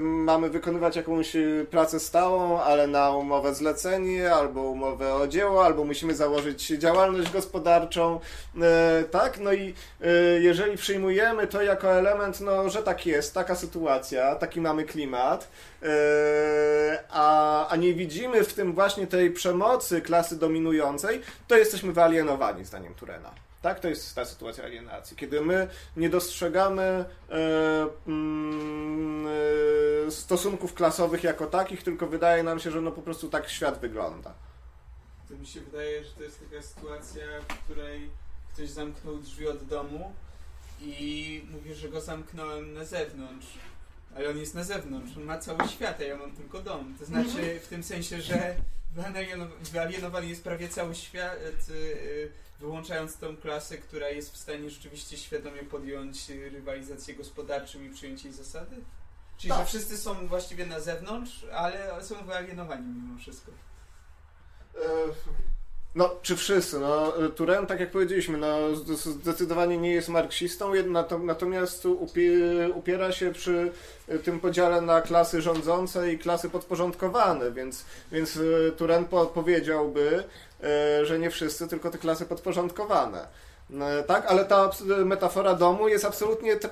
mamy 0.00 0.50
wykonywać 0.50 0.96
jakąś 0.96 1.36
e, 1.36 1.40
pracę 1.70 2.00
stałą, 2.00 2.60
ale 2.60 2.86
na 2.86 3.10
umowę 3.10 3.54
zlecenie, 3.54 4.34
albo 4.34 4.62
umowę 4.62 5.14
o 5.14 5.26
dzieło, 5.28 5.64
albo 5.64 5.84
musimy 5.84 6.14
założyć 6.14 6.66
działalność 6.66 7.32
gospodarczą, 7.32 8.20
e, 8.62 9.04
tak? 9.10 9.38
No 9.40 9.52
i 9.52 9.74
e, 10.00 10.10
jeżeli 10.40 10.76
przyjmujemy 10.76 11.46
to 11.46 11.62
jako 11.62 11.88
element, 11.88 12.40
no, 12.40 12.68
że 12.68 12.82
tak 12.82 13.06
jest, 13.06 13.34
taka 13.34 13.54
sytuacja, 13.54 14.34
taki 14.34 14.60
mamy 14.60 14.84
klimat, 14.84 15.48
a, 17.10 17.68
a 17.68 17.76
nie 17.76 17.94
widzimy 17.94 18.44
w 18.44 18.54
tym 18.54 18.72
właśnie 18.72 19.06
tej 19.06 19.30
przemocy 19.30 20.02
klasy 20.02 20.38
dominującej, 20.38 21.20
to 21.48 21.56
jesteśmy 21.56 21.92
wyalienowani, 21.92 22.64
zdaniem 22.64 22.94
Turena. 22.94 23.30
Tak, 23.62 23.80
to 23.80 23.88
jest 23.88 24.14
ta 24.14 24.24
sytuacja 24.24 24.64
alienacji, 24.64 25.16
kiedy 25.16 25.40
my 25.40 25.68
nie 25.96 26.10
dostrzegamy 26.10 26.82
e, 26.82 27.04
mm, 28.06 29.26
e, 30.06 30.10
stosunków 30.10 30.74
klasowych 30.74 31.24
jako 31.24 31.46
takich, 31.46 31.82
tylko 31.82 32.06
wydaje 32.06 32.42
nam 32.42 32.60
się, 32.60 32.70
że 32.70 32.80
no 32.80 32.92
po 32.92 33.02
prostu 33.02 33.28
tak 33.28 33.48
świat 33.48 33.80
wygląda. 33.80 34.34
To 35.28 35.34
mi 35.34 35.46
się 35.46 35.60
wydaje, 35.60 36.04
że 36.04 36.10
to 36.10 36.22
jest 36.22 36.40
taka 36.50 36.62
sytuacja, 36.62 37.22
w 37.48 37.64
której 37.64 38.10
ktoś 38.54 38.68
zamknął 38.68 39.18
drzwi 39.18 39.48
od 39.48 39.64
domu 39.64 40.12
i 40.80 41.44
mówi, 41.50 41.74
że 41.74 41.88
go 41.88 42.00
zamknąłem 42.00 42.74
na 42.74 42.84
zewnątrz. 42.84 43.58
Ale 44.16 44.28
on 44.30 44.38
jest 44.38 44.54
na 44.54 44.64
zewnątrz, 44.64 45.16
on 45.16 45.22
ma 45.24 45.38
cały 45.38 45.68
świat, 45.68 46.00
a 46.00 46.04
ja 46.04 46.16
mam 46.16 46.32
tylko 46.36 46.62
dom. 46.62 46.94
To 46.98 47.04
znaczy 47.04 47.60
w 47.62 47.66
tym 47.68 47.82
sensie, 47.82 48.20
że 48.22 48.56
wyalieno- 48.96 49.48
wyalienowany 49.72 50.26
jest 50.26 50.44
prawie 50.44 50.68
cały 50.68 50.94
świat, 50.94 51.38
y, 51.70 52.32
wyłączając 52.60 53.16
tą 53.16 53.36
klasę, 53.36 53.78
która 53.78 54.08
jest 54.08 54.32
w 54.32 54.36
stanie 54.36 54.70
rzeczywiście 54.70 55.16
świadomie 55.16 55.62
podjąć 55.62 56.28
rywalizację 56.28 57.14
gospodarczą 57.14 57.80
i 57.82 57.90
przyjąć 57.90 58.24
jej 58.24 58.32
zasady? 58.32 58.76
Czyli, 59.38 59.52
że 59.52 59.58
Tak. 59.58 59.68
wszyscy 59.68 59.98
są 59.98 60.28
właściwie 60.28 60.66
na 60.66 60.80
zewnątrz, 60.80 61.44
ale 61.52 62.04
są 62.04 62.24
wyalienowani 62.26 62.86
mimo 62.86 63.18
wszystko. 63.18 63.52
E, 64.74 64.78
No, 65.94 66.10
czy 66.22 66.36
wszyscy? 66.36 66.78
No, 66.80 67.12
Turen, 67.36 67.66
tak 67.66 67.80
jak 67.80 67.90
powiedzieliśmy, 67.90 68.38
no, 68.38 68.76
zde- 68.76 68.96
zdecydowanie 68.96 69.78
nie 69.78 69.92
jest 69.92 70.08
marksistą, 70.08 70.72
natomiast 71.20 71.84
upie- 71.86 72.70
upiera 72.74 73.12
się 73.12 73.32
przy 73.32 73.72
tym 74.24 74.40
podziale 74.40 74.80
na 74.80 75.00
klasy 75.00 75.42
rządzące 75.42 76.12
i 76.12 76.18
klasy 76.18 76.50
podporządkowane, 76.50 77.52
więc, 77.52 77.84
więc 78.12 78.36
e, 78.36 78.72
Turen 78.72 79.04
po- 79.04 79.26
powiedziałby, 79.26 80.24
e, 80.62 81.04
że 81.06 81.18
nie 81.18 81.30
wszyscy, 81.30 81.68
tylko 81.68 81.90
te 81.90 81.98
klasy 81.98 82.26
podporządkowane. 82.26 83.26
E, 83.72 84.02
Tak, 84.02 84.26
ale 84.26 84.44
ta 84.44 84.70
metafora 85.04 85.54
domu 85.54 85.88
jest 85.88 86.04
absolutnie 86.04 86.56
t- 86.56 86.68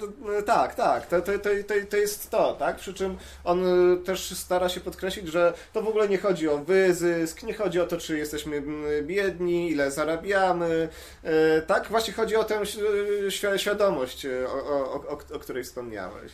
tak, 0.46 0.74
tak, 0.74 1.06
to, 1.06 1.20
to, 1.22 1.32
to, 1.38 1.48
to, 1.90 1.96
jest 1.96 2.30
to, 2.30 2.52
tak? 2.58 2.76
Przy 2.76 2.94
czym 2.94 3.18
on 3.44 3.64
e, 3.92 3.96
też 3.96 4.38
stara 4.38 4.68
się 4.68 4.80
podkreślić, 4.80 5.26
że 5.28 5.52
to 5.72 5.82
w 5.82 5.88
ogóle 5.88 6.08
nie 6.08 6.18
chodzi 6.18 6.48
o 6.48 6.58
wyzysk, 6.58 7.42
nie 7.42 7.54
chodzi 7.54 7.80
o 7.80 7.86
to, 7.86 7.96
czy 7.98 8.18
jesteśmy 8.18 8.62
biedni, 9.02 9.70
ile 9.70 9.90
zarabiamy, 9.90 10.88
e, 11.24 11.62
tak? 11.62 11.86
Właśnie 11.88 12.14
chodzi 12.14 12.36
o 12.36 12.44
tę 12.44 12.60
świ- 12.60 13.56
świadomość, 13.56 14.24
e, 14.26 14.48
o, 14.48 14.52
o, 14.52 14.94
o, 15.08 15.12
o 15.34 15.38
której 15.38 15.64
wspomniałeś. 15.64 16.32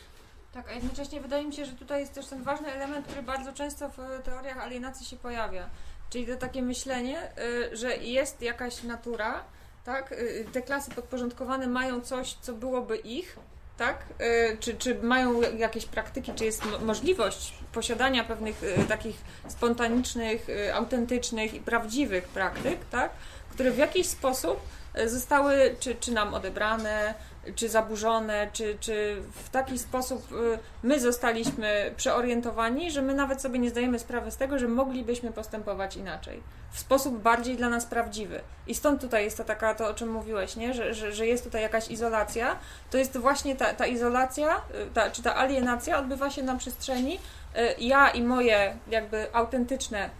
Tak, 0.55 0.69
a 0.69 0.73
jednocześnie 0.73 1.21
wydaje 1.21 1.45
mi 1.47 1.53
się, 1.53 1.65
że 1.65 1.73
tutaj 1.73 2.01
jest 2.01 2.15
też 2.15 2.27
ten 2.27 2.43
ważny 2.43 2.73
element, 2.73 3.07
który 3.07 3.23
bardzo 3.23 3.53
często 3.53 3.89
w 3.89 3.99
e, 3.99 4.19
teoriach 4.19 4.59
alienacji 4.59 5.07
się 5.07 5.17
pojawia. 5.17 5.67
Czyli 6.11 6.27
to 6.27 6.37
takie 6.37 6.63
myślenie, 6.63 7.33
że 7.73 7.97
jest 7.97 8.43
jakaś 8.43 8.83
natura, 8.83 9.45
tak? 9.85 10.13
y, 10.13 10.45
Te 10.53 10.63
klasy 10.63 10.91
podporządkowane 10.91 11.67
mają 11.67 12.01
coś, 12.01 12.35
co 12.41 12.53
byłoby 12.53 12.97
ich, 12.97 13.37
tak? 13.77 14.05
Y, 14.53 14.57
Czy, 14.61 14.75
czy 14.75 14.95
mają 15.03 15.41
jakieś 15.41 15.87
praktyki, 15.87 16.33
czy 16.35 16.45
jest 16.45 16.65
mo- 16.65 16.79
możliwość 16.79 17.55
posiadania 17.73 18.25
pewnych 18.25 18.63
y, 18.63 18.85
takich 18.89 19.17
spontanicznych, 19.49 20.49
y, 20.49 20.75
autentycznych 20.75 21.55
i 21.55 21.61
prawdziwych 21.61 22.29
praktyk, 22.29 22.79
tak? 22.91 23.11
Które 23.51 23.71
w 23.71 23.79
jakiś 23.79 24.07
sposób 24.07 24.61
y, 24.99 25.09
zostały 25.09 25.77
czy, 25.81 25.95
czy 25.95 26.13
nam 26.13 26.35
odebrane, 26.35 27.15
czy 27.55 27.69
zaburzone, 27.69 28.49
czy, 28.53 28.77
czy 28.81 29.23
w 29.33 29.49
taki 29.49 29.79
sposób 29.79 30.33
y, 30.33 30.59
my 30.83 31.01
zostaliśmy 31.01 31.95
przeorientowani, 31.97 32.91
że 32.91 33.03
my 33.03 33.15
nawet 33.15 33.43
sobie 33.43 33.59
nie 33.59 33.71
zdajemy 33.71 33.99
sprawy 33.99 34.31
z 34.31 34.37
tego, 34.37 34.59
że 34.59 34.69
moglibyśmy 34.69 35.33
postępować 35.33 35.97
inaczej. 35.97 36.43
W 36.71 36.79
sposób 36.79 37.19
bardziej 37.19 37.57
dla 37.57 37.69
nas 37.69 37.87
prawdziwy. 37.87 38.41
I 38.67 38.75
stąd 38.75 39.01
tutaj 39.01 39.25
jest 39.25 39.37
to 39.37 39.45
taka, 39.45 39.75
to 39.75 39.89
o 39.89 39.95
czym 39.95 40.13
mówiłeś, 40.13 40.57
nie? 40.57 40.75
Że, 40.75 40.95
że, 40.95 41.13
że 41.13 41.27
jest 41.27 41.45
tutaj 41.45 41.63
jakaś 41.63 41.91
izolacja. 41.91 42.57
To 42.91 42.99
jest 42.99 43.19
właśnie 43.19 43.57
ta, 43.57 43.75
ta 43.75 43.87
izolacja, 43.87 44.57
y, 44.57 44.61
ta, 44.95 45.11
czy 45.11 45.23
ta 45.23 45.37
alienacja 45.37 45.99
odbywa 45.99 46.31
się 46.31 46.43
na 46.43 46.57
przestrzeni 46.57 47.15
y, 47.15 47.75
ja 47.79 48.11
i 48.11 48.23
moje 48.23 48.77
jakby 48.91 49.27
autentyczne 49.35 50.11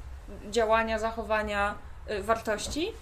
działania, 0.51 0.99
zachowania, 0.99 1.75
wartości, 2.21 2.93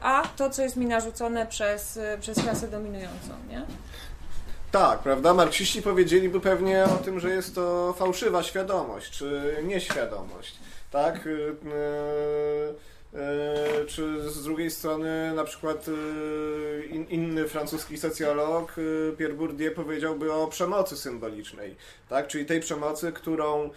a 0.00 0.22
to, 0.36 0.50
co 0.50 0.62
jest 0.62 0.76
mi 0.76 0.86
narzucone 0.86 1.46
przez, 1.46 1.96
y, 1.96 2.18
przez 2.20 2.42
klasę 2.42 2.68
dominującą, 2.68 3.30
nie? 3.48 3.62
Tak, 4.70 4.98
prawda? 4.98 5.34
Marksiści 5.34 5.82
powiedzieliby 5.82 6.40
pewnie 6.40 6.84
o 6.84 7.04
tym, 7.04 7.20
że 7.20 7.30
jest 7.30 7.54
to 7.54 7.94
fałszywa 7.98 8.42
świadomość, 8.42 9.10
czy 9.10 9.56
nieświadomość, 9.64 10.58
tak? 10.90 11.26
Y, 11.26 11.30
y, 11.30 11.32
y, 11.32 12.74
Czy 13.86 14.30
z 14.30 14.42
drugiej 14.42 14.70
strony 14.70 15.32
na 15.34 15.44
przykład 15.44 15.88
y, 15.88 16.86
in, 16.90 17.06
inny 17.08 17.48
francuski 17.48 17.98
socjolog 17.98 18.78
y, 18.78 19.14
Pierre 19.18 19.34
Bourdieu 19.34 19.74
powiedziałby 19.74 20.32
o 20.32 20.46
przemocy 20.46 20.96
symbolicznej, 20.96 21.76
tak? 22.08 22.26
Czyli 22.26 22.46
tej 22.46 22.60
przemocy, 22.60 23.12
którą 23.12 23.70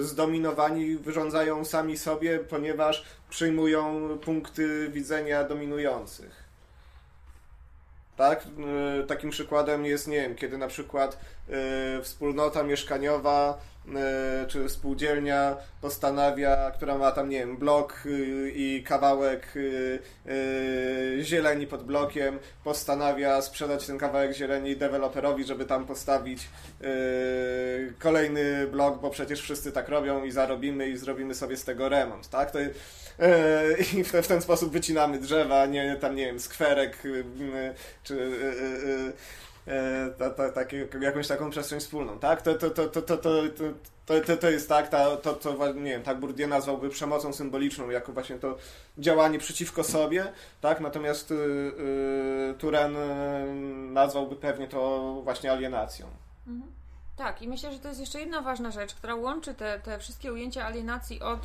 zdominowani 0.00 0.96
wyrządzają 0.96 1.64
sami 1.64 1.98
sobie, 1.98 2.38
ponieważ 2.38 3.04
przyjmują 3.30 4.08
punkty 4.18 4.88
widzenia 4.88 5.44
dominujących. 5.44 6.46
Tak? 8.16 8.44
Takim 9.08 9.30
przykładem 9.30 9.84
jest, 9.84 10.08
nie 10.08 10.20
wiem, 10.20 10.34
kiedy 10.34 10.58
na 10.58 10.68
przykład 10.68 11.18
wspólnota 12.02 12.62
mieszkaniowa 12.62 13.58
czy 14.48 14.68
spółdzielnia 14.68 15.56
postanawia, 15.80 16.70
która 16.70 16.98
ma 16.98 17.12
tam, 17.12 17.28
nie 17.28 17.38
wiem, 17.38 17.56
blok 17.56 18.02
y, 18.06 18.52
i 18.54 18.82
kawałek 18.82 19.56
y, 19.56 19.98
y, 20.26 21.18
zieleni 21.22 21.66
pod 21.66 21.84
blokiem, 21.84 22.38
postanawia 22.64 23.42
sprzedać 23.42 23.86
ten 23.86 23.98
kawałek 23.98 24.34
zieleni 24.34 24.76
deweloperowi, 24.76 25.44
żeby 25.44 25.64
tam 25.64 25.86
postawić 25.86 26.48
kolejny 27.98 28.66
blok, 28.66 29.00
bo 29.00 29.10
przecież 29.10 29.40
wszyscy 29.40 29.72
tak 29.72 29.88
robią 29.88 30.24
i 30.24 30.30
zarobimy 30.30 30.88
i 30.88 30.96
zrobimy 30.96 31.34
sobie 31.34 31.56
z 31.56 31.64
tego 31.64 31.88
remont, 31.88 32.28
tak? 32.28 32.50
To, 32.50 32.58
I 33.94 34.04
w 34.04 34.12
ten, 34.12 34.22
w 34.22 34.28
ten 34.28 34.42
sposób 34.42 34.72
wycinamy 34.72 35.18
drzewa, 35.18 35.66
nie, 35.66 35.96
tam, 35.96 36.14
nie 36.14 36.26
wiem, 36.26 36.40
skwerek, 36.40 37.02
czy 38.02 38.32
e, 39.66 40.10
ta, 40.18 40.30
ta, 40.30 40.52
takie, 40.52 40.88
jakąś 41.00 41.28
taką 41.28 41.50
przestrzeń 41.50 41.80
wspólną, 41.80 42.18
tak? 42.18 42.42
To, 42.42 42.54
to, 42.54 42.70
to, 42.70 42.88
to, 42.88 43.02
to, 43.02 43.16
to, 43.16 43.42
to, 44.06 44.20
to, 44.20 44.36
to 44.36 44.50
jest 44.50 44.68
tak, 44.68 44.88
ta, 44.88 45.16
to, 45.16 45.32
to, 45.32 45.72
nie 45.72 45.90
wiem, 45.90 46.02
tak 46.02 46.20
Bourdieu 46.20 46.48
nazwałby 46.48 46.90
przemocą 46.90 47.32
symboliczną, 47.32 47.90
jako 47.90 48.12
właśnie 48.12 48.36
to 48.36 48.56
działanie 48.98 49.38
przeciwko 49.38 49.84
sobie, 49.84 50.32
tak? 50.60 50.80
Natomiast 50.80 51.30
y, 51.30 51.34
y, 51.34 52.54
Turen 52.58 52.96
y, 52.96 53.92
nazwałby 53.92 54.36
pewnie 54.36 54.68
to 54.68 55.12
właśnie 55.24 55.52
alienacją. 55.52 56.06
Mhm. 56.46 56.72
Tak, 57.16 57.42
i 57.42 57.48
myślę, 57.48 57.72
że 57.72 57.78
to 57.78 57.88
jest 57.88 58.00
jeszcze 58.00 58.20
jedna 58.20 58.42
ważna 58.42 58.70
rzecz, 58.70 58.94
która 58.94 59.14
łączy 59.14 59.54
te, 59.54 59.78
te 59.78 59.98
wszystkie 59.98 60.32
ujęcia 60.32 60.66
alienacji 60.66 61.20
od. 61.20 61.40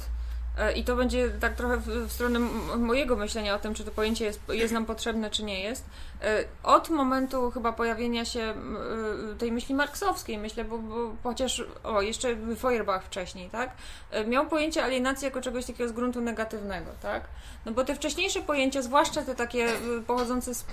E, 0.58 0.74
I 0.74 0.84
to 0.84 0.96
będzie 0.96 1.30
tak 1.30 1.56
trochę 1.56 1.78
w, 1.78 2.12
stronę 2.12 2.40
mojego 2.78 3.16
myślenia 3.16 3.56
o 3.56 3.60
tym, 3.60 3.74
czy 3.74 3.84
to 3.84 3.92
pojęcie 3.92 4.26
jest, 4.26 4.42
jest 4.50 4.74
nam 4.74 4.86
potrzebne, 4.86 5.30
czy 5.30 5.44
nie 5.44 5.64
jest. 5.64 5.86
E, 6.22 6.44
Od 6.64 6.90
momentu 6.90 7.52
chyba 7.52 7.74
pojawienia 7.74 8.26
się 8.26 8.42
e, 8.42 8.56
tej 9.38 9.52
myśli 9.52 9.76
marksowskiej, 9.76 10.38
myślę, 10.38 10.64
bo, 10.64 10.78
bo 10.78 11.16
chociaż, 11.24 11.64
o, 11.84 12.02
jeszcze 12.02 12.36
Feuerbach 12.60 13.04
wcześniej, 13.04 13.50
tak? 13.50 13.72
Miał 14.28 14.46
pojęcie 14.46 14.84
alienacji 14.84 15.26
jako 15.26 15.42
czegoś 15.42 15.66
takiego 15.66 15.90
z 15.90 15.92
gruntu 15.92 16.22
negatywnego, 16.22 16.92
tak? 17.02 17.24
No 17.66 17.72
bo 17.72 17.84
te 17.84 17.96
wcześniejsze 17.96 18.42
pojęcia, 18.42 18.82
zwłaszcza 18.82 19.22
te 19.22 19.36
takie 19.36 19.68
pochodzące 20.08 20.54
z 20.56 20.66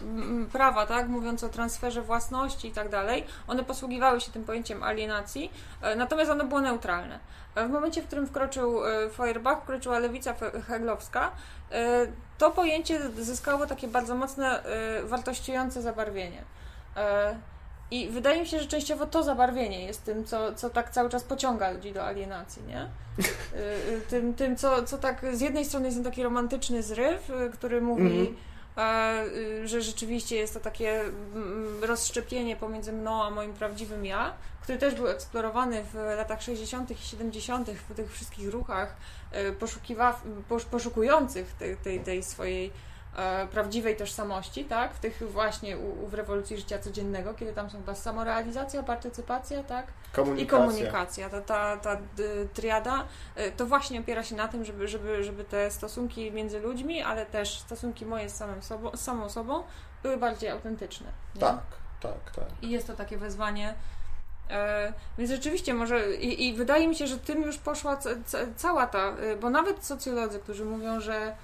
prawa, 0.52 0.86
tak, 0.86 1.08
mówiąc 1.08 1.44
o 1.44 1.48
transferze 1.48 2.02
własności 2.02 2.68
i 2.68 2.72
tak 2.72 2.88
dalej, 2.88 3.24
one 3.46 3.64
posługiwały 3.64 4.20
się 4.20 4.32
tym 4.32 4.44
pojęciem 4.44 4.82
alienacji, 4.82 5.52
natomiast 5.96 6.30
ono 6.30 6.44
było 6.44 6.60
neutralne. 6.60 7.18
E, 7.58 7.68
W 7.68 7.70
momencie, 7.70 8.02
w 8.02 8.06
którym 8.06 8.26
wkroczył 8.26 8.86
e, 8.86 9.10
Feuerbach, 9.10 9.62
wkroczyła 9.62 9.98
lewica 9.98 10.34
heglowska, 10.66 11.30
e, 11.72 12.06
to 12.38 12.50
pojęcie 12.50 13.00
zyskało 13.10 13.66
takie 13.66 13.88
bardzo 13.88 14.14
mocne, 14.14 14.62
wartościujące 15.04 15.82
zabarwienie. 15.82 16.44
I 17.90 18.08
wydaje 18.08 18.40
mi 18.40 18.46
się, 18.46 18.60
że 18.60 18.66
częściowo 18.66 19.06
to 19.06 19.22
zabarwienie 19.22 19.84
jest 19.84 20.04
tym, 20.04 20.24
co, 20.24 20.54
co 20.54 20.70
tak 20.70 20.90
cały 20.90 21.10
czas 21.10 21.24
pociąga 21.24 21.70
ludzi 21.70 21.92
do 21.92 22.04
alienacji, 22.04 22.62
nie? 22.62 22.88
Tym, 24.10 24.34
tym 24.34 24.56
co, 24.56 24.82
co 24.82 24.98
tak 24.98 25.26
z 25.32 25.40
jednej 25.40 25.64
strony 25.64 25.86
jest 25.88 26.04
taki 26.04 26.22
romantyczny 26.22 26.82
zryw, 26.82 27.30
który 27.52 27.80
mówi, 27.80 28.04
e, 28.04 28.22
y, 28.22 28.34
że 29.64 29.82
rzeczywiście 29.82 30.36
jest 30.36 30.54
to 30.54 30.60
takie 30.60 31.00
mm, 31.00 31.84
rozszczepienie 31.84 32.56
pomiędzy 32.56 32.92
mną 32.92 33.22
a 33.22 33.30
moim 33.30 33.52
prawdziwym 33.52 34.04
ja, 34.04 34.34
który 34.62 34.78
też 34.78 34.94
był 34.94 35.08
eksplorowany 35.08 35.84
w 35.84 35.94
latach 35.94 36.42
60. 36.42 36.90
i 36.90 36.96
70. 36.96 37.70
w 37.70 37.94
tych 37.94 38.12
wszystkich 38.12 38.50
ruchach 38.50 38.96
y, 39.48 39.52
poszukiwa, 39.52 40.20
posz, 40.48 40.64
poszukujących 40.64 41.52
tej, 41.52 41.76
tej, 41.76 42.00
tej 42.00 42.22
swojej 42.22 42.72
prawdziwej 43.50 43.96
tożsamości, 43.96 44.64
tak? 44.64 44.94
W 44.94 44.98
tych 44.98 45.30
właśnie 45.32 45.78
u, 45.78 46.04
u 46.04 46.08
w 46.08 46.14
rewolucji 46.14 46.56
życia 46.56 46.78
codziennego, 46.78 47.34
kiedy 47.34 47.52
tam 47.52 47.70
są 47.70 47.78
chyba 47.78 47.94
samorealizacja, 47.94 48.82
partycypacja, 48.82 49.62
tak? 49.62 49.86
Komunikacja. 50.12 50.44
I 50.44 50.60
komunikacja, 50.60 51.30
ta, 51.30 51.40
ta, 51.40 51.76
ta 51.76 51.94
y, 51.94 52.48
triada, 52.54 53.04
y, 53.38 53.52
to 53.52 53.66
właśnie 53.66 54.00
opiera 54.00 54.24
się 54.24 54.36
na 54.36 54.48
tym, 54.48 54.64
żeby, 54.64 54.88
żeby, 54.88 55.24
żeby 55.24 55.44
te 55.44 55.70
stosunki 55.70 56.32
między 56.32 56.60
ludźmi, 56.60 57.02
ale 57.02 57.26
też 57.26 57.58
stosunki 57.58 58.06
moje 58.06 58.30
z, 58.30 58.34
samym 58.34 58.62
sobą, 58.62 58.90
z 58.96 59.00
samą 59.00 59.28
sobą 59.28 59.62
były 60.02 60.16
bardziej 60.16 60.50
autentyczne. 60.50 61.06
nie? 61.34 61.40
Tak, 61.40 61.62
tak, 62.00 62.30
tak. 62.34 62.44
I 62.62 62.70
jest 62.70 62.86
to 62.86 62.94
takie 62.94 63.18
wezwanie 63.18 63.74
E, 64.50 64.92
więc 65.18 65.30
rzeczywiście 65.30 65.74
może 65.74 66.14
i, 66.14 66.48
i 66.48 66.54
wydaje 66.54 66.88
mi 66.88 66.96
się, 66.96 67.06
że 67.06 67.18
tym 67.18 67.42
już 67.42 67.58
poszła 67.58 67.96
ca, 67.96 68.10
ca, 68.26 68.38
cała 68.56 68.86
ta, 68.86 69.08
e, 69.08 69.36
bo 69.36 69.50
nawet 69.50 69.84
socjolodzy, 69.84 70.38
którzy 70.38 70.64
mówią, 70.64 71.00
że 71.00 71.14
e, 71.16 71.34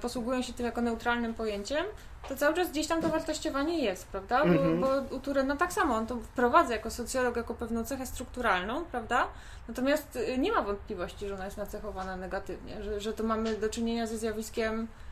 posługują 0.00 0.42
się 0.42 0.52
tym 0.52 0.66
jako 0.66 0.80
neutralnym 0.80 1.34
pojęciem, 1.34 1.84
to 2.28 2.36
cały 2.36 2.54
czas 2.54 2.70
gdzieś 2.70 2.86
tam 2.86 3.02
to 3.02 3.08
wartościowanie 3.08 3.78
jest, 3.84 4.06
prawda? 4.06 4.38
Bo, 4.44 4.50
Mhm. 4.52 4.80
bo 4.80 5.16
u 5.16 5.20
Turena 5.20 5.56
tak 5.56 5.72
samo, 5.72 5.94
on 5.96 6.06
to 6.06 6.16
wprowadza 6.16 6.72
jako 6.72 6.90
socjolog, 6.90 7.36
jako 7.36 7.54
pewną 7.54 7.84
cechę 7.84 8.06
strukturalną, 8.06 8.84
prawda? 8.84 9.26
Natomiast 9.68 10.16
y, 10.16 10.38
nie 10.38 10.52
ma 10.52 10.62
wątpliwości, 10.62 11.28
że 11.28 11.34
ona 11.34 11.44
jest 11.44 11.56
nacechowana 11.56 12.16
negatywnie, 12.16 12.82
że, 12.82 13.00
że 13.00 13.12
to 13.12 13.24
mamy 13.24 13.56
do 13.56 13.68
czynienia 13.68 14.06
ze 14.06 14.18
zjawiskiem 14.18 14.80
e, 14.80 15.07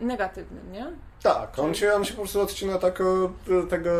negatywnym, 0.00 0.72
nie? 0.72 0.86
Tak, 1.22 1.58
on 1.58 1.74
się, 1.74 1.92
on 1.92 2.04
się 2.04 2.12
po 2.12 2.20
prostu 2.20 2.40
odcina 2.40 2.78
tak 2.78 3.00
od 3.00 3.70
tego, 3.70 3.90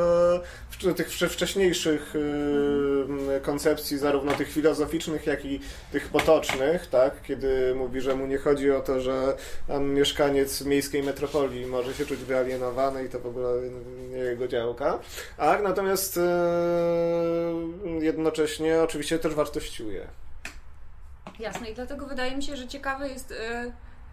tych 0.97 1.09
wcze- 1.09 1.29
wcześniejszych 1.29 2.15
y, 2.17 3.41
koncepcji, 3.43 3.99
zarówno 3.99 4.33
tych 4.33 4.49
filozoficznych, 4.53 5.27
jak 5.27 5.45
i 5.45 5.61
tych 5.93 6.09
potocznych, 6.09 6.87
tak? 6.87 7.23
Kiedy 7.23 7.75
mówi, 7.75 8.01
że 8.01 8.15
mu 8.15 8.27
nie 8.27 8.39
chodzi 8.39 8.71
o 8.71 8.81
to, 8.81 9.01
że 9.01 9.37
mieszkaniec 9.81 10.65
miejskiej 10.65 11.03
metropolii 11.03 11.67
może 11.67 11.95
się 11.95 12.07
czuć 12.07 12.19
wyalienowany 12.19 13.05
i 13.05 13.09
to 13.09 13.21
w 13.21 13.27
ogóle 13.27 13.49
nie 14.11 14.19
jego 14.19 14.49
działka. 14.49 14.99
Tak, 15.37 15.63
natomiast 15.63 16.17
y, 16.17 16.21
jednocześnie 18.01 18.83
oczywiście 18.83 19.19
też 19.19 19.35
wartościuje. 19.35 20.07
Jasne, 21.39 21.71
i 21.71 21.75
dlatego 21.75 22.07
wydaje 22.07 22.37
mi 22.37 22.43
się, 22.43 22.57
że 22.57 22.69
ciekawe 22.69 23.09
jest 23.09 23.31
y, 23.31 23.35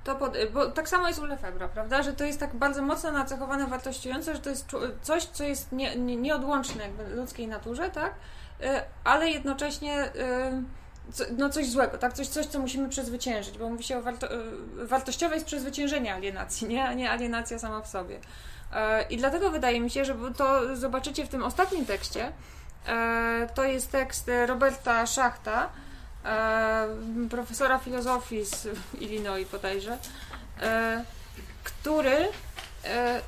to, 0.03 0.15
pod, 0.15 0.35
y, 0.35 0.49
bo 0.49 0.71
tak 0.71 0.89
samo 0.89 1.07
jest 1.07 1.19
u 1.19 1.25
Lefebvra, 1.25 1.67
prawda? 1.67 2.03
Że 2.03 2.13
to 2.13 2.23
jest 2.23 2.39
tak 2.39 2.55
bardzo 2.55 2.81
czu- 2.81 3.13
nacechowane, 3.13 3.67
wartościujące, 3.67 4.35
że 4.35 4.41
to 4.41 4.49
jest 4.49 4.65
coś, 5.01 5.25
co 5.25 5.43
jest 5.43 5.71
nie, 5.71 5.95
nie, 5.95 6.15
nieodłączne 6.15 6.83
jakby 6.83 7.15
ludzkiej 7.15 7.47
naturze, 7.47 7.89
tak? 7.89 8.13
Y, 8.61 8.65
ale 9.03 9.29
jednocześnie 9.29 10.05
y, 10.05 11.31
no 11.37 11.49
coś 11.49 11.69
złego, 11.69 11.97
tak? 11.97 12.13
Coś, 12.13 12.27
coś, 12.27 12.45
co 12.45 12.59
musimy 12.59 12.89
przezwyciężyć, 12.89 13.57
bo 13.57 13.69
mówi 13.69 13.83
się 13.83 13.97
o 13.97 14.01
warto, 14.01 14.27
wartościowe 14.75 15.35
jest 15.35 15.47
przezwyciężenie 15.47 16.13
alienacji, 16.13 16.67
nie? 16.67 16.85
a 16.85 16.93
nie 16.93 17.11
alienacja 17.11 17.59
sama 17.59 17.81
w 17.81 17.87
sobie. 17.87 18.19
I 19.09 19.17
dlatego 19.17 19.51
wydaje 19.51 19.81
mi 19.81 19.89
się, 19.89 20.05
że 20.05 20.15
to 20.37 20.75
zobaczycie 20.75 21.25
w 21.25 21.29
tym 21.29 21.43
ostatnim 21.43 21.85
tekście, 21.85 22.31
to 23.55 23.63
jest 23.63 23.91
tekst 23.91 24.31
Roberta 24.47 25.05
Szachta, 25.05 25.69
e, 26.25 26.87
profesora 27.29 27.79
filozofii 27.79 28.45
z 28.45 28.67
Illinois 29.03 29.49
bodajże, 29.51 29.97
e, 30.61 31.03
który 31.63 32.27
e, 32.85 33.21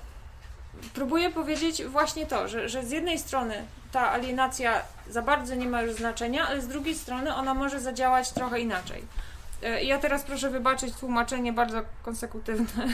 próbuje 0.94 1.30
powiedzieć 1.30 1.84
właśnie 1.84 2.26
to, 2.26 2.48
że, 2.48 2.70
że 2.70 2.86
z 2.86 2.92
jednej 2.92 3.20
strony 3.20 3.66
ta 3.92 4.12
alienacja 4.12 4.82
za 5.10 5.22
bardzo 5.22 5.56
nie 5.56 5.68
ma 5.68 5.82
już 5.82 5.94
znaczenia, 5.94 6.48
ale 6.48 6.62
z 6.62 6.68
drugiej 6.68 6.96
strony 6.96 7.36
ona 7.36 7.54
może 7.54 7.80
zadziałać 7.80 8.32
trochę 8.32 8.60
inaczej. 8.60 9.04
E, 9.64 9.84
ja 9.84 9.98
teraz 9.98 10.24
proszę 10.24 10.50
wybaczyć 10.50 10.96
tłumaczenie 10.96 11.54
bardzo 11.54 11.82
konsekutywne. 12.04 12.88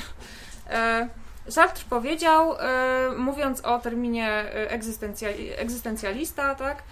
E, 0.69 1.09
Sartre 1.49 1.85
powiedział, 1.89 2.57
e, 2.59 3.11
mówiąc 3.17 3.61
o 3.61 3.79
terminie 3.79 4.45
egzystencjali- 4.69 5.51
egzystencjalista, 5.57 6.55
tak, 6.55 6.83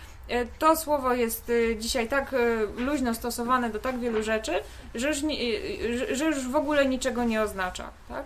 to 0.59 0.75
słowo 0.75 1.13
jest 1.13 1.49
e, 1.71 1.75
dzisiaj 1.77 2.07
tak 2.07 2.33
e, 2.33 2.37
luźno 2.81 3.13
stosowane 3.13 3.69
do 3.69 3.79
tak 3.79 3.99
wielu 3.99 4.23
rzeczy, 4.23 4.51
że 4.95 5.07
już, 5.07 5.17
e, 5.17 6.15
że- 6.15 6.25
już 6.25 6.47
w 6.47 6.55
ogóle 6.55 6.85
niczego 6.85 7.23
nie 7.23 7.41
oznacza. 7.41 7.89
Tak? 8.09 8.25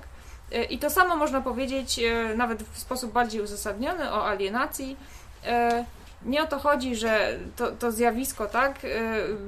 E, 0.51 0.63
I 0.63 0.77
to 0.79 0.89
samo 0.89 1.15
można 1.15 1.41
powiedzieć 1.41 1.99
e, 1.99 2.35
nawet 2.37 2.63
w 2.63 2.79
sposób 2.79 3.11
bardziej 3.11 3.41
uzasadniony 3.41 4.11
o 4.11 4.27
alienacji. 4.27 4.97
E, 5.45 5.85
Nie 6.25 6.43
o 6.43 6.47
to 6.47 6.59
chodzi, 6.59 6.95
że 6.95 7.39
to, 7.55 7.71
to 7.71 7.91
zjawisko, 7.91 8.45
tak, 8.45 8.85
e, 8.85 8.87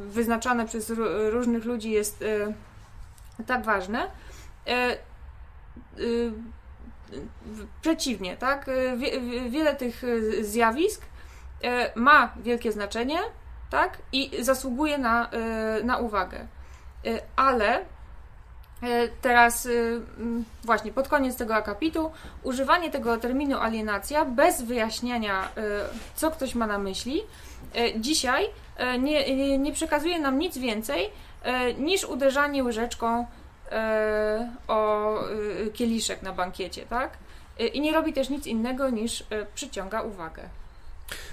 wyznaczane 0.08 0.66
przez 0.66 0.90
ró- 0.90 1.30
różnych 1.30 1.66
ludzi 1.66 1.92
jest 1.92 2.22
e, 2.22 3.44
tak 3.46 3.64
ważne. 3.66 4.08
E, 4.68 4.98
Przeciwnie, 7.82 8.38
tak? 8.38 8.70
E, 8.70 8.98
Wie, 8.98 9.22
wie- 9.22 9.50
wiele 9.50 9.76
tych 9.76 10.04
e, 10.04 10.44
zjawisk 10.44 11.02
e, 11.02 11.06
ma 11.96 12.34
wielkie 12.44 12.72
znaczenie, 12.72 13.20
tak? 13.72 13.98
I 14.12 14.44
zasługuje 14.44 14.98
na, 14.98 15.30
e, 15.30 15.84
na 15.84 15.98
uwagę. 15.98 16.38
E, 17.06 17.22
Ale 17.36 17.80
e, 17.80 19.08
teraz, 19.22 19.66
e, 19.66 19.70
właśnie 20.64 20.92
pod 20.92 21.08
koniec 21.08 21.38
tego 21.38 21.56
akapitu, 21.56 22.12
używanie 22.44 22.92
tego 22.92 23.18
terminu 23.18 23.58
alienacja 23.60 24.26
bez 24.26 24.62
wyjaśniania, 24.62 25.44
e, 25.44 25.50
co 26.16 26.32
ktoś 26.32 26.56
ma 26.56 26.68
na 26.68 26.78
myśli, 26.78 27.22
e, 27.76 28.00
dzisiaj 28.00 28.46
e, 28.78 29.00
nie, 29.00 29.58
nie, 29.58 29.74
przekazuje 29.74 30.20
nam 30.20 30.40
nic 30.40 30.58
więcej 30.58 31.10
e, 31.44 31.74
niż 31.74 32.06
uderzanie 32.06 32.64
łyżeczką 32.64 33.26
e, 33.72 34.52
o 34.68 35.20
e, 35.20 35.70
kieliszek 35.74 36.22
na 36.22 36.34
bankiecie, 36.34 36.86
tak? 36.86 37.18
E, 37.60 37.68
I 37.68 37.82
nie 37.82 37.92
robi 37.94 38.14
też 38.14 38.30
nic 38.30 38.48
innego 38.48 38.90
niż 38.90 39.22
e, 39.22 39.46
przyciąga 39.56 40.02
uwagę. 40.02 40.50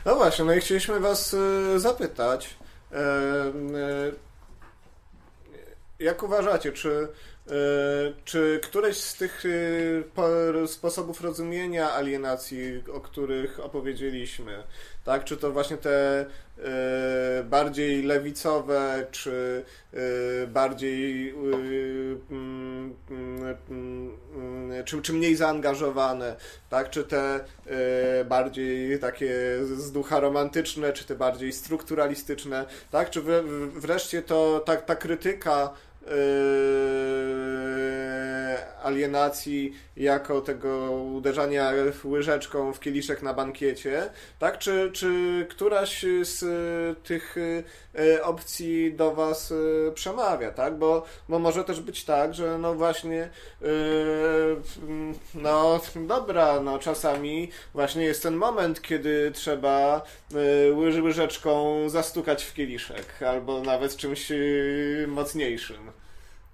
No 0.05 0.15
właśnie, 0.15 0.45
no 0.45 0.55
i 0.55 0.61
chcieliśmy 0.61 1.01
Was 1.01 1.35
e, 1.35 1.79
zapytać, 1.81 2.57
e, 2.93 2.97
e, 2.97 3.53
jak 5.99 6.23
uważacie, 6.23 6.73
czy, 6.73 7.09
czy 8.25 8.61
któreś 8.63 8.97
z 8.97 9.15
tych 9.15 9.45
e, 9.47 9.49
po- 10.03 10.67
sposobów 10.67 11.21
rozumienia 11.21 11.93
alienacji, 11.93 12.83
o 12.93 13.01
których 13.01 13.61
opowiedzieliśmy, 13.61 14.63
tak, 15.05 15.25
czy 15.25 15.37
to 15.37 15.53
właśnie 15.53 15.77
te 15.77 16.27
e, 16.59 17.45
bardziej 17.45 18.03
lewicowe, 18.03 19.07
czy 19.11 19.65
e, 19.93 20.47
bardziej 20.47 21.31
e, 21.31 21.35
mm, 22.31 22.95
mm, 23.11 23.57
mm, 23.71 24.85
czy, 24.85 25.03
czy 25.03 25.13
mniej 25.13 25.37
zaangażowane, 25.37 26.37
tak? 26.71 26.91
Czy 26.91 27.05
te 27.05 27.41
e, 27.67 28.25
bardziej 28.25 28.99
takie 28.99 29.35
z 29.65 29.93
ducha 29.93 30.21
romantyczne, 30.21 30.93
czy 30.93 31.05
te 31.05 31.15
bardziej 31.15 31.53
strukturalistyczne, 31.53 32.67
tak? 32.91 33.11
Czy 33.11 33.23
wreszcie 33.75 34.23
to 34.23 34.61
ta, 34.67 34.77
ta 34.77 34.97
krytyka 34.97 35.65
e, 35.65 35.88
alienacji 38.89 39.73
jako 39.97 40.41
tego 40.41 40.93
uderzania 40.93 41.73
łyżeczką 42.05 42.73
w 42.73 42.81
kieliszek 42.81 43.23
na 43.23 43.35
bankiecie, 43.35 44.11
tak? 44.39 44.59
Czy, 44.59 44.91
czy 44.93 45.47
któraś 45.51 46.05
z 46.23 46.43
e, 46.43 46.47
tych 47.05 47.37
e, 47.99 48.23
opcji 48.23 48.95
do 48.95 49.15
Was 49.15 49.53
e, 49.53 49.93
przemawia, 49.93 50.51
tak? 50.51 50.79
Bo, 50.79 51.05
bo 51.29 51.39
może 51.39 51.65
też 51.65 51.81
być 51.81 52.05
tak, 52.05 52.35
że 52.35 52.59
no 52.59 52.75
właśnie 52.75 53.29
no 55.35 55.81
dobra, 56.07 56.61
no 56.61 56.79
czasami 56.79 57.51
właśnie 57.75 58.05
jest 58.05 58.23
ten 58.23 58.35
moment, 58.37 58.83
kiedy 58.83 59.31
trzeba 59.35 60.03
łyż- 60.73 61.03
łyżeczką 61.03 61.89
zastukać 61.89 62.45
w 62.45 62.55
kieliszek, 62.55 63.23
albo 63.23 63.61
nawet 63.61 63.97
czymś 63.97 64.33
mocniejszym. 65.07 65.91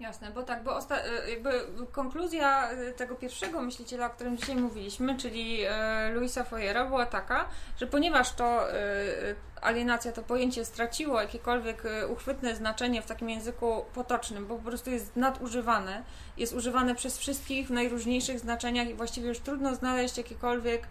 Jasne, 0.01 0.31
bo 0.31 0.43
tak, 0.43 0.65
bo 0.65 0.79
e, 0.79 1.31
jakby 1.31 1.51
konkluzja 1.93 2.71
e, 2.71 2.93
tego 2.93 3.15
pierwszego 3.15 3.63
myśliciela, 3.63 4.07
o 4.07 4.11
którym 4.11 4.37
dzisiaj 4.37 4.57
mówiliśmy, 4.57 5.17
czyli 5.17 5.63
e, 5.63 6.11
Louisa 6.15 6.45
Foyera, 6.45 6.87
była 6.87 7.07
taka, 7.07 7.49
że 7.81 7.87
ponieważ 7.87 8.33
to 8.33 8.73
e, 8.73 8.77
alienacja, 9.61 10.13
to 10.13 10.23
pojęcie 10.23 10.65
straciło 10.65 11.21
jakiekolwiek 11.21 11.87
e, 11.87 12.07
uchwytne 12.09 12.57
znaczenie 12.57 13.03
w 13.03 13.07
takim 13.07 13.31
języku 13.31 13.85
potocznym, 13.95 14.47
bo 14.47 14.57
po 14.57 14.63
prostu 14.63 14.91
jest 14.91 15.17
nadużywane, 15.17 16.03
jest 16.37 16.53
używane 16.53 16.95
przez 16.95 17.19
wszystkich 17.19 17.67
w 17.67 17.71
najróżniejszych 17.71 18.41
znaczeniach 18.41 18.89
i 18.89 18.95
właściwie 18.95 19.29
już 19.29 19.39
trudno 19.39 19.75
znaleźć 19.75 20.19
jakiekolwiek 20.19 20.83
e, 20.83 20.87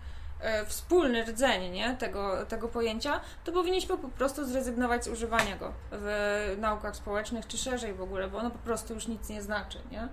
wspólny 0.68 1.24
rdzeń 1.26 1.72
nie, 1.72 1.96
tego, 2.00 2.46
tego 2.46 2.68
pojęcia, 2.68 3.22
to 3.44 3.52
powinniśmy 3.52 3.98
po 3.98 4.10
prostu 4.10 4.46
zrezygnować 4.46 5.04
z 5.06 5.08
używania 5.08 5.58
go 5.58 5.72
w 5.92 6.56
naukach 6.60 6.96
społecznych, 6.96 7.48
czy 7.48 7.58
szerzej 7.58 7.94
w 7.94 8.02
ogóle, 8.02 8.28
bo 8.28 8.38
ono 8.38 8.52
po 8.52 8.58
prostu 8.60 8.94
już 8.94 9.08
nic 9.08 9.30
nie 9.30 9.42
znaczy, 9.42 9.80
nie? 9.92 10.08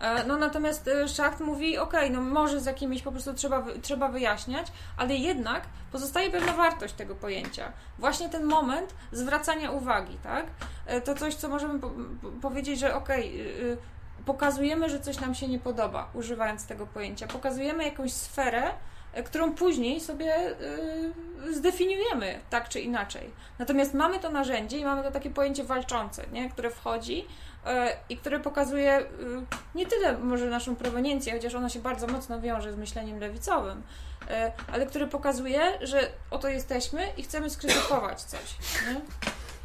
E, 0.00 0.24
No 0.24 0.36
natomiast 0.36 0.88
e, 0.88 1.08
Schacht 1.08 1.40
mówi, 1.40 1.78
okej, 1.78 2.10
no 2.10 2.20
może 2.20 2.60
z 2.60 2.66
jakimiś 2.66 3.02
po 3.02 3.12
prostu 3.12 3.34
trzeba, 3.34 3.64
trzeba 3.82 4.08
wyjaśniać, 4.08 4.66
ale 4.96 5.14
jednak 5.14 5.62
pozostaje 5.92 6.30
pewna 6.30 6.52
wartość 6.52 6.94
tego 6.94 7.14
pojęcia. 7.14 7.72
Właśnie 7.98 8.28
ten 8.28 8.44
moment 8.44 8.94
zwracania 9.12 9.70
uwagi, 9.70 10.18
tak? 10.22 10.46
E, 10.86 11.00
To 11.00 11.14
coś, 11.14 11.34
co 11.34 11.48
możemy 11.48 11.78
po- 11.78 11.90
po- 12.22 12.28
powiedzieć, 12.42 12.80
że 12.80 12.94
okej, 12.94 13.40
y, 13.72 13.76
pokazujemy, 14.26 14.88
że 14.90 15.00
coś 15.00 15.20
nam 15.20 15.34
się 15.34 15.48
nie 15.48 15.58
podoba, 15.58 16.08
używając 16.14 16.66
tego 16.66 16.86
pojęcia. 16.86 17.26
Pokazujemy 17.26 17.84
jakąś 17.84 18.12
sferę, 18.12 18.62
e, 18.62 18.72
którą 19.24 19.54
później 19.54 20.00
sobie 20.00 20.50
y, 21.48 21.54
zdefiniujemy 21.54 22.40
tak 22.50 22.68
czy 22.68 22.80
inaczej. 22.80 23.30
Natomiast 23.58 23.94
mamy 23.94 24.18
to 24.18 24.30
narzędzie 24.30 24.78
i 24.78 24.84
mamy 24.84 25.02
to 25.02 25.10
takie 25.10 25.30
pojęcie 25.30 25.64
walczące, 25.64 26.24
nie? 26.32 26.50
które 26.50 26.70
wchodzi 26.70 27.26
e, 27.66 27.96
i 28.08 28.16
które 28.16 28.40
pokazuje 28.40 29.00
y, 29.00 29.04
nie 29.74 29.86
tyle 29.86 30.18
może 30.18 30.46
naszą 30.46 30.76
proweniencję, 30.76 31.32
chociaż 31.32 31.54
ona 31.54 31.68
się 31.68 31.78
bardzo 31.78 32.06
mocno 32.06 32.40
wiąże 32.40 32.72
z 32.72 32.76
myśleniem 32.76 33.18
lewicowym, 33.18 33.82
ale 34.72 34.86
które 34.86 35.06
pokazuje, 35.06 35.78
że 35.80 36.08
oto 36.30 36.48
jesteśmy 36.48 37.08
i 37.16 37.22
chcemy 37.22 37.50
skrytykować 37.50 38.22
coś. 38.22 38.56
Nie? 38.88 39.00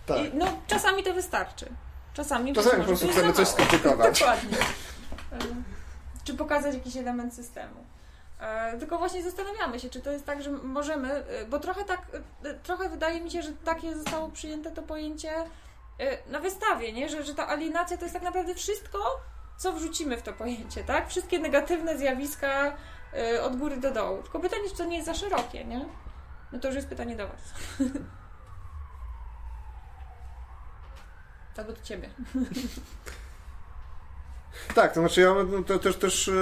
Tak. 0.05 0.17
I, 0.17 0.31
no, 0.33 0.45
czasami 0.67 1.03
to 1.03 1.13
wystarczy. 1.13 1.65
Czasami, 2.13 2.53
Czasami 2.53 2.81
po 2.81 2.87
prostu 2.87 3.07
chcemy 3.07 3.33
coś 3.33 3.47
skrytykować. 3.47 4.19
Dokładnie. 4.19 4.57
Czy 6.23 6.33
pokazać 6.33 6.73
jakiś 6.73 6.97
element 6.97 7.33
systemu. 7.33 7.75
E, 8.39 8.77
Tylko 8.77 8.97
właśnie 8.97 9.23
zastanawiamy 9.23 9.79
się, 9.79 9.89
czy 9.89 10.01
to 10.01 10.11
jest 10.11 10.25
tak, 10.25 10.43
że 10.43 10.51
możemy, 10.51 11.13
e, 11.13 11.45
bo 11.45 11.59
trochę 11.59 11.85
tak, 11.85 12.01
e, 12.43 12.53
trochę 12.53 12.89
wydaje 12.89 13.21
mi 13.21 13.31
się, 13.31 13.41
że 13.41 13.51
takie 13.51 13.95
zostało 13.95 14.29
przyjęte 14.29 14.71
to 14.71 14.83
pojęcie 14.83 15.33
na 16.27 16.39
wystawie, 16.39 16.93
nie? 16.93 17.09
Że, 17.09 17.23
że 17.23 17.35
ta 17.35 17.47
alienacja 17.47 17.97
to 17.97 18.03
jest 18.03 18.13
tak 18.13 18.23
naprawdę 18.23 18.55
wszystko, 18.55 19.21
co 19.57 19.73
wrzucimy 19.73 20.17
w 20.17 20.21
to 20.21 20.33
pojęcie, 20.33 20.83
tak? 20.83 21.09
Wszystkie 21.09 21.39
negatywne 21.39 21.97
zjawiska 21.97 22.77
od 23.43 23.55
góry 23.55 23.77
do 23.77 23.91
dołu. 23.91 24.23
Tylko 24.23 24.39
pytanie, 24.39 24.69
czy 24.69 24.77
to 24.77 24.85
nie 24.85 24.95
jest 24.95 25.05
za 25.07 25.13
szerokie, 25.13 25.65
nie? 25.65 25.85
No 26.51 26.59
to 26.59 26.67
już 26.67 26.75
jest 26.75 26.87
pytanie 26.87 27.15
do 27.15 27.27
Was. 27.27 27.53
Albo 31.57 31.73
do 31.73 31.81
Ciebie. 31.81 32.09
Tak, 34.75 34.93
to 34.93 34.99
znaczy 34.99 35.21
ja 35.21 35.35
to 35.67 35.79
też, 35.79 35.95
też 35.95 36.27
yy, 36.27 36.33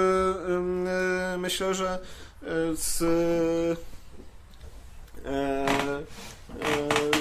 yy, 1.32 1.38
myślę, 1.38 1.74
że 1.74 1.98
yy, 2.42 2.76
z 2.76 3.04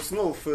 znów 0.04 0.46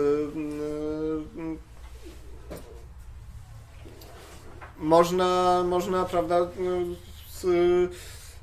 można, 4.79 5.63
można, 5.65 6.05
prawda, 6.05 6.37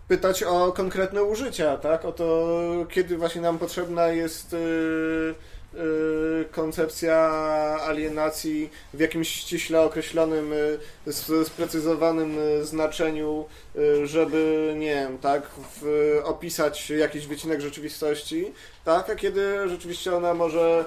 pytać 0.07 0.43
o 0.43 0.71
konkretne 0.71 1.23
użycia, 1.23 1.77
tak? 1.77 2.05
O 2.05 2.11
to, 2.11 2.57
kiedy 2.89 3.17
właśnie 3.17 3.41
nam 3.41 3.57
potrzebna 3.57 4.07
jest 4.07 4.55
koncepcja 6.51 7.17
alienacji 7.87 8.69
w 8.93 8.99
jakimś 8.99 9.29
ściśle 9.29 9.81
określonym, 9.81 10.53
sp- 11.19 11.45
sprecyzowanym 11.45 12.35
yy, 12.35 12.65
znaczeniu, 12.65 13.45
żeby, 14.03 14.73
nie 14.77 14.95
wiem, 14.95 15.17
tak, 15.17 15.41
opisać 16.23 16.89
jakiś 16.89 17.27
wycinek 17.27 17.61
rzeczywistości, 17.61 18.51
tak? 18.85 19.09
A 19.09 19.15
kiedy 19.15 19.69
rzeczywiście 19.69 20.15
ona 20.15 20.33
może 20.33 20.85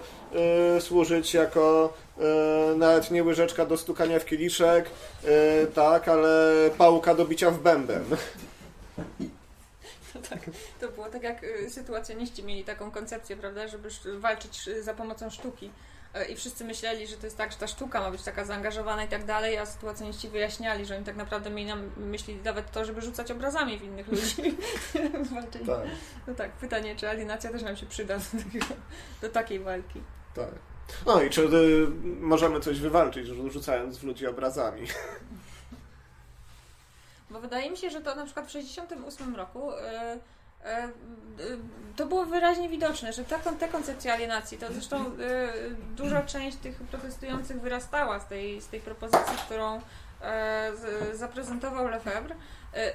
służyć 0.80 1.34
jako 1.34 1.93
nawet 2.76 3.11
nie 3.11 3.24
łyżeczka 3.24 3.66
do 3.66 3.76
stukania 3.76 4.18
w 4.20 4.24
kieliszek, 4.24 4.91
tak, 5.74 6.09
ale 6.09 6.55
pałka 6.78 7.14
do 7.14 7.24
bicia 7.24 7.51
w 7.51 7.59
bęben. 7.62 8.05
To, 10.23 10.29
tak, 10.35 10.41
to 10.81 10.89
było 10.89 11.09
tak 11.09 11.23
jak 11.23 11.45
y, 11.45 11.71
sytuacjoniści 11.71 12.45
mieli 12.45 12.64
taką 12.64 12.91
koncepcję, 12.91 13.37
prawda, 13.37 13.68
żeby 13.68 13.89
walczyć 14.18 14.68
y, 14.68 14.83
za 14.83 14.95
pomocą 14.95 15.31
sztuki. 15.31 15.71
Y, 16.16 16.25
I 16.25 16.37
wszyscy 16.37 16.64
myśleli, 16.64 17.07
że 17.07 17.16
to 17.16 17.27
jest 17.27 17.37
tak, 17.37 17.53
że 17.53 17.59
ta 17.59 17.66
sztuka 17.66 18.01
ma 18.01 18.11
być 18.11 18.23
taka 18.23 18.45
zaangażowana 18.45 19.05
i 19.05 19.09
tak 19.09 19.25
dalej, 19.25 19.59
a 19.59 19.66
sytuacjoniści 19.66 20.29
wyjaśniali, 20.29 20.87
że 20.87 20.97
oni 20.97 21.05
tak 21.05 21.16
naprawdę 21.16 21.51
mieli 21.51 21.68
na 21.68 21.77
myśli 21.97 22.37
nawet 22.45 22.71
to, 22.71 22.85
żeby 22.85 23.01
rzucać 23.03 23.31
obrazami 23.31 23.79
w 23.79 23.83
innych 23.83 24.09
ludzi. 24.09 24.57
Tak, 25.66 25.81
No 26.27 26.35
tak, 26.35 26.53
pytanie, 26.53 26.97
czy 26.97 27.09
alienacja 27.09 27.51
też 27.53 27.62
nam 27.62 27.77
się 27.77 27.87
przyda 27.87 28.18
do, 28.18 28.39
takiego, 28.45 28.66
do 29.23 29.29
takiej 29.29 29.61
walki. 29.61 30.01
tak. 30.35 30.49
No 31.07 31.23
i 31.23 31.31
czy 31.31 31.43
y, 31.43 31.87
możemy 32.21 32.61
coś 32.61 32.81
wywalczyć, 32.81 33.27
rzucając 33.27 33.99
w 33.99 34.05
ludzi 34.05 34.27
obrazami? 34.27 34.87
Bo 37.31 37.41
wydaje 37.41 37.70
mi 37.70 37.76
się, 37.76 37.91
że 37.91 38.01
to 38.01 38.14
na 38.14 38.24
przykład 38.24 38.47
w 38.47 38.49
1968 38.49 39.37
roku 39.37 39.72
e, 39.72 39.76
e, 40.64 40.85
e, 40.85 40.91
to 41.97 42.07
było 42.07 42.24
wyraźnie 42.24 42.68
widoczne, 42.68 43.12
że 43.12 43.24
ta, 43.24 43.39
te 43.39 43.68
koncepcje 43.68 44.12
alienacji, 44.12 44.59
to 44.59 44.72
zresztą 44.72 45.07
e, 45.07 45.11
duża 45.97 46.22
część 46.22 46.57
tych 46.57 46.76
protestujących 46.76 47.61
wyrastała 47.61 48.20
z 48.20 48.26
tej, 48.26 48.61
z 48.61 48.68
tej 48.68 48.81
propozycji, 48.81 49.37
którą 49.47 49.81
zaprezentował 51.12 51.89
Lefebvre. 51.89 52.35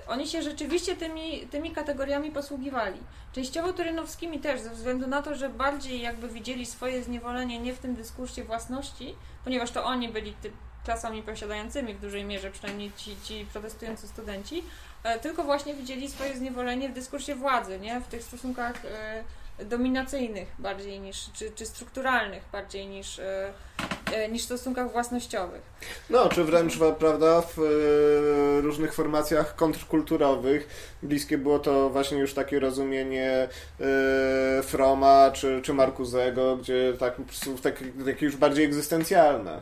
Oni 0.08 0.28
się 0.28 0.42
rzeczywiście 0.42 0.96
tymi, 0.96 1.48
tymi 1.48 1.72
kategoriami 1.72 2.32
posługiwali. 2.32 3.00
Częściowo 3.34 3.74
turynowskimi 3.74 4.40
też, 4.40 4.62
ze 4.62 4.70
względu 4.70 5.08
na 5.08 5.22
to, 5.22 5.36
że 5.36 5.50
bardziej 5.50 6.02
jakby 6.02 6.28
widzieli 6.28 6.66
swoje 6.66 7.04
zniewolenie 7.04 7.60
nie 7.60 7.74
w 7.74 7.80
tym 7.80 7.96
dyskursie 7.96 8.44
własności, 8.44 9.16
ponieważ 9.44 9.72
to 9.72 9.84
oni 9.84 10.10
byli 10.10 10.34
ty, 10.34 10.52
klasami 10.86 11.24
posiadającymi 11.24 11.94
w 11.94 12.02
dużej 12.02 12.24
mierze, 12.24 12.52
przynajmniej 12.52 12.92
ci, 12.98 13.16
ci 13.24 13.46
protestujący 13.54 14.08
studenci, 14.08 14.64
e, 15.04 15.20
tylko 15.20 15.44
właśnie 15.44 15.74
widzieli 15.74 16.10
swoje 16.10 16.38
zniewolenie 16.38 16.90
w 16.90 16.94
dyskursie 16.94 17.36
władzy, 17.36 17.80
nie? 17.80 18.02
w 18.02 18.08
tych 18.08 18.24
stosunkach 18.24 18.76
e, 18.86 19.66
dominacyjnych 19.66 20.48
bardziej 20.60 21.00
niż, 21.00 21.32
czy, 21.34 21.52
czy 21.52 21.66
strukturalnych 21.66 22.44
bardziej 22.52 22.88
niż, 22.88 23.20
e, 23.20 23.54
niż 24.32 24.44
stosunkach 24.44 24.92
własnościowych. 24.92 25.62
No, 26.10 26.30
czy 26.30 26.44
wręcz, 26.44 26.74
prawda, 27.00 27.42
w 27.42 27.58
różnych 28.64 28.94
formacjach 28.94 29.56
kontrkulturowych 29.56 30.68
bliskie 31.04 31.38
było 31.38 31.60
to 31.60 31.90
właśnie 31.90 32.18
już 32.18 32.34
takie 32.34 32.60
rozumienie 32.60 33.48
Froma 34.64 35.32
czy, 35.34 35.62
czy 35.62 35.74
Marcuzego, 35.74 36.58
gdzie 36.58 36.94
tak, 37.00 37.16
takie 38.06 38.26
już 38.26 38.36
bardziej 38.36 38.66
egzystencjalne. 38.66 39.62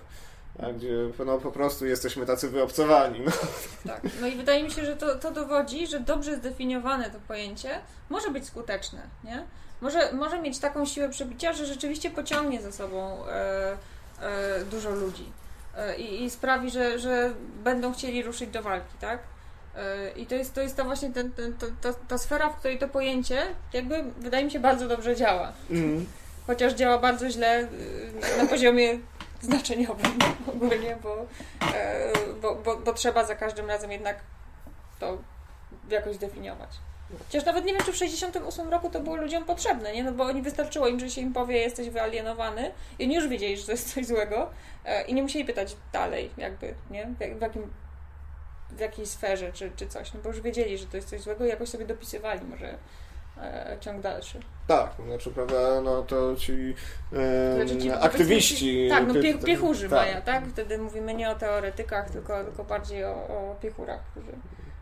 A 0.60 0.72
gdzie 0.72 1.10
no, 1.26 1.38
po 1.38 1.51
prostu 1.51 1.86
jesteśmy 1.86 2.26
tacy 2.26 2.49
wyobcowani. 2.49 3.20
No. 3.26 3.32
Tak. 3.93 4.01
No 4.22 4.28
i 4.28 4.36
wydaje 4.36 4.64
mi 4.64 4.72
się, 4.72 4.86
że 4.86 4.95
to, 4.95 5.16
to 5.16 5.32
dowodzi, 5.32 5.88
że 5.88 5.99
dobrze 5.99 6.36
zdefiniowane 6.36 7.10
to 7.10 7.20
pojęcie 7.28 7.70
może 8.10 8.30
być 8.30 8.45
skuteczne, 8.45 9.01
nie? 9.24 9.43
Może, 9.82 10.14
może 10.14 10.41
mieć 10.41 10.60
taką 10.60 10.86
siłę 10.86 11.10
przebicia, 11.10 11.54
że 11.54 11.66
rzeczywiście 11.66 12.10
pociągnie 12.10 12.62
za 12.62 12.72
sobą 12.72 13.28
e, 13.28 13.78
e, 14.22 14.66
dużo 14.66 14.89
ludzi 14.89 15.32
e, 15.78 15.97
i, 15.97 16.24
i 16.24 16.30
sprawi, 16.30 16.70
że, 16.70 16.99
że 16.99 17.34
będą 17.64 17.93
chcieli 17.93 18.24
ruszyć 18.24 18.49
do 18.49 18.64
walki, 18.64 18.97
tak? 19.01 19.20
E, 19.76 20.12
I 20.12 20.26
to 20.26 20.36
jest, 20.36 20.54
to 20.54 20.62
jest 20.62 20.76
ta 20.76 20.84
właśnie 20.84 21.12
ten, 21.12 21.32
ten, 21.32 21.54
to, 21.54 21.66
ta, 21.82 21.93
ta 22.08 22.18
sfera, 22.18 22.49
w 22.49 22.56
której 22.56 22.80
to 22.80 22.88
pojęcie 22.88 23.41
jakby 23.74 24.04
wydaje 24.18 24.45
mi 24.45 24.51
się 24.51 24.60
bardzo 24.60 24.88
dobrze 24.88 25.16
działa. 25.16 25.54
Mm. 25.72 26.06
Chociaż 26.47 26.74
działa 26.74 26.97
bardzo 26.97 27.30
źle 27.30 27.64
y, 27.64 28.38
na 28.38 28.45
poziomie 28.45 28.99
znaczeniowym 29.43 30.19
ogólnie, 30.55 30.97
bo, 31.03 31.25
e, 31.75 32.13
bo, 32.41 32.55
bo, 32.55 32.77
bo 32.77 32.93
trzeba 32.93 33.25
za 33.25 33.35
każdym 33.35 33.67
razem 33.67 33.91
jednak 33.91 34.19
to 34.99 35.17
jakoś 35.89 36.17
definiować. 36.17 36.69
Chociaż 37.27 37.45
nawet 37.45 37.65
nie 37.65 37.73
wiem, 37.73 37.81
czy 37.83 37.91
w 37.93 37.95
68 37.95 38.69
roku 38.69 38.89
to 38.89 38.99
było 38.99 39.15
ludziom 39.15 39.45
potrzebne, 39.45 39.93
nie? 39.93 40.03
No 40.03 40.11
bo 40.11 40.23
oni 40.23 40.41
wystarczyło 40.41 40.87
im, 40.87 40.99
że 40.99 41.09
się 41.09 41.21
im 41.21 41.33
powie, 41.33 41.57
jesteś 41.57 41.89
wyalienowany 41.89 42.71
i 42.99 43.03
oni 43.05 43.15
już 43.15 43.27
wiedzieli, 43.27 43.57
że 43.57 43.65
to 43.65 43.71
jest 43.71 43.93
coś 43.93 44.05
złego 44.05 44.49
e, 44.85 45.05
i 45.05 45.13
nie 45.13 45.21
musieli 45.21 45.45
pytać 45.45 45.75
dalej, 45.93 46.31
jakby, 46.37 46.73
nie? 46.91 47.05
W, 47.05 47.21
jak- 47.21 47.37
w 47.37 47.41
jakim 47.41 47.73
w 48.69 48.79
jakiej 48.79 49.05
sferze, 49.05 49.53
czy, 49.53 49.71
czy 49.75 49.87
coś, 49.87 50.13
no 50.13 50.19
bo 50.23 50.29
już 50.29 50.41
wiedzieli, 50.41 50.77
że 50.77 50.85
to 50.85 50.97
jest 50.97 51.09
coś 51.09 51.21
złego 51.21 51.45
i 51.45 51.49
jakoś 51.49 51.69
sobie 51.69 51.85
dopisywali 51.85 52.41
może 52.45 52.77
ciąg 53.79 54.01
dalszy. 54.01 54.39
Tak, 54.67 54.93
znaczy, 55.07 55.31
prawda, 55.31 55.81
no 55.81 56.03
to 56.03 56.36
ci, 56.36 56.75
e, 57.13 57.55
Znaczy 57.55 57.81
ci, 57.81 57.91
aktywiści. 57.91 58.88
Tak, 58.89 59.07
no 59.07 59.13
pie, 59.13 59.21
pie- 59.21 59.43
piechurzy 59.45 59.89
tak. 59.89 59.99
mają, 59.99 60.21
tak? 60.21 60.47
Wtedy 60.47 60.77
mówimy 60.77 61.13
nie 61.13 61.29
o 61.29 61.36
teoretykach, 61.36 62.09
tylko, 62.09 62.43
tylko 62.43 62.63
bardziej 62.63 63.05
o, 63.05 63.09
o 63.11 63.55
piechurach, 63.61 64.01
którzy 64.11 64.31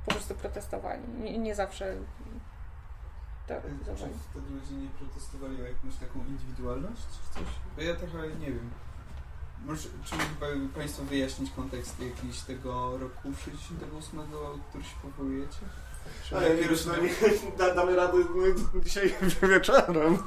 po 0.06 0.12
prostu 0.12 0.36
protestowali. 0.36 1.02
Nie, 1.24 1.38
nie 1.38 1.56
zawsze 1.56 1.95
Czy 1.95 3.47
teoretyzowali. 3.47 4.14
wtedy 4.32 4.45
ludzie 4.54 4.76
nie 4.76 4.89
protestowali 4.89 5.62
o 5.62 5.66
jakąś 5.66 5.95
taką 5.95 6.20
indywidualność 6.28 7.02
czy 7.02 7.34
coś? 7.39 7.47
Bo 7.76 7.82
ja 7.82 7.95
trochę 7.95 8.28
nie 8.28 8.47
wiem. 8.47 8.70
Może, 9.66 9.89
czy 10.06 10.16
mógłby 10.16 10.74
Państwo 10.80 11.04
wyjaśnić 11.04 11.52
kontekst 11.52 11.99
jakiś 11.99 12.39
tego 12.41 12.97
roku 12.97 13.34
68, 13.45 14.20
który 14.70 14.84
się 14.84 14.95
powołujecie? 15.02 15.60
Ale 16.36 16.55
różne- 16.55 16.93
no, 16.97 17.57
da, 17.68 17.76
damy 17.76 17.95
radę 17.95 18.18
no, 18.36 18.82
dzisiaj 18.86 19.14
wieczorem. 19.43 20.18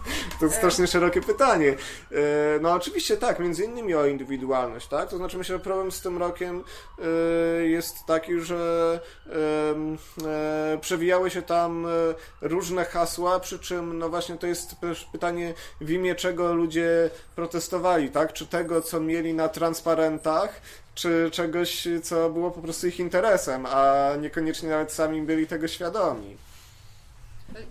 To 0.40 0.44
jest 0.44 0.56
strasznie 0.56 0.86
szerokie 0.86 1.20
pytanie. 1.20 1.70
E, 2.12 2.14
No 2.60 2.72
oczywiście 2.72 3.16
tak, 3.16 3.38
między 3.38 3.64
innymi 3.64 3.94
o 3.94 4.06
indywidualność, 4.06 4.86
tak? 4.86 5.08
To 5.08 5.16
znaczy 5.16 5.38
myślę, 5.38 5.54
że 5.56 5.62
problem 5.64 5.92
z 5.92 6.00
tym 6.00 6.18
rokiem 6.18 6.64
e, 6.98 7.66
jest 7.66 8.06
taki, 8.06 8.40
że 8.40 9.00
e, 9.26 10.78
przewijały 10.80 11.30
się 11.30 11.42
tam 11.42 11.86
e, 11.86 12.48
różne 12.48 12.84
hasła, 12.84 13.40
przy 13.40 13.58
czym 13.58 13.98
no 13.98 14.08
właśnie 14.08 14.36
to 14.36 14.46
jest 14.46 14.80
też 14.80 15.04
pytanie 15.12 15.54
w 15.80 15.90
imię 15.90 16.14
czego 16.14 16.54
ludzie 16.54 17.10
protestowali, 17.36 18.10
tak? 18.10 18.32
Czy 18.32 18.46
tego, 18.46 18.82
co 18.82 19.00
mieli 19.00 19.34
na 19.34 19.48
transparentach, 19.48 20.60
czy 20.94 21.28
czegoś, 21.32 21.88
co 22.02 22.30
było 22.30 22.50
po 22.50 22.60
prostu 22.60 22.86
ich 22.86 23.00
interesem, 23.00 23.66
a 23.66 24.10
niekoniecznie 24.20 24.68
nawet 24.68 24.92
sami 24.92 25.22
byli 25.22 25.46
tego 25.46 25.68
świadomi. 25.68 26.36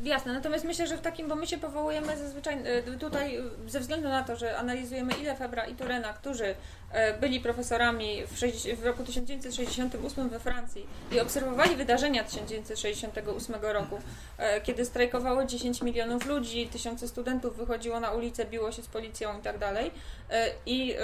Jasne, 0.04 0.34
natomiast 0.34 0.66
myślę, 0.66 0.88
że 0.88 0.98
w 0.98 1.02
takim, 1.02 1.28
bo 1.28 1.36
my 1.36 1.48
się 1.48 1.58
powołujemy 1.58 2.18
zazwyczaj 2.18 2.58
y, 2.94 2.98
tutaj 2.98 3.38
y, 3.38 3.70
ze 3.70 3.80
względu 3.80 4.10
na 4.10 4.24
to, 4.24 4.36
że 4.36 4.58
analizujemy 4.58 5.14
ile 5.14 5.36
Febra 5.36 5.66
i 5.66 5.76
Turena, 5.76 6.14
którzy 6.14 6.46
y, 6.46 6.56
byli 7.20 7.40
profesorami 7.40 8.24
w, 8.28 8.38
60, 8.38 8.80
w 8.80 8.86
roku 8.86 9.04
1968 9.04 10.30
we 10.30 10.40
Francji 10.40 10.88
i 11.12 11.20
obserwowali 11.20 11.76
wydarzenia 11.76 12.24
1968 12.24 13.56
roku, 13.62 14.00
kiedy 14.64 14.86
strajkowało 14.86 15.46
10 15.46 15.82
milionów 15.82 16.26
ludzi, 16.26 16.68
tysiące 16.68 17.08
studentów 17.08 17.58
wychodziło 17.58 18.00
na 18.00 18.12
ulicę, 18.12 18.46
biło 18.46 18.72
się 18.72 18.82
z 18.82 18.88
policją 18.88 19.40
i 19.40 19.42
tak 19.42 19.58
dalej. 19.58 19.92
I 20.66 20.96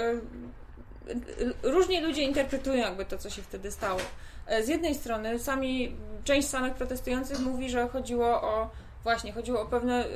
różni 1.62 2.00
ludzie 2.00 2.22
interpretują 2.22 2.76
jakby 2.76 3.04
to, 3.04 3.18
co 3.18 3.30
się 3.30 3.42
wtedy 3.42 3.70
stało. 3.70 4.00
E, 4.46 4.62
Z 4.62 4.68
jednej 4.68 4.94
strony 4.94 5.38
sami, 5.38 5.96
część 6.24 6.48
samych 6.48 6.74
protestujących 6.74 7.38
mówi, 7.38 7.70
że 7.70 7.88
chodziło 7.88 8.42
o 8.42 8.70
właśnie, 9.02 9.32
chodziło 9.32 9.60
o 9.62 9.66
pewne 9.66 10.06
y, 10.06 10.10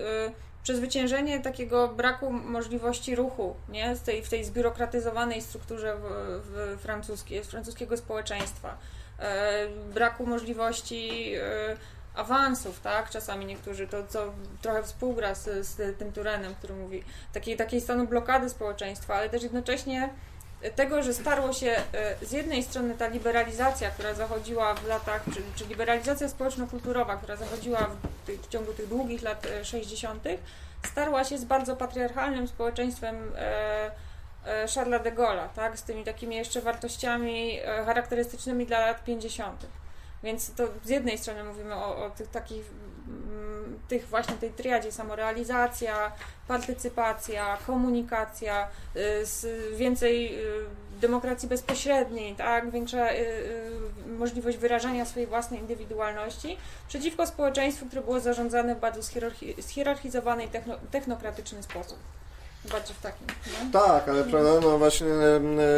przezwyciężenie 0.63 1.41
takiego 1.41 1.89
braku 1.89 2.33
możliwości 2.33 3.17
ruchu, 3.17 3.55
nie? 3.69 3.97
Z 3.97 4.03
tej, 4.03 4.23
w 4.23 4.29
tej 4.29 4.45
zbiurokratyzowanej 4.45 5.43
strukturze 5.43 5.97
w, 5.97 6.79
w 6.79 7.47
francuskiego 7.49 7.97
społeczeństwa. 7.97 8.79
E, 9.19 9.69
braku 9.95 10.27
możliwości 10.27 11.33
y, 11.35 11.41
awansów, 12.15 12.81
tak? 12.81 13.11
Czasami 13.11 13.47
niektórzy 13.47 13.87
to, 13.87 14.07
co 14.07 14.33
trochę 14.63 14.83
współgra 14.83 15.35
z, 15.35 15.67
z 15.67 15.99
tym 15.99 16.13
Turenem, 16.13 16.55
który 16.55 16.75
mówi 16.75 17.05
takiej, 17.33 17.57
takiej 17.57 17.81
stanu 17.81 18.07
blokady 18.07 18.51
społeczeństwa, 18.51 19.15
ale 19.15 19.29
też 19.29 19.43
jednocześnie 19.43 20.11
tego, 20.71 21.03
że 21.03 21.15
starło 21.15 21.53
się 21.53 21.77
e, 21.93 22.27
z 22.27 22.33
jednej 22.33 22.63
strony 22.63 22.95
ta 22.95 23.09
liberalizacja, 23.09 23.91
która 23.91 24.15
zachodziła 24.15 24.75
w 24.75 24.87
latach, 24.87 25.25
czy, 25.35 25.43
czy 25.57 25.67
liberalizacja 25.67 26.29
społeczno-kulturowa, 26.29 27.17
która 27.17 27.37
zachodziła 27.37 27.79
w, 27.79 28.27
tych, 28.27 28.41
w 28.41 28.49
ciągu 28.49 28.73
tych 28.73 28.89
długich 28.89 29.23
lat 29.23 29.47
e, 29.47 29.65
60., 29.65 30.25
starła 30.87 31.25
się 31.25 31.39
z 31.39 31.45
bardzo 31.45 31.77
patriarchalnym 31.77 32.49
społeczeństwem 32.49 33.33
e, 33.37 33.91
e, 34.47 34.69
Charlesa 34.75 35.05
de 35.05 35.13
Gaulle'a, 35.13 35.49
tak? 35.57 35.79
z 35.79 35.83
tymi 35.83 36.05
takimi 36.05 36.37
jeszcze 36.37 36.61
wartościami 36.61 37.59
e, 37.65 37.85
charakterystycznymi 37.85 38.67
dla 38.67 38.81
lat 38.81 39.05
50. 39.05 39.67
Więc 40.23 40.55
to 40.55 40.69
z 40.85 40.89
jednej 40.89 41.19
strony 41.19 41.45
mówimy 41.45 41.75
o, 41.75 42.07
o 42.07 42.11
tych 42.11 42.29
takich, 42.29 42.65
tych 43.89 44.09
właśnie 44.09 44.35
tej 44.35 44.51
triadzie 44.51 44.93
samorealizacja, 44.93 46.13
partycypacja, 46.49 47.59
komunikacja, 47.67 48.69
y, 48.97 49.77
więcej 49.77 50.39
y, 50.39 51.01
demokracji 51.01 51.49
bezpośredniej, 51.49 52.35
tak, 52.35 52.71
większa 52.71 53.13
y, 53.13 53.27
możliwość 54.19 54.59
wyrażania 54.59 55.05
swojej 55.05 55.29
własnej 55.29 55.61
indywidualności 55.61 56.57
przeciwko 56.89 57.27
społeczeństwu, 57.27 57.87
które 57.87 58.03
było 58.03 58.21
zarządzane 58.21 58.75
w 58.75 58.81
bardzo 58.81 59.01
schierarchi- 59.01 59.63
schierarchizowany 59.63 60.45
i 60.45 60.49
techno, 60.49 60.75
technokratyczny 60.91 61.63
sposób. 61.63 61.99
Bardziej 62.73 62.97
w 62.97 63.01
takim. 63.01 63.27
Nie? 63.47 63.71
Tak, 63.73 64.09
ale 64.09 64.25
prawda, 64.25 64.51
no 64.63 64.79
właśnie 64.79 65.07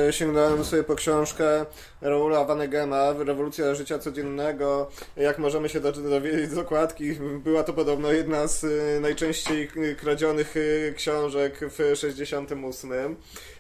e, 0.09 0.13
sięgnąłem 0.13 0.65
sobie 0.65 0.85
po 0.85 0.95
książkę 0.95 1.67
Raula 2.01 2.45
Vanegema, 2.45 3.13
Rewolucja 3.27 3.75
życia 3.75 3.99
codziennego. 3.99 4.91
Jak 5.17 5.39
możemy 5.39 5.69
się 5.69 5.81
do- 5.81 5.93
dowiedzieć 5.93 6.51
z 6.51 6.59
okładki, 6.59 7.13
była 7.45 7.63
to 7.65 7.73
podobno 7.73 8.13
jedna 8.13 8.47
z 8.47 8.65
e, 8.65 9.01
najczęściej 9.01 9.69
kradzionych 10.01 10.55
e, 10.89 10.93
książek 10.93 11.61
w 11.63 11.97
68. 11.99 13.17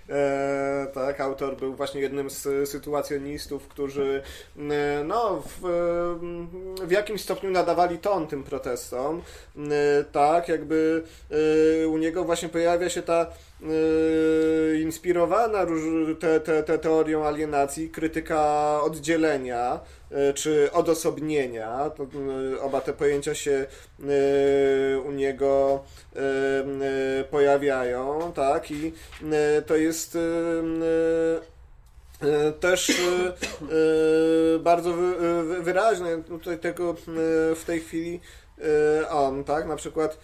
E, 0.09 0.87
tak, 0.95 1.21
autor 1.21 1.57
był 1.57 1.75
właśnie 1.75 2.01
jednym 2.01 2.31
z 2.31 2.69
sytuacjonistów, 2.69 3.69
którzy 3.69 4.23
e, 4.57 5.05
no, 5.05 5.43
w, 5.47 5.61
w 6.83 6.91
jakimś 6.91 7.21
stopniu 7.21 7.51
nadawali 7.51 7.99
ton 7.99 8.27
tym 8.27 8.45
protestom. 8.45 9.23
E, 9.57 10.05
tak, 10.05 10.49
jakby 10.49 11.03
e, 11.83 11.89
u 11.89 11.99
niego 11.99 12.25
właśnie 12.25 12.49
pojawia 12.49 12.91
się 12.91 13.03
ta 13.03 13.27
e, 13.63 14.77
inspirowana 14.81 15.67
te, 16.21 16.41
te, 16.41 16.63
te 16.63 16.79
teorią 16.79 17.25
alienacji 17.25 17.91
krytyka 17.91 18.81
oddzielenia 18.83 19.81
e, 20.11 20.33
czy 20.33 20.73
odosobnienia. 20.73 21.91
To, 21.91 22.03
e, 22.03 22.61
oba 22.61 22.81
te 22.81 22.93
pojęcia 22.93 23.35
się 23.35 23.67
e, 24.01 24.99
u 24.99 25.13
niego 25.13 25.85
e, 26.17 26.21
e, 26.21 27.25
pojawiają, 27.25 28.33
tak, 28.35 28.71
i 28.71 28.93
to 29.67 29.77
jest 29.77 30.19
też 32.61 33.01
bardzo 34.61 34.93
wy, 34.93 35.43
wy, 35.45 35.63
wyraźne. 35.63 36.23
Tutaj 36.23 36.59
tego 36.59 36.95
w 37.57 37.63
tej 37.67 37.81
chwili 37.81 38.21
on, 39.11 39.45
tak, 39.45 39.67
na 39.67 39.77
przykład 39.77 40.19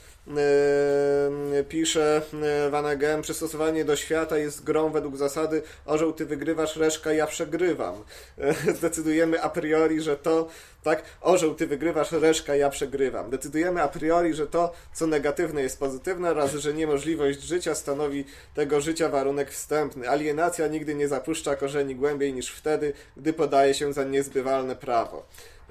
pisze 1.69 2.23
e, 2.43 2.71
Vanagem, 2.71 3.23
przystosowanie 3.23 3.85
do 3.85 3.97
świata 3.97 4.39
jest 4.39 4.65
grą 4.65 4.91
według 4.91 5.17
zasady 5.17 5.63
orzeł 5.87 6.13
ty 6.13 6.27
wygrywasz, 6.27 6.77
reszka 6.77 7.13
ja 7.13 7.27
przegrywam. 7.27 8.05
E, 8.39 8.55
Zdecydujemy 8.79 9.43
a 9.43 9.51
priori, 9.51 10.01
że 10.01 10.17
to 10.17 10.49
tak, 10.83 11.03
orzeł 11.21 11.55
ty 11.55 11.67
wygrywasz, 11.67 12.13
reszka 12.13 12.57
ja 12.57 12.71
przegrywam. 12.71 13.31
Decydujemy 13.31 13.83
a 13.83 13.89
priori, 13.89 14.35
że 14.35 14.47
to, 14.47 14.73
co 14.95 15.07
negatywne 15.07 15.63
jest 15.63 15.79
pozytywne 15.79 16.31
oraz, 16.31 16.53
że 16.53 16.75
niemożliwość 16.75 17.41
życia 17.41 17.75
stanowi 17.75 18.25
tego 18.55 18.81
życia 18.81 19.09
warunek 19.09 19.51
wstępny. 19.51 20.11
Alienacja 20.11 20.67
nigdy 20.67 20.95
nie 20.95 21.09
zapuszcza 21.09 21.57
korzeni 21.57 21.97
głębiej 21.97 22.35
niż 22.35 22.51
wtedy, 22.51 22.93
gdy 23.17 23.33
podaje 23.33 23.75
się 23.75 23.93
za 23.93 24.05
niezbywalne 24.05 24.77
prawo. 24.77 25.27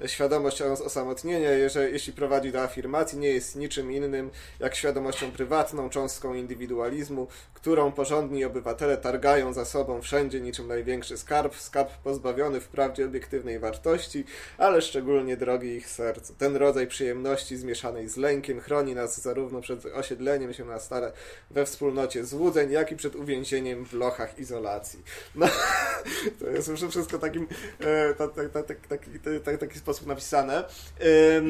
Świadomość 0.06 0.62
osamotnienia, 0.62 1.50
jeżeli, 1.50 1.92
jeśli 1.92 2.12
prowadzi 2.12 2.52
do 2.52 2.62
afirmacji, 2.62 3.18
nie 3.18 3.28
jest 3.28 3.56
niczym 3.56 3.92
innym 3.92 4.30
jak 4.60 4.74
świadomością 4.74 5.32
prywatną, 5.32 5.90
cząstką 5.90 6.34
indywidualizmu, 6.34 7.26
którą 7.54 7.92
porządni 7.92 8.44
obywatele 8.44 8.96
targają 8.96 9.52
za 9.52 9.64
sobą 9.64 10.02
wszędzie 10.02 10.40
niczym 10.40 10.68
największy 10.68 11.18
skarb, 11.18 11.56
skarb 11.56 11.90
pozbawiony 12.04 12.60
wprawdzie 12.60 13.04
obiektywnej 13.04 13.58
wartości, 13.58 14.24
ale 14.58 14.82
szczególnie 14.82 15.36
drogi 15.36 15.68
ich 15.68 15.88
sercu. 15.88 16.34
Ten 16.38 16.56
rodzaj 16.56 16.86
przyjemności 16.86 17.56
zmieszanej 17.56 18.08
z 18.08 18.16
lękiem 18.16 18.60
chroni 18.60 18.94
nas 18.94 19.20
zarówno 19.20 19.60
przed 19.60 19.86
osiedleniem 19.86 20.52
się 20.52 20.64
na 20.64 20.80
stare 20.80 21.12
we 21.50 21.66
wspólnocie 21.66 22.24
złudzeń, 22.24 22.70
jak 22.70 22.92
i 22.92 22.96
przed 22.96 23.16
uwięzieniem 23.16 23.86
w 23.86 23.92
lochach 23.92 24.38
izolacji. 24.38 25.02
No, 25.34 25.46
to 26.40 26.50
jest 26.50 26.68
już 26.68 26.80
wszystko 26.80 27.18
takim, 27.18 27.48
e, 27.80 28.14
ta, 28.14 28.28
ta, 28.28 28.48
ta, 28.48 28.62
ta, 28.62 28.74
taki, 28.88 29.10
ta, 29.44 29.56
taki 29.58 29.78
sposób 29.82 30.06
napisane. 30.06 30.64
E, 31.00 31.42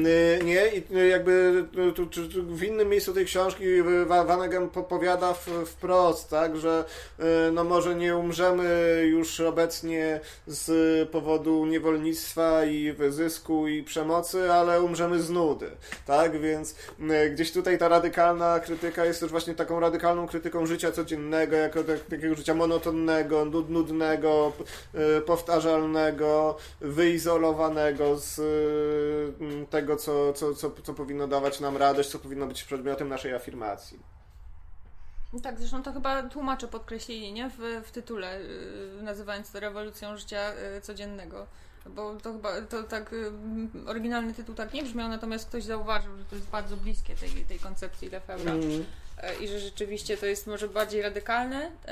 nie, 0.43 0.67
i 0.67 1.09
jakby 1.09 1.65
tu, 1.95 2.05
tu, 2.05 2.27
tu, 2.27 2.43
w 2.43 2.63
innym 2.63 2.89
miejscu 2.89 3.13
tej 3.13 3.25
książki 3.25 3.63
Vanagem 4.05 4.69
powiada 4.69 5.33
wprost, 5.65 6.29
tak, 6.29 6.57
że 6.57 6.85
no 7.53 7.63
może 7.63 7.95
nie 7.95 8.17
umrzemy 8.17 9.01
już 9.05 9.39
obecnie 9.39 10.19
z 10.47 11.09
powodu 11.09 11.65
niewolnictwa 11.65 12.65
i 12.65 12.91
wyzysku 12.91 13.67
i 13.67 13.83
przemocy, 13.83 14.51
ale 14.51 14.81
umrzemy 14.81 15.21
z 15.21 15.29
nudy, 15.29 15.71
tak, 16.05 16.41
więc 16.41 16.75
gdzieś 17.31 17.51
tutaj 17.51 17.77
ta 17.77 17.87
radykalna 17.87 18.59
krytyka 18.59 19.05
jest 19.05 19.19
też 19.19 19.31
właśnie 19.31 19.55
taką 19.55 19.79
radykalną 19.79 20.27
krytyką 20.27 20.65
życia 20.65 20.91
codziennego, 20.91 21.55
jako 21.55 21.83
tak, 21.83 21.99
takiego 21.99 22.35
życia 22.35 22.53
monotonnego, 22.53 23.45
nud, 23.45 23.69
nudnego, 23.69 24.51
powtarzalnego, 25.25 26.57
wyizolowanego 26.81 28.19
z 28.23 28.39
e, 28.39 29.65
tego, 29.65 29.95
co, 29.95 30.33
co, 30.33 30.55
co, 30.55 30.71
co 30.83 30.93
powinno 30.93 31.27
dawać 31.27 31.59
nam 31.59 31.77
radość, 31.77 32.09
co 32.09 32.19
powinno 32.19 32.47
być 32.47 32.63
przedmiotem 32.63 33.09
naszej 33.09 33.33
afirmacji. 33.33 33.99
Tak, 35.43 35.59
zresztą 35.59 35.83
to 35.83 35.93
chyba 35.93 36.23
tłumacze 36.23 36.67
podkreślili, 36.67 37.33
nie? 37.33 37.49
W, 37.49 37.87
w 37.87 37.91
tytule, 37.91 38.41
yy, 38.41 39.03
nazywając 39.03 39.51
to 39.51 39.59
rewolucją 39.59 40.17
życia 40.17 40.53
yy, 40.53 40.81
codziennego. 40.81 41.47
Bo 41.85 42.15
to 42.15 42.33
chyba, 42.33 42.61
to 42.61 42.83
tak, 42.83 43.15
oryginalny 43.87 44.33
tytuł 44.33 44.55
tak 44.55 44.73
nie 44.73 44.83
brzmiał, 44.83 45.09
natomiast 45.09 45.49
ktoś 45.49 45.63
zauważył, 45.63 46.17
że 46.17 46.25
to 46.25 46.35
jest 46.35 46.47
bardzo 46.47 46.77
bliskie 46.77 47.15
tej, 47.15 47.29
tej 47.29 47.59
koncepcji 47.59 48.09
Lefebvre. 48.09 48.51
Mm. 48.51 48.85
E, 49.17 49.35
I 49.35 49.47
że 49.47 49.59
rzeczywiście 49.59 50.17
to 50.17 50.25
jest 50.25 50.47
może 50.47 50.67
bardziej 50.67 51.01
radykalne, 51.01 51.71
e, 51.87 51.89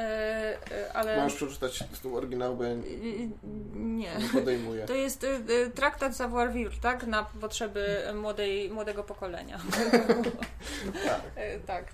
e, 0.71 0.93
ale... 0.93 1.17
Możesz 1.17 1.35
przeczytać 1.37 1.83
ten 2.01 2.15
oryginał, 2.15 2.55
bo 2.55 2.63
ja 2.63 2.73
nie, 2.73 3.27
Nie. 3.73 4.11
podejmuję. 4.33 4.85
To 4.91 4.93
jest 4.93 5.25
traktat 5.75 6.15
savoir-vivre, 6.15 6.79
tak? 6.81 7.07
Na 7.07 7.23
potrzeby 7.23 8.03
młodej, 8.15 8.69
młodego 8.69 9.03
pokolenia. 9.03 9.59
Tak. 11.05 11.21
Tak, 11.67 11.85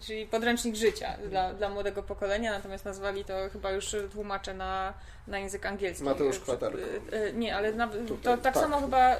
czyli, 0.00 0.26
podręcznik 0.26 0.76
życia 0.76 1.16
dla, 1.28 1.54
dla 1.54 1.68
młodego 1.68 2.02
pokolenia, 2.02 2.52
natomiast 2.52 2.84
nazwali 2.84 3.24
to 3.24 3.34
chyba 3.52 3.70
już 3.70 3.96
tłumacze 4.12 4.54
na, 4.54 4.94
na 5.26 5.38
język 5.38 5.66
angielski. 5.66 6.04
Mateusz 6.04 6.38
Kwaterko. 6.38 6.78
Nie, 7.34 7.56
ale 7.56 7.72
na, 7.72 7.88
to 7.88 8.16
tak, 8.22 8.40
tak. 8.40 8.54
samo 8.54 8.80
chyba 8.80 9.16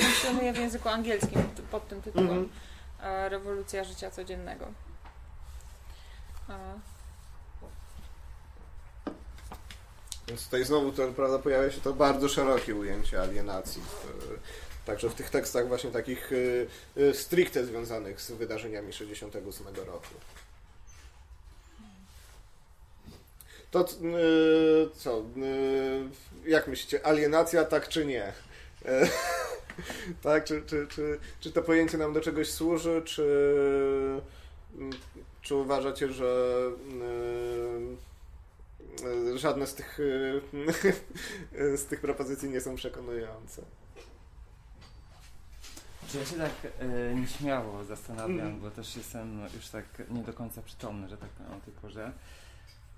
funkcjonuje 0.00 0.52
w 0.52 0.58
języku 0.58 0.88
angielskim 0.88 1.42
pod 1.70 1.88
tym 1.88 2.02
tytułem. 2.02 2.48
E, 3.02 3.28
Rewolucja 3.28 3.84
życia 3.84 4.10
codziennego. 4.10 4.66
Więc 10.28 10.44
tutaj 10.44 10.64
znowu 10.64 10.92
to, 10.92 11.08
prawda, 11.08 11.38
pojawia 11.38 11.70
się 11.70 11.80
to 11.80 11.92
bardzo 11.92 12.28
szerokie 12.28 12.74
ujęcie 12.74 13.20
alienacji 13.20 13.82
Także 14.86 15.08
w 15.08 15.14
tych 15.14 15.30
tekstach 15.30 15.68
właśnie 15.68 15.90
takich 15.90 16.32
y, 16.32 16.66
y, 16.96 17.14
stricte 17.14 17.64
związanych 17.64 18.20
z 18.20 18.30
wydarzeniami 18.30 18.92
68 18.92 19.66
roku. 19.86 20.14
To 23.70 23.84
y, 23.84 24.90
co? 24.96 25.22
Jak 26.46 26.68
myślicie, 26.68 27.06
alienacja 27.06 27.64
tak 27.64 27.88
czy 27.88 28.06
nie? 28.06 28.32
Tak, 30.22 30.44
czy, 30.44 30.62
czy, 30.66 30.86
czy, 30.88 31.18
czy 31.40 31.52
to 31.52 31.62
pojęcie 31.62 31.98
nam 31.98 32.12
do 32.12 32.20
czegoś 32.20 32.50
służy, 32.50 33.02
czy, 33.04 34.20
czy 35.46 35.54
uważacie, 35.54 36.12
że 36.12 36.58
y, 39.02 39.06
y, 39.06 39.38
żadne 39.38 39.66
z 39.66 39.74
tych, 39.74 40.00
y, 40.00 40.42
z 41.82 41.84
tych 41.84 42.00
propozycji 42.00 42.50
nie 42.50 42.60
są 42.60 42.76
przekonujące? 42.76 43.62
Czy 46.08 46.18
ja 46.18 46.24
się 46.24 46.36
tak 46.36 46.50
e, 46.78 47.14
nieśmiało 47.14 47.84
zastanawiam, 47.84 48.30
Mhm. 48.40 48.60
bo 48.60 48.70
też 48.70 48.96
jestem 48.96 49.40
już 49.56 49.68
tak 49.68 49.84
nie 50.10 50.22
do 50.22 50.32
końca 50.32 50.62
przytomny, 50.62 51.08
że 51.08 51.16
tak 51.16 51.28
powiem 51.28 51.52
o 51.52 51.60
tej 51.64 51.74
porze. 51.74 52.12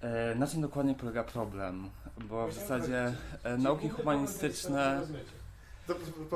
E, 0.00 0.34
na 0.34 0.46
czym 0.46 0.60
dokładnie 0.60 0.94
polega 0.94 1.24
problem? 1.24 1.90
Bo 2.18 2.48
w 2.48 2.52
zasadzie 2.54 3.14
e, 3.44 3.56
nauki 3.56 3.88
humanistyczne, 3.88 5.00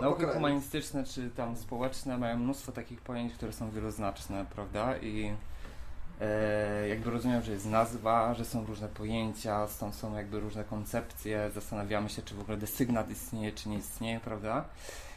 nauki 0.02 0.24
humanistyczne 0.24 1.04
czy 1.04 1.30
tam 1.30 1.56
społeczne 1.56 2.18
mają 2.18 2.38
mnóstwo 2.38 2.72
takich 2.72 3.00
pojęć, 3.00 3.32
które 3.32 3.52
są 3.52 3.70
wieloznaczne, 3.70 4.46
prawda? 4.54 4.98
I 4.98 5.34
jakby 6.88 7.10
rozumiem, 7.10 7.42
że 7.42 7.52
jest 7.52 7.66
nazwa, 7.66 8.34
że 8.34 8.44
są 8.44 8.66
różne 8.66 8.88
pojęcia, 8.88 9.66
stąd 9.66 9.94
są 9.94 10.16
jakby 10.16 10.40
różne 10.40 10.64
koncepcje, 10.64 11.50
zastanawiamy 11.54 12.08
się, 12.08 12.22
czy 12.22 12.34
w 12.34 12.40
ogóle 12.40 12.56
desygnat 12.56 13.10
istnieje, 13.10 13.52
czy 13.52 13.68
nie 13.68 13.76
istnieje, 13.78 14.20
prawda? 14.20 14.64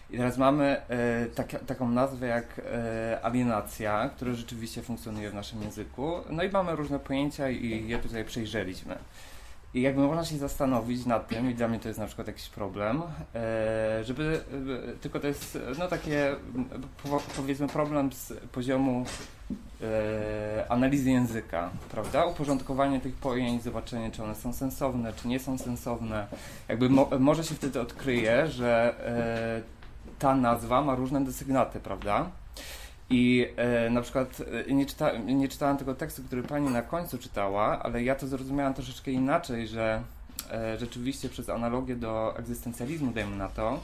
I 0.09 0.17
teraz 0.17 0.37
mamy 0.37 0.81
e, 0.89 1.25
taka, 1.25 1.59
taką 1.59 1.89
nazwę 1.89 2.27
jak 2.27 2.45
e, 2.59 3.19
alienacja, 3.21 4.09
która 4.15 4.33
rzeczywiście 4.33 4.81
funkcjonuje 4.81 5.29
w 5.29 5.33
naszym 5.33 5.61
języku. 5.61 6.13
No 6.29 6.43
i 6.43 6.49
mamy 6.49 6.75
różne 6.75 6.99
pojęcia 6.99 7.49
i 7.49 7.87
je 7.87 7.97
tutaj 7.97 8.25
przejrzeliśmy. 8.25 8.97
I 9.75 9.81
jakby 9.81 10.01
można 10.01 10.25
się 10.25 10.37
zastanowić 10.37 11.05
nad 11.05 11.27
tym, 11.27 11.51
i 11.51 11.55
dla 11.55 11.67
mnie 11.67 11.79
to 11.79 11.87
jest 11.87 11.99
na 11.99 12.05
przykład 12.05 12.27
jakiś 12.27 12.49
problem, 12.49 13.01
e, 13.35 14.03
żeby, 14.03 14.43
e, 14.89 14.93
tylko 14.93 15.19
to 15.19 15.27
jest 15.27 15.59
no 15.79 15.87
takie 15.87 16.35
powiedzmy 17.35 17.67
problem 17.67 18.11
z 18.11 18.33
poziomu 18.51 19.05
e, 19.81 20.65
analizy 20.69 21.11
języka, 21.11 21.69
prawda? 21.91 22.25
Uporządkowanie 22.25 22.99
tych 22.99 23.15
pojęć, 23.15 23.63
zobaczenie 23.63 24.11
czy 24.11 24.23
one 24.23 24.35
są 24.35 24.53
sensowne, 24.53 25.13
czy 25.13 25.27
nie 25.27 25.39
są 25.39 25.57
sensowne. 25.57 26.27
Jakby 26.67 26.89
mo, 26.89 27.09
może 27.19 27.43
się 27.43 27.55
wtedy 27.55 27.81
odkryje, 27.81 28.47
że 28.47 28.95
e, 29.05 30.19
ta 30.19 30.35
nazwa 30.35 30.81
ma 30.81 30.95
różne 30.95 31.25
desygnaty, 31.25 31.79
prawda? 31.79 32.29
I 33.09 33.47
e, 33.55 33.89
na 33.89 34.01
przykład 34.01 34.41
e, 34.67 34.73
nie, 34.73 34.85
czyta, 34.85 35.17
nie 35.17 35.47
tego 35.49 35.95
tekstu, 35.95 36.23
który 36.23 36.43
pani 36.43 36.69
na 36.69 36.81
końcu 36.81 37.17
czytała, 37.17 37.83
ale 37.83 38.03
ja 38.03 38.15
to 38.15 38.27
zrozumiałam 38.27 38.73
troszeczkę 38.73 39.11
inaczej, 39.11 39.67
że 39.67 40.01
e, 40.51 40.77
rzeczywiście 40.77 41.29
przez 41.29 41.49
analogię 41.49 41.95
do 41.95 42.37
egzystencjalizmu, 42.37 43.11
dajmy 43.11 43.35
na 43.37 43.47
to, 43.47 43.79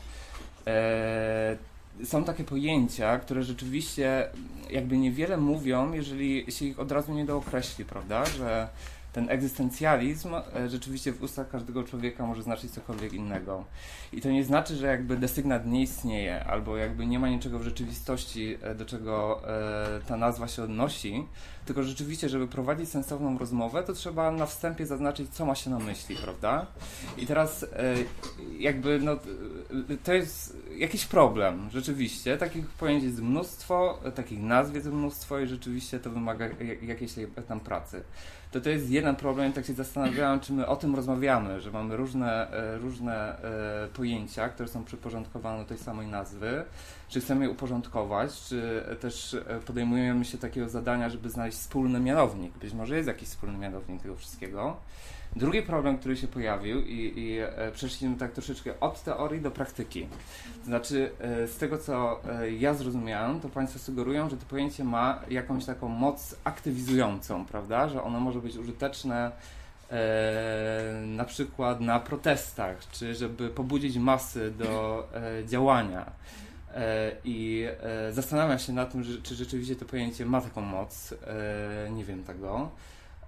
e, 0.67 1.57
są 2.03 2.23
takie 2.23 2.43
pojęcia, 2.43 3.19
które 3.19 3.43
rzeczywiście 3.43 4.27
jakby 4.69 4.97
niewiele 4.97 5.37
mówią, 5.37 5.93
jeżeli 5.93 6.51
się 6.51 6.65
ich 6.65 6.79
od 6.79 6.91
razu 6.91 7.13
nie 7.13 7.25
dookreśli, 7.25 7.85
prawda? 7.85 8.25
Że 8.25 8.67
ten 9.13 9.29
egzystencjalizm 9.29 10.29
e, 10.35 10.69
rzeczywiście 10.69 11.11
w 11.11 11.23
ustach 11.23 11.49
każdego 11.49 11.83
człowieka 11.83 12.25
może 12.25 12.43
znaczyć 12.43 12.71
cokolwiek 12.71 13.13
innego. 13.13 13.65
I 14.13 14.21
to 14.21 14.29
nie 14.31 14.43
znaczy, 14.43 14.75
że 14.75 14.87
jakby 14.87 15.17
desygnat 15.17 15.65
nie 15.67 15.81
istnieje, 15.81 16.45
albo 16.45 16.77
jakby 16.77 17.05
nie 17.05 17.19
ma 17.19 17.29
niczego 17.29 17.59
w 17.59 17.63
rzeczywistości, 17.63 18.57
e, 18.61 18.75
do 18.75 18.85
czego 18.85 19.41
e, 19.47 20.01
ta 20.07 20.17
nazwa 20.17 20.47
się 20.47 20.63
odnosi, 20.63 21.25
tylko 21.65 21.83
rzeczywiście, 21.83 22.29
żeby 22.29 22.47
prowadzić 22.47 22.89
sensowną 22.89 23.37
rozmowę, 23.37 23.83
to 23.83 23.93
trzeba 23.93 24.31
na 24.31 24.45
wstępie 24.45 24.85
zaznaczyć, 24.85 25.29
co 25.29 25.45
ma 25.45 25.55
się 25.55 25.69
na 25.69 25.79
myśli, 25.79 26.15
prawda? 26.15 26.65
I 27.17 27.25
teraz 27.27 27.65
jakby, 28.59 28.99
no, 28.99 29.17
to 30.03 30.13
jest 30.13 30.57
jakiś 30.77 31.05
problem, 31.05 31.69
rzeczywiście. 31.71 32.37
Takich 32.37 32.67
pojęć 32.67 33.03
jest 33.03 33.21
mnóstwo, 33.21 33.99
takich 34.15 34.39
nazw 34.41 34.75
jest 34.75 34.87
mnóstwo 34.87 35.39
i 35.39 35.47
rzeczywiście 35.47 35.99
to 35.99 36.09
wymaga 36.09 36.47
jak- 36.47 36.83
jakiejś 36.83 37.11
tam 37.47 37.59
pracy 37.59 38.03
to 38.51 38.61
to 38.61 38.69
jest 38.69 38.89
jeden 38.89 39.15
problem. 39.15 39.53
Tak 39.53 39.65
się 39.65 39.73
zastanawiałem, 39.73 40.39
czy 40.39 40.53
my 40.53 40.67
o 40.67 40.75
tym 40.75 40.95
rozmawiamy, 40.95 41.61
że 41.61 41.71
mamy 41.71 41.97
różne, 41.97 42.51
e, 42.51 42.77
różne 42.77 43.37
e, 43.37 43.87
pojęcia, 43.87 44.49
które 44.49 44.69
są 44.69 44.83
przyporządkowane 44.83 45.59
do 45.59 45.65
tej 45.65 45.77
samej 45.77 46.07
nazwy, 46.07 46.63
czy 47.09 47.21
chcemy 47.21 47.45
je 47.45 47.51
uporządkować, 47.51 48.41
czy 48.41 48.83
też 49.01 49.33
e, 49.33 49.59
podejmujemy 49.65 50.25
się 50.25 50.37
takiego 50.37 50.69
zadania, 50.69 51.09
żeby 51.09 51.29
znaleźć 51.29 51.57
wspólny 51.57 51.99
mianownik. 51.99 52.57
Być 52.57 52.73
może 52.73 52.95
jest 52.95 53.07
jakiś 53.07 53.29
wspólny 53.29 53.57
mianownik 53.57 54.01
tego 54.01 54.15
wszystkiego. 54.15 54.77
Drugi 55.35 55.61
problem, 55.61 55.97
który 55.97 56.17
się 56.17 56.27
pojawił 56.27 56.81
i, 56.81 57.13
i 57.19 57.39
e, 57.39 57.71
przeszliśmy 57.73 58.15
tak 58.15 58.31
troszeczkę 58.31 58.79
od 58.79 59.03
teorii 59.03 59.41
do 59.41 59.51
praktyki. 59.51 60.07
Znaczy, 60.65 61.11
e, 61.19 61.47
z 61.47 61.57
tego 61.57 61.77
co 61.77 62.21
e, 62.29 62.51
ja 62.51 62.73
zrozumiałem, 62.73 63.39
to 63.39 63.49
Państwo 63.49 63.79
sugerują, 63.79 64.29
że 64.29 64.37
to 64.37 64.45
pojęcie 64.45 64.83
ma 64.83 65.19
jakąś 65.29 65.65
taką 65.65 65.87
moc 65.87 66.35
aktywizującą, 66.43 67.45
prawda? 67.45 67.89
Że 67.89 68.03
ono 68.03 68.19
może 68.19 68.39
być 68.39 68.55
użyteczne 68.57 69.31
e, 69.91 71.03
na 71.05 71.25
przykład 71.25 71.81
na 71.81 71.99
protestach, 71.99 72.77
czy 72.91 73.15
żeby 73.15 73.49
pobudzić 73.49 73.97
masy 73.97 74.51
do 74.51 75.07
e, 75.13 75.45
działania. 75.45 76.11
E, 76.75 77.11
I 77.23 77.67
zastanawiam 78.11 78.59
się 78.59 78.73
nad 78.73 78.91
tym, 78.91 79.03
że, 79.03 79.21
czy 79.21 79.35
rzeczywiście 79.35 79.75
to 79.75 79.85
pojęcie 79.85 80.25
ma 80.25 80.41
taką 80.41 80.61
moc. 80.61 81.13
Nie 81.91 82.05
wiem 82.05 82.23
tego. 82.23 82.69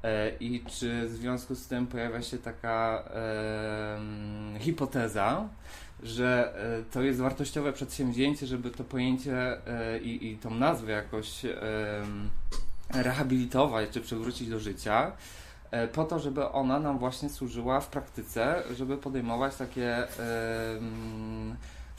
E, 0.04 0.32
I 0.40 0.64
czy 0.68 1.08
w 1.08 1.12
związku 1.12 1.56
z 1.56 1.68
tym 1.68 1.88
pojawia 1.88 2.22
się 2.22 2.38
taka 2.38 3.04
hipoteza, 4.60 5.50
że 6.04 6.54
e, 6.80 6.84
to 6.92 7.02
jest 7.02 7.20
wartościowe 7.20 7.74
przedsięwzięcie, 7.74 8.48
żeby 8.48 8.72
to 8.72 8.84
pojęcie 8.84 9.68
e, 9.68 10.00
i, 10.00 10.32
i 10.32 10.38
tą 10.38 10.50
nazwę 10.50 10.92
jakoś 10.92 11.46
rehabilitować 12.94 13.90
czy 13.90 14.02
przywrócić 14.02 14.50
do 14.50 14.60
życia, 14.60 15.12
po 15.94 16.04
to, 16.04 16.20
żeby 16.20 16.50
ona 16.50 16.80
nam 16.80 17.00
właśnie 17.00 17.30
służyła 17.30 17.80
w 17.80 17.88
praktyce, 17.88 18.64
żeby 18.78 18.98
podejmować 18.98 19.56
takie 19.56 20.08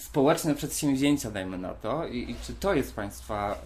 społeczne 0.05 0.55
przedsięwzięcia, 0.55 1.31
dajmy 1.31 1.59
na 1.59 1.75
to. 1.75 2.07
I, 2.07 2.31
i 2.31 2.35
czy 2.43 2.55
to 2.55 2.75
jest 2.75 2.95
Państwa 2.95 3.53
e, 3.53 3.57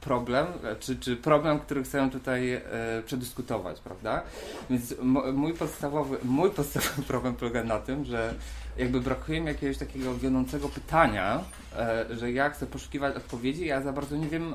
problem, 0.00 0.46
czy, 0.80 0.96
czy 0.96 1.16
problem, 1.16 1.60
który 1.60 1.84
chcę 1.84 2.10
tutaj 2.10 2.52
e, 2.52 2.62
przedyskutować, 3.06 3.80
prawda? 3.80 4.22
Więc 4.70 4.94
mój, 5.32 5.54
podstawowy, 5.54 6.18
mój 6.24 6.50
podstawowy 6.60 7.02
problem 7.02 7.34
polega 7.34 7.64
na 7.64 7.78
tym, 7.78 8.04
że 8.04 8.34
jakby 8.76 9.00
brakuje 9.00 9.40
mi 9.40 9.46
jakiegoś 9.46 9.78
takiego 9.78 10.14
wiodącego 10.14 10.68
pytania, 10.68 11.44
e, 11.76 12.06
że 12.10 12.32
ja 12.32 12.50
chcę 12.50 12.66
poszukiwać 12.66 13.16
odpowiedzi, 13.16 13.66
ja 13.66 13.82
za 13.82 13.92
bardzo 13.92 14.16
nie 14.16 14.28
wiem, 14.28 14.54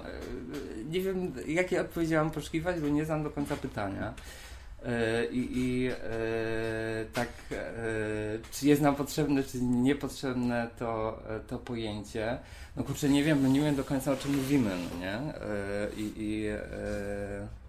nie 0.90 1.02
wiem 1.02 1.34
jakie 1.48 1.82
odpowiedzi 1.82 2.16
mam 2.16 2.32
poszukiwać, 2.32 2.80
bo 2.80 2.88
nie 2.88 3.06
znam 3.06 3.24
do 3.24 3.30
końca 3.30 3.56
pytania. 3.56 4.14
E, 4.86 5.26
I, 5.32 5.58
i 5.58 5.88
e, 5.88 5.94
tak, 7.14 7.28
e, 7.52 7.56
czy 8.52 8.68
jest 8.68 8.82
nam 8.82 8.96
potrzebne, 8.96 9.44
czy 9.44 9.62
niepotrzebne 9.62 10.68
to, 10.80 11.20
to 11.48 11.58
pojęcie. 11.58 12.38
No 12.76 12.84
kurczę, 12.84 13.10
nie 13.10 13.24
wiem, 13.24 13.54
nie 13.54 13.62
wiem 13.62 13.76
do 13.76 13.84
końca 13.84 14.12
o 14.12 14.16
czym 14.16 14.36
mówimy, 14.36 14.70
no 14.70 15.00
nie? 15.00 15.20
I, 15.98 16.14
i 16.18 16.50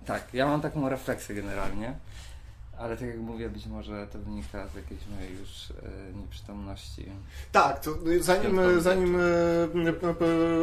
tak, 0.07 0.35
ja 0.35 0.47
mam 0.47 0.61
taką 0.61 0.89
refleksję 0.89 1.35
generalnie. 1.35 1.95
Ale 2.81 2.97
tak 2.97 3.09
jak 3.09 3.17
mówię, 3.17 3.49
być 3.49 3.67
może 3.67 4.07
to 4.13 4.19
wynika 4.19 4.69
z 4.69 4.75
jakiejś 4.75 5.01
mojej 5.17 5.39
już 5.39 5.71
e, 5.71 6.13
nieprzytomności. 6.13 7.07
Tak, 7.53 7.81
to 7.81 7.91
zanim, 8.21 8.57
Piątą 8.57 8.81
zanim 8.81 9.21
e, 9.21 9.23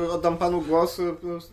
e, 0.05 0.11
oddam 0.11 0.37
panu 0.37 0.61
głos, 0.61 0.99
e, 0.99 1.03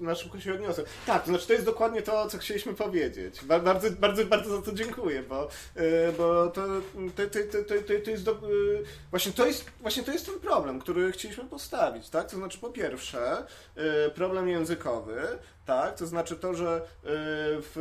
na 0.01 0.15
szybko 0.15 0.41
się 0.41 0.55
odniosę. 0.55 0.85
Tak, 1.07 1.23
to 1.23 1.29
znaczy 1.29 1.47
to 1.47 1.53
jest 1.53 1.65
dokładnie 1.65 2.03
to, 2.03 2.27
co 2.29 2.39
chcieliśmy 2.39 2.75
powiedzieć. 2.75 3.45
Ba- 3.45 3.61
Bardzo, 3.61 3.91
bardzo, 3.91 4.27
bardzo 4.27 4.57
za 4.57 4.63
to 4.63 4.73
dziękuję, 4.73 5.23
bo, 5.23 5.49
e, 5.77 6.13
bo 6.19 6.47
to, 6.47 6.67
to, 7.17 7.23
to, 7.23 7.39
to, 7.53 7.75
to, 7.85 8.05
to 8.05 8.11
jest 8.11 8.25
do, 8.25 8.33
e, 8.33 8.37
właśnie, 9.11 9.33
to 9.33 9.47
jest 9.47 9.65
właśnie 9.81 10.03
to 10.03 10.13
jest 10.13 10.27
ten 10.27 10.41
problem, 10.41 10.81
który 10.81 11.13
chcieliśmy 11.13 11.45
postawić, 11.45 12.11
tak? 12.11 12.31
To 12.31 12.37
znaczy 12.37 12.59
po 12.59 12.71
pierwsze 12.71 13.47
e, 13.77 14.11
problem 14.11 14.49
językowy, 14.49 15.23
tak? 15.67 15.97
To 15.99 16.07
znaczy 16.07 16.37
to, 16.37 16.55
że 16.55 16.77
e, 16.77 16.81
w, 17.61 17.73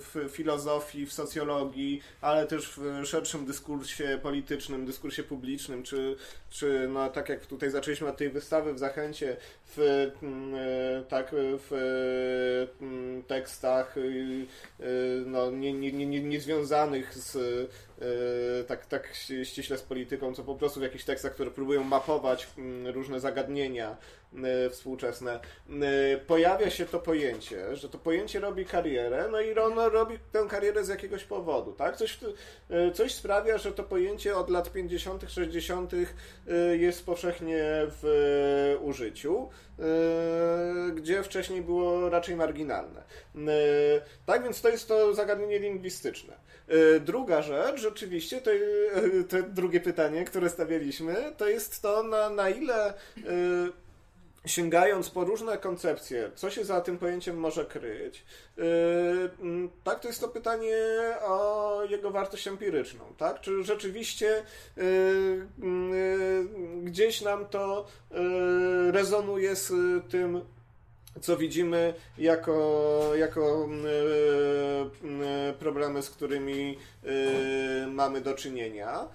w 0.00 0.30
filozofii, 0.30 1.06
w 1.06 1.12
socjologii, 1.12 2.02
ale 2.20 2.46
też 2.46 2.72
w 2.76 3.06
szerszym 3.06 3.46
dyskursie 3.46 4.18
politycznym, 4.22 4.86
dyskursie 4.86 5.22
publicznym, 5.22 5.82
czy, 5.82 6.16
czy 6.50 6.88
no, 6.92 7.10
tak 7.10 7.28
jak 7.28 7.46
tutaj 7.46 7.70
zaczęliśmy 7.70 8.08
od 8.08 8.16
tej 8.16 8.30
wystawy 8.30 8.74
w 8.74 8.78
Zachęcie, 8.78 9.36
w, 9.76 10.10
mm, 10.22 10.54
e, 10.54 11.02
tak, 11.08 11.30
w 11.32 12.66
mm, 12.80 13.22
tekstach 13.22 13.96
y, 13.96 14.46
y, 14.80 15.22
no, 15.26 15.50
nie, 15.50 15.72
nie, 15.72 15.92
nie, 15.92 16.06
nie, 16.06 16.20
niezwiązanych 16.20 17.14
z 17.14 17.36
tak, 18.68 18.86
tak 18.86 19.14
ściśle 19.44 19.78
z 19.78 19.82
polityką, 19.82 20.34
co 20.34 20.44
po 20.44 20.54
prostu 20.54 20.80
w 20.80 20.82
jakichś 20.82 21.04
tekstach, 21.04 21.34
które 21.34 21.50
próbują 21.50 21.84
mapować 21.84 22.48
mm, 22.58 22.94
różne 22.94 23.20
zagadnienia 23.20 23.96
współczesne, 24.70 25.40
e, 25.70 26.16
pojawia 26.18 26.70
się 26.70 26.86
to 26.86 26.98
pojęcie, 26.98 27.76
że 27.76 27.88
to 27.88 27.98
pojęcie 27.98 28.40
robi 28.40 28.64
karierę, 28.64 29.28
no 29.32 29.40
i 29.40 29.58
ono 29.58 29.88
robi 29.88 30.18
tę 30.32 30.46
karierę 30.48 30.84
z 30.84 30.88
jakiegoś 30.88 31.24
powodu, 31.24 31.72
tak? 31.72 31.96
Coś, 31.96 32.18
e, 32.70 32.90
coś 32.92 33.14
sprawia, 33.14 33.58
że 33.58 33.72
to 33.72 33.82
pojęcie 33.82 34.36
od 34.36 34.50
lat 34.50 34.72
50., 34.72 35.30
60. 35.30 35.92
e, 35.94 36.76
jest 36.76 37.06
powszechnie 37.06 37.64
w 38.02 38.76
użyciu, 38.82 39.48
e, 39.78 39.82
gdzie 40.94 41.22
wcześniej 41.22 41.62
było 41.62 42.10
raczej 42.10 42.36
marginalne. 42.36 43.02
E, 43.36 43.46
Tak 44.26 44.42
więc 44.42 44.60
to 44.60 44.68
jest 44.68 44.88
to 44.88 45.14
zagadnienie 45.14 45.58
lingwistyczne. 45.58 46.34
E, 46.68 47.00
Druga 47.00 47.42
rzecz, 47.42 47.80
rzeczywiście, 47.80 48.40
to, 48.40 48.50
e, 48.52 49.24
to 49.28 49.36
drugie 49.42 49.80
pytanie, 49.80 50.24
które 50.24 50.50
stawialiśmy, 50.50 51.14
to 51.36 51.48
jest 51.48 51.82
to, 51.82 52.02
na, 52.02 52.30
na 52.30 52.48
ile 52.50 52.88
e, 52.88 52.92
sięgając 54.46 55.10
po 55.10 55.24
różne 55.24 55.58
koncepcje, 55.58 56.30
co 56.34 56.50
się 56.50 56.64
za 56.64 56.80
tym 56.80 56.98
pojęciem 56.98 57.36
może 57.36 57.64
kryć, 57.64 58.24
yy, 58.56 58.64
mm, 59.40 59.70
tak, 59.84 60.00
to 60.00 60.08
jest 60.08 60.20
to 60.20 60.28
pytanie 60.28 60.76
o 61.22 61.78
jego 61.90 62.10
wartość 62.10 62.48
empiryczną, 62.48 63.04
tak? 63.16 63.40
Czy 63.40 63.64
rzeczywiście 63.64 64.42
yy, 64.76 64.84
yy, 65.58 66.48
gdzieś 66.82 67.22
nam 67.22 67.46
to 67.46 67.86
yy, 68.10 68.92
rezonuje 68.92 69.56
z 69.56 69.72
tym, 70.10 70.40
co 71.20 71.36
widzimy 71.36 71.94
jako, 72.18 73.12
jako 73.16 73.68
yy, 75.02 75.10
yy, 75.10 75.52
problemy, 75.58 76.02
z 76.02 76.10
którymi 76.10 76.78
mamy 77.86 78.20
do 78.20 78.34
czynienia. 78.34 79.08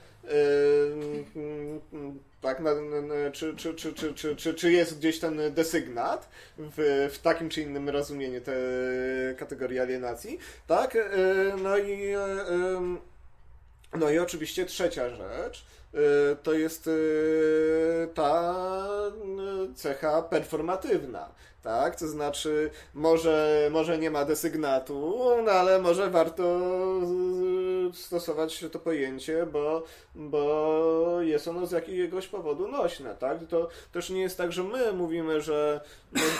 Tak, 2.41 2.61
czy, 3.33 3.55
czy, 3.55 3.73
czy, 3.73 3.93
czy, 3.93 4.13
czy, 4.13 4.35
czy, 4.35 4.53
czy 4.53 4.71
jest 4.71 4.97
gdzieś 4.97 5.19
ten 5.19 5.53
desygnat 5.53 6.29
w, 6.57 7.09
w 7.13 7.19
takim 7.19 7.49
czy 7.49 7.61
innym 7.61 7.89
rozumieniu 7.89 8.41
tej 8.41 8.55
kategorii 9.37 9.79
alienacji, 9.79 10.39
tak? 10.67 10.95
Yy, 10.95 11.53
No 11.63 11.77
i, 11.77 11.99
yy, 11.99 12.17
no 13.99 14.09
i 14.09 14.19
oczywiście 14.19 14.65
trzecia 14.65 15.09
rzecz, 15.09 15.65
yy, 15.93 15.99
to 16.43 16.53
jest 16.53 16.89
ta 18.13 18.55
cecha 19.75 20.21
performatywna, 20.21 21.29
tak? 21.63 21.95
To 21.95 22.07
znaczy, 22.07 22.69
może, 22.93 23.67
może 23.71 23.97
nie 23.97 24.11
ma 24.11 24.25
desygnatu, 24.25 25.19
no 25.45 25.51
ale 25.51 25.79
może 25.79 26.09
warto 26.09 26.59
stosować 27.93 28.65
to 28.71 28.79
pojęcie, 28.79 29.45
bo, 29.45 29.83
bo 30.15 31.21
jest 31.21 31.47
ono 31.47 31.65
z 31.65 31.71
jakiegoś 31.71 32.27
powodu 32.27 32.67
nośne, 32.67 33.15
tak? 33.15 33.37
To 33.49 33.69
też 33.91 34.09
nie 34.09 34.21
jest 34.21 34.37
tak, 34.37 34.51
że 34.51 34.63
my 34.63 34.93
mówimy, 34.93 35.41
że, 35.41 35.81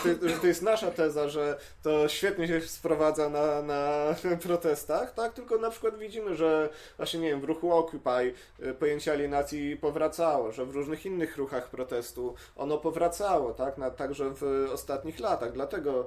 to, 0.02 0.28
że 0.28 0.36
to 0.36 0.46
jest 0.46 0.62
nasza 0.62 0.90
teza, 0.90 1.28
że 1.28 1.58
to 1.82 2.08
świetnie 2.08 2.48
się 2.48 2.60
sprowadza 2.60 3.28
na, 3.28 3.62
na 3.62 4.14
protestach, 4.42 5.14
tak? 5.14 5.32
Tylko 5.32 5.58
na 5.58 5.70
przykład 5.70 5.98
widzimy, 5.98 6.36
że 6.36 6.68
właśnie, 6.96 7.20
nie 7.20 7.28
wiem, 7.28 7.40
w 7.40 7.44
ruchu 7.44 7.72
Occupy 7.72 8.34
y, 8.60 8.74
pojęcie 8.74 9.12
alienacji 9.12 9.76
powracało, 9.76 10.52
że 10.52 10.66
w 10.66 10.70
różnych 10.70 11.06
innych 11.06 11.36
ruchach 11.36 11.70
protestu 11.70 12.34
ono 12.56 12.78
powracało, 12.78 13.54
tak? 13.54 13.78
Na, 13.78 13.90
także 13.90 14.30
w 14.34 14.68
ostatnich 14.72 15.20
latach. 15.20 15.52
Dlatego 15.52 16.06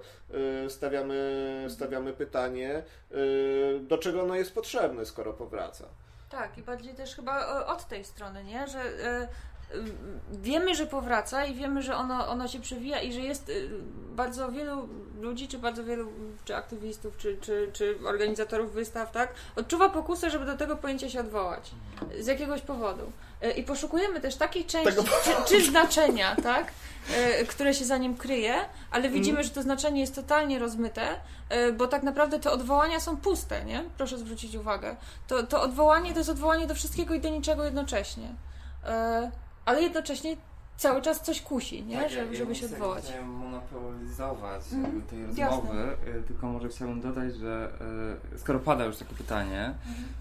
y, 0.65 0.69
stawiamy, 0.69 1.67
stawiamy 1.69 2.13
pytanie, 2.13 2.83
y, 3.11 3.79
do 3.79 3.97
czego 3.97 4.21
ono 4.21 4.35
jest 4.35 4.53
potrzebne, 4.53 5.05
skoro 5.05 5.24
powraca. 5.33 5.85
Tak, 6.29 6.57
i 6.57 6.61
bardziej 6.61 6.95
też 6.95 7.15
chyba 7.15 7.39
e, 7.39 7.65
od 7.65 7.85
tej 7.85 8.05
strony, 8.05 8.43
nie? 8.43 8.67
Że 8.67 8.79
e, 8.79 9.27
wiemy, 10.31 10.75
że 10.75 10.85
powraca 10.87 11.45
i 11.45 11.55
wiemy, 11.55 11.81
że 11.83 11.95
ono, 11.95 12.27
ono 12.27 12.47
się 12.47 12.59
przewija 12.59 13.01
i 13.01 13.13
że 13.13 13.19
jest 13.19 13.49
e, 13.49 13.53
bardzo 14.15 14.51
wielu 14.51 14.89
ludzi, 15.21 15.47
czy 15.47 15.57
bardzo 15.57 15.83
wielu, 15.83 16.07
czy 16.45 16.55
aktywistów, 16.55 17.17
czy, 17.17 17.37
czy, 17.41 17.69
czy 17.73 17.97
organizatorów 18.05 18.73
wystaw, 18.73 19.11
tak? 19.11 19.33
Odczuwa 19.55 19.89
pokusę, 19.89 20.29
żeby 20.29 20.45
do 20.45 20.57
tego 20.57 20.75
pojęcia 20.75 21.09
się 21.09 21.19
odwołać. 21.19 21.71
Z 22.19 22.27
jakiegoś 22.27 22.61
powodu. 22.61 23.11
E, 23.41 23.51
I 23.51 23.63
poszukujemy 23.63 24.21
też 24.21 24.35
takiej 24.35 24.65
części, 24.65 24.91
czy, 25.23 25.31
czy 25.47 25.65
znaczenia, 25.65 26.35
tak? 26.35 26.71
E, 27.13 27.45
które 27.45 27.73
się 27.73 27.85
za 27.85 27.97
nim 27.97 28.17
kryje, 28.17 28.55
ale 28.91 29.09
widzimy, 29.09 29.39
Mhm. 29.39 29.43
że 29.47 29.53
to 29.53 29.61
znaczenie 29.61 30.01
jest 30.01 30.15
totalnie 30.15 30.59
rozmyte, 30.59 31.07
bo 31.77 31.87
tak 31.87 32.03
naprawdę 32.03 32.39
te 32.39 32.51
odwołania 32.51 32.99
są 32.99 33.17
puste, 33.17 33.65
nie? 33.65 33.83
Proszę 33.97 34.17
zwrócić 34.17 34.55
uwagę. 34.55 34.95
To, 35.27 35.43
to 35.43 35.61
odwołanie 35.61 36.11
to 36.11 36.17
jest 36.17 36.29
odwołanie 36.29 36.67
do 36.67 36.75
wszystkiego 36.75 37.13
i 37.13 37.19
do 37.19 37.29
niczego 37.29 37.63
jednocześnie. 37.63 38.35
E, 39.65 39.69
Ale 39.69 39.81
jednocześnie 39.81 40.37
cały 40.77 41.01
czas 41.01 41.21
coś 41.21 41.41
kusi, 41.41 41.83
nie? 41.83 41.97
Tak, 42.01 42.09
żeby, 42.11 42.33
ja- 42.33 42.39
żeby 42.39 42.55
się 42.55 42.65
nie 42.67 42.73
odwołać. 42.73 43.03
Chciałem 43.03 43.27
monopolizować 43.29 44.61
jakby 44.83 45.01
tej 45.01 45.19
jasne. 45.35 45.45
rozmowy, 45.45 45.97
y, 46.19 46.23
tylko 46.27 46.47
może 46.47 46.69
chciałbym 46.69 47.01
dodać, 47.01 47.35
że 47.35 47.71
y, 48.35 48.39
skoro 48.39 48.59
pada 48.59 48.85
już 48.85 48.97
takie 48.97 49.15
pytanie, 49.15 49.73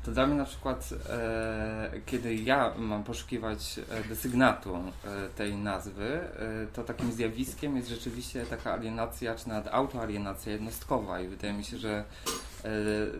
to 0.04 0.12
dla 0.12 0.26
mnie 0.26 0.36
na 0.36 0.44
przykład, 0.44 0.88
e, 1.10 1.90
kiedy 2.06 2.34
ja 2.34 2.72
mam 2.78 3.04
poszukiwać 3.04 3.80
e, 3.90 4.08
desygnatu 4.08 4.74
e, 4.76 5.28
tej 5.36 5.56
nazwy, 5.56 6.04
e, 6.14 6.66
to 6.72 6.84
takim 6.84 7.12
zjawiskiem 7.12 7.76
jest 7.76 7.88
rzeczywiście 7.88 8.46
taka 8.46 8.72
alienacja, 8.72 9.34
czy 9.34 9.48
nawet 9.48 9.68
autoalienacja 9.74 10.52
jednostkowa 10.52 11.20
i 11.20 11.28
wydaje 11.28 11.52
mi 11.52 11.64
się, 11.64 11.78
że 11.78 12.04
e, 12.53 12.53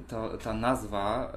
to, 0.09 0.39
ta 0.39 0.53
nazwa 0.53 1.33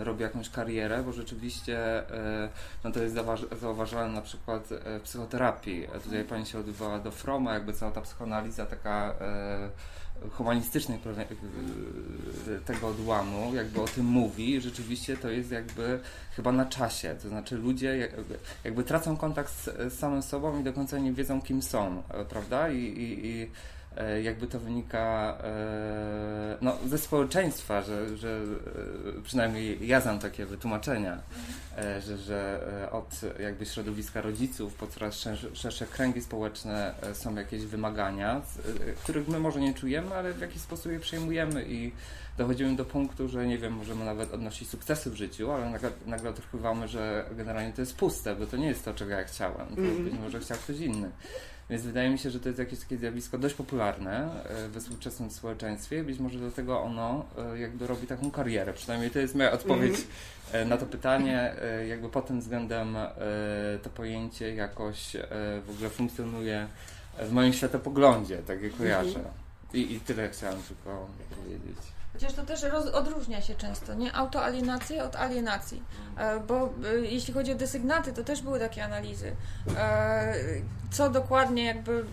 e, 0.00 0.04
robi 0.04 0.22
jakąś 0.22 0.50
karierę, 0.50 1.02
bo 1.02 1.12
rzeczywiście 1.12 1.78
e, 2.10 2.48
no 2.84 2.90
to 2.92 3.02
jest 3.02 3.14
zauważ- 3.14 3.56
zauważalne 3.60 4.14
na 4.14 4.22
przykład 4.22 4.72
e, 4.72 4.98
w 4.98 5.02
psychoterapii. 5.02 5.84
E, 5.84 6.00
Tutaj 6.00 6.24
pani 6.24 6.46
się 6.46 6.58
odwołała 6.58 6.98
do 6.98 7.10
Froma, 7.10 7.54
jakby 7.54 7.72
cała 7.72 7.92
ta 7.92 8.00
psychoanaliza 8.00 8.66
taka 8.66 9.14
e, 9.20 9.68
humanistycznej 10.30 10.98
e, 12.48 12.58
tego 12.60 12.88
odłamu, 12.88 13.54
jakby 13.54 13.80
o 13.80 13.84
tym 13.84 14.06
mówi, 14.06 14.60
rzeczywiście 14.60 15.16
to 15.16 15.30
jest 15.30 15.50
jakby 15.50 16.00
chyba 16.36 16.52
na 16.52 16.66
czasie, 16.66 17.16
to 17.22 17.28
znaczy 17.28 17.56
ludzie 17.56 17.96
jakby, 17.96 18.38
tracą 18.84 19.16
kontakt 19.16 19.52
z, 19.52 19.64
z 19.92 19.98
samym 19.98 20.22
sobą 20.22 20.60
i 20.60 20.64
do 20.64 20.72
końca 20.72 20.98
nie 20.98 21.12
wiedzą 21.12 21.42
kim 21.42 21.62
są, 21.62 22.02
e, 22.10 22.24
prawda? 22.24 22.68
I, 22.70 22.78
i, 22.78 23.26
i 23.26 23.42
e, 23.42 23.46
jakby 24.22 24.46
to 24.46 24.60
wynika 24.60 25.36
e, 25.44 26.56
no, 26.60 26.76
ze 26.86 26.98
społeczeństwa, 26.98 27.82
że, 27.82 28.16
że 28.16 28.40
e, 29.18 29.22
przynajmniej 29.22 29.86
ja 29.88 30.00
znam 30.00 30.18
takie 30.18 30.46
wytłumaczenia, 30.46 31.18
e, 31.78 32.00
że, 32.00 32.18
że 32.18 32.60
e, 32.84 32.90
od 32.92 33.20
jakby 33.40 33.66
środowiska 33.66 34.20
rodziców 34.20 34.74
po 34.74 34.86
coraz 34.86 35.24
szersze, 35.54 35.86
kręgi 35.86 36.22
społeczne 36.22 36.94
e, 37.02 37.14
są 37.14 37.34
jakieś 37.34 37.66
wymagania, 37.66 38.40
e, 38.88 38.92
których 38.92 39.28
my 39.28 39.40
może 39.40 39.60
nie 39.60 39.74
czujemy, 39.74 40.14
ale 40.14 40.32
w 40.32 40.40
jakiś 40.40 40.62
sposób 40.62 40.92
je 40.92 41.00
przyjmujemy 41.00 41.64
i 41.68 41.92
dochodzimy 42.38 42.76
do 42.76 42.84
punktu, 42.84 43.28
że 43.28 43.46
nie 43.46 43.58
wiem, 43.58 43.72
możemy 43.72 44.04
nawet 44.04 44.34
odnosić 44.34 44.68
sukcesy 44.68 45.10
w 45.10 45.14
życiu, 45.14 45.52
ale 45.52 45.70
nagle, 45.70 45.90
nagle 46.06 46.30
odkrywamy, 46.30 46.88
że 46.88 47.24
generalnie 47.36 47.72
to 47.72 47.80
jest 47.82 47.96
puste, 47.96 48.36
bo 48.36 48.46
to 48.46 48.56
nie 48.56 48.66
jest 48.66 48.84
to, 48.84 48.94
czego 48.94 49.10
ja 49.10 49.24
chciałem, 49.24 49.66
to 49.66 49.80
Mhm. 49.80 50.04
być 50.04 50.14
może 50.14 50.40
chciał 50.40 50.56
ktoś 50.58 50.76
inny. 50.78 51.10
Więc 51.70 51.82
wydaje 51.82 52.10
mi 52.10 52.18
się, 52.18 52.30
że 52.30 52.40
to 52.40 52.48
jest 52.48 52.58
jakieś 52.58 52.78
takie 52.78 52.96
zjawisko 52.96 53.38
dość 53.38 53.54
popularne 53.54 54.44
e, 54.44 54.68
we 54.68 54.80
współczesnym 54.80 55.30
społeczeństwie. 55.30 56.04
Być 56.04 56.18
może 56.18 56.38
dlatego 56.38 56.80
ono 56.80 57.24
e, 57.38 57.58
jakby 57.58 57.86
robi 57.86 58.06
taką 58.06 58.30
karierę. 58.30 58.72
Przynajmniej 58.72 59.10
to 59.10 59.18
jest 59.18 59.34
moja 59.34 59.52
odpowiedź 59.52 59.94
e, 60.52 60.64
na 60.64 60.76
to 60.76 60.86
pytanie. 60.86 61.54
Jakby 61.88 62.08
pod 62.08 62.26
tym 62.26 62.40
względem 62.40 62.96
to 63.82 63.90
pojęcie 63.90 64.54
jakoś 64.54 65.16
w 65.66 65.70
ogóle 65.70 65.90
funkcjonuje 65.90 66.66
w 67.22 67.32
moim 67.32 67.52
światopoglądzie, 67.52 68.38
tak 68.38 68.62
je 68.62 68.70
kojarzę. 68.70 69.20
I, 69.74 69.94
I 69.94 70.00
tyle 70.00 70.28
chciałem 70.28 70.62
tylko 70.62 71.08
powiedzieć. 71.36 71.97
Chociaż 72.20 72.32
to 72.32 72.42
też 72.42 72.62
roz, 72.62 72.86
odróżnia 72.86 73.42
się 73.42 73.54
często, 73.54 73.94
nie? 73.94 74.14
Autoalienację 74.14 75.04
od 75.04 75.16
alienacji. 75.16 75.82
E, 76.16 76.40
bo 76.40 76.74
e, 76.94 76.98
jeśli 76.98 77.34
chodzi 77.34 77.52
o 77.52 77.54
desygnaty, 77.54 78.12
to 78.12 78.24
też 78.24 78.42
były 78.42 78.58
takie 78.58 78.84
analizy. 78.84 79.32
E, 79.76 80.34
co 80.90 81.10
dokładnie 81.10 81.64
jakby 81.64 82.04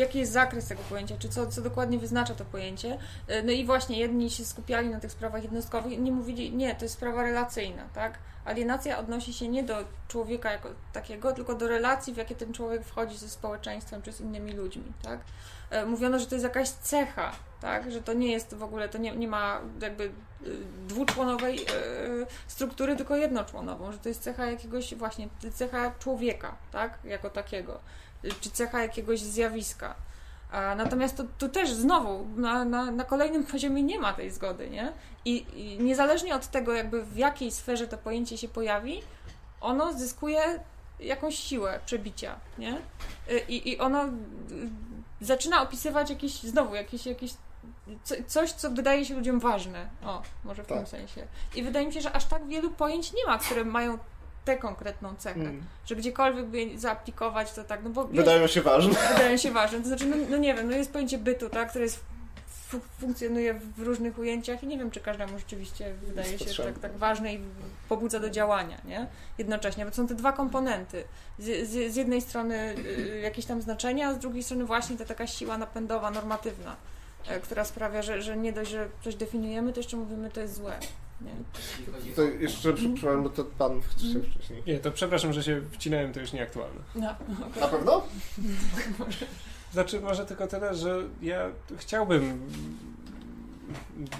jaki 0.00 0.18
jest 0.18 0.32
zakres 0.32 0.66
tego 0.68 0.82
pojęcia, 0.88 1.16
czy 1.18 1.28
co, 1.28 1.46
co 1.46 1.62
dokładnie 1.62 1.98
wyznacza 1.98 2.34
to 2.34 2.44
pojęcie. 2.44 2.98
E, 3.28 3.42
No 3.42 3.52
i 3.52 3.64
właśnie 3.64 3.98
jedni 3.98 4.30
się 4.30 4.44
skupiali 4.44 4.88
na 4.88 5.00
tych 5.00 5.12
sprawach 5.12 5.42
jednostkowych, 5.42 5.92
inni 5.92 6.12
mówili, 6.12 6.52
nie, 6.52 6.74
to 6.74 6.84
jest 6.84 6.94
sprawa 6.94 7.22
relacyjna, 7.22 7.82
tak? 7.94 8.18
Alienacja 8.44 8.98
odnosi 8.98 9.32
się 9.32 9.48
nie 9.48 9.62
do 9.62 9.76
człowieka 10.08 10.52
jako 10.52 10.68
takiego, 10.92 11.32
tylko 11.32 11.54
do 11.54 11.68
relacji, 11.68 12.14
w 12.14 12.16
jakie 12.16 12.34
ten 12.34 12.52
człowiek 12.52 12.84
wchodzi 12.84 13.18
ze 13.18 13.28
społeczeństwem 13.28 14.02
czy 14.02 14.12
z 14.12 14.20
innymi 14.20 14.52
ludźmi, 14.52 14.84
tak? 15.02 15.20
E, 15.70 15.86
Mówiono, 15.86 16.18
że 16.18 16.26
to 16.26 16.34
jest 16.34 16.44
jakaś 16.44 16.68
cecha, 16.68 17.32
tak? 17.60 17.92
Że 17.92 18.02
to 18.02 18.12
nie 18.12 18.32
jest 18.32 18.54
w 18.54 18.62
ogóle, 18.62 18.88
to 18.88 18.98
nie, 18.98 19.16
nie 19.16 19.28
ma 19.28 19.60
jakby 19.82 20.04
y, 20.04 20.10
dwuczłonowej 20.86 21.56
e, 21.62 21.66
struktury, 22.46 22.96
tylko 22.96 23.16
jednoczłonową, 23.16 23.92
że 23.92 23.98
to 23.98 24.08
jest 24.08 24.22
cecha 24.22 24.46
jakiegoś 24.46 24.94
właśnie, 24.94 25.28
cecha 25.54 25.92
człowieka, 25.98 26.54
tak? 26.72 26.98
Jako 27.04 27.30
takiego, 27.30 27.80
czy 28.40 28.50
cecha 28.50 28.82
jakiegoś 28.82 29.20
zjawiska. 29.20 29.94
Natomiast 30.76 31.16
to, 31.16 31.24
tu 31.38 31.48
też 31.48 31.72
znowu 31.72 32.26
na, 32.36 32.64
na, 32.64 32.90
na 32.90 33.04
kolejnym 33.04 33.46
poziomie 33.52 33.82
nie 33.82 33.98
ma 33.98 34.12
tej 34.12 34.30
zgody, 34.30 34.70
nie? 34.70 34.92
I, 35.24 35.46
I 35.54 35.78
niezależnie 35.82 36.34
od 36.34 36.46
tego, 36.46 36.74
jakby 36.74 37.02
w 37.02 37.16
jakiej 37.16 37.52
sferze 37.52 37.86
to 37.86 37.98
pojęcie 37.98 38.38
się 38.38 38.48
pojawi, 38.48 39.02
ono 39.60 39.92
zyskuje 39.92 40.40
jakąś 41.00 41.38
siłę 41.38 41.80
przebicia, 41.86 42.36
nie? 42.58 42.78
Y, 43.30 43.38
I, 43.48 43.68
i 43.70 43.78
ono 43.78 44.04
y, 44.04 44.10
zaczyna 45.20 45.62
opisywać 45.62 46.10
jakieś, 46.10 46.32
znowu, 46.32 46.74
jakieś, 46.74 47.06
jakieś 47.06 47.34
co, 48.04 48.14
coś, 48.26 48.52
co 48.52 48.70
wydaje 48.70 49.04
się 49.04 49.14
ludziom 49.14 49.40
ważne. 49.40 49.88
O, 50.04 50.22
może 50.44 50.64
w 50.64 50.66
Tak. 50.66 50.78
tym 50.78 50.86
sensie. 50.86 51.26
I 51.54 51.62
wydaje 51.62 51.86
mi 51.86 51.92
się, 51.92 52.00
że 52.00 52.12
aż 52.12 52.24
tak 52.24 52.46
wielu 52.46 52.70
pojęć 52.70 53.12
nie 53.12 53.26
ma, 53.26 53.38
które 53.38 53.64
mają 53.64 53.98
tę 54.44 54.56
konkretną 54.56 55.14
cechę. 55.16 55.40
Mm. 55.40 55.62
Że 55.86 55.96
gdziekolwiek 55.96 56.46
by 56.46 56.60
je 56.60 56.78
zaaplikować, 56.78 57.52
to 57.52 57.64
tak, 57.64 57.80
no 57.84 57.90
bo 57.90 58.04
Wydają 58.04 58.46
się 58.46 58.62
ważne. 58.62 58.94
wydają 59.12 59.36
się 59.36 59.50
ważne. 59.52 59.80
To 59.80 59.86
znaczy, 59.88 60.06
no, 60.06 60.16
no 60.30 60.36
nie 60.36 60.54
wiem, 60.54 60.70
no 60.70 60.76
jest 60.76 60.92
pojęcie 60.92 61.18
bytu, 61.18 61.48
tak, 61.48 61.68
które 61.70 61.84
jest, 61.84 62.00
fu- 62.68 62.80
funkcjonuje 63.00 63.54
w 63.54 63.82
różnych 63.82 64.18
ujęciach 64.18 64.62
i 64.62 64.66
nie 64.66 64.78
wiem, 64.78 64.90
czy 64.90 65.00
każdemu 65.00 65.38
rzeczywiście 65.38 65.94
wydaje 66.06 66.38
się 66.38 66.44
Potrzebne. 66.44 66.72
tak, 66.72 66.82
tak 66.82 66.96
ważne 66.96 67.34
i 67.34 67.40
pobudza 67.88 68.20
do 68.20 68.30
działania, 68.30 68.80
nie? 68.84 69.06
Jednocześnie, 69.38 69.84
bo 69.86 69.92
są 69.92 70.06
te 70.06 70.14
dwa 70.14 70.32
komponenty. 70.32 71.04
Z, 71.38 71.68
z, 71.68 71.92
z 71.92 71.96
jednej 71.96 72.20
strony 72.20 72.74
y, 72.78 73.20
jakieś 73.22 73.46
tam 73.46 73.62
znaczenia, 73.62 74.08
a 74.08 74.14
z 74.14 74.18
drugiej 74.18 74.42
strony 74.42 74.64
właśnie 74.64 74.96
ta 74.96 75.04
taka 75.04 75.26
siła 75.26 75.58
napędowa, 75.58 76.10
normatywna, 76.10 76.76
e, 77.28 77.40
która 77.40 77.64
sprawia, 77.64 78.02
że, 78.02 78.22
że 78.22 78.36
nie 78.36 78.52
dość, 78.52 78.70
że 78.70 78.88
coś 79.04 79.14
definiujemy, 79.14 79.72
to 79.72 79.80
jeszcze 79.80 79.96
mówimy, 79.96 80.30
to 80.30 80.40
jest 80.40 80.54
złe. 80.54 80.78
Nie? 81.20 82.14
To 82.14 82.22
jeszcze 82.22 82.72
przepraszam, 82.72 83.22
bo 83.22 83.30
to 83.30 83.44
pan 83.44 83.80
chciał 83.80 84.22
wcześniej. 84.22 84.62
Nie, 84.66 84.78
to 84.78 84.90
przepraszam, 84.90 85.32
że 85.32 85.42
się 85.42 85.60
wcinałem, 85.72 86.12
to 86.12 86.20
już 86.20 86.32
nieaktualne. 86.32 86.80
No, 86.94 87.14
Na 87.60 87.68
pewno? 87.68 88.02
Znaczy, 89.72 90.00
może 90.00 90.26
tylko 90.26 90.46
tyle, 90.46 90.74
że 90.74 91.02
ja 91.22 91.50
chciałbym, 91.76 92.40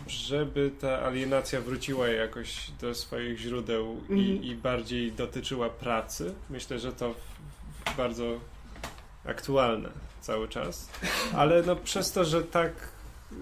żeby 0.07 0.71
ta 0.81 1.03
alienacja 1.03 1.61
wróciła 1.61 2.09
jakoś 2.09 2.71
do 2.81 2.95
swoich 2.95 3.39
źródeł 3.39 3.97
i, 4.11 4.47
i 4.49 4.55
bardziej 4.55 5.13
dotyczyła 5.13 5.69
pracy. 5.71 6.35
Myślę, 6.51 6.79
że 6.79 6.93
to 6.93 7.15
bardzo 7.97 8.25
aktualne 9.25 9.89
cały 10.21 10.49
czas. 10.49 10.89
Ale 11.37 11.63
no 11.63 11.77
przez 11.77 12.13
to, 12.13 12.25
że 12.25 12.43
tak 12.45 12.73
yy, 13.33 13.39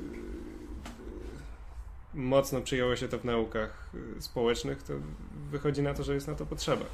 mocno 2.15 2.61
przyjęło 2.61 2.97
się 2.97 3.09
to 3.09 3.19
w 3.19 3.25
naukach 3.25 3.91
yy, 3.95 4.23
społecznych, 4.23 4.83
to 4.83 4.93
wychodzi 5.51 5.83
na 5.83 5.95
to, 5.95 6.03
że 6.03 6.15
jest 6.15 6.29
na 6.29 6.35
to 6.35 6.47
potrzeba. 6.47 6.85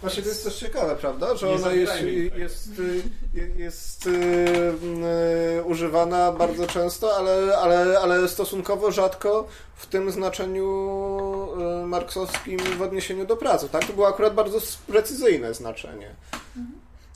Właśnie 0.00 0.22
to 0.22 0.28
jest 0.28 0.44
też 0.44 0.56
ciekawe, 0.56 0.96
prawda? 0.96 1.36
Że 1.36 1.50
ona 1.50 1.72
jest, 1.72 2.02
jej 2.02 2.30
tego. 2.30 2.42
jest, 2.42 2.68
jest, 3.34 3.56
jest 3.56 4.06
y, 4.06 4.10
y, 5.60 5.64
używana 5.64 6.32
bardzo 6.32 6.66
często, 6.66 7.16
ale, 7.16 7.58
ale, 7.58 7.98
ale 7.98 8.28
stosunkowo 8.28 8.90
rzadko 8.90 9.48
w 9.76 9.86
tym 9.86 10.10
znaczeniu 10.10 10.88
y, 11.82 11.86
marksowskim 11.86 12.58
w 12.58 12.82
odniesieniu 12.82 13.26
do 13.26 13.36
pracy. 13.36 13.68
Tak? 13.68 13.84
To 13.84 13.92
było 13.92 14.08
akurat 14.08 14.34
bardzo 14.34 14.58
precyzyjne 14.86 15.54
znaczenie. 15.54 16.14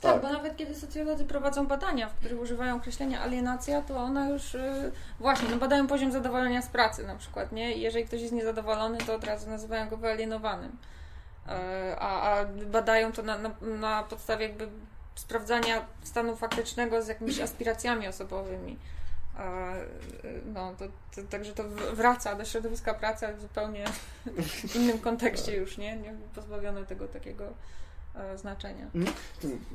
Tak, 0.01 0.13
Tak. 0.13 0.21
bo 0.21 0.29
nawet 0.29 0.55
kiedy 0.57 0.75
socjolodzy 0.75 1.25
prowadzą 1.25 1.67
badania, 1.67 2.09
w 2.09 2.13
których 2.13 2.39
używają 2.39 2.75
określenia 2.75 3.21
alienacja, 3.21 3.81
to 3.81 3.97
one 3.97 4.29
już 4.29 4.55
y, 4.55 4.91
właśnie 5.19 5.49
no 5.49 5.57
badają 5.57 5.87
poziom 5.87 6.11
zadowolenia 6.11 6.61
z 6.61 6.67
pracy 6.67 7.07
na 7.07 7.15
przykład, 7.15 7.51
nie? 7.51 7.73
I 7.73 7.81
jeżeli 7.81 8.05
ktoś 8.05 8.21
jest 8.21 8.33
niezadowolony, 8.33 8.97
to 8.97 9.15
od 9.15 9.23
razu 9.23 9.49
nazywają 9.49 9.89
go 9.89 9.97
wyalienowanym. 9.97 10.71
Y, 10.71 11.51
a, 11.99 12.21
a 12.39 12.45
badają 12.65 13.11
to 13.11 13.23
na, 13.23 13.37
na, 13.37 13.51
na 13.61 14.03
podstawie 14.03 14.47
jakby 14.47 14.67
sprawdzania 15.15 15.85
stanu 16.03 16.35
faktycznego 16.35 17.01
z 17.01 17.07
jakimiś 17.07 17.39
aspiracjami 17.39 18.07
osobowymi. 18.07 18.71
Y, 18.73 20.41
No, 20.53 20.73
to, 20.79 20.85
to, 21.15 21.27
także 21.29 21.53
to 21.53 21.63
wraca 21.93 22.35
do 22.35 22.45
środowiska 22.45 22.93
pracy, 22.93 23.25
ale 23.27 23.35
w 23.35 23.41
zupełnie 23.41 23.85
innym 24.75 24.99
kontekście 24.99 25.55
już, 25.55 25.77
nie? 25.77 25.95
nie 25.97 26.13
pozbawione 26.35 26.85
tego 26.85 27.07
takiego 27.07 27.45
e, 27.45 27.51
znaczenia. 28.35 28.87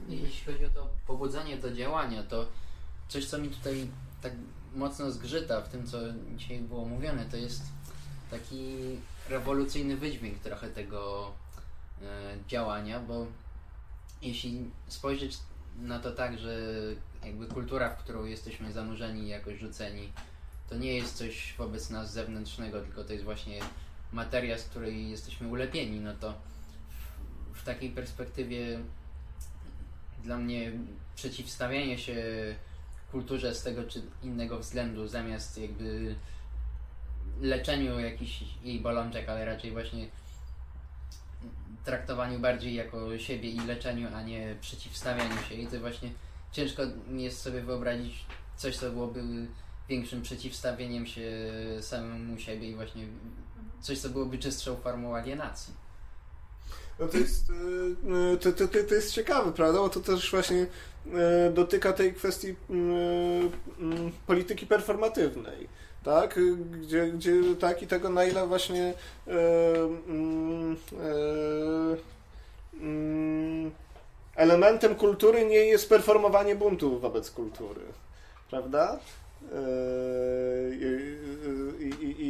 Jeśli 0.09 0.53
chodzi 0.53 0.65
o 0.65 0.71
to 0.71 0.89
pobudzanie 1.07 1.57
do 1.57 1.73
działania, 1.73 2.23
to 2.23 2.47
coś, 3.09 3.27
co 3.27 3.39
mi 3.39 3.49
tutaj 3.49 3.89
tak 4.23 4.33
mocno 4.75 5.11
zgrzyta 5.11 5.61
w 5.61 5.69
tym, 5.69 5.87
co 5.87 5.99
dzisiaj 6.37 6.59
było 6.59 6.85
mówione, 6.85 7.25
to 7.31 7.37
jest 7.37 7.63
taki 8.31 8.77
rewolucyjny 9.29 9.97
wydźwięk 9.97 10.39
trochę 10.39 10.69
tego 10.69 11.31
e, 12.03 12.05
działania, 12.49 13.01
bo 13.01 13.27
jeśli 14.23 14.71
spojrzeć 14.89 15.39
na 15.79 15.99
to 15.99 16.13
tak, 16.13 16.39
że 16.39 16.59
jakby 17.25 17.47
kultura, 17.47 17.91
w 17.91 17.99
którą 17.99 18.25
jesteśmy 18.25 18.73
zanurzeni 18.73 19.23
i 19.23 19.29
jakoś 19.29 19.59
rzuceni, 19.59 20.13
to 20.69 20.77
nie 20.77 20.97
jest 20.97 21.17
coś 21.17 21.55
wobec 21.59 21.91
nas 21.91 22.13
zewnętrznego, 22.13 22.81
tylko 22.81 23.05
to 23.05 23.13
jest 23.13 23.25
właśnie 23.25 23.61
materia, 24.13 24.59
z 24.59 24.65
której 24.65 25.11
jesteśmy 25.11 25.49
ulepieni, 25.49 26.01
no 26.01 26.13
to 26.21 26.35
w, 27.57 27.65
takiej 27.65 27.91
perspektywie 27.91 28.79
dla 30.25 30.37
mnie 30.39 30.73
przeciwstawianie 31.17 31.99
się 31.99 32.15
kulturze 33.11 33.55
z 33.55 33.63
tego 33.63 33.85
czy 33.85 34.03
innego 34.23 34.59
względu, 34.59 35.09
zamiast 35.09 35.59
jakby 35.59 36.15
leczeniu 37.41 38.01
jakichś 38.01 38.45
jej 38.63 38.81
bolączek, 38.81 39.29
ale 39.29 39.45
raczej 39.45 39.71
właśnie 39.71 40.09
traktowaniu 41.85 42.39
bardziej 42.39 42.75
jako 42.75 43.19
siebie 43.19 43.51
i 43.51 43.61
leczeniu, 43.61 44.09
a 44.15 44.23
nie 44.23 44.57
przeciwstawianiu 44.61 45.43
się. 45.49 45.55
I 45.55 45.67
to 45.67 45.81
właśnie 45.81 46.11
ciężko 46.53 46.83
jest 47.11 47.41
sobie 47.41 47.61
wyobrazić 47.61 48.25
coś, 48.57 48.77
co 48.77 48.91
byłoby 48.91 49.23
większym 49.89 50.23
przeciwstawieniem 50.23 51.07
się 51.07 51.31
samemu 51.81 52.39
siebie 52.39 52.71
i 52.71 52.75
właśnie 52.75 53.07
coś, 53.81 53.99
co 53.99 54.09
byłoby 54.09 54.39
czystszą 54.39 54.77
formą 54.77 55.17
alienacji. 55.17 55.75
No 56.99 57.09
to 57.09 57.19
jest, 57.19 57.51
y, 57.51 57.55
y, 58.35 58.39
to, 58.39 58.53
to, 58.53 58.69
to, 58.69 58.79
to 58.89 58.95
jest 58.95 59.13
ciekawe, 59.13 59.53
prawda? 59.53 59.79
Bo 59.79 59.89
to 59.89 60.01
też 60.01 60.31
właśnie 60.31 60.67
y, 61.47 61.53
dotyka 61.55 61.93
tej 61.93 62.15
kwestii 62.15 62.55
polityki 64.27 64.67
performatywnej, 64.67 65.69
tak? 66.05 66.39
Gdzie, 66.83 67.07
gdzie 67.07 67.33
tak 67.61 67.83
i 67.83 67.87
tego 67.87 68.09
na 68.11 68.25
ile 68.25 68.47
właśnie 68.47 68.95
elementem 74.37 74.95
kultury 74.95 75.45
nie 75.45 75.67
jest 75.67 75.89
performowanie 75.89 76.57
buntu 76.57 76.99
wobec 76.99 77.31
kultury, 77.31 77.81
prawda? 78.51 78.99
I, 80.81 81.17
i, 81.85 82.05
i, 82.05 82.27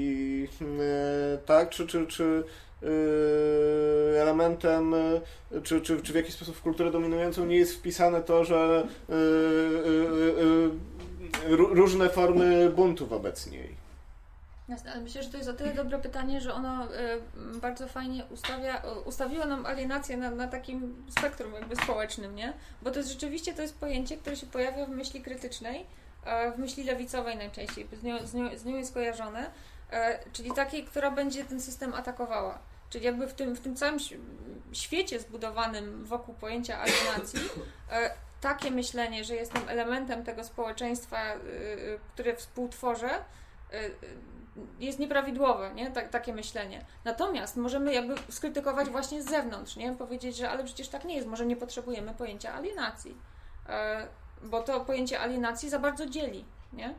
i, 0.60 0.64
y, 0.64 1.39
tak, 1.47 1.70
czy, 1.70 1.86
czy, 1.86 2.06
czy 2.06 2.44
y, 2.82 2.86
elementem, 4.20 4.94
y, 4.94 5.20
czy, 5.62 5.81
czy, 5.81 6.02
czy 6.02 6.12
w 6.12 6.16
jakiś 6.16 6.35
sposób 6.35 6.56
w 6.56 6.62
kulturę 6.62 6.90
dominującą 6.90 7.47
nie 7.47 7.56
jest 7.56 7.74
wpisane 7.74 8.23
to, 8.23 8.44
że 8.44 8.86
ró- 11.48 11.74
różne 11.74 12.09
formy 12.09 12.70
buntu 12.70 13.06
wobec 13.06 13.47
niej. 13.51 13.86
Myślę, 15.02 15.23
że 15.23 15.28
to 15.31 15.36
jest 15.36 15.48
o 15.48 15.52
tyle 15.52 15.74
dobre 15.74 15.98
pytanie, 15.98 16.40
że 16.40 16.55
ono 16.55 16.85
e, 16.85 16.89
bardzo 17.60 17.89
fajnie 17.89 18.24
ustawia, 18.31 18.82
ustawiło 19.05 19.47
nam 19.47 19.66
alienację 19.66 20.16
na, 20.16 20.31
na 20.31 20.48
takim 20.48 21.06
spektrum 21.18 21.52
jakby 21.52 21.77
społecznym, 21.77 22.35
nie? 22.35 22.52
Bo 22.82 22.90
to 22.90 22.98
jest 22.98 23.10
rzeczywiście 23.10 23.55
to 23.55 23.62
jest 23.62 23.78
pojęcie, 23.78 24.16
które 24.16 24.36
się 24.36 24.47
pojawia 24.47 24.86
w 24.86 24.90
myśli 24.90 25.23
krytycznej, 25.23 25.86
e, 26.24 26.52
w 26.52 26.59
myśli 26.59 26.85
lewicowej 26.85 27.36
najczęściej, 27.36 27.86
z 28.01 28.02
nią, 28.02 28.27
z 28.27 28.35
nią, 28.35 28.59
z 28.59 28.64
nią 28.64 28.77
jest 28.77 28.94
kojarzone, 28.94 29.40
e, 29.40 29.51
czyli 30.32 30.52
takiej, 30.52 30.84
która 30.84 31.10
będzie 31.10 31.44
ten 31.44 31.60
system 31.60 31.94
atakowała. 31.94 32.58
Czyli 32.90 33.04
jakby 33.04 33.26
w 33.26 33.34
tym, 33.34 33.56
w 33.56 33.60
tym 33.60 33.76
całym 33.76 33.98
świecie 34.72 35.20
zbudowanym 35.20 36.04
wokół 36.04 36.34
pojęcia 36.34 36.80
alienacji, 36.80 37.40
e, 37.90 38.10
takie 38.40 38.70
myślenie, 38.70 39.24
że 39.24 39.34
jestem 39.34 39.68
elementem 39.68 40.24
tego 40.24 40.44
społeczeństwa, 40.44 41.34
y, 41.34 41.98
które 42.14 42.36
współtworzę, 42.36 43.10
jest 44.78 44.98
nieprawidłowe, 44.98 45.74
nie? 45.74 45.90
Tak, 45.90 46.08
takie 46.08 46.34
myślenie. 46.34 46.84
Natomiast 47.04 47.56
możemy 47.56 47.94
jakby 47.94 48.14
skrytykować 48.28 48.88
właśnie 48.88 49.22
z 49.22 49.30
zewnątrz, 49.30 49.76
nie? 49.76 49.92
Powiedzieć, 49.92 50.36
że 50.36 50.50
ale 50.50 50.64
przecież 50.64 50.88
tak 50.88 51.04
nie 51.04 51.16
jest, 51.16 51.28
może 51.28 51.46
nie 51.46 51.56
potrzebujemy 51.56 52.14
pojęcia 52.14 52.54
alienacji. 52.54 53.16
e, 53.68 54.06
bo 54.42 54.62
to 54.62 54.80
pojęcie 54.80 55.20
alienacji 55.20 55.70
za 55.70 55.78
bardzo 55.78 56.06
dzieli, 56.06 56.44
nie? 56.72 56.94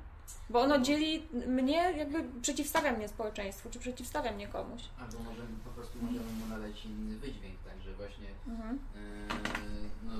Bo 0.50 0.62
ono 0.62 0.80
dzieli 0.80 1.28
mnie, 1.48 1.94
jakby 1.98 2.24
przeciwstawia 2.42 2.92
mnie 2.92 3.08
społeczeństwu, 3.08 3.70
czy 3.70 3.80
przeciwstawia 3.80 4.32
mnie 4.32 4.48
komuś. 4.48 4.82
Albo 5.00 5.20
możemy 5.20 5.58
po 5.64 5.70
prostu 5.70 5.98
możemy 6.02 6.32
mu 6.32 6.46
nadać 6.48 6.86
inny 6.86 7.18
wydźwięk, 7.20 7.60
tak, 7.66 7.82
że 7.82 7.94
właśnie 7.94 8.28
Mhm. 8.48 8.80
yy, 8.96 9.90
no, 10.04 10.14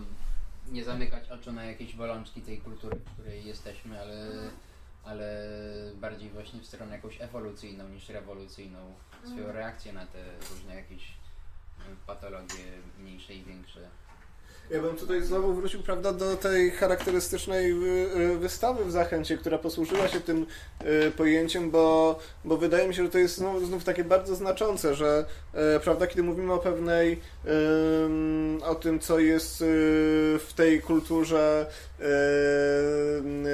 nie 0.72 0.84
zamykać 0.84 1.30
oczu 1.30 1.52
na 1.52 1.66
jakieś 1.66 1.96
bolączki 1.96 2.42
tej 2.42 2.58
kultury, 2.62 2.96
w 2.96 3.12
której 3.14 3.46
jesteśmy, 3.46 4.02
ale, 4.02 4.32
ale 5.04 5.28
bardziej 5.96 6.30
właśnie 6.30 6.60
w 6.62 6.66
stronę 6.66 6.96
jakąś 6.96 7.22
ewolucyjną 7.22 7.90
niż 7.90 8.10
rewolucyjną, 8.10 8.94
swoją 9.26 9.52
reakcję 9.52 9.94
na 9.94 10.06
te 10.06 10.24
różne 10.52 10.76
jakieś 10.76 11.04
yy, 11.04 11.96
patologie 12.08 12.64
mniejsze 13.00 13.34
i 13.34 13.44
większe. 13.44 13.90
Ja 14.70 14.82
bym 14.82 14.96
tutaj 14.96 15.22
znowu 15.22 15.54
wrócił, 15.54 15.84
prawda, 15.84 16.14
do 16.14 16.36
tej 16.38 16.72
charakterystycznej 16.72 17.74
wy- 17.74 18.10
y, 18.18 18.38
wystawy 18.38 18.86
w 18.86 18.92
Zachęcie, 18.92 19.38
która 19.38 19.58
posłużyła 19.58 20.08
się 20.08 20.20
tym 20.20 20.46
y, 21.08 21.12
pojęciem, 21.12 21.72
bo, 21.72 22.20
bo 22.46 22.58
wydaje 22.58 22.88
mi 22.88 22.96
się, 22.96 23.04
że 23.04 23.10
to 23.10 23.18
jest 23.18 23.36
znów, 23.36 23.68
znów 23.68 23.84
takie 23.84 24.04
bardzo 24.04 24.36
znaczące, 24.36 24.96
że 24.96 25.26
y, 25.76 25.80
prawda, 25.80 26.08
kiedy 26.08 26.24
mówimy 26.24 26.54
o 26.54 26.58
pewnej, 26.58 27.20
o 28.64 28.76
tym, 28.76 29.00
co 29.00 29.20
jest 29.20 29.62
y, 29.62 29.66
w 30.48 30.54
tej 30.56 30.82
kulturze 30.82 31.66
y, 31.70 31.87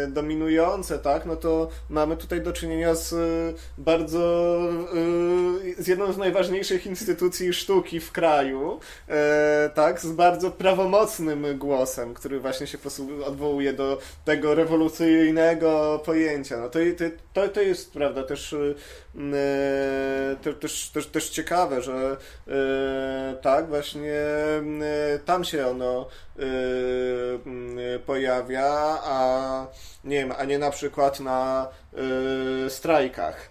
dominujące, 0.07 0.99
tak, 0.99 1.25
no 1.25 1.35
to 1.35 1.69
mamy 1.89 2.17
tutaj 2.17 2.41
do 2.41 2.53
czynienia 2.53 2.95
z 2.95 3.13
y, 3.13 3.53
bardzo, 3.77 4.59
y, 5.77 5.83
z 5.83 5.87
jedną 5.87 6.13
z 6.13 6.17
najważniejszych 6.17 6.85
instytucji 6.85 7.53
sztuki 7.53 7.99
w 7.99 8.11
kraju, 8.11 8.79
e, 9.09 9.69
tak, 9.73 10.01
z 10.01 10.11
bardzo 10.11 10.51
prawomocnym 10.51 11.57
głosem, 11.57 12.13
który 12.13 12.39
właśnie 12.39 12.67
się 12.67 12.77
odwołuje 13.25 13.73
do 13.73 13.99
tego 14.25 14.55
rewolucyjnego 14.55 16.01
pojęcia. 16.05 16.57
No 16.57 16.69
to, 16.69 16.79
to, 17.33 17.47
to 17.47 17.61
jest, 17.61 17.93
prawda, 17.93 18.23
też, 18.23 18.55
e, 19.15 20.35
te- 20.41 20.53
też, 20.53 20.89
też, 20.89 21.07
też 21.07 21.29
ciekawe, 21.29 21.81
że 21.81 22.17
e, 22.47 23.35
tak, 23.41 23.67
właśnie 23.67 24.13
e, 24.13 25.19
tam 25.25 25.43
się 25.43 25.67
ono 25.67 26.07
pojawia, 28.05 28.99
a 29.03 29.67
nie 30.03 30.17
wiem, 30.17 30.33
a 30.37 30.43
nie 30.43 30.59
na 30.59 30.71
przykład 30.71 31.19
na 31.19 31.67
strajkach. 32.69 33.49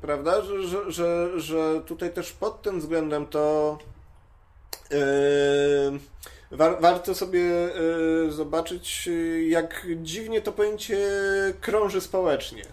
Prawda, 0.00 0.42
że, 0.42 0.62
że, 0.62 0.90
że, 0.90 1.40
że 1.40 1.80
tutaj 1.86 2.12
też 2.12 2.32
pod 2.32 2.62
tym 2.62 2.80
względem 2.80 3.26
to 3.26 3.78
war, 6.50 6.80
warto 6.80 7.14
sobie 7.14 7.42
zobaczyć, 8.28 9.08
jak 9.48 9.86
dziwnie 9.96 10.40
to 10.40 10.52
pojęcie 10.52 10.98
krąży 11.60 12.00
społecznie. 12.00 12.64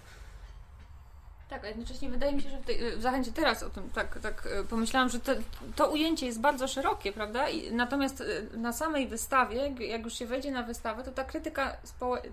Tak, 1.52 1.64
a 1.64 1.68
jednocześnie 1.68 2.10
wydaje 2.10 2.32
mi 2.34 2.41
się, 2.41 2.49
że 2.49 2.57
w, 2.57 2.65
tej, 2.65 2.98
w 2.98 3.02
Zachęcie 3.02 3.32
teraz 3.32 3.64
o 3.64 3.69
tym 3.69 3.90
tak, 3.90 4.19
tak 4.19 4.48
e, 4.52 4.64
pomyślałam, 4.64 5.10
że 5.10 5.19
to, 5.19 5.32
to 5.76 5.91
ujęcie 5.91 6.26
jest 6.26 6.40
bardzo 6.41 6.68
szerokie, 6.68 7.11
prawda? 7.11 7.49
I, 7.49 7.73
natomiast 7.73 8.22
e, 8.22 8.57
na 8.57 8.73
samej 8.73 9.07
wystawie, 9.07 9.73
jak- 9.80 10.03
już 10.03 10.14
się 10.14 10.26
wejdzie 10.26 10.52
na 10.52 10.64
wystawę, 10.64 11.03
to 11.03 11.11
ta 11.11 11.23
krytyka, 11.23 11.78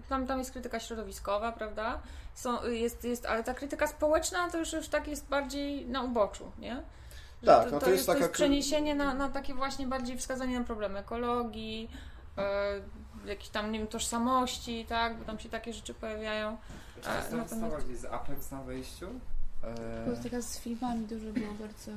tam, 0.09 0.27
tam 0.27 0.39
jest 0.39 0.53
krytyka 0.53 0.81
środowiskowa, 0.81 1.53
prawda? 1.53 1.99
Są, 2.35 2.65
jest, 2.65 3.05
jest, 3.05 3.27
ale 3.27 3.45
ta 3.45 3.55
krytyka 3.55 3.86
społeczna 3.86 4.51
to 4.51 4.59
już, 4.59 4.73
już 4.73 4.89
tak 4.89 5.09
jest 5.09 5.27
bardziej 5.28 5.86
na 5.86 6.03
uboczu, 6.03 6.51
nie? 6.59 6.82
Że 7.43 7.47
Tak, 7.47 7.65
to, 7.65 7.70
no 7.70 7.78
to, 7.78 7.85
to 7.85 7.90
jest, 7.90 7.99
jest 7.99 8.07
to 8.07 8.12
taka 8.12 8.24
jest 8.24 8.35
przeniesienie 8.35 8.95
na, 8.95 9.15
na 9.15 9.28
takie 9.28 9.55
właśnie 9.55 9.86
bardziej 9.86 10.19
wskazanie 10.19 10.59
na 10.59 10.65
problemy 10.65 10.99
ekologii, 10.99 11.90
e, 12.39 12.81
jakiejś 13.29 13.49
tam, 13.49 13.73
nie 13.73 13.79
wiem, 13.79 13.89
tożsamości, 13.89 14.87
tak? 14.89 15.17
Bo 15.19 15.25
tam 15.25 15.39
się 15.39 15.49
takie 15.49 15.73
rzeczy 15.73 15.95
pojawiają. 15.95 16.57
Czy 16.97 17.09
to 17.09 17.15
jest 17.17 17.51
wystawa 17.51 17.79
gdzieś 17.81 17.97
z 17.99 18.05
Apex 18.05 18.51
na 18.51 18.63
wejściu? 18.63 19.07
E, 19.65 20.05
To 20.05 20.11
jest 20.11 20.23
taka 20.23 20.43
z 20.43 20.59
filmami 20.61 21.07
dużo 21.07 21.33
było 21.33 21.55
bardzo. 21.61 21.91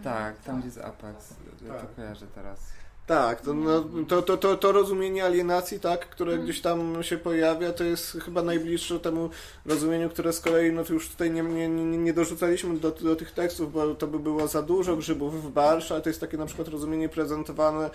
e, 0.00 0.04
tak, 0.04 0.40
tam 0.40 0.58
gdzie 0.58 0.66
jest 0.66 0.78
Apex. 0.78 1.34
Ja 1.66 1.72
Tak. 1.72 1.80
To 1.82 1.86
kojarzę 1.96 2.26
teraz. 2.34 2.58
Tak, 3.06 3.40
to, 3.40 3.54
no, 3.54 3.84
to, 4.08 4.22
to, 4.22 4.36
to, 4.36 4.56
to 4.56 4.72
rozumienie 4.72 5.24
alienacji, 5.24 5.80
tak, 5.80 6.08
które 6.08 6.32
Mhm. 6.32 6.44
gdzieś 6.48 6.62
tam 6.62 7.02
się 7.02 7.18
pojawia, 7.18 7.72
to 7.72 7.84
jest 7.84 8.18
chyba 8.24 8.42
najbliższe 8.42 9.00
temu 9.00 9.30
rozumieniu, 9.66 10.10
które 10.10 10.32
z 10.32 10.40
kolei, 10.40 10.72
no 10.72 10.84
to 10.84 10.92
już 10.92 11.08
tutaj 11.08 11.30
nie, 11.30 11.42
nie, 11.42 11.68
nie 11.98 12.12
dorzucaliśmy 12.12 12.78
do, 12.78 12.90
do 12.90 13.16
tych 13.16 13.30
tekstów, 13.32 13.72
bo 13.72 13.94
to 13.94 14.06
by 14.06 14.18
było 14.18 14.48
za 14.48 14.62
dużo 14.62 14.96
grzybów 14.96 15.44
w 15.44 15.50
barsz, 15.50 15.92
ale 15.92 16.00
to 16.00 16.08
jest 16.08 16.20
takie 16.20 16.36
na 16.36 16.46
przykład 16.46 16.68
rozumienie 16.68 17.08
prezentowane 17.08 17.78
mm, 17.78 17.90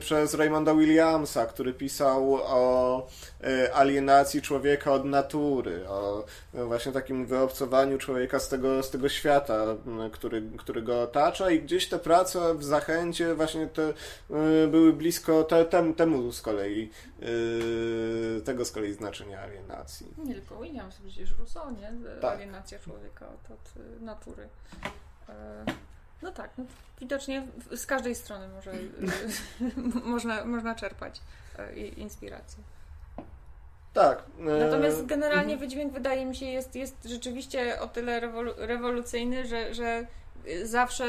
przez 0.00 0.34
Raymonda 0.34 0.74
Williamsa, 0.74 1.46
który 1.46 1.72
pisał 1.72 2.34
o 2.34 3.06
e, 3.44 3.74
alienacji 3.74 4.42
człowieka 4.42 4.92
od 4.92 5.04
natury, 5.04 5.88
o 5.88 6.24
e, 6.54 6.64
właśnie 6.64 6.92
takim 6.92 7.26
wyobcowaniu 7.26 7.98
człowieka 7.98 8.38
z 8.38 8.48
tego, 8.48 8.82
z 8.82 8.90
tego 8.90 9.08
świata, 9.08 9.64
m, 9.86 10.10
który, 10.10 10.42
który 10.58 10.82
go 10.82 11.02
otacza 11.02 11.50
i 11.50 11.62
gdzieś 11.62 11.88
te 11.88 11.98
prace 11.98 12.54
w 12.54 12.64
zachęcie 12.64 13.34
właśnie 13.34 13.66
te 13.66 13.88
e, 13.88 14.66
były 14.68 14.92
blisko 14.92 15.44
te, 15.44 15.64
tem, 15.64 15.94
temu 15.94 16.32
z 16.32 16.42
kolei 16.42 16.90
e, 17.20 18.40
tego 18.40 18.64
z 18.64 18.72
kolei 18.72 18.92
znaczenia 18.92 19.40
alienacji. 19.40 20.06
Nie 20.24 20.34
tylko 20.34 20.62
Williams, 20.62 21.00
przecież 21.06 21.38
Rousseau, 21.38 21.70
nie? 21.70 21.92
Tak. 22.20 22.36
Alienacja 22.36 22.78
człowieka 22.78 23.26
od, 23.28 23.50
od 23.50 24.00
natury. 24.00 24.48
E, 26.24 26.26
No 26.26 26.32
tak, 26.32 26.50
no, 26.58 26.64
widocznie 27.00 27.46
z 27.76 27.86
każdej 27.86 28.14
strony 28.14 28.48
może, 28.48 28.72
można, 30.12 30.44
można 30.44 30.74
czerpać 30.74 31.20
e, 31.58 31.76
inspirację. 31.76 32.64
Tak. 33.92 34.22
e, 34.40 34.64
Natomiast 34.64 35.06
generalnie 35.06 35.56
wydźwięk 35.56 35.92
wydaje 35.92 36.26
mi 36.26 36.36
się 36.36 36.46
jest, 36.46 36.74
jest 36.74 37.04
rzeczywiście 37.04 37.80
o 37.80 37.88
tyle 37.88 38.20
rewolu- 38.20 38.54
rewolucyjny, 38.56 39.46
że, 39.46 39.74
że 39.74 40.06
y, 40.48 40.66
zawsze 40.66 41.04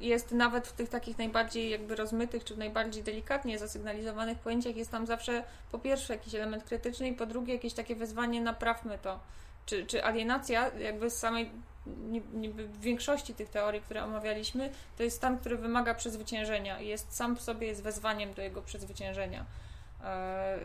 jest 0.00 0.32
nawet 0.32 0.68
w 0.68 0.72
tych 0.72 0.88
takich 0.88 1.18
najbardziej 1.18 1.70
jakby 1.70 1.96
rozmytych, 1.96 2.44
czy 2.44 2.56
najbardziej 2.56 3.02
delikatnie 3.02 3.58
zasygnalizowanych 3.58 4.38
pojęciach 4.38 4.76
jest 4.76 4.90
tam 4.90 5.06
zawsze 5.06 5.44
po 5.72 5.78
pierwsze 5.78 6.12
jakiś 6.12 6.34
element 6.34 6.64
krytyczny 6.64 7.08
i 7.08 7.12
po 7.14 7.26
drugie 7.26 7.54
jakieś 7.54 7.74
takie 7.74 7.96
wezwanie 7.96 8.40
naprawmy 8.40 8.98
to. 9.02 9.20
Czy, 9.66 9.86
czy 9.86 10.04
alienacja 10.04 10.70
jakby 10.78 11.10
z 11.10 11.18
samej 11.18 11.50
w 12.68 12.80
większości 12.80 13.34
tych 13.34 13.48
teorii, 13.48 13.80
które 13.80 14.04
omawialiśmy, 14.04 14.70
to 14.96 15.02
jest 15.02 15.16
stan, 15.16 15.38
który 15.38 15.56
wymaga 15.56 15.94
przezwyciężenia 15.94 16.80
i 16.80 16.88
jest 16.88 17.16
sam 17.16 17.36
w 17.36 17.40
sobie 17.42 17.66
jest 17.66 17.82
wezwaniem 17.82 18.34
do 18.34 18.42
jego 18.42 18.62
przezwyciężenia. 18.62 19.44
E, 20.04 20.58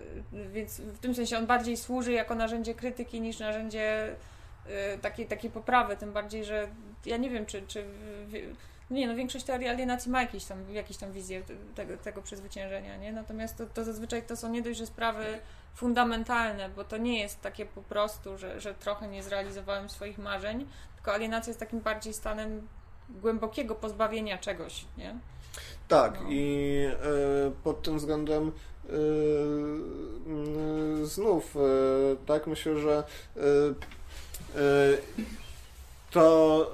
Więc 0.54 0.80
w 0.82 1.00
tym 1.00 1.16
sensie 1.16 1.38
on 1.38 1.46
bardziej 1.46 1.78
służy 1.78 2.12
jako 2.12 2.36
narzędzie 2.36 2.74
krytyki 2.76 3.22
niż 3.22 3.40
narzędzie 3.40 4.16
e, 4.68 4.98
takiej, 4.98 5.26
takiej 5.26 5.52
poprawy, 5.52 5.98
tym 5.98 6.14
bardziej, 6.14 6.46
że 6.46 6.68
ja 7.06 7.18
nie 7.18 7.30
wiem, 7.30 7.46
czy, 7.46 7.62
czy 7.68 7.84
w- 8.28 8.56
nie, 8.92 9.08
no 9.08 9.16
większość 9.16 9.46
teorii 9.46 9.68
alienacji 9.68 10.12
ma 10.12 10.22
jakieś 10.22 10.46
tam, 10.46 10.74
jakieś 10.74 10.98
tam 10.98 11.12
wizję 11.12 11.42
te- 11.42 11.54
tego, 11.76 11.98
tego 11.98 12.22
przezwyciężenia, 12.22 12.98
nie? 12.98 13.12
Natomiast 13.12 13.58
to, 13.58 13.66
to 13.66 13.84
zazwyczaj 13.84 14.24
to 14.24 14.36
są 14.38 14.50
nie 14.50 14.62
dość, 14.62 14.80
że 14.80 14.86
sprawy 14.86 15.40
fundamentalne, 15.76 16.70
bo 16.70 16.84
to 16.84 16.98
nie 16.98 17.20
jest 17.20 17.42
takie 17.42 17.66
po 17.66 17.82
prostu, 17.82 18.38
że, 18.38 18.62
że 18.62 18.74
trochę 18.74 19.08
nie 19.08 19.24
zrealizowałem 19.24 19.90
swoich 19.90 20.18
marzeń, 20.18 20.68
tylko 21.04 21.16
alienacja 21.16 21.50
jest 21.52 21.60
takim 21.60 21.80
bardziej 21.80 22.14
stanem 22.14 22.68
głębokiego 23.10 23.76
pozbawienia 23.76 24.38
czegoś, 24.38 24.86
nie? 24.98 25.16
Tak, 25.88 26.22
No. 26.22 26.30
i 26.30 26.78
e, 26.88 27.52
pod 27.64 27.82
tym 27.82 27.98
względem 27.98 28.52
e, 28.86 28.92
znów, 31.06 31.56
e, 31.56 31.60
tak, 32.26 32.48
myślę, 32.48 32.80
że 32.80 33.04
to 36.12 36.72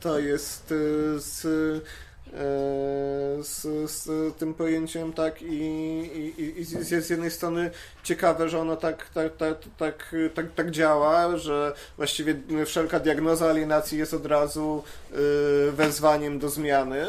to 0.00 0.18
jest 0.18 0.66
z, 1.16 1.42
z, 3.42 3.62
z 3.90 4.08
tym 4.38 4.54
pojęciem 4.54 5.12
tak 5.12 5.42
i, 5.42 5.54
i, 6.38 6.60
i- 6.60 6.64
z, 6.64 7.04
z 7.06 7.10
jednej 7.10 7.30
strony 7.30 7.70
ciekawe, 8.02 8.48
że 8.48 8.58
ono 8.60 8.76
tak, 8.76 9.08
tak, 9.14 9.36
tak, 9.36 9.58
tak, 9.78 10.14
tak, 10.34 10.46
tak 10.54 10.70
działa, 10.70 11.36
że 11.36 11.72
właściwie 11.96 12.34
wszelka 12.66 13.00
diagnoza 13.00 13.46
alienacji 13.50 13.98
jest 13.98 14.14
od 14.14 14.26
razu 14.26 14.82
y, 15.68 15.72
wezwaniem 15.72 16.38
do 16.38 16.48
zmiany, 16.48 17.06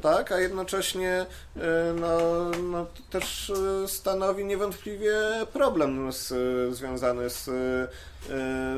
tak, 0.00 0.32
a 0.32 0.40
jednocześnie 0.40 1.26
y, 1.56 1.60
no, 2.00 2.18
no, 2.50 2.86
też 3.10 3.50
y, 3.50 3.88
stanowi 3.88 4.44
niewątpliwie 4.44 5.14
problem 5.52 6.12
z, 6.12 6.32
związany 6.74 7.30
z, 7.30 7.44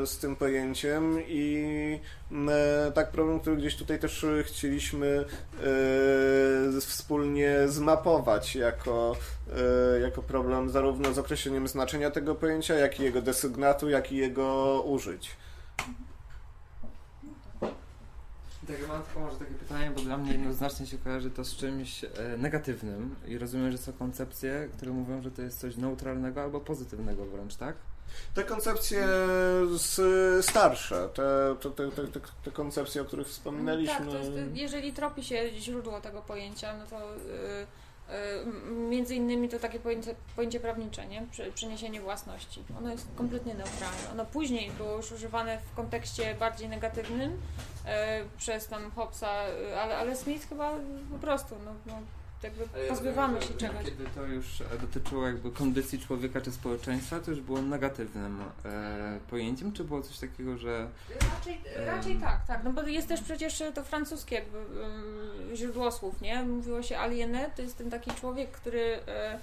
z 0.04 0.18
tym 0.18 0.36
pojęciem 0.36 1.18
i 1.28 2.00
tak 2.94 3.10
problem, 3.10 3.40
który 3.40 3.56
gdzieś 3.56 3.76
tutaj 3.76 3.98
też 3.98 4.26
chcieliśmy 4.44 5.24
wspólnie 6.80 7.68
zmapować 7.68 8.56
jako, 8.56 9.16
jako 10.02 10.22
problem 10.22 10.70
zarówno 10.70 11.14
z 11.14 11.18
określeniem 11.18 11.68
znaczenia 11.68 12.10
tego 12.10 12.34
pojęcia, 12.34 12.74
jak 12.74 13.00
i 13.00 13.02
jego 13.02 13.22
desygnatu, 13.22 13.88
jak 13.88 14.12
i 14.12 14.16
jego 14.16 14.80
użyć. 14.82 15.30
Tak, 18.70 18.80
ja 18.80 18.88
mam 18.88 19.02
tylko 19.02 19.20
może 19.20 19.36
takie 19.36 19.54
pytanie, 19.54 19.90
bo 19.96 20.00
dla 20.00 20.16
mnie 20.16 20.32
jednoznacznie 20.32 20.86
się 20.86 20.98
kojarzy 20.98 21.30
to 21.30 21.44
z 21.44 21.56
czymś 21.56 22.04
e, 22.04 22.08
negatywnym 22.38 23.16
i 23.26 23.38
rozumiem, 23.38 23.72
że 23.72 23.78
są 23.78 23.92
koncepcje, 23.92 24.68
które 24.76 24.92
mówią, 24.92 25.22
że 25.22 25.30
to 25.30 25.42
jest 25.42 25.60
coś 25.60 25.76
neutralnego 25.76 26.42
albo 26.42 26.60
pozytywnego 26.60 27.26
wręcz, 27.26 27.56
tak? 27.56 27.76
Te 28.34 28.44
koncepcje 28.44 29.06
z, 29.74 30.46
starsze, 30.46 31.08
te, 31.14 31.56
te, 31.60 31.90
te, 31.90 32.20
te, 32.44 32.50
koncepcje, 32.50 33.02
o 33.02 33.04
których 33.04 33.26
wspominaliśmy. 33.26 33.98
Tak, 33.98 34.06
to 34.06 34.18
jest, 34.18 34.30
jeżeli 34.54 34.92
tropi 34.92 35.24
się 35.24 35.50
źródło 35.58 36.00
tego 36.00 36.22
pojęcia, 36.22 36.76
no 36.76 36.86
to 36.86 37.14
y, 37.14 37.18
między 38.70 39.14
innymi 39.14 39.48
to 39.48 39.58
takie 39.58 39.80
pojęcie, 39.80 40.14
pojęcie 40.36 40.60
prawnicze, 40.60 41.06
nie? 41.06 41.22
Prze- 41.30 41.52
Przeniesienie 41.52 42.00
własności. 42.00 42.64
Ono 42.78 42.90
jest 42.90 43.06
kompletnie 43.16 43.54
neutralne. 43.54 44.10
Ono 44.12 44.24
później 44.26 44.70
było 44.70 44.96
już 44.96 45.12
używane 45.12 45.58
w 45.72 45.74
kontekście 45.76 46.34
bardziej 46.34 46.68
negatywnym 46.68 47.30
y, 47.32 47.38
przez 48.38 48.66
tam 48.66 48.90
Hobbesa, 48.90 49.48
y, 49.48 49.78
ale, 49.80 49.96
ale 49.96 50.16
Smith 50.16 50.48
chyba 50.48 50.72
po 51.12 51.18
prostu, 51.18 51.54
no, 51.64 51.72
no 51.86 51.92
jakby 52.42 52.64
pozbywamy 52.88 53.42
się 53.42 53.54
czegoś. 53.54 53.84
Kiedy 53.84 54.04
to 54.14 54.26
już 54.26 54.60
e, 54.60 54.78
dotyczyło 54.80 55.26
jakby 55.26 55.50
kondycji 55.50 55.98
człowieka 55.98 56.40
czy 56.40 56.52
społeczeństwa, 56.52 57.20
to 57.20 57.30
już 57.30 57.40
było 57.40 57.62
negatywnym 57.62 58.40
e, 58.64 59.20
pojęciem, 59.30 59.72
czy 59.72 59.84
było 59.84 60.02
coś 60.02 60.18
takiego, 60.18 60.58
że... 60.58 60.88
Raczej, 61.36 61.60
raczej 61.86 62.16
tak, 62.16 62.46
tak. 62.46 62.64
No 62.64 62.72
bo 62.72 62.82
jest 62.82 63.08
też 63.08 63.20
przecież 63.20 63.62
to 63.74 63.84
francuskie 63.84 64.34
jakby 64.34 64.58
um, 64.58 65.56
źródło 65.56 65.92
słów, 65.92 66.20
nie? 66.20 66.42
Mówiło 66.42 66.82
się 66.82 66.96
aliéné, 66.96 67.50
to 67.56 67.62
jest 67.62 67.78
ten 67.78 67.90
taki 67.90 68.10
człowiek, 68.10 68.50
który 68.50 69.00
e, 69.08 69.38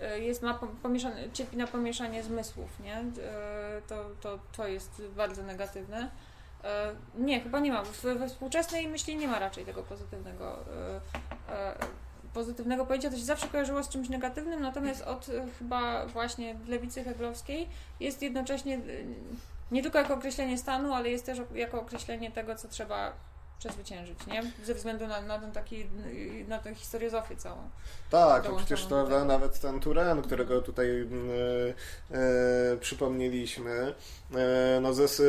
e, 0.00 0.18
jest, 0.18 0.42
ma 0.42 0.54
pomieszane, 0.82 1.30
cierpi 1.32 1.56
na 1.56 1.66
pomieszanie 1.66 2.22
zmysłów, 2.22 2.80
nie? 2.80 2.96
E, 2.96 3.82
to, 3.88 4.10
to, 4.20 4.38
to 4.56 4.68
jest 4.68 5.02
bardzo 5.16 5.42
negatywne. 5.42 6.10
E, 6.64 6.94
nie, 7.14 7.40
chyba 7.40 7.60
nie 7.60 7.72
ma. 7.72 7.82
We, 7.82 8.28
współczesnej 8.28 8.88
myśli 8.88 9.16
nie 9.16 9.28
ma 9.28 9.38
raczej 9.38 9.64
tego 9.64 9.82
pozytywnego 9.82 10.58
e, 10.58 11.00
e, 11.52 11.74
pozytywnego 12.34 12.86
pojęcia. 12.86 13.10
To 13.10 13.16
się 13.16 13.24
zawsze 13.24 13.48
kojarzyło 13.48 13.82
z 13.82 13.88
czymś 13.88 14.08
negatywnym, 14.08 14.62
natomiast 14.62 15.02
od 15.02 15.28
e, 15.28 15.46
chyba 15.58 16.06
właśnie 16.06 16.56
lewicy 16.68 17.04
heglowskiej 17.04 17.68
jest 18.00 18.22
jednocześnie 18.22 18.76
e, 18.76 18.80
nie 19.70 19.82
tylko 19.82 19.98
jako 19.98 20.14
określenie 20.14 20.58
stanu, 20.58 20.94
ale 20.94 21.10
jest 21.10 21.26
też 21.26 21.38
jako 21.54 21.80
określenie 21.80 22.30
tego, 22.30 22.54
co 22.54 22.68
trzeba 22.68 23.12
przezwyciężyć, 23.62 24.26
nie? 24.26 24.42
Ze 24.64 24.74
względu 24.74 25.06
na, 25.06 25.20
na 25.20 25.38
ten 25.38 25.52
taki, 25.52 25.86
na 26.48 26.58
tę 26.58 26.74
historiozofię 26.74 27.36
całą. 27.36 27.70
Tak, 28.10 28.42
dołączoną 28.42 28.56
przecież 28.56 28.86
to 28.86 29.24
nawet 29.24 29.60
ten 29.60 29.80
Turen, 29.80 30.22
którego 30.22 30.62
tutaj 30.62 30.88
e, 31.00 32.16
e, 32.16 32.76
przypomnieliśmy, 32.76 33.94
no 34.80 34.94
zes, 34.94 35.22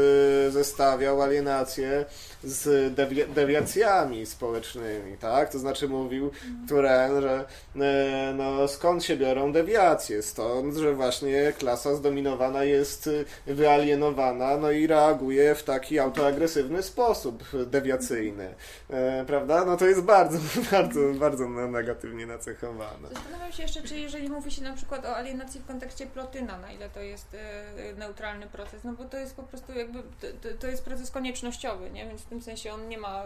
zestawiał 0.49 1.21
alienację 1.21 2.05
z 2.43 2.93
dewi 2.95 3.25
dewiacjami 3.25 4.25
społecznymi, 4.25 5.17
tak? 5.17 5.51
To 5.51 5.59
znaczy 5.59 5.87
mówił 5.87 6.31
Turen, 6.69 7.21
że 7.21 7.45
e, 7.75 8.33
no 8.37 8.67
skąd 8.67 9.03
się 9.03 9.17
biorą 9.17 9.51
dewiacje? 9.51 10.21
Stąd, 10.21 10.75
że 10.75 10.93
właśnie 10.93 11.53
klasa 11.57 11.95
zdominowana 11.95 12.63
jest 12.63 13.09
e, 13.47 13.53
wyalienowana, 13.53 14.57
no 14.57 14.71
i 14.71 14.87
reaguje 14.87 15.55
w 15.55 15.63
taki 15.63 15.99
autoagresywny 15.99 16.83
sposób 16.83 17.43
dewiacyjny, 17.65 18.55
e, 18.89 19.25
prawda? 19.25 19.65
No 19.65 19.77
to 19.77 19.85
jest 19.85 20.01
bardzo, 20.01 20.37
bardzo, 20.71 20.99
bardzo 21.13 21.49
negatywnie 21.49 22.25
nacechowane. 22.25 23.09
Zastanawiam 23.13 23.51
się 23.51 23.63
jeszcze, 23.63 23.81
czy 23.81 23.95
jeżeli 23.99 24.29
mówi 24.29 24.51
się 24.51 24.63
na 24.63 24.73
przykład 24.73 25.05
o 25.05 25.15
alienacji 25.15 25.61
w 25.61 25.67
kontekście 25.67 26.07
Plotyna, 26.07 26.57
na 26.57 26.71
ile 26.71 26.89
to 26.89 27.01
jest 27.01 27.33
e, 27.33 27.93
neutralny 27.93 28.47
proces, 28.47 28.83
no 28.83 28.92
bo 28.97 29.05
to 29.05 29.17
jest 29.17 29.35
po 29.35 29.43
prostu 29.43 29.73
jakby, 29.73 29.99
to, 30.41 30.47
to- 30.59 30.67
jest 30.67 30.85
proces 30.85 31.11
koniecznościowy, 31.11 31.89
nie? 31.91 32.07
Więc 32.07 32.21
w 32.21 32.25
tym 32.25 32.41
sensie 32.41 32.73
on 32.73 32.87
nie 32.89 32.97
ma 32.97 33.23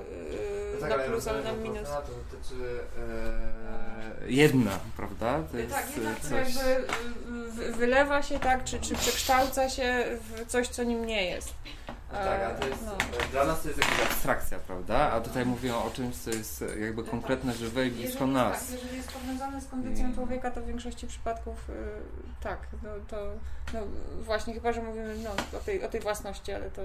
e, 0.84 0.88
na 0.90 0.98
plus, 0.98 1.28
ale 1.28 1.44
na 1.44 1.52
minus. 1.54 1.90
To 1.90 2.02
dotyczy 2.02 2.80
e, 4.24 4.32
jedna, 4.32 4.80
prawda? 4.98 5.44
To 5.52 5.58
jest 5.58 5.74
Tak, 5.74 5.86
jedna, 5.96 6.12
e, 6.12 6.16
coś... 6.20 6.56
jakby 6.56 6.70
y, 7.48 7.52
wy- 7.52 7.72
wylewa 7.72 8.22
się, 8.24 8.40
tak, 8.40 8.64
czy, 8.64 8.80
czy 8.80 8.96
przekształca 8.96 9.70
się 9.70 10.06
w 10.22 10.46
coś, 10.48 10.68
co 10.68 10.84
nim 10.84 11.06
nie 11.06 11.26
jest. 11.30 11.54
Tak, 12.12 12.42
a 12.42 12.50
to 12.62 12.68
jest, 12.68 12.86
No. 12.86 12.92
dla 13.32 13.46
nas 13.46 13.62
to 13.62 13.68
jest 13.68 13.80
jakaś 13.80 14.02
abstrakcja, 14.02 14.60
prawda? 14.60 15.12
A 15.12 15.22
tutaj 15.22 15.46
mówią 15.46 15.76
o 15.84 15.90
czymś, 15.94 16.16
co 16.16 16.30
jest 16.30 16.64
jakby 16.82 17.04
konkretne, 17.04 17.54
żywe 17.54 17.88
i 17.88 17.92
blisko 17.92 18.28
nas. 18.28 18.60
Tak, 18.60 18.72
jeżeli 18.82 18.98
jest 18.98 19.12
powiązane 19.12 19.62
z 19.62 19.68
kondycją 19.68 20.12
I- 20.12 20.16
człowieka, 20.16 20.52
to 20.52 20.62
w 20.62 20.66
większości 20.66 21.08
przypadków 21.08 21.70
y, 21.70 21.74
tak, 22.42 22.60
no, 22.84 22.90
to 23.08 23.18
no, 23.74 23.80
właśnie 24.24 24.54
chyba, 24.54 24.74
że 24.74 24.82
mówimy 24.84 25.16
no, 25.24 25.60
o, 25.60 25.62
tej, 25.64 25.84
o 25.84 25.88
tej 25.90 26.02
własności, 26.02 26.52
ale 26.54 26.72
to 26.72 26.82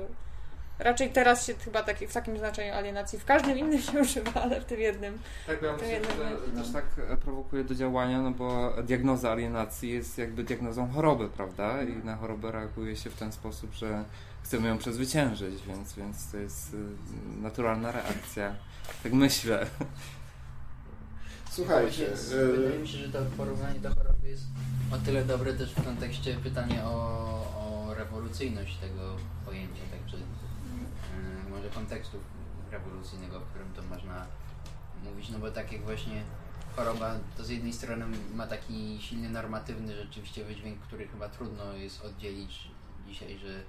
raczej 0.78 1.10
teraz 1.10 1.46
się 1.46 1.54
chyba 1.54 1.82
taki, 1.82 2.06
w 2.06 2.12
takim 2.12 2.38
znaczeniu 2.38 2.74
alienacji, 2.74 3.18
w 3.18 3.24
każdym 3.24 3.58
innym 3.58 3.82
się 3.82 4.00
używa, 4.00 4.42
ale 4.42 4.60
w 4.60 4.64
tym 4.64 4.80
jednym. 4.80 5.18
Tak, 5.46 5.60
bo 5.60 5.66
ja 5.66 5.72
myślę, 5.72 5.88
że 5.88 6.00
to 6.00 6.50
nie- 6.56 6.62
też 6.62 6.72
tak 6.72 6.84
e, 7.10 7.16
prowokuje 7.16 7.64
do 7.64 7.74
działania, 7.74 8.22
no 8.22 8.30
bo 8.30 8.72
diagnoza 8.82 9.32
alienacji 9.32 9.90
jest 9.90 10.18
jakby 10.18 10.44
diagnozą 10.44 10.90
choroby, 10.92 11.28
prawda? 11.28 11.82
I 11.82 11.96
na 12.04 12.16
chorobę 12.16 12.52
reaguje 12.52 12.96
się 12.96 13.10
w 13.10 13.16
ten 13.16 13.32
sposób, 13.32 13.72
że 13.72 14.04
chcemy 14.42 14.68
ją 14.68 14.78
przezwyciężyć, 14.78 15.62
więc, 15.66 15.92
więc 15.94 16.30
to 16.30 16.36
jest 16.36 16.74
y, 16.74 16.76
naturalna 17.42 17.92
reakcja. 17.92 18.54
Tak 19.02 19.12
myślę. 19.12 19.66
Słuchajcie, 21.50 22.06
Wydaje 22.10 22.16
mi 22.16 22.28
się- 22.30 22.36
e, 22.36 22.56
Wydaje 22.56 22.78
mi 22.78 22.88
się, 22.88 22.98
że 22.98 23.08
to 23.12 23.18
porównanie 23.36 23.80
do 23.80 23.94
choroby 23.94 24.28
jest 24.28 24.44
o 24.92 24.98
tyle 24.98 25.24
dobre 25.24 25.54
też 25.54 25.72
w 25.72 25.84
kontekście 25.84 26.34
pytania 26.34 26.84
o, 26.84 26.94
o 27.88 27.94
rewolucyjność 27.94 28.76
tego 28.76 29.16
pojęcia, 29.46 29.82
także 29.90 30.16
e, 30.16 31.50
może 31.50 31.68
kontekstu 31.68 32.16
rewolucyjnego, 32.70 33.40
w 33.40 33.44
którym 33.44 33.72
to 33.72 33.82
można 33.82 34.26
mówić, 35.04 35.28
no 35.30 35.38
bo 35.38 35.50
tak 35.50 35.72
jak 35.72 35.82
właśnie 35.82 36.22
choroba 36.76 37.14
to 37.36 37.44
z 37.44 37.48
jednej 37.48 37.72
strony 37.72 38.04
ma 38.34 38.46
taki 38.46 38.98
silny 39.02 39.30
normatywny 39.30 39.96
rzeczywiście 39.96 40.44
wydźwięk, 40.44 40.78
który 40.80 41.08
chyba 41.08 41.28
trudno 41.28 41.72
jest 41.72 42.04
oddzielić 42.04 42.68
dzisiaj, 43.08 43.38
że, 43.38 43.62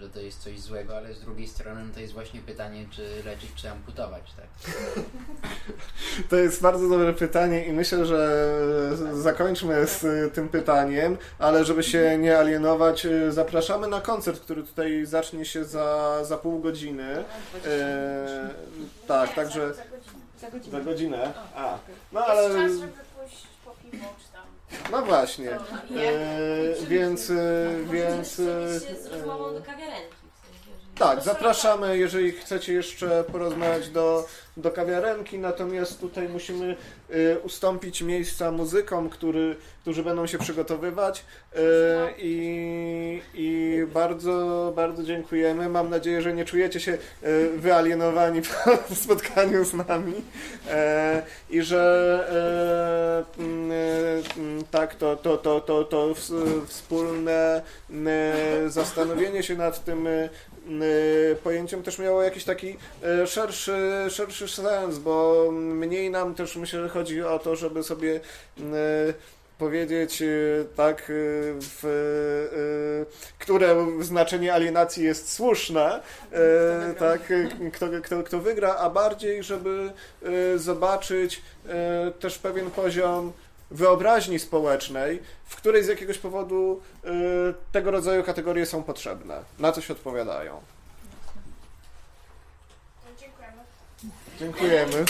że 0.00 0.08
to 0.08 0.20
jest 0.20 0.42
coś 0.42 0.60
złego, 0.60 0.96
ale 0.96 1.14
z 1.14 1.20
drugiej 1.20 1.48
strony 1.48 1.84
no 1.84 1.94
to 1.94 2.00
jest 2.00 2.12
właśnie 2.12 2.40
pytanie, 2.40 2.86
czy 2.90 3.22
leczyć, 3.24 3.50
czy 3.54 3.70
amputować, 3.70 4.22
tak? 4.36 4.72
To 6.30 6.36
jest 6.36 6.62
bardzo 6.62 6.88
dobre 6.88 7.12
pytanie 7.12 7.66
i 7.66 7.72
myślę, 7.72 8.06
że 8.06 8.48
zakończmy 9.12 9.86
z 9.86 10.34
tym 10.34 10.48
pytaniem, 10.48 11.18
ale 11.38 11.64
żeby 11.64 11.82
się 11.82 12.18
nie 12.18 12.38
alienować, 12.38 13.06
zapraszamy 13.28 13.88
na 13.88 14.00
koncert, 14.00 14.40
który 14.40 14.62
tutaj 14.62 15.06
zacznie 15.06 15.44
się 15.44 15.64
za, 15.64 16.18
za 16.24 16.38
pół 16.38 16.60
godziny. 16.60 17.24
E, 17.66 18.50
tak, 19.06 19.34
także 19.34 19.72
Za 20.70 20.80
godzinę. 20.80 21.32
A, 21.56 21.72
Jest 21.72 21.98
no 22.12 22.20
ale 22.26 22.48
no 24.92 25.02
właśnie. 25.02 25.58
Nie? 25.90 26.10
E, 26.10 26.86
więc 26.88 27.30
e, 27.30 27.34
więc 27.92 28.40
e, 28.40 28.42
do 29.26 29.62
kawiarenki. 29.66 30.22
Tak, 30.98 31.22
zapraszamy, 31.22 31.98
jeżeli 31.98 32.32
chcecie 32.32 32.72
jeszcze 32.72 33.24
porozmawiać 33.24 33.88
do, 33.88 34.28
do 34.56 34.70
kawiarenki, 34.70 35.38
natomiast 35.38 36.00
tutaj 36.00 36.28
musimy 36.28 36.76
y, 37.10 37.38
ustąpić 37.44 38.02
miejsca 38.02 38.50
muzykom, 38.50 39.08
który, 39.08 39.56
którzy 39.82 40.02
będą 40.02 40.26
się 40.26 40.38
przygotowywać 40.38 41.24
y, 41.54 41.58
i, 42.18 43.22
i 43.34 43.78
bardzo, 43.94 44.72
bardzo 44.76 45.02
dziękujemy. 45.02 45.68
Mam 45.68 45.90
nadzieję, 45.90 46.22
że 46.22 46.34
nie 46.34 46.44
czujecie 46.44 46.80
się 46.80 46.98
y, 47.24 47.50
wyalienowani 47.56 48.42
po 48.88 48.94
spotkaniu 48.94 49.64
z 49.64 49.74
nami 49.74 50.14
i 51.50 51.62
że 51.62 51.82
mm, 53.38 54.64
tak, 54.70 54.94
to, 54.94 55.16
to, 55.16 55.36
to, 55.36 55.60
to, 55.60 55.84
to 55.84 56.08
ws- 56.14 56.66
wspólne 56.66 57.62
zastanowienie 58.66 59.42
się 59.42 59.56
nad 59.56 59.84
tym 59.84 60.08
pojęciem 61.44 61.82
też 61.82 61.98
miało 61.98 62.22
jakiś 62.22 62.44
taki 62.44 62.76
y, 63.22 63.26
szerszy, 63.26 64.06
szerszy 64.48 64.62
sens, 64.62 64.98
bo 64.98 65.48
mniej 65.52 66.10
nam 66.10 66.34
też 66.34 66.56
myślę, 66.56 66.82
że 66.82 66.88
chodzi 66.88 67.22
o 67.22 67.38
to, 67.38 67.56
żeby 67.56 67.82
sobie 67.82 68.20
y, 68.58 68.62
powiedzieć 69.58 70.22
y, 70.22 70.66
tak, 70.76 71.10
y, 71.10 71.54
w, 71.60 72.98
które 73.38 73.86
znaczenie 74.00 74.54
alienacji 74.54 75.04
jest 75.04 75.32
słuszne, 75.32 76.00
y, 76.90 76.94
tak, 76.94 77.20
kto, 77.72 77.86
kto, 78.02 78.22
kto 78.22 78.40
wygra, 78.40 78.76
a 78.76 78.90
bardziej, 78.90 79.42
żeby 79.42 79.92
zobaczyć 80.56 81.42
też 82.20 82.38
pewien 82.38 82.70
poziom 82.70 83.32
wyobraźni 83.70 84.38
społecznej, 84.38 85.22
w 85.44 85.56
której 85.56 85.84
z 85.84 85.88
jakiegoś 85.88 86.18
powodu 86.18 86.80
tego 87.72 87.90
rodzaju 87.90 88.22
kategorie 88.22 88.66
są 88.66 88.82
potrzebne, 88.82 89.42
na 89.58 89.72
coś 89.72 89.90
odpowiadają. 89.90 90.60
Dziękujemy. 94.42 95.04